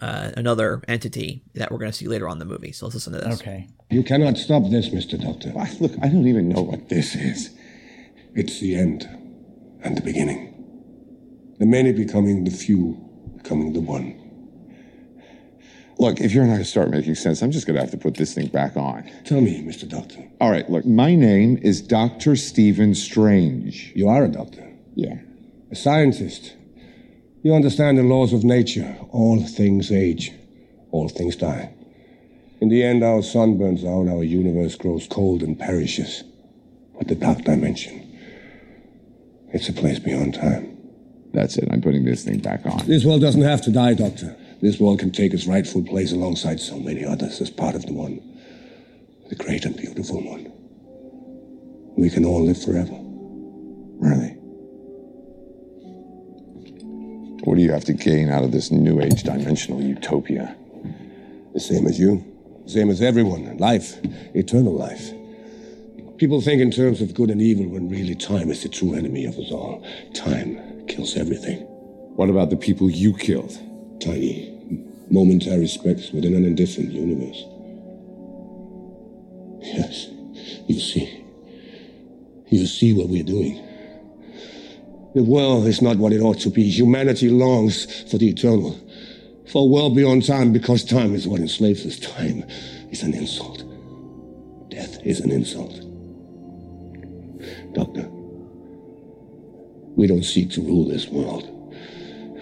uh, 0.00 0.30
another 0.36 0.82
entity 0.88 1.42
that 1.54 1.70
we're 1.70 1.78
going 1.78 1.90
to 1.90 1.96
see 1.96 2.06
later 2.08 2.28
on 2.28 2.34
in 2.34 2.38
the 2.38 2.44
movie. 2.44 2.72
So 2.72 2.86
let's 2.86 2.94
listen 2.94 3.12
to 3.12 3.18
this. 3.20 3.40
Okay. 3.40 3.68
You 3.90 4.02
cannot 4.02 4.36
stop 4.38 4.62
this, 4.70 4.88
Mr. 4.90 5.20
Doctor. 5.20 5.52
I, 5.58 5.70
look, 5.80 5.92
I 6.02 6.08
don't 6.08 6.26
even 6.26 6.48
know 6.48 6.62
what 6.62 6.88
this 6.88 7.14
is. 7.14 7.50
It's 8.34 8.60
the 8.60 8.76
end 8.76 9.08
and 9.82 9.96
the 9.96 10.02
beginning. 10.02 10.46
The 11.58 11.66
many 11.66 11.92
becoming 11.92 12.44
the 12.44 12.50
few, 12.50 12.96
becoming 13.36 13.72
the 13.72 13.80
one. 13.80 14.16
Look, 15.98 16.20
if 16.20 16.32
you're 16.32 16.44
not 16.44 16.52
going 16.52 16.60
to 16.60 16.64
start 16.64 16.88
making 16.88 17.14
sense, 17.16 17.42
I'm 17.42 17.50
just 17.50 17.66
going 17.66 17.74
to 17.74 17.80
have 17.82 17.90
to 17.90 17.98
put 17.98 18.14
this 18.14 18.32
thing 18.32 18.46
back 18.46 18.74
on. 18.76 19.10
Tell 19.26 19.42
me, 19.42 19.62
Mr. 19.62 19.86
Doctor. 19.86 20.26
All 20.40 20.50
right, 20.50 20.68
look, 20.70 20.86
my 20.86 21.14
name 21.14 21.58
is 21.58 21.82
Dr. 21.82 22.36
Stephen 22.36 22.94
Strange. 22.94 23.92
You 23.94 24.08
are 24.08 24.24
a 24.24 24.28
doctor, 24.28 24.66
Yeah. 24.94 25.16
a 25.70 25.74
scientist. 25.76 26.54
You 27.42 27.54
understand 27.54 27.96
the 27.96 28.02
laws 28.02 28.32
of 28.32 28.44
nature. 28.44 28.96
All 29.10 29.42
things 29.42 29.90
age, 29.90 30.32
all 30.90 31.08
things 31.08 31.36
die. 31.36 31.72
In 32.60 32.68
the 32.68 32.82
end, 32.82 33.02
our 33.02 33.22
sun 33.22 33.56
burns 33.56 33.84
out, 33.84 34.08
our 34.08 34.22
universe 34.22 34.74
grows 34.76 35.06
cold 35.08 35.42
and 35.42 35.58
perishes. 35.58 36.22
But 36.98 37.08
the 37.08 37.14
dark 37.14 37.42
dimension, 37.44 38.06
it's 39.54 39.70
a 39.70 39.72
place 39.72 39.98
beyond 39.98 40.34
time. 40.34 40.76
That's 41.32 41.56
it. 41.56 41.68
I'm 41.70 41.80
putting 41.80 42.04
this 42.04 42.24
thing 42.24 42.40
back 42.40 42.66
on. 42.66 42.86
This 42.86 43.04
world 43.04 43.22
doesn't 43.22 43.40
have 43.42 43.62
to 43.62 43.70
die, 43.70 43.94
Doctor. 43.94 44.36
This 44.60 44.78
world 44.78 44.98
can 44.98 45.10
take 45.10 45.32
its 45.32 45.46
rightful 45.46 45.82
place 45.82 46.12
alongside 46.12 46.60
so 46.60 46.78
many 46.78 47.04
others 47.04 47.40
as 47.40 47.48
part 47.48 47.74
of 47.74 47.86
the 47.86 47.94
one. 47.94 48.20
The 49.30 49.36
great 49.36 49.64
and 49.64 49.76
beautiful 49.76 50.22
one. 50.22 50.52
We 51.96 52.10
can 52.10 52.26
all 52.26 52.44
live 52.44 52.62
forever. 52.62 52.98
Really? 53.98 54.39
What 57.50 57.56
do 57.56 57.64
you 57.64 57.72
have 57.72 57.84
to 57.86 57.92
gain 57.92 58.30
out 58.30 58.44
of 58.44 58.52
this 58.52 58.70
new 58.70 59.00
age 59.00 59.24
dimensional 59.24 59.82
utopia? 59.82 60.54
The 61.52 61.58
same 61.58 61.88
as 61.88 61.98
you. 61.98 62.24
Same 62.66 62.90
as 62.90 63.02
everyone. 63.02 63.58
Life. 63.58 63.98
Eternal 64.36 64.72
life. 64.72 65.10
People 66.16 66.40
think 66.40 66.62
in 66.62 66.70
terms 66.70 67.00
of 67.00 67.12
good 67.12 67.28
and 67.28 67.42
evil 67.42 67.66
when 67.66 67.88
really 67.88 68.14
time 68.14 68.52
is 68.52 68.62
the 68.62 68.68
true 68.68 68.94
enemy 68.94 69.24
of 69.24 69.36
us 69.36 69.50
all. 69.50 69.84
Time 70.14 70.86
kills 70.86 71.16
everything. 71.16 71.58
What 72.14 72.30
about 72.30 72.50
the 72.50 72.56
people 72.56 72.88
you 72.88 73.14
killed? 73.14 73.58
Tiny, 74.00 74.86
momentary 75.10 75.66
specks 75.66 76.12
within 76.12 76.36
an 76.36 76.44
indifferent 76.44 76.92
universe. 76.92 77.44
Yes, 79.60 80.06
you 80.68 80.78
see. 80.78 81.24
You 82.46 82.64
see 82.68 82.92
what 82.92 83.08
we're 83.08 83.24
doing. 83.24 83.60
The 85.14 85.24
world 85.24 85.66
is 85.66 85.82
not 85.82 85.96
what 85.96 86.12
it 86.12 86.20
ought 86.20 86.38
to 86.40 86.50
be. 86.50 86.70
Humanity 86.70 87.30
longs 87.30 88.08
for 88.08 88.18
the 88.18 88.28
eternal, 88.28 88.78
for 89.50 89.68
world 89.68 89.96
beyond 89.96 90.24
time, 90.24 90.52
because 90.52 90.84
time 90.84 91.14
is 91.14 91.26
what 91.26 91.40
enslaves 91.40 91.84
us. 91.84 91.98
Time 91.98 92.44
is 92.90 93.02
an 93.02 93.14
insult. 93.14 93.64
Death 94.70 95.04
is 95.04 95.18
an 95.18 95.32
insult. 95.32 95.80
Doctor, 97.74 98.08
we 99.96 100.06
don't 100.06 100.24
seek 100.24 100.50
to 100.50 100.60
rule 100.60 100.86
this 100.86 101.08
world. 101.08 101.48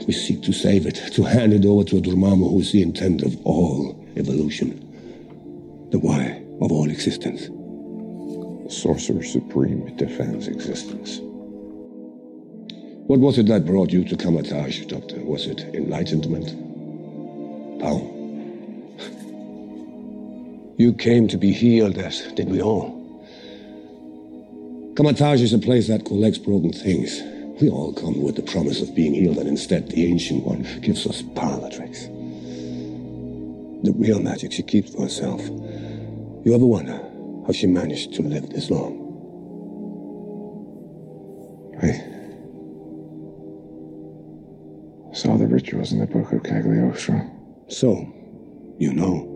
We 0.07 0.13
seek 0.13 0.43
to 0.43 0.53
save 0.53 0.87
it, 0.87 0.97
to 1.15 1.23
hand 1.23 1.55
it 1.55 1.65
over 1.65 1.85
to 1.85 1.99
a 1.99 2.01
Dormammu 2.01 2.51
who 2.51 2.61
is 2.61 2.73
the 2.73 2.83
intent 2.83 3.23
of 3.23 3.37
all 3.45 3.99
evolution, 4.17 4.79
the 5.91 5.99
why 5.99 6.43
of 6.61 6.71
all 6.71 6.91
existence. 6.91 7.47
The 7.47 8.71
Sorcerer 8.71 9.23
Supreme 9.23 9.97
defends 9.97 10.49
existence. 10.49 11.21
What 13.09 13.21
was 13.21 13.39
it 13.39 13.47
that 13.47 13.65
brought 13.65 13.91
you 13.91 14.05
to 14.05 14.17
Kamar-Taj, 14.19 14.85
Doctor? 14.85 15.19
Was 15.25 15.47
it 15.47 15.61
enlightenment? 15.75 16.49
Power? 17.81 18.03
You 20.77 20.93
came 20.93 21.27
to 21.29 21.39
be 21.39 21.51
healed, 21.51 21.97
as 21.97 22.21
did 22.35 22.51
we 22.51 22.61
all. 22.61 22.95
Kamar-Taj 24.95 25.41
is 25.41 25.55
a 25.55 25.59
place 25.59 25.89
that 25.89 26.05
collects 26.05 26.37
broken 26.37 26.71
things. 26.71 27.23
We 27.63 27.71
all 27.71 27.95
come 27.95 28.21
with 28.23 28.37
the 28.37 28.43
promise 28.43 28.83
of 28.83 28.95
being 28.95 29.15
healed, 29.15 29.39
and 29.39 29.49
instead 29.49 29.89
the 29.89 30.05
Ancient 30.05 30.45
One 30.45 30.67
gives 30.83 31.07
us 31.07 31.23
parlor 31.35 31.71
tricks. 31.71 32.03
The 33.85 33.95
real 33.97 34.21
magic 34.21 34.53
she 34.53 34.63
keeps 34.63 34.93
for 34.95 35.05
herself. 35.05 35.41
You 36.45 36.55
ever 36.55 36.67
wonder 36.67 37.01
how 37.47 37.53
she 37.53 37.67
managed 37.67 38.13
to 38.17 38.23
live 38.23 38.51
this 38.51 38.69
long? 38.71 39.07
I 41.83 42.18
saw 45.19 45.37
the 45.37 45.49
rituals 45.49 45.93
in 45.93 45.99
the 45.99 46.07
book 46.07 46.33
of 46.33 46.45
Cagliostro. 46.45 47.21
So, 47.67 48.07
you 48.79 48.93
know. 48.93 49.35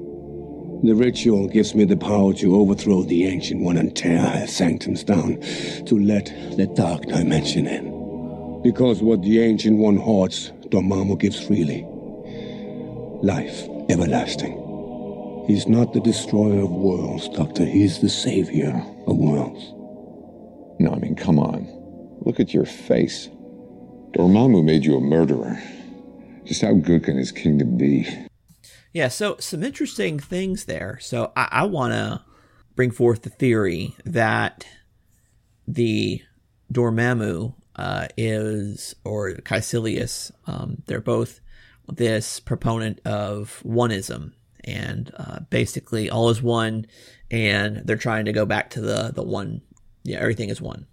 The 0.84 0.94
ritual 0.94 1.48
gives 1.48 1.74
me 1.74 1.84
the 1.84 1.96
power 1.96 2.32
to 2.34 2.56
overthrow 2.56 3.02
the 3.02 3.26
Ancient 3.26 3.62
One 3.62 3.76
and 3.76 3.96
tear 3.96 4.18
her 4.18 4.46
sanctums 4.46 5.04
down, 5.04 5.40
to 5.86 5.98
let 5.98 6.26
the 6.56 6.66
Dark 6.66 7.02
Dimension 7.06 7.66
in. 7.66 8.62
Because 8.62 9.02
what 9.02 9.22
the 9.22 9.40
Ancient 9.40 9.78
One 9.78 9.96
hoards, 9.96 10.52
Dormammu 10.70 11.18
gives 11.18 11.40
freely. 11.40 11.84
Life 13.22 13.68
everlasting. 13.88 14.58
He's 15.48 15.66
not 15.66 15.92
the 15.92 16.00
destroyer 16.00 16.62
of 16.62 16.70
worlds, 16.70 17.28
Doctor. 17.28 17.64
He's 17.64 18.00
the 18.00 18.08
savior 18.08 18.74
of 19.06 19.16
worlds. 19.16 19.72
No, 20.80 20.92
I 20.92 20.98
mean, 20.98 21.16
come 21.16 21.38
on. 21.38 21.66
Look 22.24 22.38
at 22.38 22.54
your 22.54 22.66
face. 22.66 23.28
Dormammu 24.12 24.62
made 24.62 24.84
you 24.84 24.96
a 24.96 25.00
murderer. 25.00 25.58
Just 26.44 26.62
how 26.62 26.74
good 26.74 27.04
can 27.04 27.16
his 27.16 27.32
kingdom 27.32 27.78
be? 27.78 28.06
Yeah, 28.92 29.08
so 29.08 29.36
some 29.38 29.62
interesting 29.62 30.18
things 30.18 30.66
there. 30.66 30.98
So 31.00 31.32
I, 31.34 31.48
I 31.50 31.64
want 31.64 31.94
to 31.94 32.22
bring 32.74 32.90
forth 32.90 33.22
the 33.22 33.30
theory 33.30 33.94
that 34.04 34.66
the 35.66 36.20
Dormammu 36.72 37.54
uh, 37.76 38.08
is, 38.16 38.94
or 39.04 39.32
Caecilius, 39.32 40.30
um, 40.46 40.82
they're 40.86 41.00
both 41.00 41.40
this 41.88 42.38
proponent 42.38 43.00
of 43.06 43.62
oneism, 43.64 44.32
and 44.64 45.10
uh, 45.16 45.40
basically 45.48 46.10
all 46.10 46.28
is 46.28 46.42
one, 46.42 46.86
and 47.30 47.82
they're 47.84 47.96
trying 47.96 48.26
to 48.26 48.32
go 48.32 48.44
back 48.44 48.70
to 48.70 48.80
the 48.80 49.10
the 49.14 49.22
one. 49.22 49.62
Yeah, 50.04 50.18
everything 50.18 50.50
is 50.50 50.60
one, 50.60 50.86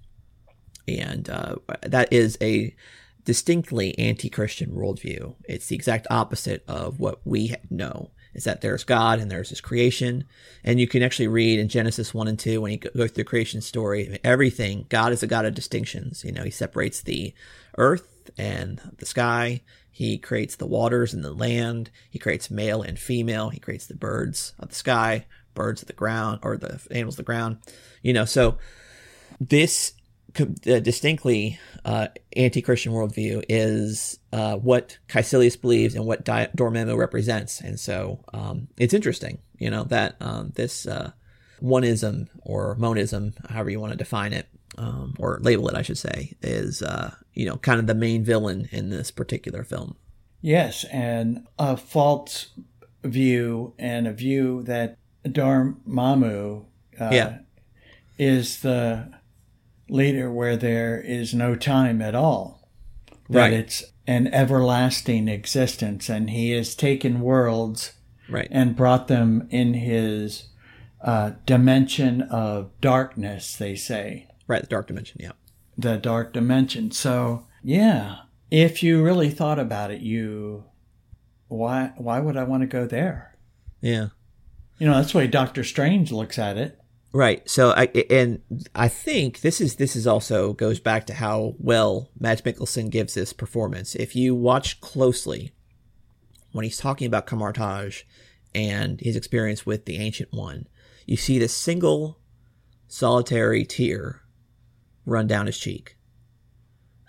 and 0.87 1.29
uh, 1.29 1.55
that 1.81 2.13
is 2.13 2.37
a 2.41 2.75
distinctly 3.29 3.95
anti-Christian 3.99 4.71
worldview. 4.71 5.35
It's 5.47 5.67
the 5.67 5.75
exact 5.75 6.07
opposite 6.09 6.63
of 6.67 6.99
what 6.99 7.21
we 7.25 7.53
know. 7.69 8.09
Is 8.33 8.45
that 8.45 8.61
there's 8.61 8.83
God 8.83 9.19
and 9.19 9.29
there's 9.29 9.49
His 9.49 9.61
creation, 9.61 10.23
and 10.63 10.79
you 10.79 10.87
can 10.87 11.03
actually 11.03 11.27
read 11.27 11.59
in 11.59 11.69
Genesis 11.69 12.11
one 12.11 12.27
and 12.27 12.39
two 12.39 12.59
when 12.59 12.71
you 12.71 12.79
go 12.79 12.89
through 12.89 13.07
the 13.09 13.23
creation 13.23 13.61
story, 13.61 14.19
everything 14.23 14.87
God 14.89 15.11
is 15.11 15.21
a 15.21 15.27
God 15.27 15.45
of 15.45 15.53
distinctions. 15.53 16.23
You 16.23 16.31
know, 16.31 16.43
He 16.43 16.49
separates 16.49 17.03
the 17.03 17.35
earth 17.77 18.31
and 18.35 18.81
the 18.97 19.05
sky. 19.05 19.61
He 19.91 20.17
creates 20.17 20.55
the 20.55 20.65
waters 20.65 21.13
and 21.13 21.23
the 21.23 21.31
land. 21.31 21.91
He 22.09 22.17
creates 22.17 22.49
male 22.49 22.81
and 22.81 22.97
female. 22.97 23.49
He 23.51 23.59
creates 23.59 23.85
the 23.85 23.93
birds 23.93 24.53
of 24.57 24.69
the 24.69 24.75
sky, 24.75 25.27
birds 25.53 25.83
of 25.83 25.87
the 25.87 25.93
ground, 25.93 26.39
or 26.41 26.57
the 26.57 26.81
animals 26.89 27.13
of 27.13 27.17
the 27.17 27.23
ground. 27.31 27.59
You 28.01 28.13
know, 28.13 28.25
so 28.25 28.57
this 29.39 29.93
distinctly 30.45 31.59
uh, 31.85 32.07
anti-Christian 32.35 32.93
worldview 32.93 33.43
is 33.49 34.19
uh, 34.33 34.55
what 34.57 34.97
Caecilius 35.07 35.59
believes 35.59 35.95
and 35.95 36.05
what 36.05 36.23
Di- 36.23 36.49
Dormammu 36.55 36.97
represents, 36.97 37.61
and 37.61 37.79
so 37.79 38.23
um, 38.33 38.67
it's 38.77 38.93
interesting, 38.93 39.39
you 39.57 39.69
know, 39.69 39.83
that 39.85 40.15
um, 40.19 40.51
this 40.55 40.85
uh, 40.85 41.11
oneism 41.61 42.27
or 42.41 42.75
monism, 42.75 43.33
however 43.49 43.69
you 43.69 43.79
want 43.79 43.91
to 43.91 43.97
define 43.97 44.33
it 44.33 44.47
um, 44.77 45.15
or 45.19 45.39
label 45.41 45.67
it, 45.67 45.75
I 45.75 45.81
should 45.81 45.97
say, 45.97 46.33
is 46.41 46.81
uh, 46.81 47.13
you 47.33 47.45
know 47.45 47.57
kind 47.57 47.79
of 47.79 47.87
the 47.87 47.95
main 47.95 48.23
villain 48.23 48.69
in 48.71 48.89
this 48.89 49.11
particular 49.11 49.63
film. 49.63 49.95
Yes, 50.41 50.85
and 50.85 51.45
a 51.57 51.75
false 51.75 52.47
view 53.03 53.73
and 53.77 54.07
a 54.07 54.13
view 54.13 54.63
that 54.63 54.97
Dormammu 55.25 56.65
uh, 56.99 57.09
yeah. 57.11 57.39
is 58.17 58.61
the 58.61 59.11
leader 59.89 60.31
where 60.31 60.55
there 60.57 60.99
is 61.01 61.33
no 61.33 61.55
time 61.55 62.01
at 62.01 62.15
all. 62.15 62.67
That 63.29 63.39
Right. 63.39 63.53
it's 63.53 63.83
an 64.07 64.27
everlasting 64.33 65.27
existence, 65.27 66.09
and 66.09 66.29
he 66.31 66.51
has 66.51 66.73
taken 66.75 67.21
worlds 67.21 67.93
Right. 68.27 68.47
and 68.51 68.75
brought 68.75 69.07
them 69.07 69.47
in 69.49 69.73
his 69.75 70.45
uh, 71.01 71.31
dimension 71.45 72.21
of 72.23 72.71
darkness, 72.81 73.55
they 73.55 73.75
say. 73.75 74.27
right. 74.47 74.61
The 74.61 74.67
dark 74.67 74.87
dimension. 74.87 75.17
Yeah. 75.21 75.31
The 75.77 75.97
dark 75.97 76.33
dimension. 76.33 76.91
So, 76.91 77.45
yeah, 77.63 78.17
if 78.51 78.81
you 78.83 79.01
really 79.03 79.29
thought 79.29 79.59
about 79.59 79.91
it, 79.91 80.01
you. 80.01 80.65
Why, 81.47 81.93
why 81.97 82.19
would 82.19 82.35
I 82.35 82.43
want 82.43 82.61
to 82.61 82.67
go 82.67 82.85
there? 82.85 83.37
Yeah. 83.81 84.07
You 84.77 84.87
know, 84.87 84.95
that's 84.95 85.11
the 85.13 85.19
way 85.19 85.27
Doctor 85.27 85.63
Strange 85.63 86.11
looks 86.11 86.37
at 86.39 86.57
it. 86.57 86.78
Right. 87.11 87.49
So 87.49 87.71
I 87.71 87.85
and 88.09 88.41
I 88.75 88.87
think 88.87 89.41
this 89.41 89.59
is 89.59 89.77
this 89.77 89.95
is 89.95 90.05
also 90.05 90.53
goes 90.53 90.79
back 90.79 91.07
to 91.07 91.13
how 91.13 91.55
well 91.57 92.11
Mads 92.19 92.41
Mikkelsen 92.41 92.91
gives 92.91 93.15
this 93.15 93.33
performance. 93.33 93.95
If 93.95 94.15
you 94.15 94.35
watch 94.35 94.79
closely 94.79 95.51
when 96.51 96.63
he's 96.63 96.77
talking 96.77 97.07
about 97.07 97.25
Kamar-Taj 97.25 98.03
and 98.53 98.99
his 99.01 99.15
experience 99.15 99.65
with 99.65 99.85
the 99.85 99.97
Ancient 99.97 100.31
One, 100.31 100.67
you 101.05 101.17
see 101.17 101.39
this 101.39 101.55
single 101.55 102.19
solitary 102.87 103.65
tear 103.65 104.21
run 105.05 105.27
down 105.27 105.47
his 105.47 105.57
cheek. 105.57 105.95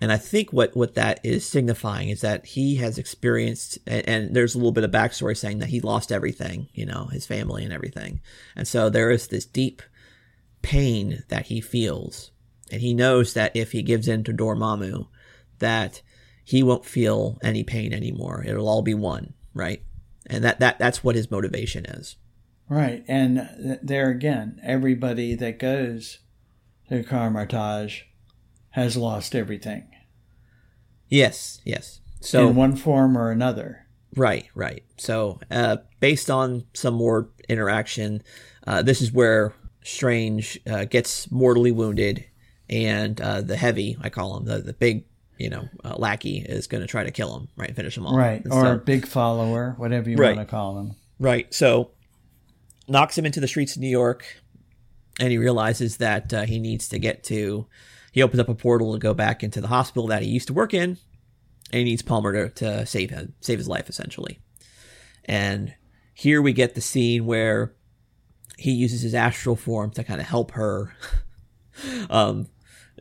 And 0.01 0.11
I 0.11 0.17
think 0.17 0.51
what, 0.51 0.75
what 0.75 0.95
that 0.95 1.21
is 1.23 1.47
signifying 1.47 2.09
is 2.09 2.23
that 2.23 2.47
he 2.47 2.77
has 2.77 2.97
experienced, 2.97 3.79
and, 3.87 4.09
and 4.09 4.35
there's 4.35 4.55
a 4.55 4.59
little 4.59 4.73
bit 4.73 4.85
of 4.85 4.91
backstory 4.91 5.37
saying 5.37 5.59
that 5.59 5.69
he 5.69 5.81
lost 5.81 6.11
everything, 6.11 6.69
you 6.73 6.87
know, 6.87 7.07
his 7.13 7.27
family 7.27 7.65
and 7.65 7.73
everything. 7.73 8.21
And 8.57 8.67
so 8.67 8.89
there 8.89 9.11
is 9.11 9.29
this 9.29 9.45
deep 9.45 9.83
pain 10.63 11.23
that 11.29 11.47
he 11.47 11.61
feels. 11.61 12.31
And 12.71 12.81
he 12.81 12.95
knows 12.95 13.35
that 13.35 13.55
if 13.55 13.73
he 13.73 13.83
gives 13.83 14.09
in 14.09 14.25
to 14.25 14.33
Dormammu, 14.33 15.09
that 15.59 16.03
he 16.45 16.63
won't 16.63 16.85
feel 16.85 17.39
any 17.43 17.65
pain 17.65 17.93
anymore. 17.93 18.45
It'll 18.47 18.69
all 18.69 18.83
be 18.83 18.95
one, 18.95 19.35
right? 19.55 19.83
And 20.27 20.45
that, 20.45 20.61
that 20.61 20.79
that's 20.79 21.03
what 21.03 21.17
his 21.17 21.31
motivation 21.31 21.85
is. 21.87 22.17
Right. 22.69 23.05
And 23.09 23.79
there 23.83 24.11
again, 24.11 24.61
everybody 24.63 25.35
that 25.35 25.59
goes 25.59 26.19
to 26.89 27.03
Kamar-Taj 27.03 28.03
has 28.71 28.97
lost 28.97 29.35
everything 29.35 29.91
Yes, 31.11 31.61
yes. 31.65 32.01
So 32.21 32.49
in 32.49 32.55
one 32.55 32.77
form 32.77 33.19
or 33.19 33.31
another. 33.31 33.87
Right, 34.17 34.49
right. 34.55 34.85
So, 34.97 35.41
uh, 35.51 35.79
based 35.99 36.31
on 36.31 36.65
some 36.73 36.95
more 36.95 37.29
interaction, 37.49 38.23
uh, 38.67 38.83
this 38.83 39.03
is 39.03 39.13
where 39.13 39.53
Strange 39.83 40.59
uh, 40.69 40.85
gets 40.85 41.31
mortally 41.31 41.73
wounded, 41.73 42.25
and 42.69 43.21
uh, 43.21 43.41
the 43.41 43.57
heavy, 43.57 43.97
I 44.01 44.09
call 44.11 44.37
him, 44.37 44.45
the, 44.45 44.59
the 44.59 44.73
big, 44.75 45.05
you 45.39 45.49
know, 45.51 45.69
uh, 45.85 45.95
lackey, 45.97 46.39
is 46.39 46.67
going 46.67 46.83
to 46.83 46.87
try 46.87 47.03
to 47.05 47.11
kill 47.11 47.35
him, 47.37 47.49
right? 47.57 47.75
Finish 47.75 47.97
him 47.97 48.07
off. 48.07 48.17
Right. 48.17 48.45
And 48.45 48.53
Or 48.53 48.63
so- 48.65 48.73
a 48.75 48.77
big 48.77 49.07
follower, 49.07 49.75
whatever 49.79 50.11
you 50.11 50.17
Right. 50.17 50.37
want 50.37 50.47
to 50.49 50.51
call 50.51 50.79
him, 50.79 50.95
Right. 51.19 51.53
So 51.53 51.91
knocks 52.89 53.17
him 53.17 53.27
into 53.27 53.41
the 53.41 53.49
streets 53.49 53.77
of 53.77 53.83
New 53.83 53.89
York, 53.91 54.25
and 55.19 55.31
he 55.31 55.39
realizes 55.39 55.99
that 55.99 56.33
uh, 56.33 56.43
he 56.43 56.59
needs 56.59 56.89
to 56.89 56.99
get 56.99 57.23
to. 57.25 57.67
He 58.13 58.23
opens 58.23 58.41
up 58.41 58.49
a 58.49 58.55
portal 58.55 58.93
to 58.95 58.99
go 58.99 59.13
back 59.15 59.43
into 59.43 59.61
the 59.61 59.69
hospital 59.69 60.07
that 60.09 60.23
he 60.23 60.29
used 60.29 60.47
to 60.49 60.55
work 60.55 60.73
in, 60.75 60.91
and 61.73 61.79
he 61.79 61.85
needs 61.85 62.03
Palmer 62.03 62.33
to, 62.49 62.55
to 62.65 62.87
save 62.87 63.11
him, 63.11 63.35
save 63.41 63.59
his 63.59 63.69
life 63.69 63.89
essentially. 63.89 64.41
And 65.27 65.75
here 66.15 66.41
we 66.43 66.53
get 66.53 66.75
the 66.75 66.81
scene 66.81 67.27
where 67.27 67.75
he 68.61 68.73
uses 68.73 69.01
his 69.01 69.15
astral 69.15 69.57
form 69.57 69.91
to 69.93 70.05
kind 70.05 70.21
of 70.21 70.27
help 70.27 70.51
her 70.53 70.95
um, 72.11 72.47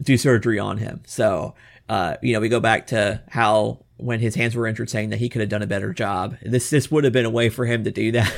do 0.01 0.18
surgery 0.18 0.57
on 0.57 0.78
him. 0.78 1.01
So, 1.05 1.53
uh, 1.89 2.16
you 2.22 2.34
know, 2.34 2.39
we 2.39 2.47
go 2.47 2.62
back 2.62 2.88
to 2.88 3.22
how 3.30 3.84
when 3.97 4.22
his 4.22 4.36
hands 4.36 4.55
were 4.55 4.68
injured, 4.68 4.89
saying 4.89 5.10
that 5.10 5.20
he 5.20 5.28
could 5.28 5.41
have 5.41 5.49
done 5.49 5.62
a 5.62 5.68
better 5.68 5.91
job. 5.91 6.38
This 6.41 6.70
this 6.70 6.89
would 6.89 7.03
have 7.03 7.12
been 7.12 7.26
a 7.26 7.30
way 7.30 7.49
for 7.49 7.66
him 7.66 7.84
to 7.84 7.91
do 7.91 8.12
that, 8.14 8.34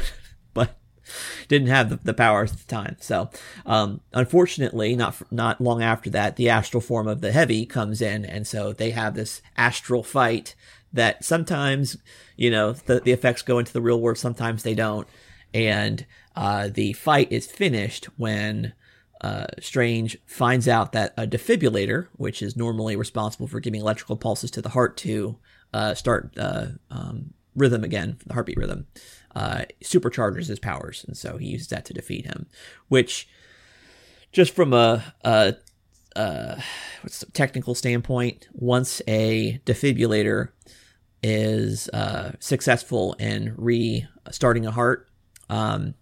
but 0.54 0.78
didn't 1.48 1.68
have 1.68 1.90
the, 1.90 1.98
the 1.98 2.14
powers 2.14 2.52
at 2.54 2.58
the 2.58 2.68
time. 2.68 2.98
So, 3.00 3.30
um, 3.68 4.02
unfortunately, 4.14 4.96
not 4.96 5.32
not 5.32 5.62
long 5.62 5.84
after 5.84 6.10
that, 6.10 6.38
the 6.38 6.50
astral 6.50 6.82
form 6.82 7.08
of 7.08 7.22
the 7.22 7.32
heavy 7.32 7.68
comes 7.68 8.02
in, 8.02 8.26
and 8.26 8.48
so 8.48 8.74
they 8.74 8.92
have 8.92 9.14
this 9.14 9.44
astral 9.56 10.02
fight 10.02 10.56
that 10.92 11.24
sometimes, 11.24 11.98
you 12.36 12.50
know, 12.50 12.74
the 12.74 13.00
the 13.00 13.12
effects 13.12 13.44
go 13.44 13.60
into 13.60 13.74
the 13.74 13.82
real 13.82 14.02
world, 14.02 14.18
sometimes 14.18 14.64
they 14.64 14.74
don't, 14.74 15.08
and 15.54 16.06
uh, 16.36 16.70
the 16.70 16.94
fight 16.94 17.32
is 17.32 17.46
finished 17.46 18.06
when 18.18 18.74
uh, 19.22 19.46
Strange 19.60 20.18
finds 20.26 20.68
out 20.68 20.94
that 20.94 21.14
a 21.18 21.28
defibrillator, 21.28 22.08
which 22.14 22.42
is 22.42 22.58
normally 22.58 22.96
responsible 22.96 23.48
for 23.48 23.60
giving 23.60 23.82
electrical 23.82 24.18
pulses 24.18 24.50
to 24.52 24.62
the 24.62 24.70
heart 24.70 24.98
to 24.98 25.38
uh, 25.74 25.94
start 25.94 26.34
uh, 26.38 26.68
um, 26.90 27.34
rhythm 27.56 27.84
again, 27.84 28.18
the 28.26 28.34
heartbeat 28.34 28.58
rhythm, 28.58 28.88
uh, 29.36 29.64
supercharges 29.84 30.48
his 30.48 30.60
powers, 30.60 31.06
and 31.08 31.16
so 31.16 31.38
he 31.38 31.48
uses 31.48 31.68
that 31.68 31.86
to 31.86 31.94
defeat 31.94 32.26
him. 32.26 32.48
Which, 32.88 33.28
just 34.32 34.56
from 34.56 34.74
a, 34.74 35.14
a, 35.24 35.56
what's 37.02 37.20
the 37.20 37.32
technical 37.32 37.76
standpoint, 37.76 38.48
once 38.54 39.02
a 39.08 39.62
defibrillator 39.66 40.50
is 41.22 41.90
uh, 41.90 42.32
successful 42.40 43.14
in 43.20 43.54
restarting 43.56 44.66
a 44.66 44.72
heart, 44.72 45.08
um, 45.50 45.94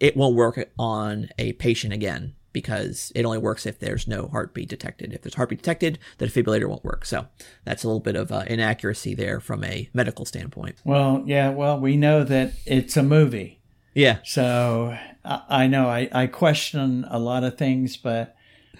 it 0.00 0.16
won't 0.16 0.34
work 0.34 0.58
on 0.78 1.28
a 1.38 1.52
patient 1.54 1.92
again 1.92 2.34
because 2.52 3.12
it 3.14 3.24
only 3.24 3.38
works 3.38 3.64
if 3.64 3.78
there's 3.78 4.08
no 4.08 4.26
heartbeat 4.28 4.68
detected. 4.68 5.12
If 5.12 5.22
there's 5.22 5.34
heartbeat 5.34 5.60
detected, 5.60 5.98
the 6.18 6.26
defibrillator 6.26 6.68
won't 6.68 6.82
work. 6.84 7.04
So 7.04 7.28
that's 7.64 7.84
a 7.84 7.86
little 7.86 8.00
bit 8.00 8.16
of 8.16 8.32
uh, 8.32 8.42
inaccuracy 8.48 9.14
there 9.14 9.38
from 9.38 9.62
a 9.62 9.88
medical 9.94 10.24
standpoint. 10.24 10.76
Well, 10.84 11.22
yeah, 11.26 11.50
well, 11.50 11.78
we 11.78 11.96
know 11.96 12.24
that 12.24 12.54
it's 12.66 12.96
a 12.96 13.02
movie. 13.04 13.60
Yeah, 13.94 14.18
So 14.24 14.96
I, 15.24 15.42
I 15.48 15.66
know 15.66 15.88
I, 15.88 16.08
I 16.12 16.26
question 16.28 17.04
a 17.08 17.18
lot 17.18 17.44
of 17.44 17.58
things, 17.58 17.96
but 17.96 18.36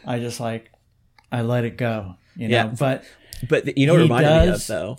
I 0.07 0.19
just 0.21 0.41
like, 0.41 0.71
I 1.33 1.43
let 1.43 1.65
it 1.65 1.77
go, 1.77 2.15
you 2.37 2.49
know. 2.49 2.57
Yeah. 2.57 2.75
But 2.79 3.05
but 3.49 3.77
you 3.79 3.87
know 3.87 3.95
what 3.95 4.01
it 4.01 4.05
reminded 4.05 4.29
me 4.31 4.39
of 4.49 4.55
does- 4.55 4.67
though. 4.69 4.99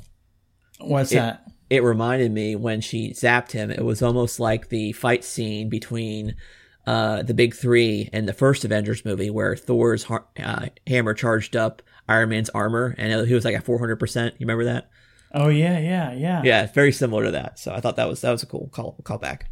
what's 0.80 1.12
It- 1.12 1.16
that? 1.16 1.44
It 1.72 1.84
reminded 1.84 2.34
me 2.34 2.58
when 2.58 2.82
she 2.82 3.12
zapped 3.12 3.54
him. 3.54 3.72
It 3.72 3.86
was 3.86 4.02
almost 4.02 4.42
like 4.42 4.68
the 4.68 4.92
fight 4.92 5.24
scene 5.24 5.70
between 5.70 6.36
uh, 6.86 7.24
the 7.24 7.34
big 7.34 7.56
three 7.56 8.10
in 8.12 8.26
the 8.26 8.34
first 8.34 8.66
Avengers 8.66 9.06
movie, 9.06 9.30
where 9.30 9.56
Thor's 9.56 10.04
har- 10.04 10.28
uh, 10.38 10.66
hammer 10.86 11.14
charged 11.14 11.56
up 11.56 11.82
Iron 12.10 12.28
Man's 12.28 12.50
armor, 12.50 12.94
and 12.98 13.26
he 13.26 13.34
was 13.34 13.46
like 13.46 13.56
at 13.56 13.64
four 13.64 13.80
hundred 13.80 14.00
percent. 14.00 14.36
You 14.38 14.44
remember 14.46 14.66
that? 14.66 14.90
Oh, 15.34 15.48
yeah, 15.48 15.80
yeah, 15.80 16.12
yeah. 16.12 16.42
Yeah, 16.44 16.64
it's 16.64 16.74
very 16.74 16.92
similar 16.92 17.24
to 17.24 17.32
that. 17.32 17.58
So 17.58 17.72
I 17.74 17.80
thought 17.80 17.96
that 17.96 18.10
was 18.10 18.20
that 18.20 18.32
was 18.32 18.44
a 18.44 18.48
cool 18.48 18.68
call 18.74 18.98
callback. 19.04 19.44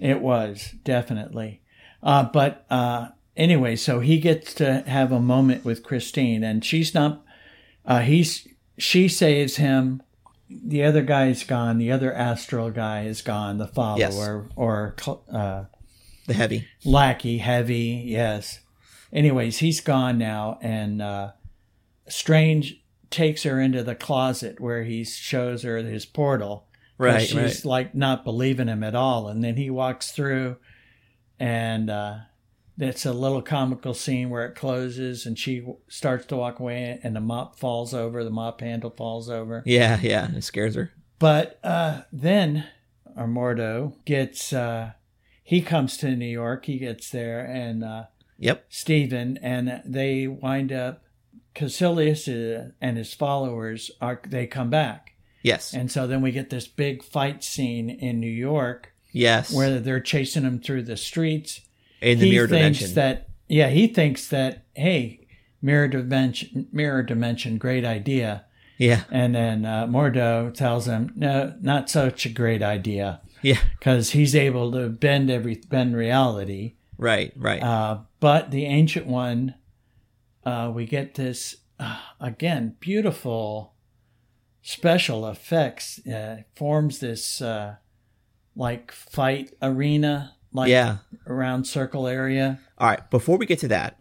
It 0.00 0.22
was 0.22 0.72
definitely. 0.84 1.60
Uh, 2.02 2.24
but 2.32 2.64
uh, 2.70 3.08
anyway, 3.36 3.76
so 3.76 4.00
he 4.00 4.18
gets 4.20 4.54
to 4.54 4.84
have 4.86 5.12
a 5.12 5.20
moment 5.20 5.66
with 5.66 5.82
Christine, 5.82 6.42
and 6.42 6.64
she's 6.64 6.94
not. 6.94 7.22
Uh, 7.84 8.00
he's 8.00 8.48
she 8.78 9.06
saves 9.06 9.56
him. 9.56 10.02
The 10.48 10.84
other 10.84 11.02
guy's 11.02 11.42
gone. 11.44 11.78
The 11.78 11.90
other 11.90 12.12
astral 12.12 12.70
guy 12.70 13.04
is 13.04 13.22
gone. 13.22 13.58
The 13.58 13.66
follower 13.66 13.98
Yes. 13.98 14.52
or 14.56 14.94
uh, 15.32 15.64
The 16.26 16.34
heavy. 16.34 16.66
lackey, 16.84 17.38
heavy. 17.38 18.02
Yes. 18.06 18.60
Anyways, 19.12 19.58
he's 19.58 19.80
gone 19.80 20.18
now, 20.18 20.58
and 20.62 21.00
uh, 21.02 21.32
Strange 22.08 22.82
takes 23.10 23.44
her 23.44 23.60
into 23.60 23.82
the 23.82 23.94
closet 23.94 24.60
where 24.60 24.84
he 24.84 25.04
shows 25.04 25.62
her 25.62 25.78
his 25.78 26.06
portal. 26.06 26.66
Right, 26.98 27.22
She's 27.28 27.34
right. 27.36 27.64
like 27.64 27.94
not 27.94 28.24
believing 28.24 28.68
him 28.68 28.82
at 28.82 28.94
all. 28.94 29.28
And 29.28 29.44
then 29.44 29.56
he 29.56 29.68
walks 29.68 30.12
through 30.12 30.56
and 31.38 31.90
uh, 31.90 32.16
it's 32.78 33.06
a 33.06 33.12
little 33.12 33.42
comical 33.42 33.94
scene 33.94 34.30
where 34.30 34.46
it 34.46 34.54
closes 34.54 35.26
and 35.26 35.38
she 35.38 35.66
starts 35.88 36.26
to 36.26 36.36
walk 36.36 36.58
away 36.58 37.00
and 37.02 37.16
the 37.16 37.20
mop 37.20 37.58
falls 37.58 37.94
over, 37.94 38.22
the 38.22 38.30
mop 38.30 38.60
handle 38.60 38.90
falls 38.90 39.30
over. 39.30 39.62
Yeah, 39.66 39.98
yeah. 40.02 40.30
It 40.34 40.44
scares 40.44 40.74
her. 40.74 40.92
But 41.18 41.58
uh, 41.64 42.02
then 42.12 42.66
Armordo 43.16 43.94
gets, 44.04 44.52
uh, 44.52 44.92
he 45.42 45.62
comes 45.62 45.96
to 45.98 46.14
New 46.14 46.26
York, 46.26 46.66
he 46.66 46.78
gets 46.78 47.10
there, 47.10 47.40
and 47.40 47.82
uh, 47.82 48.04
Yep. 48.38 48.66
Stephen, 48.68 49.38
and 49.42 49.82
they 49.84 50.26
wind 50.26 50.72
up, 50.72 51.04
Caecilius 51.54 52.28
uh, 52.28 52.70
and 52.80 52.96
his 52.96 53.14
followers, 53.14 53.90
are 54.00 54.20
they 54.26 54.46
come 54.46 54.70
back. 54.70 55.14
Yes. 55.42 55.72
And 55.72 55.90
so 55.90 56.06
then 56.06 56.22
we 56.22 56.32
get 56.32 56.50
this 56.50 56.66
big 56.66 57.02
fight 57.02 57.42
scene 57.44 57.88
in 57.88 58.20
New 58.20 58.30
York 58.30 58.92
yes. 59.12 59.52
where 59.52 59.78
they're 59.78 60.00
chasing 60.00 60.42
him 60.42 60.60
through 60.60 60.82
the 60.82 60.96
streets. 60.96 61.60
In 62.00 62.18
the 62.18 62.26
he 62.26 62.30
mirror 62.32 62.48
thinks 62.48 62.78
dimension. 62.78 62.94
that, 62.96 63.28
yeah, 63.48 63.68
he 63.68 63.86
thinks 63.86 64.28
that, 64.28 64.64
hey, 64.74 65.26
mirror 65.62 65.88
dimension, 65.88 66.68
mirror 66.72 67.02
dimension, 67.02 67.58
great 67.58 67.84
idea. 67.84 68.44
yeah. 68.78 69.04
And 69.10 69.34
then 69.34 69.64
uh, 69.64 69.86
Mordo 69.86 70.52
tells 70.52 70.86
him, 70.86 71.12
no, 71.16 71.54
not 71.60 71.88
such 71.90 72.26
a 72.26 72.28
great 72.28 72.62
idea 72.62 73.20
Yeah. 73.42 73.58
because 73.78 74.10
he's 74.10 74.34
able 74.34 74.70
to 74.72 74.88
bend 74.88 75.30
every 75.30 75.56
bend 75.68 75.96
reality. 75.96 76.74
Right. 76.98 77.32
Right. 77.36 77.62
Uh, 77.62 78.00
but 78.20 78.50
the 78.50 78.64
ancient 78.66 79.06
one, 79.06 79.54
uh, 80.44 80.70
we 80.74 80.86
get 80.86 81.14
this 81.14 81.56
uh, 81.78 82.00
again 82.20 82.76
beautiful 82.80 83.74
special 84.62 85.26
effects. 85.28 86.04
Uh, 86.06 86.42
forms 86.54 86.98
this 87.00 87.40
uh, 87.42 87.76
like 88.54 88.92
fight 88.92 89.52
arena, 89.60 90.35
like 90.56 90.68
yeah. 90.70 90.96
around 91.26 91.64
circle 91.66 92.08
area. 92.08 92.58
All 92.78 92.88
right. 92.88 93.08
Before 93.10 93.38
we 93.38 93.46
get 93.46 93.60
to 93.60 93.68
that, 93.68 93.98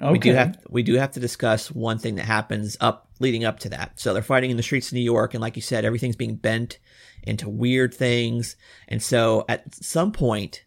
Okay. 0.00 0.12
we 0.12 0.18
do 0.20 0.32
have 0.32 0.56
we 0.70 0.82
do 0.84 0.94
have 0.94 1.10
to 1.12 1.20
discuss 1.20 1.70
one 1.72 1.98
thing 1.98 2.14
that 2.14 2.24
happens 2.24 2.76
up 2.80 3.08
leading 3.18 3.44
up 3.44 3.58
to 3.60 3.68
that. 3.70 3.98
So 4.00 4.14
they're 4.14 4.22
fighting 4.22 4.50
in 4.50 4.56
the 4.56 4.62
streets 4.62 4.86
of 4.88 4.92
New 4.94 5.00
York, 5.00 5.34
and 5.34 5.40
like 5.40 5.56
you 5.56 5.62
said, 5.62 5.84
everything's 5.84 6.14
being 6.16 6.36
bent 6.36 6.78
into 7.24 7.48
weird 7.48 7.92
things. 7.92 8.54
And 8.86 9.02
so 9.02 9.44
at 9.48 9.74
some 9.74 10.12
point, 10.12 10.64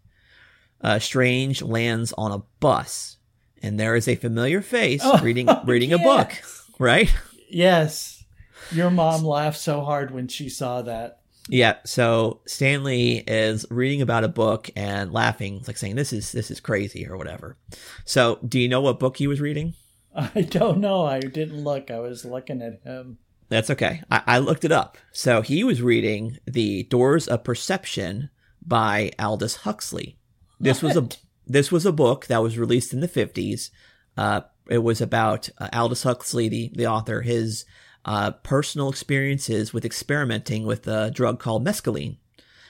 uh, 0.82 1.00
Strange 1.00 1.62
lands 1.62 2.12
on 2.18 2.32
a 2.34 2.40
bus, 2.60 3.18
and 3.64 3.80
there 3.80 3.96
is 3.96 4.08
a 4.10 4.16
familiar 4.16 4.62
face 4.62 5.02
Oh, 5.04 5.18
reading 5.24 5.48
reading 5.66 5.94
a 5.94 5.98
book. 5.98 6.34
Right? 6.78 7.14
yes, 7.50 8.26
your 8.72 8.90
mom 8.92 9.24
laughed 9.24 9.60
so 9.60 9.82
hard 9.82 10.12
when 10.12 10.28
she 10.28 10.50
saw 10.50 10.82
that. 10.82 11.21
Yeah. 11.52 11.80
So 11.86 12.40
Stanley 12.48 13.18
is 13.28 13.66
reading 13.70 14.02
about 14.02 14.24
a 14.24 14.30
book 14.30 14.70
and 14.74 15.12
laughing, 15.12 15.62
like 15.68 15.78
saying, 15.78 15.98
"This 15.98 16.14
is 16.14 16.32
this 16.32 16.50
is 16.50 16.62
crazy" 16.62 17.06
or 17.06 17.18
whatever. 17.18 17.58
So, 18.06 18.40
do 18.48 18.58
you 18.58 18.70
know 18.70 18.80
what 18.80 19.00
book 19.00 19.18
he 19.18 19.28
was 19.28 19.42
reading? 19.42 19.74
I 20.16 20.42
don't 20.42 20.80
know. 20.80 21.06
I 21.06 21.20
didn't 21.20 21.62
look. 21.62 21.92
I 21.92 22.00
was 22.00 22.24
looking 22.24 22.62
at 22.62 22.82
him. 22.84 23.18
That's 23.50 23.70
okay. 23.70 24.02
I, 24.10 24.22
I 24.26 24.38
looked 24.40 24.64
it 24.64 24.72
up. 24.72 24.98
So 25.12 25.42
he 25.42 25.66
was 25.66 25.82
reading 25.82 26.38
The 26.46 26.84
Doors 26.84 27.28
of 27.28 27.44
Perception 27.44 28.30
by 28.66 29.12
Aldous 29.20 29.58
Huxley. 29.58 30.18
This 30.58 30.82
was 30.82 30.96
a 30.96 31.10
this 31.46 31.70
was 31.70 31.86
a 31.86 31.92
book 31.92 32.28
that 32.28 32.42
was 32.42 32.58
released 32.58 32.94
in 32.94 33.02
the 33.02 33.10
fifties. 33.10 33.72
Uh, 34.16 34.42
it 34.70 34.78
was 34.78 35.02
about 35.02 35.50
uh, 35.58 35.68
Aldous 35.74 36.04
Huxley, 36.04 36.48
the 36.48 36.72
the 36.74 36.88
author, 36.88 37.24
his 37.24 37.66
uh, 38.06 38.32
personal 38.32 38.90
experiences 38.90 39.74
with 39.74 39.86
experimenting 39.86 40.66
with 40.66 40.88
a 40.88 41.12
drug 41.12 41.40
called 41.40 41.66
mescaline, 41.66 42.18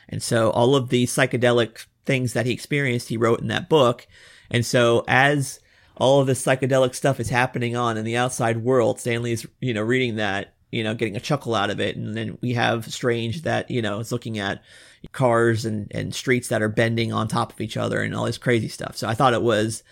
and 0.09 0.21
so 0.21 0.49
all 0.51 0.75
of 0.75 0.89
the 0.89 1.05
psychedelic 1.05 1.85
things 2.05 2.33
that 2.33 2.45
he 2.45 2.51
experienced, 2.51 3.09
he 3.09 3.17
wrote 3.17 3.41
in 3.41 3.47
that 3.47 3.69
book. 3.69 4.07
And 4.49 4.65
so 4.65 5.03
as 5.07 5.59
all 5.95 6.19
of 6.19 6.27
this 6.27 6.43
psychedelic 6.43 6.95
stuff 6.95 7.19
is 7.19 7.29
happening 7.29 7.75
on 7.75 7.97
in 7.97 8.05
the 8.05 8.17
outside 8.17 8.57
world, 8.57 8.99
Stanley's, 8.99 9.45
you 9.59 9.73
know, 9.73 9.81
reading 9.81 10.15
that, 10.15 10.53
you 10.71 10.83
know, 10.83 10.93
getting 10.93 11.15
a 11.15 11.21
chuckle 11.21 11.55
out 11.55 11.69
of 11.69 11.79
it. 11.79 11.95
And 11.95 12.15
then 12.15 12.37
we 12.41 12.53
have 12.53 12.91
Strange 12.91 13.43
that, 13.43 13.69
you 13.69 13.81
know, 13.81 13.99
is 13.99 14.11
looking 14.11 14.39
at 14.39 14.63
cars 15.11 15.65
and, 15.65 15.91
and 15.91 16.13
streets 16.13 16.49
that 16.49 16.61
are 16.61 16.69
bending 16.69 17.13
on 17.13 17.27
top 17.27 17.53
of 17.53 17.61
each 17.61 17.77
other 17.77 18.01
and 18.01 18.15
all 18.15 18.25
this 18.25 18.37
crazy 18.37 18.67
stuff. 18.67 18.97
So 18.97 19.07
I 19.07 19.13
thought 19.13 19.33
it 19.33 19.41
was 19.41 19.83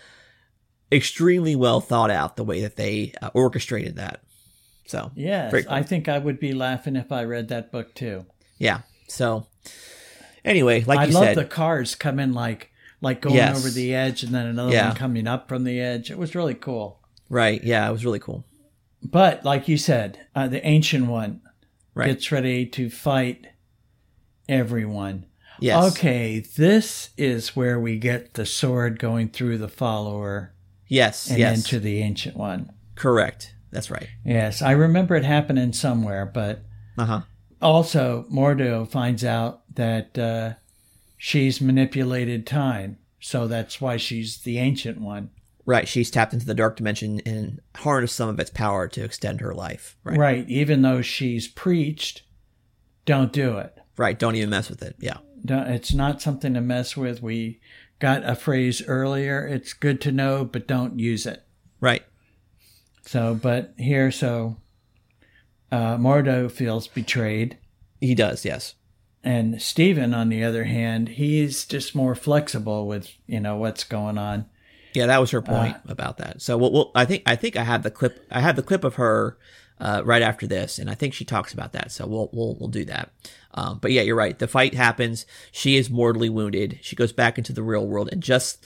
extremely 0.92 1.54
well 1.56 1.80
thought 1.80 2.10
out 2.10 2.36
the 2.36 2.44
way 2.44 2.62
that 2.62 2.76
they 2.76 3.12
uh, 3.22 3.30
orchestrated 3.34 3.96
that. 3.96 4.22
So 4.90 5.12
Yes, 5.14 5.52
cool. 5.52 5.62
I 5.68 5.82
think 5.84 6.08
I 6.08 6.18
would 6.18 6.40
be 6.40 6.52
laughing 6.52 6.96
if 6.96 7.12
I 7.12 7.22
read 7.24 7.48
that 7.48 7.70
book 7.70 7.94
too. 7.94 8.26
yeah. 8.58 8.80
So 9.08 9.46
anyway, 10.44 10.82
like 10.84 10.98
I 10.98 11.04
you 11.06 11.12
love 11.12 11.24
said, 11.24 11.36
the 11.36 11.44
cars 11.44 11.94
coming 11.94 12.32
like 12.32 12.70
like 13.00 13.20
going 13.20 13.36
Yes. 13.36 13.56
over 13.56 13.70
the 13.70 13.94
edge 13.94 14.22
and 14.24 14.34
then 14.34 14.46
another 14.46 14.72
Yeah. 14.72 14.88
one 14.88 14.96
coming 14.96 15.26
up 15.28 15.48
from 15.48 15.62
the 15.64 15.80
edge. 15.80 16.10
It 16.10 16.18
was 16.18 16.34
really 16.34 16.54
cool. 16.54 17.00
right. 17.28 17.62
Yeah. 17.62 17.88
It 17.88 17.92
was 17.92 18.04
really 18.04 18.18
cool. 18.18 18.44
But 19.02 19.44
like 19.44 19.68
you 19.68 19.76
said, 19.78 20.18
uh, 20.34 20.48
the 20.48 20.64
ancient 20.66 21.06
one 21.06 21.40
Right. 21.94 22.06
gets 22.06 22.30
ready 22.32 22.66
to 22.66 22.90
fight 22.90 23.46
everyone. 24.48 25.26
Yes. 25.60 25.92
Okay, 25.96 26.40
this 26.56 27.10
is 27.16 27.54
where 27.54 27.78
we 27.78 27.98
get 27.98 28.34
the 28.34 28.46
sword 28.46 28.98
going 28.98 29.28
through 29.28 29.58
the 29.58 29.68
follower 29.68 30.52
Yes. 30.88 31.28
and 31.30 31.38
yes. 31.38 31.56
into 31.58 31.78
the 31.78 32.00
ancient 32.02 32.36
one. 32.36 32.72
Correct. 32.94 33.54
That's 33.70 33.90
right. 33.90 34.08
Yes, 34.24 34.62
I 34.62 34.72
remember 34.72 35.14
it 35.16 35.24
happening 35.24 35.72
somewhere, 35.72 36.26
but 36.26 36.62
Uh 36.98 37.06
huh. 37.06 37.20
also 37.62 38.24
Mordo 38.32 38.86
finds 38.88 39.24
out 39.24 39.62
that 39.74 40.18
uh, 40.18 40.54
she's 41.16 41.60
manipulated 41.60 42.46
time, 42.46 42.98
so 43.20 43.46
that's 43.46 43.80
why 43.80 43.96
she's 43.96 44.38
the 44.38 44.58
ancient 44.58 45.00
one. 45.00 45.30
Right. 45.66 45.86
She's 45.86 46.10
tapped 46.10 46.32
into 46.32 46.46
the 46.46 46.54
dark 46.54 46.76
dimension 46.76 47.20
and 47.24 47.60
harnessed 47.76 48.16
some 48.16 48.28
of 48.28 48.40
its 48.40 48.50
power 48.50 48.88
to 48.88 49.04
extend 49.04 49.40
her 49.40 49.54
life. 49.54 49.96
Right. 50.02 50.18
Right, 50.18 50.48
even 50.48 50.82
though 50.82 51.00
she's 51.02 51.46
preached, 51.46 52.22
don't 53.04 53.32
do 53.32 53.58
it. 53.58 53.76
Right. 53.96 54.18
Don't 54.18 54.34
even 54.34 54.50
mess 54.50 54.68
with 54.70 54.82
it. 54.82 54.96
Yeah. 54.98 55.18
Don't, 55.44 55.68
it's 55.68 55.92
not 55.94 56.20
something 56.22 56.54
to 56.54 56.60
mess 56.60 56.96
with. 56.96 57.22
We 57.22 57.60
got 58.00 58.28
a 58.28 58.34
phrase 58.34 58.82
earlier. 58.88 59.46
It's 59.46 59.72
good 59.72 60.00
to 60.00 60.10
know, 60.12 60.44
but 60.44 60.66
don't 60.66 60.98
use 60.98 61.24
it. 61.26 61.44
Right. 61.80 62.02
So, 63.10 63.34
but 63.34 63.74
here, 63.76 64.12
so 64.12 64.56
uh, 65.72 65.96
Mordo 65.96 66.48
feels 66.48 66.86
betrayed. 66.86 67.58
He 68.00 68.14
does. 68.14 68.44
Yes. 68.44 68.76
And 69.24 69.60
Stephen, 69.60 70.14
on 70.14 70.28
the 70.28 70.44
other 70.44 70.62
hand, 70.62 71.08
he's 71.08 71.64
just 71.64 71.92
more 71.92 72.14
flexible 72.14 72.86
with, 72.86 73.10
you 73.26 73.40
know, 73.40 73.56
what's 73.56 73.82
going 73.82 74.16
on. 74.16 74.46
Yeah. 74.94 75.06
That 75.06 75.20
was 75.20 75.32
her 75.32 75.42
point 75.42 75.76
about 75.88 76.18
that. 76.18 76.40
So 76.40 76.56
we'll, 76.56 76.70
we'll, 76.70 76.92
I 76.94 77.04
think, 77.04 77.24
I 77.26 77.34
think 77.34 77.56
I 77.56 77.64
have 77.64 77.82
the 77.82 77.90
clip, 77.90 78.24
I 78.30 78.38
have 78.42 78.54
the 78.54 78.62
clip 78.62 78.84
of 78.84 78.94
her, 78.94 79.36
uh, 79.80 80.02
right 80.04 80.22
after 80.22 80.46
this. 80.46 80.78
And 80.78 80.88
I 80.88 80.94
think 80.94 81.12
she 81.12 81.24
talks 81.24 81.52
about 81.52 81.72
that. 81.72 81.90
So 81.90 82.06
we'll, 82.06 82.30
we'll, 82.32 82.54
we'll 82.60 82.68
do 82.68 82.84
that. 82.84 83.10
Um, 83.54 83.80
but 83.80 83.90
yeah, 83.90 84.02
you're 84.02 84.14
right. 84.14 84.38
The 84.38 84.46
fight 84.46 84.74
happens. 84.74 85.26
She 85.50 85.76
is 85.76 85.90
mortally 85.90 86.28
wounded. 86.28 86.78
She 86.80 86.94
goes 86.94 87.12
back 87.12 87.38
into 87.38 87.52
the 87.52 87.64
real 87.64 87.88
world 87.88 88.08
and 88.12 88.22
just, 88.22 88.64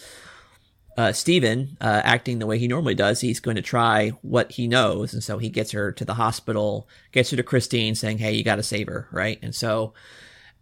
uh, 0.96 1.12
Steven, 1.12 1.76
uh, 1.80 2.02
acting 2.04 2.38
the 2.38 2.46
way 2.46 2.58
he 2.58 2.68
normally 2.68 2.94
does, 2.94 3.20
he's 3.20 3.40
going 3.40 3.56
to 3.56 3.62
try 3.62 4.10
what 4.22 4.52
he 4.52 4.68
knows. 4.68 5.12
And 5.12 5.22
so 5.22 5.38
he 5.38 5.48
gets 5.48 5.72
her 5.72 5.90
to 5.92 6.04
the 6.04 6.14
hospital, 6.14 6.88
gets 7.12 7.30
her 7.30 7.36
to 7.36 7.42
Christine 7.42 7.94
saying, 7.94 8.18
Hey, 8.18 8.34
you 8.34 8.44
got 8.44 8.56
to 8.56 8.62
save 8.62 8.86
her. 8.86 9.08
Right. 9.10 9.38
And 9.42 9.54
so 9.54 9.94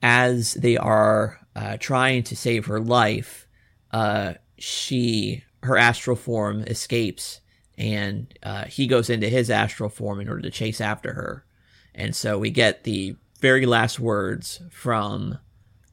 as 0.03 0.55
they 0.55 0.77
are, 0.77 1.39
uh, 1.55 1.77
trying 1.79 2.23
to 2.25 2.37
save 2.37 2.67
her 2.67 2.81
life, 2.81 3.47
uh, 3.91 4.35
she, 4.59 5.45
her 5.63 5.77
astral 5.77 6.17
form 6.17 6.63
escapes 6.63 7.41
and, 7.77 8.33
uh, 8.43 8.65
he 8.65 8.87
goes 8.87 9.11
into 9.11 9.29
his 9.29 9.51
astral 9.51 9.91
form 9.91 10.21
in 10.21 10.29
order 10.29 10.43
to 10.43 10.51
chase 10.51 10.81
after 10.81 11.13
her. 11.13 11.45
And 11.95 12.17
so 12.17 12.39
we 12.39 12.51
get 12.51 12.85
the 12.85 13.17
very 13.41 13.67
last 13.67 14.01
words 14.01 14.63
from 14.71 15.39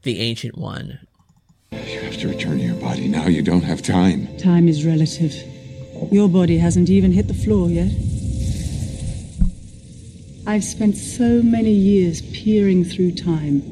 the 0.02 0.20
ancient 0.20 0.56
one 0.56 1.06
You 1.72 2.00
have 2.00 2.18
to 2.18 2.28
return 2.28 2.58
to 2.58 2.64
your 2.64 2.74
body 2.74 3.06
now. 3.06 3.26
You 3.26 3.42
don't 3.42 3.62
have 3.62 3.80
time. 3.80 4.36
Time 4.38 4.66
is 4.66 4.84
relative. 4.84 5.34
Your 6.10 6.28
body 6.28 6.58
hasn't 6.58 6.90
even 6.90 7.12
hit 7.12 7.28
the 7.28 7.34
floor 7.34 7.68
yet. 7.68 7.92
I've 10.48 10.64
spent 10.64 10.96
so 10.96 11.42
many 11.42 11.70
years 11.70 12.22
peering 12.22 12.84
through 12.84 13.12
time, 13.12 13.62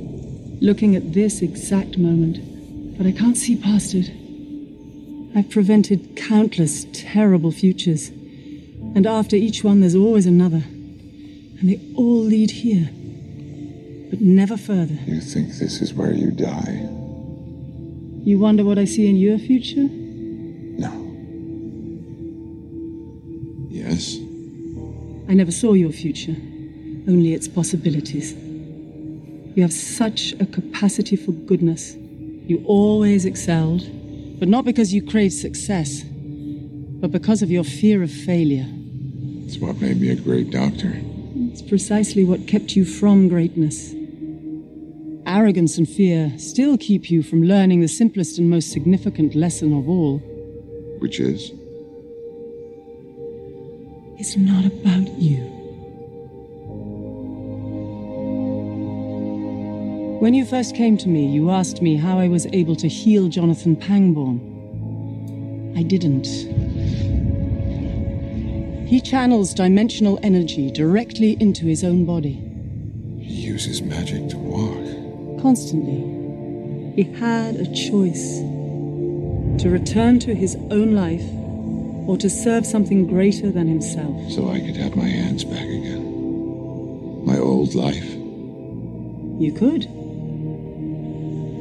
looking 0.61 0.95
at 0.95 1.13
this 1.13 1.43
exact 1.43 1.99
moment, 1.99 2.97
but 2.97 3.07
I 3.07 3.11
can't 3.11 3.37
see 3.37 3.57
past 3.57 3.95
it. 3.95 4.11
I've 5.37 5.51
prevented 5.51 6.17
countless 6.17 6.87
terrible 6.93 7.51
futures, 7.51 8.11
and 8.95 9.07
after 9.09 9.35
each 9.35 9.65
one, 9.65 9.81
there's 9.81 9.97
always 9.97 10.27
another. 10.27 10.63
And 11.61 11.69
they 11.69 11.81
all 11.97 12.21
lead 12.21 12.53
here, 12.53 12.91
but 14.11 14.21
never 14.21 14.57
further. 14.57 14.99
You 15.05 15.21
think 15.21 15.49
this 15.55 15.81
is 15.81 15.93
where 15.95 16.13
you 16.13 16.31
die? 16.31 16.98
You 18.29 18.39
wonder 18.39 18.63
what 18.63 18.77
I 18.77 18.85
see 18.85 19.09
in 19.09 19.17
your 19.17 19.39
future? 19.39 19.89
No. 19.89 20.93
Yes? 23.71 24.19
I 25.31 25.33
never 25.33 25.51
saw 25.51 25.73
your 25.73 25.93
future, 25.93 26.37
only 27.09 27.33
its 27.33 27.49
possibilities. 27.49 28.35
You 29.55 29.63
have 29.63 29.73
such 29.73 30.35
a 30.41 30.45
capacity 30.45 31.17
for 31.17 31.33
goodness. 31.33 31.95
You 31.95 32.63
always 32.67 33.25
excelled, 33.25 33.89
but 34.39 34.47
not 34.47 34.67
because 34.67 34.93
you 34.93 35.01
craved 35.01 35.33
success, 35.33 36.03
but 36.03 37.11
because 37.11 37.41
of 37.41 37.51
your 37.51 37.65
fear 37.65 38.03
of 38.03 38.11
failure. 38.11 38.67
It's 39.47 39.57
what 39.57 39.81
made 39.81 40.03
me 40.03 40.11
a 40.11 40.17
great 40.17 40.51
doctor. 40.51 41.01
It's 41.51 41.63
precisely 41.63 42.25
what 42.25 42.47
kept 42.47 42.77
you 42.77 42.85
from 42.85 43.29
greatness. 43.29 43.95
Arrogance 45.29 45.77
and 45.77 45.87
fear 45.87 46.33
still 46.39 46.79
keep 46.79 47.11
you 47.11 47.23
from 47.23 47.43
learning 47.43 47.83
the 47.83 47.87
simplest 47.87 48.39
and 48.39 48.49
most 48.49 48.73
significant 48.73 49.35
lesson 49.35 49.77
of 49.77 49.87
all. 49.87 50.21
Which 51.01 51.21
is? 51.21 51.53
It's 54.19 54.39
not 54.39 54.65
about 54.65 55.07
you. 55.19 55.45
When 60.19 60.33
you 60.33 60.47
first 60.47 60.75
came 60.75 60.97
to 60.97 61.11
me, 61.11 61.27
you 61.27 61.51
asked 61.51 61.83
me 61.83 61.97
how 61.97 62.19
I 62.19 62.29
was 62.29 62.47
able 62.55 62.77
to 62.77 62.89
heal 62.89 63.29
Jonathan 63.29 63.77
Pangborn. 63.77 64.41
I 65.77 65.83
didn't. 65.83 66.27
He 68.89 68.99
channels 69.03 69.53
dimensional 69.53 70.19
energy 70.23 70.71
directly 70.71 71.37
into 71.39 71.67
his 71.67 71.85
own 71.85 72.07
body. 72.07 72.43
He 73.21 73.43
uses 73.43 73.83
magic 73.83 74.31
to 74.31 74.39
walk. 74.39 75.08
Constantly. 75.41 76.19
He 76.97 77.05
had 77.15 77.57
a 77.57 77.67
choice 77.73 78.39
to 79.63 79.71
return 79.71 80.19
to 80.21 80.35
his 80.35 80.57
own 80.71 80.95
life 80.95 81.25
or 82.09 82.17
to 82.17 82.29
serve 82.31 82.67
something 82.67 83.07
greater 83.07 83.51
than 83.51 83.69
himself. 83.69 84.31
So 84.31 84.49
I 84.51 84.61
could 84.61 84.77
have 84.77 84.97
my 84.97 85.07
hands 85.07 85.45
back 85.45 85.63
again. 85.63 87.25
My 87.25 87.39
old 87.39 87.75
life. 87.75 88.05
You 89.39 89.53
could. 89.57 89.85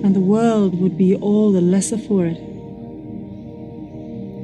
And 0.03 0.15
the 0.15 0.21
world 0.21 0.79
would 0.79 0.97
be 0.97 1.15
all 1.15 1.51
the 1.51 1.61
lesser 1.61 1.97
for 1.97 2.25
it. 2.25 2.39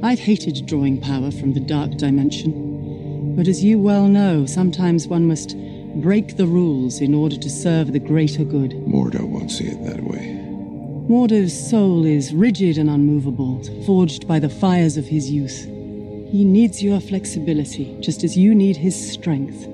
I've 0.04 0.20
hated 0.20 0.66
drawing 0.66 1.00
power 1.00 1.30
from 1.30 1.54
the 1.54 1.60
dark 1.60 1.92
dimension. 1.96 3.34
But 3.34 3.48
as 3.48 3.64
you 3.64 3.78
well 3.78 4.06
know, 4.06 4.46
sometimes 4.46 5.08
one 5.08 5.26
must 5.26 5.56
break 5.96 6.36
the 6.36 6.46
rules 6.46 7.00
in 7.00 7.14
order 7.14 7.36
to 7.36 7.50
serve 7.50 7.92
the 7.92 7.98
greater 7.98 8.44
good. 8.44 8.72
Mordo 8.86 9.24
won't 9.26 9.50
see 9.50 9.66
it 9.66 9.84
that 9.84 10.02
way. 10.02 10.40
Mordo's 11.08 11.52
soul 11.70 12.04
is 12.04 12.32
rigid 12.34 12.78
and 12.78 12.88
unmovable, 12.88 13.62
forged 13.84 14.26
by 14.26 14.38
the 14.38 14.48
fires 14.48 14.96
of 14.96 15.06
his 15.06 15.30
youth. 15.30 15.64
He 16.30 16.44
needs 16.44 16.82
your 16.82 17.00
flexibility, 17.00 17.96
just 18.00 18.24
as 18.24 18.36
you 18.36 18.54
need 18.54 18.76
his 18.76 19.12
strength. 19.12 19.64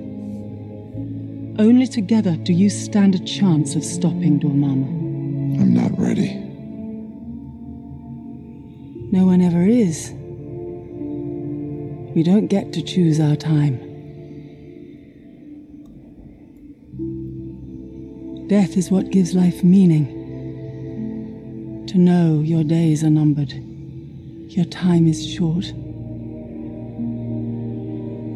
Only 1.59 1.87
together 1.87 2.35
do 2.35 2.53
you 2.53 2.69
stand 2.69 3.15
a 3.15 3.19
chance 3.19 3.75
of 3.75 3.83
stopping 3.83 4.39
Dormammu. 4.39 5.59
I'm 5.59 5.73
not 5.73 5.97
ready. 5.97 6.35
No 9.11 9.25
one 9.25 9.41
ever 9.41 9.63
is. 9.63 10.11
We 12.15 12.23
don't 12.23 12.47
get 12.47 12.73
to 12.73 12.81
choose 12.81 13.19
our 13.19 13.35
time. 13.35 13.90
Death 18.51 18.75
is 18.75 18.91
what 18.91 19.11
gives 19.11 19.33
life 19.33 19.63
meaning. 19.63 20.07
To 21.87 21.97
know 21.97 22.41
your 22.41 22.65
days 22.65 23.01
are 23.01 23.09
numbered, 23.09 23.53
your 24.51 24.65
time 24.65 25.07
is 25.07 25.25
short. 25.25 25.63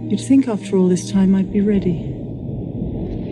You'd 0.10 0.26
think 0.26 0.48
after 0.48 0.78
all 0.78 0.88
this 0.88 1.12
time 1.12 1.36
I'd 1.36 1.52
be 1.52 1.60
ready. 1.60 2.14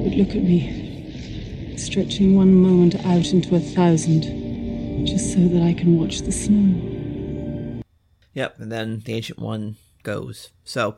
But 0.03 0.17
look 0.17 0.31
at 0.31 0.43
me, 0.43 1.77
stretching 1.77 2.35
one 2.35 2.53
moment 2.53 2.95
out 3.05 3.31
into 3.31 3.55
a 3.55 3.61
thousand, 3.61 5.05
just 5.07 5.31
so 5.31 5.39
that 5.39 5.63
I 5.63 5.71
can 5.71 5.97
watch 5.97 6.23
the 6.23 6.33
snow. 6.33 7.81
Yep, 8.33 8.59
and 8.59 8.69
then 8.69 8.99
the 9.05 9.13
ancient 9.13 9.39
one 9.39 9.77
goes. 10.03 10.49
So, 10.65 10.97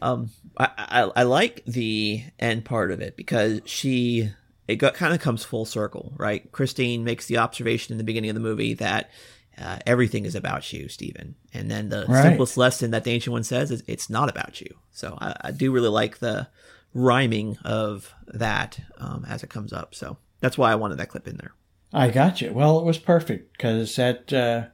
um, 0.00 0.30
I, 0.58 0.68
I 0.76 1.12
I 1.14 1.22
like 1.22 1.62
the 1.64 2.24
end 2.40 2.64
part 2.64 2.90
of 2.90 3.00
it 3.00 3.16
because 3.16 3.60
she 3.66 4.32
it 4.68 4.76
got, 4.76 4.94
kind 4.94 5.12
of 5.14 5.20
comes 5.20 5.44
full 5.44 5.64
circle, 5.64 6.12
right? 6.16 6.50
Christine 6.52 7.04
makes 7.04 7.26
the 7.26 7.38
observation 7.38 7.92
in 7.92 7.98
the 7.98 8.04
beginning 8.04 8.30
of 8.30 8.34
the 8.34 8.40
movie 8.40 8.74
that 8.74 9.10
uh, 9.58 9.78
everything 9.86 10.24
is 10.24 10.34
about 10.34 10.72
you, 10.72 10.88
Stephen, 10.88 11.34
and 11.52 11.70
then 11.70 11.88
the 11.90 12.06
Right. 12.08 12.22
simplest 12.22 12.56
lesson 12.56 12.90
that 12.92 13.04
the 13.04 13.10
ancient 13.10 13.32
one 13.32 13.44
says 13.44 13.70
is 13.70 13.82
it's 13.86 14.08
not 14.08 14.28
about 14.30 14.60
you. 14.60 14.74
So 14.92 15.18
I, 15.20 15.34
I 15.42 15.50
do 15.50 15.72
really 15.72 15.88
like 15.90 16.18
the 16.18 16.48
rhyming 16.94 17.58
of 17.64 18.14
that 18.28 18.78
um, 18.98 19.24
as 19.28 19.42
it 19.42 19.50
comes 19.50 19.72
up. 19.72 19.94
So 19.94 20.16
that's 20.40 20.56
why 20.56 20.72
I 20.72 20.76
wanted 20.76 20.98
that 20.98 21.08
clip 21.08 21.26
in 21.28 21.36
there. 21.36 21.52
I 21.92 22.08
got 22.10 22.40
you. 22.40 22.52
Well, 22.52 22.78
it 22.78 22.84
was 22.84 22.98
perfect 22.98 23.52
because 23.56 23.96
that 23.96 24.32
uh, 24.32 24.66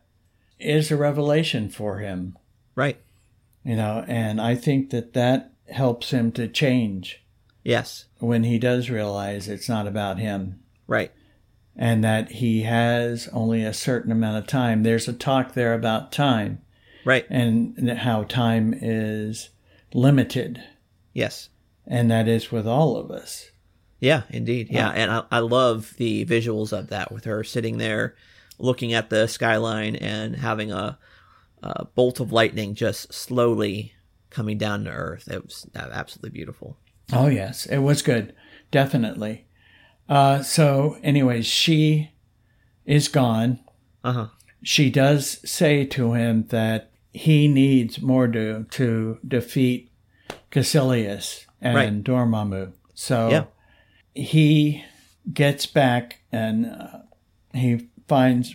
is 0.60 0.90
a 0.92 0.96
revelation 0.96 1.68
for 1.70 1.98
him, 1.98 2.36
Right? 2.76 2.98
you 3.64 3.74
know, 3.76 4.04
and 4.06 4.40
I 4.40 4.54
think 4.54 4.90
that 4.90 5.12
that 5.14 5.52
helps 5.68 6.10
him 6.12 6.30
to 6.32 6.46
change 6.48 7.22
Yes. 7.64 8.04
When 8.18 8.44
he 8.44 8.58
does 8.58 8.90
realize 8.90 9.48
it's 9.48 9.68
not 9.68 9.86
about 9.86 10.18
him 10.18 10.60
Right. 10.86 11.12
and 11.76 12.02
that 12.04 12.32
he 12.32 12.62
has 12.62 13.28
only 13.32 13.62
a 13.64 13.72
certain 13.72 14.10
amount 14.12 14.38
of 14.38 14.46
time. 14.46 14.82
There's 14.82 15.08
a 15.08 15.12
talk 15.12 15.54
there 15.54 15.74
about 15.74 16.10
time 16.12 16.60
Right. 17.04 17.26
and 17.30 17.90
how 17.90 18.24
time 18.24 18.74
is 18.80 19.50
limited, 19.94 20.62
Yes. 21.12 21.48
and 21.86 22.10
that 22.10 22.28
is 22.28 22.50
with 22.52 22.66
all 22.66 22.96
of 22.96 23.10
us. 23.10 23.50
Yeah, 24.00 24.22
indeed. 24.30 24.68
Yeah, 24.70 24.90
and 24.90 25.10
I, 25.10 25.22
I 25.30 25.38
love 25.40 25.94
the 25.96 26.24
visuals 26.24 26.72
of 26.76 26.88
that 26.88 27.10
with 27.10 27.24
her 27.24 27.42
sitting 27.42 27.78
there 27.78 28.14
looking 28.58 28.92
at 28.92 29.10
the 29.10 29.26
skyline 29.26 29.96
and 29.96 30.36
having 30.36 30.70
a, 30.72 30.98
a 31.62 31.84
bolt 31.84 32.20
of 32.20 32.32
lightning 32.32 32.74
just 32.74 33.12
slowly 33.12 33.92
coming 34.30 34.58
down 34.58 34.84
to 34.84 34.90
earth. 34.90 35.28
It 35.30 35.44
was 35.44 35.66
uh, 35.74 35.88
absolutely 35.92 36.30
beautiful. 36.30 36.76
Oh 37.12 37.28
yes, 37.28 37.66
it 37.66 37.78
was 37.78 38.02
good, 38.02 38.34
definitely. 38.70 39.46
Uh, 40.08 40.42
so, 40.42 40.96
anyways, 41.02 41.46
she 41.46 42.10
is 42.86 43.08
gone. 43.08 43.60
Uh 44.04 44.12
huh. 44.12 44.26
She 44.62 44.90
does 44.90 45.38
say 45.48 45.84
to 45.86 46.12
him 46.14 46.44
that 46.48 46.90
he 47.12 47.48
needs 47.48 47.98
Mordo 47.98 48.68
to 48.72 49.18
defeat 49.26 49.90
Caecilius 50.50 51.46
and 51.60 51.74
Right. 51.76 52.04
Dormammu. 52.04 52.72
So 52.94 53.28
Yeah. 53.30 53.44
he 54.14 54.84
gets 55.32 55.66
back 55.66 56.20
and 56.32 56.66
uh, 56.66 56.98
he 57.54 57.88
finds 58.08 58.54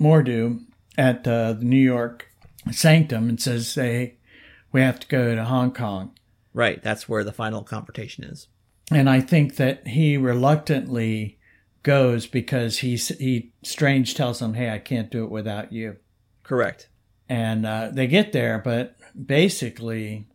Mordo 0.00 0.60
at 0.96 1.26
uh, 1.26 1.52
the 1.54 1.64
New 1.64 1.76
York 1.82 2.26
Sanctum 2.70 3.28
and 3.28 3.40
says, 3.40 3.74
"Hey, 3.74 4.16
we 4.72 4.80
have 4.80 5.00
to 5.00 5.08
go 5.08 5.34
to 5.34 5.44
Hong 5.44 5.72
Kong." 5.72 6.12
Right. 6.60 6.82
That's 6.82 7.08
where 7.08 7.24
the 7.24 7.32
final 7.32 7.62
confrontation 7.62 8.22
is. 8.22 8.48
and 8.92 9.08
I 9.08 9.22
think 9.22 9.56
that 9.56 9.86
he 9.86 10.18
reluctantly 10.18 11.38
goes 11.82 12.26
because 12.26 12.80
he 12.80 12.96
he 12.96 13.52
Strange 13.62 14.14
tells 14.14 14.42
him, 14.42 14.52
"Hey, 14.52 14.68
I 14.68 14.78
can't 14.78 15.10
do 15.10 15.24
it 15.24 15.30
without 15.30 15.72
you." 15.72 15.96
Correct. 16.42 16.90
And 17.30 17.64
uh, 17.64 17.88
they 17.90 18.06
get 18.06 18.32
there, 18.32 18.58
but 18.62 18.94
basically, 19.16 20.28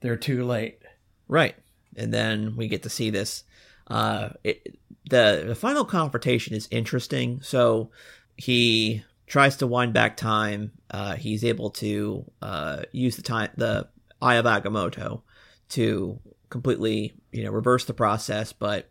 they're 0.00 0.16
too 0.16 0.42
late. 0.44 0.80
Right. 1.28 1.54
And 1.96 2.12
then 2.12 2.56
we 2.56 2.66
get 2.66 2.82
to 2.82 2.90
see 2.90 3.10
this. 3.10 3.44
Uh, 3.86 4.30
it, 4.42 4.76
the 5.08 5.44
the 5.46 5.54
final 5.54 5.84
confrontation 5.84 6.56
is 6.56 6.66
interesting. 6.72 7.40
So 7.42 7.92
he 8.36 9.04
tries 9.28 9.58
to 9.58 9.68
wind 9.68 9.92
back 9.92 10.16
time. 10.16 10.72
Uh, 10.90 11.14
he's 11.14 11.44
able 11.44 11.70
to 11.70 12.24
uh, 12.42 12.82
use 12.90 13.14
the 13.14 13.22
time 13.22 13.50
the 13.56 13.86
Eye 14.20 14.36
of 14.36 14.44
Agamotto 14.46 15.22
to 15.70 16.20
completely 16.48 17.14
you 17.32 17.44
know 17.44 17.50
reverse 17.50 17.84
the 17.84 17.94
process. 17.94 18.52
But 18.52 18.90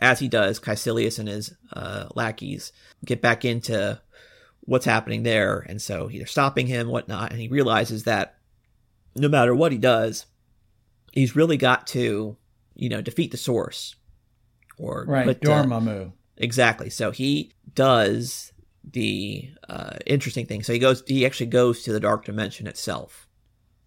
as 0.00 0.18
he 0.18 0.28
does, 0.28 0.58
Caecilius 0.60 1.18
and 1.18 1.28
his 1.28 1.54
uh, 1.72 2.06
lackeys 2.14 2.72
get 3.04 3.22
back 3.22 3.44
into 3.44 4.00
what's 4.60 4.84
happening 4.86 5.22
there, 5.22 5.60
and 5.68 5.80
so 5.80 6.08
they're 6.12 6.26
stopping 6.26 6.66
him, 6.66 6.88
whatnot, 6.88 7.30
and 7.30 7.40
he 7.40 7.48
realizes 7.48 8.04
that 8.04 8.38
no 9.14 9.28
matter 9.28 9.54
what 9.54 9.72
he 9.72 9.78
does, 9.78 10.26
he's 11.12 11.36
really 11.36 11.56
got 11.56 11.86
to, 11.88 12.36
you 12.74 12.88
know, 12.88 13.00
defeat 13.00 13.30
the 13.30 13.36
source. 13.36 13.94
Or 14.76 15.04
Right, 15.06 15.28
uh, 15.28 15.34
Dormammu. 15.34 16.12
exactly. 16.36 16.90
So 16.90 17.12
he 17.12 17.52
does 17.74 18.52
the 18.82 19.50
uh, 19.68 19.98
interesting 20.06 20.46
thing. 20.46 20.64
So 20.64 20.72
he 20.72 20.80
goes. 20.80 21.04
He 21.06 21.24
actually 21.24 21.46
goes 21.46 21.84
to 21.84 21.92
the 21.92 22.00
dark 22.00 22.24
dimension 22.24 22.66
itself, 22.66 23.28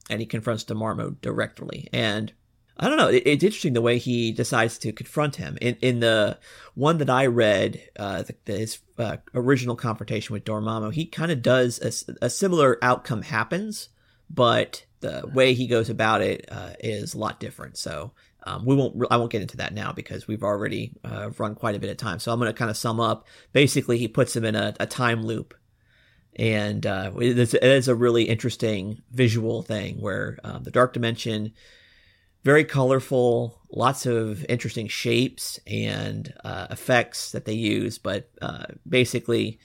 and 0.10 0.20
he 0.20 0.26
confronts 0.26 0.64
Dormammu 0.64 1.22
directly. 1.22 1.90
And 1.92 2.34
I 2.78 2.88
don't 2.88 2.98
know. 2.98 3.10
It, 3.10 3.24
it's 3.26 3.44
interesting 3.44 3.74
the 3.74 3.82
way 3.82 3.98
he 3.98 4.32
decides 4.32 4.78
to 4.80 4.92
confront 4.92 5.38
him. 5.38 5.58
In 5.62 5.76
in 5.82 6.00
the 6.00 6.38
one 6.76 7.00
that 7.00 7.10
I 7.10 7.26
read, 7.26 7.82
uh, 7.98 8.24
the, 8.24 8.36
the, 8.46 8.54
his 8.54 8.80
uh, 8.98 9.18
original 9.34 9.76
confrontation 9.76 10.34
with 10.34 10.46
Dormammu, 10.46 10.94
he 10.94 11.06
kind 11.06 11.32
of 11.32 11.42
does 11.42 11.80
a 12.22 12.30
similar 12.30 12.78
outcome 12.82 13.24
happens, 13.24 13.90
but 14.30 14.86
the 15.00 15.30
way 15.34 15.54
he 15.54 15.68
goes 15.68 15.90
about 15.90 16.22
it 16.22 16.46
uh, 16.52 16.74
is 16.80 17.14
a 17.14 17.18
lot 17.18 17.40
different. 17.40 17.78
So 17.78 18.14
um, 18.44 18.66
we 18.66 18.76
won't. 18.76 18.96
I 19.12 19.18
won't 19.18 19.32
get 19.32 19.42
into 19.42 19.58
that 19.58 19.74
now 19.74 19.92
because 19.92 20.28
we've 20.28 20.44
already 20.44 20.94
uh, 21.04 21.32
run 21.38 21.56
quite 21.56 21.76
a 21.76 21.80
bit 21.80 21.90
of 21.90 21.98
time. 21.98 22.20
So 22.20 22.32
I'm 22.32 22.40
going 22.40 22.52
to 22.52 22.58
kind 22.58 22.72
of 22.72 22.78
sum 22.78 23.00
up. 23.00 23.28
Basically, 23.54 23.98
he 23.98 24.08
puts 24.08 24.36
him 24.36 24.46
in 24.46 24.56
a, 24.56 24.74
a 24.80 24.86
time 24.86 25.24
loop, 25.26 25.54
and 26.38 26.86
uh, 26.86 27.12
it, 27.20 27.40
is, 27.40 27.54
it 27.54 27.64
is 27.64 27.88
a 27.88 27.96
really 27.96 28.24
interesting 28.24 29.02
visual 29.12 29.64
thing 29.64 30.00
where 30.00 30.38
um, 30.44 30.64
the 30.64 30.72
dark 30.72 30.94
dimension, 30.94 31.54
very 32.44 32.64
colorful, 32.64 33.60
lots 33.72 34.06
of 34.06 34.46
interesting 34.48 34.88
shapes 34.88 35.60
and 35.66 36.34
uh, 36.44 36.68
effects 36.70 37.32
that 37.32 37.46
they 37.46 37.54
use. 37.54 37.98
But 37.98 38.30
uh, 38.42 38.66
basically, 38.88 39.60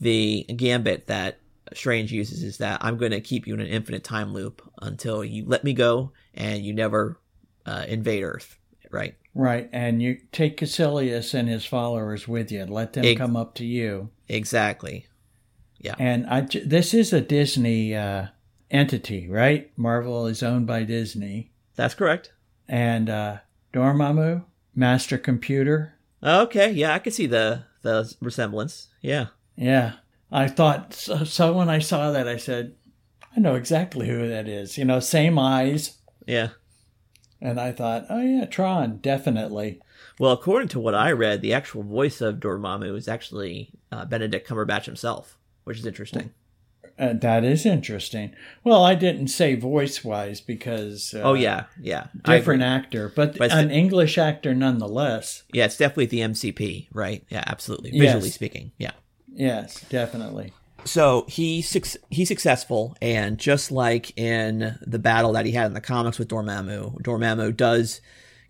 the 0.00 0.44
gambit 0.44 1.06
that 1.08 1.40
Strange 1.74 2.12
uses 2.12 2.42
is 2.42 2.58
that 2.58 2.78
I'm 2.82 2.96
going 2.96 3.12
to 3.12 3.20
keep 3.20 3.46
you 3.46 3.54
in 3.54 3.60
an 3.60 3.66
infinite 3.66 4.04
time 4.04 4.32
loop 4.32 4.62
until 4.80 5.24
you 5.24 5.44
let 5.46 5.64
me 5.64 5.72
go 5.72 6.12
and 6.32 6.64
you 6.64 6.72
never 6.72 7.20
uh, 7.66 7.84
invade 7.86 8.22
Earth, 8.22 8.58
right? 8.90 9.14
Right, 9.34 9.68
and 9.72 10.00
you 10.00 10.18
take 10.30 10.58
Caecilius 10.58 11.34
and 11.34 11.48
his 11.48 11.64
followers 11.64 12.28
with 12.28 12.52
you. 12.52 12.60
And 12.62 12.70
let 12.70 12.92
them 12.92 13.04
Ex- 13.04 13.18
come 13.18 13.36
up 13.36 13.54
to 13.56 13.66
you. 13.66 14.10
Exactly. 14.28 15.06
Yeah. 15.84 15.94
And 15.98 16.26
I, 16.26 16.40
this 16.64 16.94
is 16.94 17.12
a 17.12 17.20
Disney 17.20 17.94
uh, 17.94 18.28
entity, 18.70 19.28
right? 19.28 19.70
Marvel 19.76 20.26
is 20.26 20.42
owned 20.42 20.66
by 20.66 20.82
Disney. 20.84 21.52
That's 21.76 21.94
correct. 21.94 22.32
And 22.66 23.10
uh, 23.10 23.38
Dormammu, 23.72 24.44
Master 24.74 25.18
Computer. 25.18 25.94
Okay, 26.22 26.72
yeah, 26.72 26.94
I 26.94 26.98
can 26.98 27.12
see 27.12 27.26
the 27.26 27.64
the 27.82 28.10
resemblance. 28.20 28.88
Yeah. 29.02 29.26
Yeah, 29.56 29.92
I 30.32 30.48
thought 30.48 30.94
so, 30.94 31.22
so. 31.22 31.52
When 31.52 31.68
I 31.68 31.78
saw 31.78 32.10
that, 32.10 32.26
I 32.26 32.38
said, 32.38 32.74
I 33.36 33.40
know 33.40 33.54
exactly 33.54 34.08
who 34.08 34.26
that 34.26 34.48
is. 34.48 34.76
You 34.76 34.84
know, 34.84 34.98
same 34.98 35.38
eyes. 35.38 35.98
Yeah. 36.26 36.48
And 37.40 37.60
I 37.60 37.72
thought, 37.72 38.06
oh 38.08 38.20
yeah, 38.20 38.46
Tron, 38.46 38.98
definitely. 38.98 39.80
Well, 40.18 40.32
according 40.32 40.68
to 40.68 40.80
what 40.80 40.94
I 40.94 41.12
read, 41.12 41.42
the 41.42 41.52
actual 41.52 41.82
voice 41.82 42.20
of 42.20 42.36
Dormammu 42.36 42.96
is 42.96 43.06
actually 43.06 43.70
uh, 43.92 44.06
Benedict 44.06 44.48
Cumberbatch 44.48 44.86
himself, 44.86 45.38
which 45.64 45.78
is 45.78 45.86
interesting. 45.86 46.32
Uh, 46.96 47.12
that 47.14 47.42
is 47.42 47.66
interesting. 47.66 48.32
Well, 48.62 48.84
I 48.84 48.94
didn't 48.94 49.26
say 49.28 49.56
voice 49.56 50.04
wise 50.04 50.40
because 50.40 51.12
uh, 51.12 51.22
oh 51.22 51.34
yeah, 51.34 51.64
yeah, 51.80 52.06
different 52.24 52.62
actor, 52.62 53.12
but, 53.14 53.36
But 53.36 53.50
an 53.50 53.72
English 53.72 54.16
actor 54.16 54.54
nonetheless. 54.54 55.42
Yeah, 55.52 55.64
it's 55.64 55.76
definitely 55.76 56.06
the 56.06 56.20
MCP, 56.20 56.88
right? 56.92 57.24
Yeah, 57.30 57.42
absolutely. 57.46 57.90
Visually 57.90 58.26
Yes. 58.26 58.34
speaking, 58.34 58.70
yeah. 58.78 58.92
Yes, 59.32 59.84
definitely. 59.88 60.52
So 60.84 61.24
he 61.28 61.64
he's 62.10 62.28
successful, 62.28 62.96
and 63.02 63.38
just 63.38 63.72
like 63.72 64.16
in 64.16 64.78
the 64.86 64.98
battle 65.00 65.32
that 65.32 65.46
he 65.46 65.52
had 65.52 65.66
in 65.66 65.74
the 65.74 65.80
comics 65.80 66.18
with 66.18 66.28
Dormammu, 66.28 67.02
Dormammu 67.02 67.56
does 67.56 68.00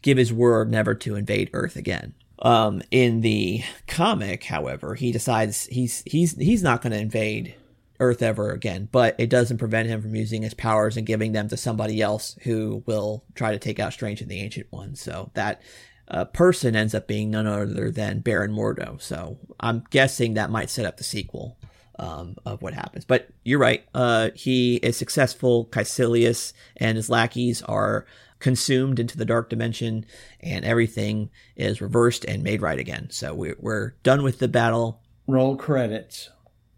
give 0.03 0.19
his 0.19 0.33
word 0.35 0.71
never 0.71 0.95
to 0.97 1.17
invade 1.17 1.49
Earth 1.55 1.77
again. 1.77 2.13
Um, 2.41 2.83
in 2.91 3.21
the 3.21 3.63
comic, 3.87 4.45
however, 4.45 4.95
he 4.95 5.13
decides 5.13 5.67
he's 5.67 6.03
he's 6.07 6.37
he's 6.37 6.63
not 6.63 6.83
going 6.83 6.93
to 6.93 6.99
invade 6.99 7.55
Earth 8.01 8.23
ever 8.23 8.51
again, 8.51 8.89
but 8.91 9.15
it 9.19 9.31
doesn't 9.31 9.59
prevent 9.59 9.89
him 9.89 10.03
from 10.03 10.15
using 10.15 10.43
his 10.43 10.55
powers 10.55 10.97
and 10.97 11.07
giving 11.07 11.33
them 11.33 11.49
to 11.49 11.57
somebody 11.57 12.03
else 12.03 12.37
who 12.43 12.83
will 12.87 13.25
try 13.35 13.53
to 13.53 13.59
take 13.59 13.79
out 13.79 13.93
Strange 13.93 14.21
and 14.21 14.31
the 14.31 14.41
Ancient 14.41 14.67
One. 14.71 14.97
So 14.97 15.31
that 15.35 15.63
uh, 16.09 16.25
person 16.27 16.77
ends 16.77 16.95
up 16.95 17.07
being 17.07 17.31
none 17.31 17.47
other 17.47 17.91
than 17.91 18.21
Baron 18.21 18.53
Mordo. 18.53 19.01
So 19.01 19.39
I'm 19.61 19.85
guessing 19.91 20.35
that 20.35 20.51
might 20.51 20.71
set 20.71 20.87
up 20.87 20.97
the 20.97 21.05
sequel 21.05 21.57
um, 21.99 22.37
of 22.45 22.63
what 22.63 22.75
happens. 22.75 23.05
But 23.05 23.29
you're 23.45 23.59
right. 23.59 23.85
Uh, 23.95 24.31
he 24.35 24.77
is 24.77 24.97
successful. 24.97 25.67
Caecilius 25.67 26.53
and 26.77 26.97
his 26.97 27.09
lackeys 27.09 27.63
are 27.63 28.07
consumed 28.45 29.01
into 29.01 29.17
the 29.17 29.25
dark 29.25 29.49
dimension, 29.49 30.05
and 30.41 30.67
everything 30.67 31.31
is 31.57 31.81
reversed 31.81 32.27
and 32.27 32.43
made 32.43 32.61
right 32.61 32.79
again. 32.79 33.09
So 33.11 33.33
we're, 33.33 33.57
we're 33.59 33.95
done 34.03 34.23
with 34.23 34.39
the 34.39 34.49
battle. 34.49 35.01
Roll 35.27 35.57
credits. 35.57 36.29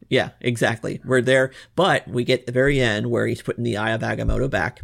Yeah, 0.09 0.31
exactly. 0.41 1.01
We're 1.05 1.23
there, 1.23 1.51
but 1.75 2.07
we 2.07 2.23
get 2.23 2.47
the 2.47 2.53
very 2.53 2.81
end 2.81 3.11
where 3.11 3.27
he's 3.27 3.43
putting 3.43 3.65
the 3.65 3.79
Eye 3.79 3.91
of 3.91 4.03
Agamotto 4.03 4.49
back, 4.49 4.83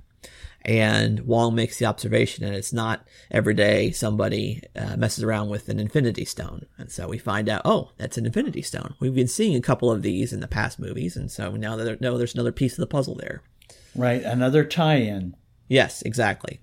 and 0.62 1.20
Wong 1.20 1.54
makes 1.54 1.78
the 1.78 1.86
observation, 1.86 2.44
and 2.44 2.56
it's 2.56 2.72
not 2.72 3.06
every 3.30 3.54
day 3.54 3.92
somebody 3.92 4.64
uh, 4.74 4.96
messes 4.96 5.22
around 5.22 5.50
with 5.50 5.68
an 5.68 5.78
Infinity 5.78 6.24
Stone, 6.24 6.66
and 6.78 6.90
so 6.90 7.06
we 7.06 7.18
find 7.18 7.48
out, 7.48 7.62
oh, 7.64 7.92
that's 7.96 8.18
an 8.18 8.26
Infinity 8.26 8.62
Stone. 8.62 8.96
We've 8.98 9.14
been 9.14 9.28
seeing 9.28 9.54
a 9.54 9.60
couple 9.60 9.88
of 9.88 10.02
these 10.02 10.32
in 10.32 10.40
the 10.40 10.48
past 10.48 10.80
movies, 10.80 11.16
and 11.16 11.30
so 11.30 11.52
now 11.52 11.76
that 11.76 11.84
there, 11.84 11.98
no, 12.00 12.18
there's 12.18 12.34
another 12.34 12.50
piece 12.50 12.72
of 12.72 12.80
the 12.80 12.88
puzzle 12.88 13.14
there. 13.14 13.44
Right, 13.94 14.24
another 14.24 14.64
tie-in. 14.64 15.36
Yes, 15.72 16.02
exactly. 16.02 16.60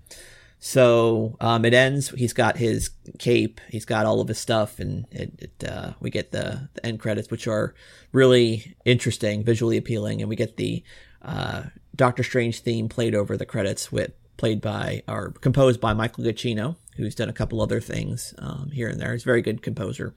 So 0.60 1.36
um, 1.40 1.66
it 1.66 1.74
ends. 1.74 2.10
He's 2.10 2.32
got 2.32 2.58
his 2.58 2.92
cape. 3.18 3.60
He's 3.70 3.86
got 3.86 4.06
all 4.06 4.22
of 4.22 4.28
his 4.28 4.38
stuff, 4.38 4.78
and 4.78 5.08
it, 5.10 5.32
it, 5.40 5.68
uh, 5.68 5.94
we 6.00 6.12
get 6.12 6.32
the, 6.32 6.70
the 6.76 6.86
end 6.86 7.00
credits, 7.00 7.32
which 7.32 7.48
are 7.48 7.74
really 8.12 8.76
interesting, 8.86 9.44
visually 9.44 9.78
appealing, 9.78 10.22
and 10.22 10.30
we 10.30 10.36
get 10.36 10.58
the 10.58 10.84
uh, 11.24 11.64
Doctor 11.96 12.22
Strange 12.22 12.60
theme 12.60 12.88
played 12.88 13.16
over 13.16 13.36
the 13.36 13.48
credits 13.48 13.92
with 13.92 14.12
played 14.38 14.62
by 14.62 15.02
or 15.08 15.32
composed 15.42 15.82
by 15.82 15.94
Michael 15.94 16.24
Giacchino, 16.24 16.76
who's 16.96 17.16
done 17.16 17.30
a 17.30 17.34
couple 17.34 17.62
other 17.62 17.82
things 17.82 18.36
um, 18.38 18.70
here 18.72 18.90
and 18.90 19.02
there. 19.02 19.14
He's 19.14 19.24
a 19.24 19.26
very 19.26 19.42
good 19.42 19.64
composer. 19.64 20.14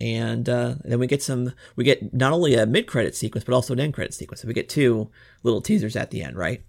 And 0.00 0.48
uh, 0.48 0.74
then 0.82 0.98
we 0.98 1.06
get 1.06 1.22
some. 1.22 1.52
We 1.76 1.84
get 1.84 2.12
not 2.12 2.32
only 2.32 2.56
a 2.56 2.66
mid-credit 2.66 3.14
sequence, 3.14 3.44
but 3.44 3.54
also 3.54 3.74
an 3.74 3.80
end-credit 3.80 4.12
sequence. 4.12 4.42
So 4.42 4.48
we 4.48 4.54
get 4.54 4.68
two 4.68 5.08
little 5.44 5.60
teasers 5.60 5.94
at 5.94 6.10
the 6.10 6.24
end, 6.24 6.36
right? 6.36 6.64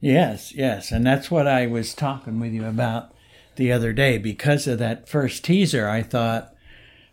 Yes, 0.00 0.54
yes, 0.54 0.90
and 0.90 1.06
that's 1.06 1.30
what 1.30 1.46
I 1.46 1.66
was 1.66 1.94
talking 1.94 2.40
with 2.40 2.52
you 2.52 2.64
about 2.64 3.12
the 3.56 3.70
other 3.70 3.92
day. 3.92 4.16
Because 4.18 4.66
of 4.66 4.78
that 4.78 5.08
first 5.08 5.44
teaser, 5.44 5.88
I 5.88 6.02
thought 6.02 6.54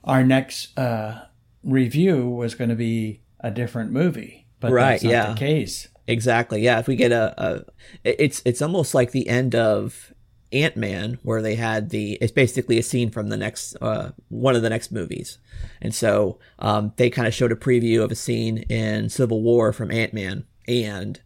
our 0.03 0.23
next 0.23 0.77
uh, 0.77 1.25
review 1.63 2.29
was 2.29 2.55
going 2.55 2.69
to 2.69 2.75
be 2.75 3.21
a 3.41 3.51
different 3.51 3.91
movie, 3.91 4.47
but 4.59 4.71
Right, 4.71 4.91
that's 4.93 5.03
not 5.03 5.11
yeah. 5.11 5.33
the 5.33 5.39
case. 5.39 5.89
Exactly. 6.07 6.61
Yeah. 6.61 6.79
If 6.79 6.87
we 6.87 6.95
get 6.95 7.11
a, 7.11 7.33
a 7.37 7.63
it's 8.05 8.41
it's 8.45 8.61
almost 8.61 8.95
like 8.95 9.11
the 9.11 9.27
end 9.27 9.53
of 9.53 10.13
Ant 10.53 10.77
Man, 10.77 11.19
where 11.23 11.41
they 11.41 11.55
had 11.55 11.89
the 11.89 12.13
it's 12.21 12.31
basically 12.31 12.77
a 12.77 12.83
scene 12.83 13.09
from 13.09 13.27
the 13.27 13.35
next 13.35 13.75
uh, 13.81 14.11
one 14.29 14.55
of 14.55 14.61
the 14.61 14.69
next 14.69 14.91
movies, 14.93 15.37
and 15.81 15.93
so 15.93 16.39
um, 16.59 16.93
they 16.95 17.09
kind 17.09 17.27
of 17.27 17.33
showed 17.33 17.51
a 17.51 17.55
preview 17.57 18.01
of 18.01 18.11
a 18.11 18.15
scene 18.15 18.59
in 18.69 19.09
Civil 19.09 19.41
War 19.41 19.73
from 19.73 19.91
Ant 19.91 20.13
Man, 20.13 20.45
and 20.65 21.19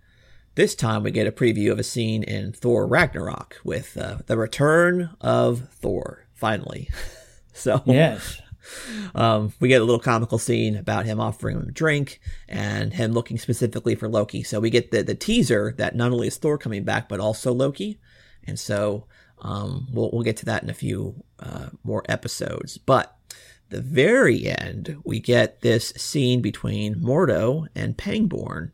this 0.56 0.76
time 0.76 1.04
we 1.04 1.12
get 1.12 1.28
a 1.28 1.32
preview 1.32 1.72
of 1.72 1.80
a 1.80 1.84
scene 1.84 2.24
in 2.24 2.54
Thor 2.54 2.86
Ragnarok 2.88 3.58
with 3.64 3.98
uh, 3.98 4.20
the 4.26 4.38
return 4.38 5.16
of 5.22 5.70
Thor 5.70 6.26
finally. 6.34 6.90
so 7.54 7.82
Yes, 7.86 8.42
um, 9.16 9.54
we 9.60 9.68
get 9.68 9.82
a 9.82 9.86
little 9.86 10.00
comical 10.00 10.38
scene 10.38 10.76
about 10.76 11.06
him 11.06 11.20
offering 11.20 11.58
him 11.58 11.70
a 11.70 11.72
drink 11.72 12.20
and 12.48 12.94
him 12.94 13.12
looking 13.12 13.38
specifically 13.38 13.96
for 13.96 14.08
Loki. 14.08 14.44
So 14.44 14.60
we 14.60 14.70
get 14.70 14.92
the, 14.92 15.04
the 15.04 15.16
teaser 15.16 15.74
that 15.78 15.96
not 15.96 16.12
only 16.12 16.28
is 16.28 16.38
Thor 16.38 16.58
coming 16.58 16.84
back, 16.84 17.10
but 17.10 17.20
also 17.20 17.54
Loki. 17.54 18.00
And 18.44 18.60
so 18.60 19.06
um, 19.40 19.88
we'll, 19.92 20.10
we'll 20.12 20.24
get 20.24 20.38
to 20.38 20.46
that 20.46 20.64
in 20.64 20.70
a 20.70 20.76
few 20.76 21.24
uh, 21.40 21.70
more 21.84 22.04
episodes. 22.08 22.78
But 22.78 23.16
the 23.70 23.82
very 23.82 24.48
end, 24.48 24.98
we 25.04 25.20
get 25.20 25.62
this 25.62 25.90
scene 25.98 26.42
between 26.42 26.96
Mordo 26.96 27.68
and 27.76 27.98
Pangborn. 27.98 28.72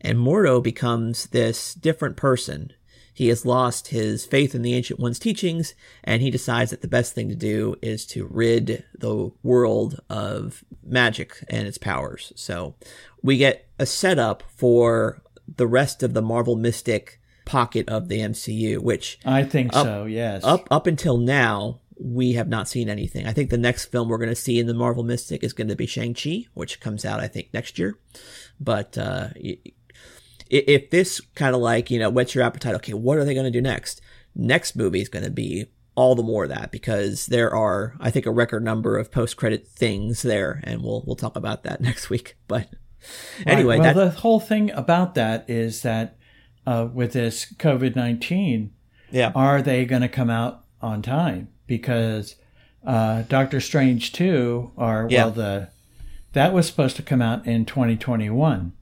And 0.00 0.18
Mordo 0.18 0.62
becomes 0.62 1.26
this 1.26 1.74
different 1.74 2.16
person. 2.16 2.72
He 3.12 3.28
has 3.28 3.44
lost 3.44 3.88
his 3.88 4.24
faith 4.24 4.54
in 4.54 4.62
the 4.62 4.74
Ancient 4.74 4.98
One's 4.98 5.18
teachings, 5.18 5.74
and 6.02 6.22
he 6.22 6.30
decides 6.30 6.70
that 6.70 6.80
the 6.80 6.88
best 6.88 7.12
thing 7.12 7.28
to 7.28 7.34
do 7.34 7.76
is 7.82 8.06
to 8.06 8.26
rid 8.26 8.84
the 8.98 9.30
world 9.42 10.00
of 10.08 10.64
magic 10.82 11.44
and 11.48 11.68
its 11.68 11.76
powers. 11.76 12.32
So 12.34 12.76
we 13.22 13.36
get 13.36 13.68
a 13.78 13.84
setup 13.84 14.42
for 14.56 15.20
the 15.56 15.66
rest 15.66 16.02
of 16.02 16.14
the 16.14 16.22
Marvel 16.22 16.56
Mystic 16.56 17.20
pocket 17.44 17.88
of 17.88 18.08
the 18.08 18.20
MCU, 18.20 18.78
which 18.78 19.18
I 19.24 19.42
think 19.42 19.76
Up- 19.76 19.84
so. 19.84 20.04
Yes, 20.06 20.42
up 20.44 20.66
up 20.70 20.86
until 20.86 21.18
now 21.18 21.80
we 22.02 22.32
have 22.32 22.48
not 22.48 22.68
seen 22.68 22.88
anything. 22.88 23.26
I 23.26 23.32
think 23.34 23.50
the 23.50 23.58
next 23.58 23.86
film 23.86 24.08
we're 24.08 24.16
going 24.16 24.30
to 24.30 24.34
see 24.34 24.58
in 24.58 24.66
the 24.66 24.72
Marvel 24.72 25.02
Mystic 25.02 25.44
is 25.44 25.52
going 25.52 25.68
to 25.68 25.76
be 25.76 25.84
Shang 25.84 26.14
Chi, 26.14 26.46
which 26.54 26.80
comes 26.80 27.04
out 27.04 27.20
I 27.20 27.28
think 27.28 27.52
next 27.52 27.78
year. 27.78 27.98
But 28.58 28.96
uh, 28.96 29.28
if 30.50 30.90
this 30.90 31.20
kind 31.34 31.54
of 31.54 31.60
like 31.60 31.90
you 31.90 31.98
know 31.98 32.10
whets 32.10 32.34
your 32.34 32.44
appetite, 32.44 32.74
okay, 32.76 32.94
what 32.94 33.18
are 33.18 33.24
they 33.24 33.34
going 33.34 33.44
to 33.44 33.50
do 33.50 33.60
next? 33.62 34.00
Next 34.34 34.76
movie 34.76 35.00
is 35.00 35.08
going 35.08 35.24
to 35.24 35.30
be 35.30 35.66
all 35.96 36.14
the 36.14 36.22
more 36.22 36.46
that 36.46 36.70
because 36.70 37.26
there 37.26 37.54
are 37.54 37.94
I 38.00 38.10
think 38.10 38.26
a 38.26 38.30
record 38.30 38.62
number 38.64 38.96
of 38.98 39.10
post 39.10 39.36
credit 39.36 39.66
things 39.66 40.22
there, 40.22 40.60
and 40.64 40.82
we'll 40.82 41.02
we'll 41.06 41.16
talk 41.16 41.36
about 41.36 41.62
that 41.64 41.80
next 41.88 42.10
week. 42.10 42.36
But 42.48 42.68
anyway, 43.46 43.78
Right. 43.78 43.94
well, 43.94 43.94
that 44.06 44.14
the 44.14 44.20
whole 44.20 44.40
thing 44.40 44.70
about 44.72 45.14
that 45.14 45.48
is 45.48 45.82
that 45.82 46.16
uh, 46.66 46.88
with 46.92 47.12
this 47.12 47.52
COVID 47.58 47.96
nineteen, 47.96 48.72
yeah 49.10 49.32
are 49.34 49.62
they 49.62 49.84
going 49.84 50.02
to 50.02 50.08
come 50.08 50.30
out 50.30 50.64
on 50.82 51.02
time? 51.02 51.48
Because 51.66 52.36
uh, 52.86 53.22
Doctor 53.22 53.60
Strange 53.60 54.12
two, 54.12 54.70
or 54.76 55.06
Yeah. 55.10 55.24
well, 55.24 55.30
the 55.32 55.68
that 56.32 56.52
was 56.52 56.66
supposed 56.66 56.96
to 56.96 57.02
come 57.02 57.20
out 57.22 57.46
in 57.46 57.66
twenty 57.66 57.96
twenty 57.96 58.30
one. 58.30 58.72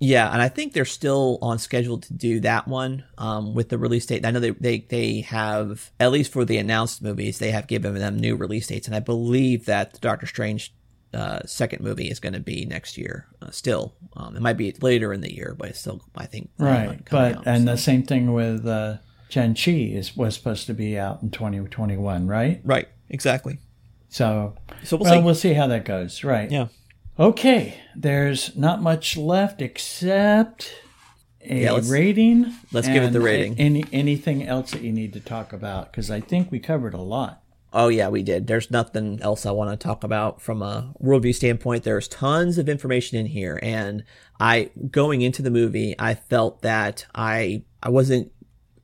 Yeah, 0.00 0.32
and 0.32 0.40
I 0.40 0.48
think 0.48 0.72
they're 0.74 0.84
still 0.84 1.38
on 1.42 1.58
schedule 1.58 1.98
to 1.98 2.12
do 2.12 2.40
that 2.40 2.68
one 2.68 3.04
um, 3.18 3.54
with 3.54 3.68
the 3.68 3.78
release 3.78 4.06
date. 4.06 4.24
I 4.24 4.30
know 4.30 4.38
they, 4.40 4.50
they 4.50 4.78
they 4.80 5.20
have 5.22 5.90
at 5.98 6.12
least 6.12 6.32
for 6.32 6.44
the 6.44 6.58
announced 6.58 7.02
movies, 7.02 7.38
they 7.38 7.50
have 7.50 7.66
given 7.66 7.94
them 7.94 8.16
new 8.18 8.36
release 8.36 8.68
dates, 8.68 8.86
and 8.86 8.94
I 8.94 9.00
believe 9.00 9.64
that 9.66 9.94
the 9.94 9.98
Doctor 9.98 10.26
Strange 10.26 10.72
uh, 11.12 11.40
second 11.46 11.82
movie 11.82 12.10
is 12.10 12.20
going 12.20 12.34
to 12.34 12.40
be 12.40 12.64
next 12.64 12.96
year. 12.96 13.26
Uh, 13.42 13.50
still, 13.50 13.94
um, 14.16 14.36
it 14.36 14.42
might 14.42 14.56
be 14.56 14.72
later 14.80 15.12
in 15.12 15.20
the 15.20 15.34
year, 15.34 15.56
but 15.58 15.70
it's 15.70 15.80
still 15.80 16.00
I 16.14 16.26
think 16.26 16.50
Right. 16.58 17.00
But 17.10 17.36
out, 17.38 17.46
and 17.46 17.64
so. 17.64 17.72
the 17.72 17.78
same 17.78 18.02
thing 18.04 18.32
with 18.32 18.66
uh 18.66 18.98
Shang 19.30 19.54
Chi 19.54 19.72
is 19.72 20.16
was 20.16 20.34
supposed 20.36 20.66
to 20.68 20.74
be 20.74 20.96
out 20.98 21.22
in 21.22 21.30
2021, 21.30 22.26
right? 22.28 22.60
right, 22.64 22.88
exactly. 23.10 23.58
So, 24.10 24.54
So 24.84 24.96
we'll 24.96 25.04
well, 25.04 25.18
see. 25.20 25.24
we'll 25.24 25.34
see 25.34 25.52
how 25.54 25.66
that 25.66 25.84
goes. 25.84 26.24
Right. 26.24 26.50
Yeah. 26.50 26.68
Okay. 27.18 27.74
There's 27.96 28.56
not 28.56 28.80
much 28.82 29.16
left 29.16 29.60
except 29.60 30.72
a 31.44 31.62
Yeah, 31.62 31.72
let's- 31.72 31.88
rating. 31.88 32.54
let's 32.72 32.86
give 32.88 33.02
it 33.02 33.12
the 33.12 33.20
rating. 33.20 33.58
Any 33.58 33.84
anything 33.92 34.46
else 34.46 34.70
that 34.72 34.82
you 34.82 34.92
need 34.92 35.12
to 35.14 35.20
talk 35.20 35.52
about? 35.52 35.90
Because 35.90 36.10
I 36.10 36.20
think 36.20 36.50
we 36.52 36.58
covered 36.58 36.94
a 36.94 37.00
lot. 37.00 37.42
Oh 37.72 37.88
yeah, 37.88 38.08
we 38.08 38.22
did. 38.22 38.46
There's 38.46 38.70
nothing 38.70 39.20
else 39.20 39.44
I 39.44 39.50
want 39.50 39.70
to 39.70 39.76
talk 39.76 40.02
about 40.04 40.40
from 40.40 40.62
a 40.62 40.94
worldview 41.02 41.34
standpoint. 41.34 41.84
There's 41.84 42.08
tons 42.08 42.56
of 42.56 42.68
information 42.68 43.18
in 43.18 43.26
here, 43.26 43.58
and 43.62 44.04
I 44.40 44.70
going 44.90 45.22
into 45.22 45.42
the 45.42 45.50
movie, 45.50 45.94
I 45.98 46.14
felt 46.14 46.62
that 46.62 47.04
I 47.14 47.62
I 47.82 47.90
wasn't. 47.90 48.30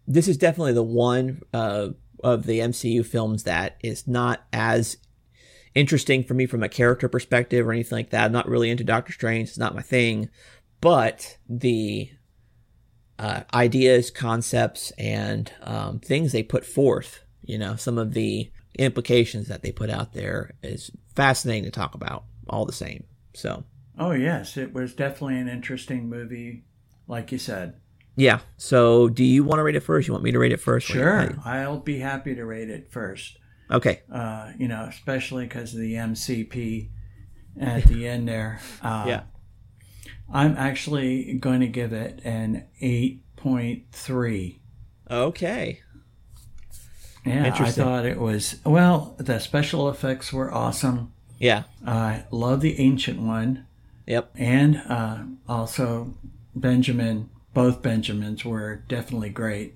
This 0.06 0.28
is 0.28 0.36
definitely 0.36 0.74
the 0.74 0.82
one 0.82 1.40
uh, 1.55 1.89
of 2.23 2.44
the 2.47 2.59
MCU 2.61 3.06
films 3.06 3.44
that 3.44 3.77
is 3.82 4.06
not 4.06 4.44
as 4.52 4.98
interesting 5.74 6.22
for 6.24 6.34
me 6.34 6.46
from 6.46 6.62
a 6.62 6.68
character 6.68 7.09
perspective 7.09 7.66
or 7.66 7.72
anything 7.72 7.96
like 7.96 8.10
that. 8.10 8.24
I'm 8.26 8.32
not 8.32 8.48
really 8.48 8.70
into 8.70 8.84
Doctor 8.84 9.12
Strange; 9.12 9.48
it's 9.48 9.59
not 9.59 9.74
my 9.74 9.82
thing. 9.82 10.28
But 10.80 11.38
the 11.48 12.10
uh, 13.18 13.42
ideas, 13.52 14.10
concepts, 14.10 14.90
and 14.98 15.51
um, 15.62 15.98
things 16.01 16.32
they 16.32 16.42
put 16.42 16.64
forth, 16.66 17.22
you 17.42 17.59
know, 17.59 17.76
some 17.76 17.96
of 17.98 18.12
the 18.12 18.51
implications 18.78 19.48
that 19.48 19.62
they 19.62 19.72
put 19.72 19.88
out 19.88 20.12
there 20.12 20.52
is 20.62 20.90
fascinating 21.14 21.64
to 21.64 21.70
talk 21.70 21.94
about 21.94 22.24
all 22.48 22.64
the 22.66 22.72
same. 22.72 23.05
So, 23.34 23.64
Oh 23.98 24.10
yes, 24.10 24.56
it 24.56 24.74
was 24.74 24.92
definitely 24.94 25.38
an 25.38 25.48
interesting 25.48 26.09
movie, 26.09 26.64
like 27.06 27.30
you 27.32 27.38
said. 27.38 27.74
yeah. 28.16 28.40
So, 28.56 29.09
do 29.09 29.24
you 29.24 29.44
want 29.44 29.60
to 29.60 29.62
rate 29.62 29.76
it 29.76 29.80
first? 29.84 30.09
You 30.09 30.12
want 30.12 30.24
me 30.24 30.32
to 30.32 30.38
rate 30.38 30.52
it 30.52 30.60
first? 30.60 30.86
Sure, 30.86 31.34
I'll 31.44 31.78
be 31.78 32.01
happy 32.01 32.34
to 32.34 32.44
rate 32.44 32.68
it 32.68 32.90
first. 32.90 33.38
Okay. 33.70 34.03
Uh, 34.11 34.53
you 34.59 34.69
know, 34.69 34.86
especially 34.89 35.45
because 35.45 35.74
of 35.74 35.81
the 35.81 35.95
MCP 35.95 36.89
at 37.61 37.85
the 37.85 38.07
end 38.07 38.28
there. 38.28 38.61
Uh, 38.82 39.05
Yeah. 39.07 39.23
I'm 40.32 40.57
actually 40.57 41.35
going 41.35 41.61
to 41.61 41.66
give 41.66 41.93
it 41.93 42.20
an 42.24 42.65
8.3. 42.82 44.59
Okay. 45.11 45.81
Yeah, 47.27 47.55
I 47.59 47.70
thought 47.70 48.05
it 48.05 48.19
was, 48.19 48.57
well, 48.65 49.15
the 49.19 49.39
special 49.39 49.89
effects 49.89 50.32
were 50.32 50.53
awesome. 50.53 51.12
Yeah. 51.39 51.65
I 51.86 52.24
love 52.31 52.61
the 52.61 52.78
ancient 52.81 53.20
one. 53.20 53.66
Yep. 54.07 54.32
And 54.36 54.82
uh, 54.89 55.24
also 55.49 56.15
Benjamin, 56.55 57.31
both 57.55 57.81
Benjamins 57.82 58.45
were 58.45 58.85
definitely 58.89 59.31
great. 59.31 59.74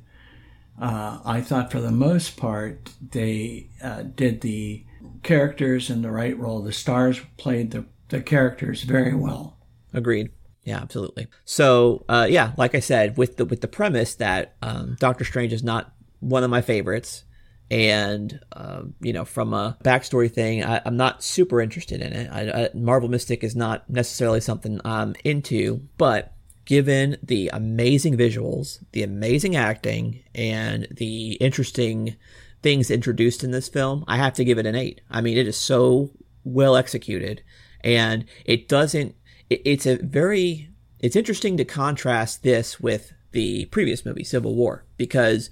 Uh, 0.80 1.18
I 1.24 1.40
thought 1.40 1.72
for 1.72 1.80
the 1.80 1.90
most 1.90 2.36
part 2.36 2.90
they 3.10 3.68
uh, 3.82 4.02
did 4.02 4.40
the 4.40 4.84
characters 5.22 5.90
in 5.90 6.02
the 6.02 6.10
right 6.10 6.38
role. 6.38 6.62
The 6.62 6.72
stars 6.72 7.20
played 7.36 7.72
the, 7.72 7.86
the 8.08 8.20
characters 8.20 8.82
very 8.82 9.14
well. 9.14 9.58
Agreed. 9.92 10.30
Yeah, 10.64 10.78
absolutely. 10.78 11.28
So, 11.44 12.04
uh, 12.08 12.26
yeah, 12.28 12.52
like 12.56 12.74
I 12.74 12.80
said, 12.80 13.16
with 13.16 13.38
the 13.38 13.46
with 13.46 13.62
the 13.62 13.68
premise 13.68 14.14
that 14.16 14.56
um, 14.60 14.96
Doctor 15.00 15.24
Strange 15.24 15.52
is 15.52 15.62
not 15.62 15.92
one 16.20 16.44
of 16.44 16.50
my 16.50 16.60
favorites, 16.60 17.24
and 17.70 18.38
uh, 18.52 18.82
you 19.00 19.14
know, 19.14 19.24
from 19.24 19.54
a 19.54 19.78
backstory 19.82 20.30
thing, 20.30 20.62
I, 20.62 20.82
I'm 20.84 20.98
not 20.98 21.22
super 21.22 21.62
interested 21.62 22.02
in 22.02 22.12
it. 22.12 22.30
I, 22.30 22.64
I, 22.64 22.70
Marvel 22.74 23.08
Mystic 23.08 23.42
is 23.42 23.56
not 23.56 23.88
necessarily 23.88 24.40
something 24.40 24.78
I'm 24.84 25.14
into, 25.24 25.88
but 25.96 26.34
given 26.68 27.16
the 27.22 27.48
amazing 27.54 28.14
visuals, 28.14 28.84
the 28.92 29.02
amazing 29.02 29.56
acting, 29.56 30.22
and 30.34 30.86
the 30.90 31.32
interesting 31.40 32.14
things 32.62 32.90
introduced 32.90 33.42
in 33.42 33.52
this 33.52 33.70
film, 33.70 34.04
I 34.06 34.18
have 34.18 34.34
to 34.34 34.44
give 34.44 34.58
it 34.58 34.66
an 34.66 34.74
eight. 34.74 35.00
I 35.10 35.22
mean, 35.22 35.38
it 35.38 35.48
is 35.48 35.56
so 35.56 36.10
well 36.44 36.76
executed, 36.76 37.42
and 37.82 38.26
it 38.44 38.68
doesn't. 38.68 39.14
It, 39.48 39.62
it's 39.64 39.86
a 39.86 39.96
very. 39.96 40.68
It's 41.00 41.16
interesting 41.16 41.56
to 41.56 41.64
contrast 41.64 42.42
this 42.42 42.78
with 42.78 43.14
the 43.32 43.64
previous 43.66 44.04
movie, 44.04 44.24
Civil 44.24 44.54
War, 44.54 44.84
because 44.98 45.48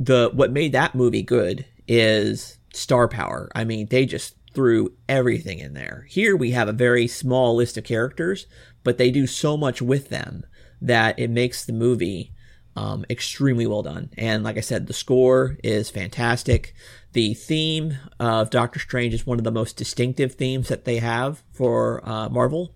the 0.00 0.32
what 0.34 0.50
made 0.50 0.72
that 0.72 0.96
movie 0.96 1.22
good 1.22 1.64
is 1.86 2.58
star 2.72 3.06
power. 3.06 3.52
I 3.54 3.62
mean, 3.62 3.86
they 3.86 4.04
just 4.04 4.34
threw 4.52 4.94
everything 5.08 5.60
in 5.60 5.74
there. 5.74 6.06
Here 6.08 6.36
we 6.36 6.50
have 6.52 6.68
a 6.68 6.72
very 6.72 7.06
small 7.06 7.54
list 7.54 7.76
of 7.76 7.84
characters, 7.84 8.46
but 8.84 8.98
they 8.98 9.10
do 9.10 9.26
so 9.26 9.56
much 9.56 9.82
with 9.82 10.10
them 10.10 10.44
that 10.80 11.18
it 11.18 11.30
makes 11.30 11.64
the 11.64 11.72
movie 11.72 12.32
um, 12.76 13.04
extremely 13.08 13.66
well 13.66 13.82
done. 13.82 14.10
And 14.16 14.44
like 14.44 14.56
I 14.56 14.60
said, 14.60 14.86
the 14.86 14.92
score 14.92 15.56
is 15.62 15.90
fantastic. 15.90 16.74
The 17.12 17.34
theme 17.34 17.96
of 18.18 18.50
Doctor 18.50 18.80
Strange 18.80 19.14
is 19.14 19.26
one 19.26 19.38
of 19.38 19.44
the 19.44 19.52
most 19.52 19.76
distinctive 19.76 20.34
themes 20.34 20.68
that 20.68 20.84
they 20.84 20.98
have 20.98 21.42
for 21.52 22.06
uh, 22.08 22.28
Marvel, 22.28 22.74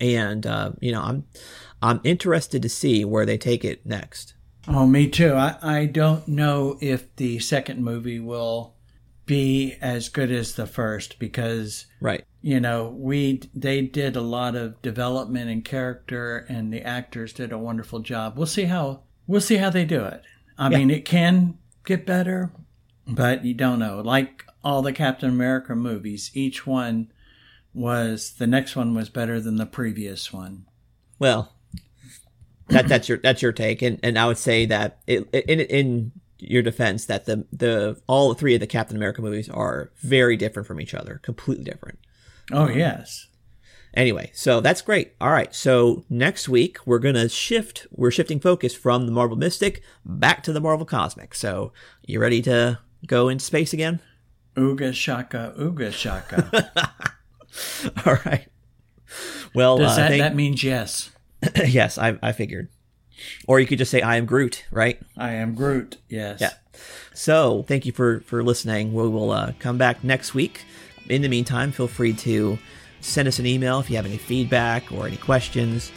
and 0.00 0.46
uh, 0.46 0.72
you 0.80 0.92
know, 0.92 1.02
I'm 1.02 1.24
I'm 1.82 2.00
interested 2.04 2.62
to 2.62 2.68
see 2.68 3.04
where 3.04 3.26
they 3.26 3.38
take 3.38 3.64
it 3.64 3.84
next. 3.84 4.34
Oh, 4.68 4.86
me 4.86 5.08
too. 5.08 5.32
I, 5.32 5.56
I 5.62 5.86
don't 5.86 6.26
know 6.26 6.76
if 6.80 7.14
the 7.16 7.38
second 7.38 7.82
movie 7.82 8.20
will 8.20 8.74
be 9.26 9.76
as 9.80 10.08
good 10.08 10.30
as 10.30 10.54
the 10.54 10.66
first 10.66 11.18
because 11.18 11.86
Right. 12.00 12.24
You 12.46 12.60
know 12.60 12.94
we 12.96 13.42
they 13.56 13.80
did 13.82 14.14
a 14.14 14.20
lot 14.20 14.54
of 14.54 14.80
development 14.80 15.50
and 15.50 15.64
character 15.64 16.46
and 16.48 16.72
the 16.72 16.80
actors 16.80 17.32
did 17.32 17.50
a 17.50 17.58
wonderful 17.58 17.98
job. 17.98 18.36
We'll 18.36 18.46
see 18.46 18.66
how 18.66 19.00
we'll 19.26 19.40
see 19.40 19.56
how 19.56 19.68
they 19.68 19.84
do 19.84 20.04
it. 20.04 20.22
I 20.56 20.68
mean 20.68 20.88
it 20.88 21.04
can 21.04 21.58
get 21.84 22.06
better 22.06 22.52
but 23.04 23.44
you 23.44 23.52
don't 23.52 23.80
know. 23.80 24.00
Like 24.00 24.44
all 24.62 24.80
the 24.80 24.92
captain 24.92 25.28
america 25.28 25.74
movies 25.74 26.30
each 26.34 26.64
one 26.64 27.10
was 27.74 28.34
the 28.34 28.46
next 28.46 28.76
one 28.76 28.94
was 28.94 29.08
better 29.08 29.40
than 29.40 29.56
the 29.56 29.66
previous 29.66 30.32
one. 30.32 30.66
Well, 31.18 31.52
that 32.68 32.86
that's 32.86 33.08
your 33.08 33.18
that's 33.18 33.42
your 33.42 33.52
take, 33.52 33.82
and 33.82 33.98
and 34.04 34.16
I 34.16 34.26
would 34.26 34.38
say 34.38 34.66
that 34.66 35.00
it, 35.08 35.28
in 35.32 35.58
in 35.60 36.12
your 36.38 36.62
defense 36.62 37.06
that 37.06 37.24
the 37.24 37.44
the 37.52 38.00
all 38.06 38.34
three 38.34 38.54
of 38.54 38.60
the 38.60 38.68
Captain 38.68 38.96
America 38.96 39.20
movies 39.20 39.48
are 39.50 39.90
very 39.98 40.36
different 40.36 40.68
from 40.68 40.80
each 40.80 40.94
other, 40.94 41.18
completely 41.24 41.64
different. 41.64 41.98
Oh 42.52 42.68
yes 42.68 43.26
Anyway, 43.94 44.30
so 44.34 44.60
that's 44.60 44.82
great. 44.82 45.14
All 45.22 45.30
right, 45.30 45.54
so 45.54 46.04
next 46.10 46.50
week 46.50 46.76
we're 46.84 46.98
gonna 46.98 47.30
shift. 47.30 47.86
We're 47.90 48.10
shifting 48.10 48.40
focus 48.40 48.74
from 48.74 49.06
the 49.06 49.12
Marvel 49.12 49.38
Mystic 49.38 49.82
back 50.04 50.42
to 50.42 50.52
the 50.52 50.60
Marvel 50.60 50.84
Cosmic. 50.84 51.34
So 51.34 51.72
you 52.04 52.20
ready 52.20 52.42
to 52.42 52.78
go 53.06 53.30
into 53.30 53.42
space 53.44 53.72
again? 53.72 54.00
ooga 54.54 54.92
shaka 54.92 55.54
ooga 55.58 55.90
shaka 55.92 56.70
All 58.06 58.18
right. 58.26 58.46
Well, 59.54 59.78
does 59.78 59.92
uh, 59.92 59.96
that 59.96 60.08
thank- 60.08 60.20
that 60.22 60.36
means 60.36 60.62
yes 60.62 61.10
yes, 61.64 61.96
I 61.96 62.18
I 62.22 62.32
figured. 62.32 62.68
Or 63.48 63.60
you 63.60 63.66
could 63.66 63.78
just 63.78 63.90
say 63.90 64.02
I 64.02 64.16
am 64.16 64.26
Groot, 64.26 64.66
right? 64.70 65.00
i 65.16 65.32
am 65.32 65.54
groot 65.54 65.96
yes 66.06 66.40
Yeah. 66.42 66.52
So 67.14 67.64
thank 67.66 67.86
you 67.86 67.92
for 67.92 68.20
for 68.20 68.42
listening. 68.42 68.92
We 68.92 69.08
will 69.08 69.30
uh, 69.30 69.52
come 69.58 69.78
back 69.78 70.04
next 70.04 70.34
week. 70.34 70.66
In 71.08 71.22
the 71.22 71.28
meantime, 71.28 71.72
feel 71.72 71.88
free 71.88 72.12
to 72.14 72.58
send 73.00 73.28
us 73.28 73.38
an 73.38 73.46
email 73.46 73.78
if 73.80 73.88
you 73.88 73.96
have 73.96 74.06
any 74.06 74.16
feedback 74.16 74.90
or 74.92 75.06
any 75.06 75.16
questions. 75.16 75.92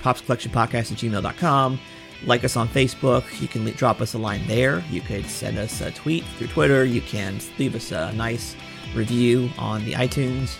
Pops 0.00 0.20
Collection 0.20 0.50
Podcast 0.50 0.92
at 0.92 0.98
gmail.com. 0.98 1.80
Like 2.24 2.44
us 2.44 2.56
on 2.56 2.68
Facebook. 2.68 3.40
You 3.40 3.48
can 3.48 3.64
drop 3.72 4.00
us 4.00 4.14
a 4.14 4.18
line 4.18 4.46
there. 4.46 4.82
You 4.90 5.00
could 5.00 5.26
send 5.26 5.58
us 5.58 5.80
a 5.80 5.90
tweet 5.92 6.24
through 6.36 6.48
Twitter. 6.48 6.84
You 6.84 7.00
can 7.00 7.38
leave 7.58 7.74
us 7.74 7.92
a 7.92 8.12
nice 8.12 8.56
review 8.94 9.50
on 9.58 9.84
the 9.84 9.92
iTunes. 9.92 10.56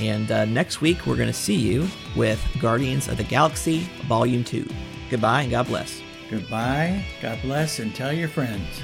And 0.00 0.30
uh, 0.30 0.44
next 0.44 0.80
week, 0.80 1.06
we're 1.06 1.16
going 1.16 1.28
to 1.28 1.32
see 1.32 1.56
you 1.56 1.88
with 2.14 2.44
Guardians 2.60 3.08
of 3.08 3.16
the 3.16 3.24
Galaxy 3.24 3.80
Volume 4.06 4.44
2. 4.44 4.68
Goodbye 5.10 5.42
and 5.42 5.50
God 5.50 5.66
bless. 5.66 6.02
Goodbye. 6.30 7.04
God 7.22 7.38
bless 7.42 7.78
and 7.78 7.94
tell 7.94 8.12
your 8.12 8.28
friends. 8.28 8.82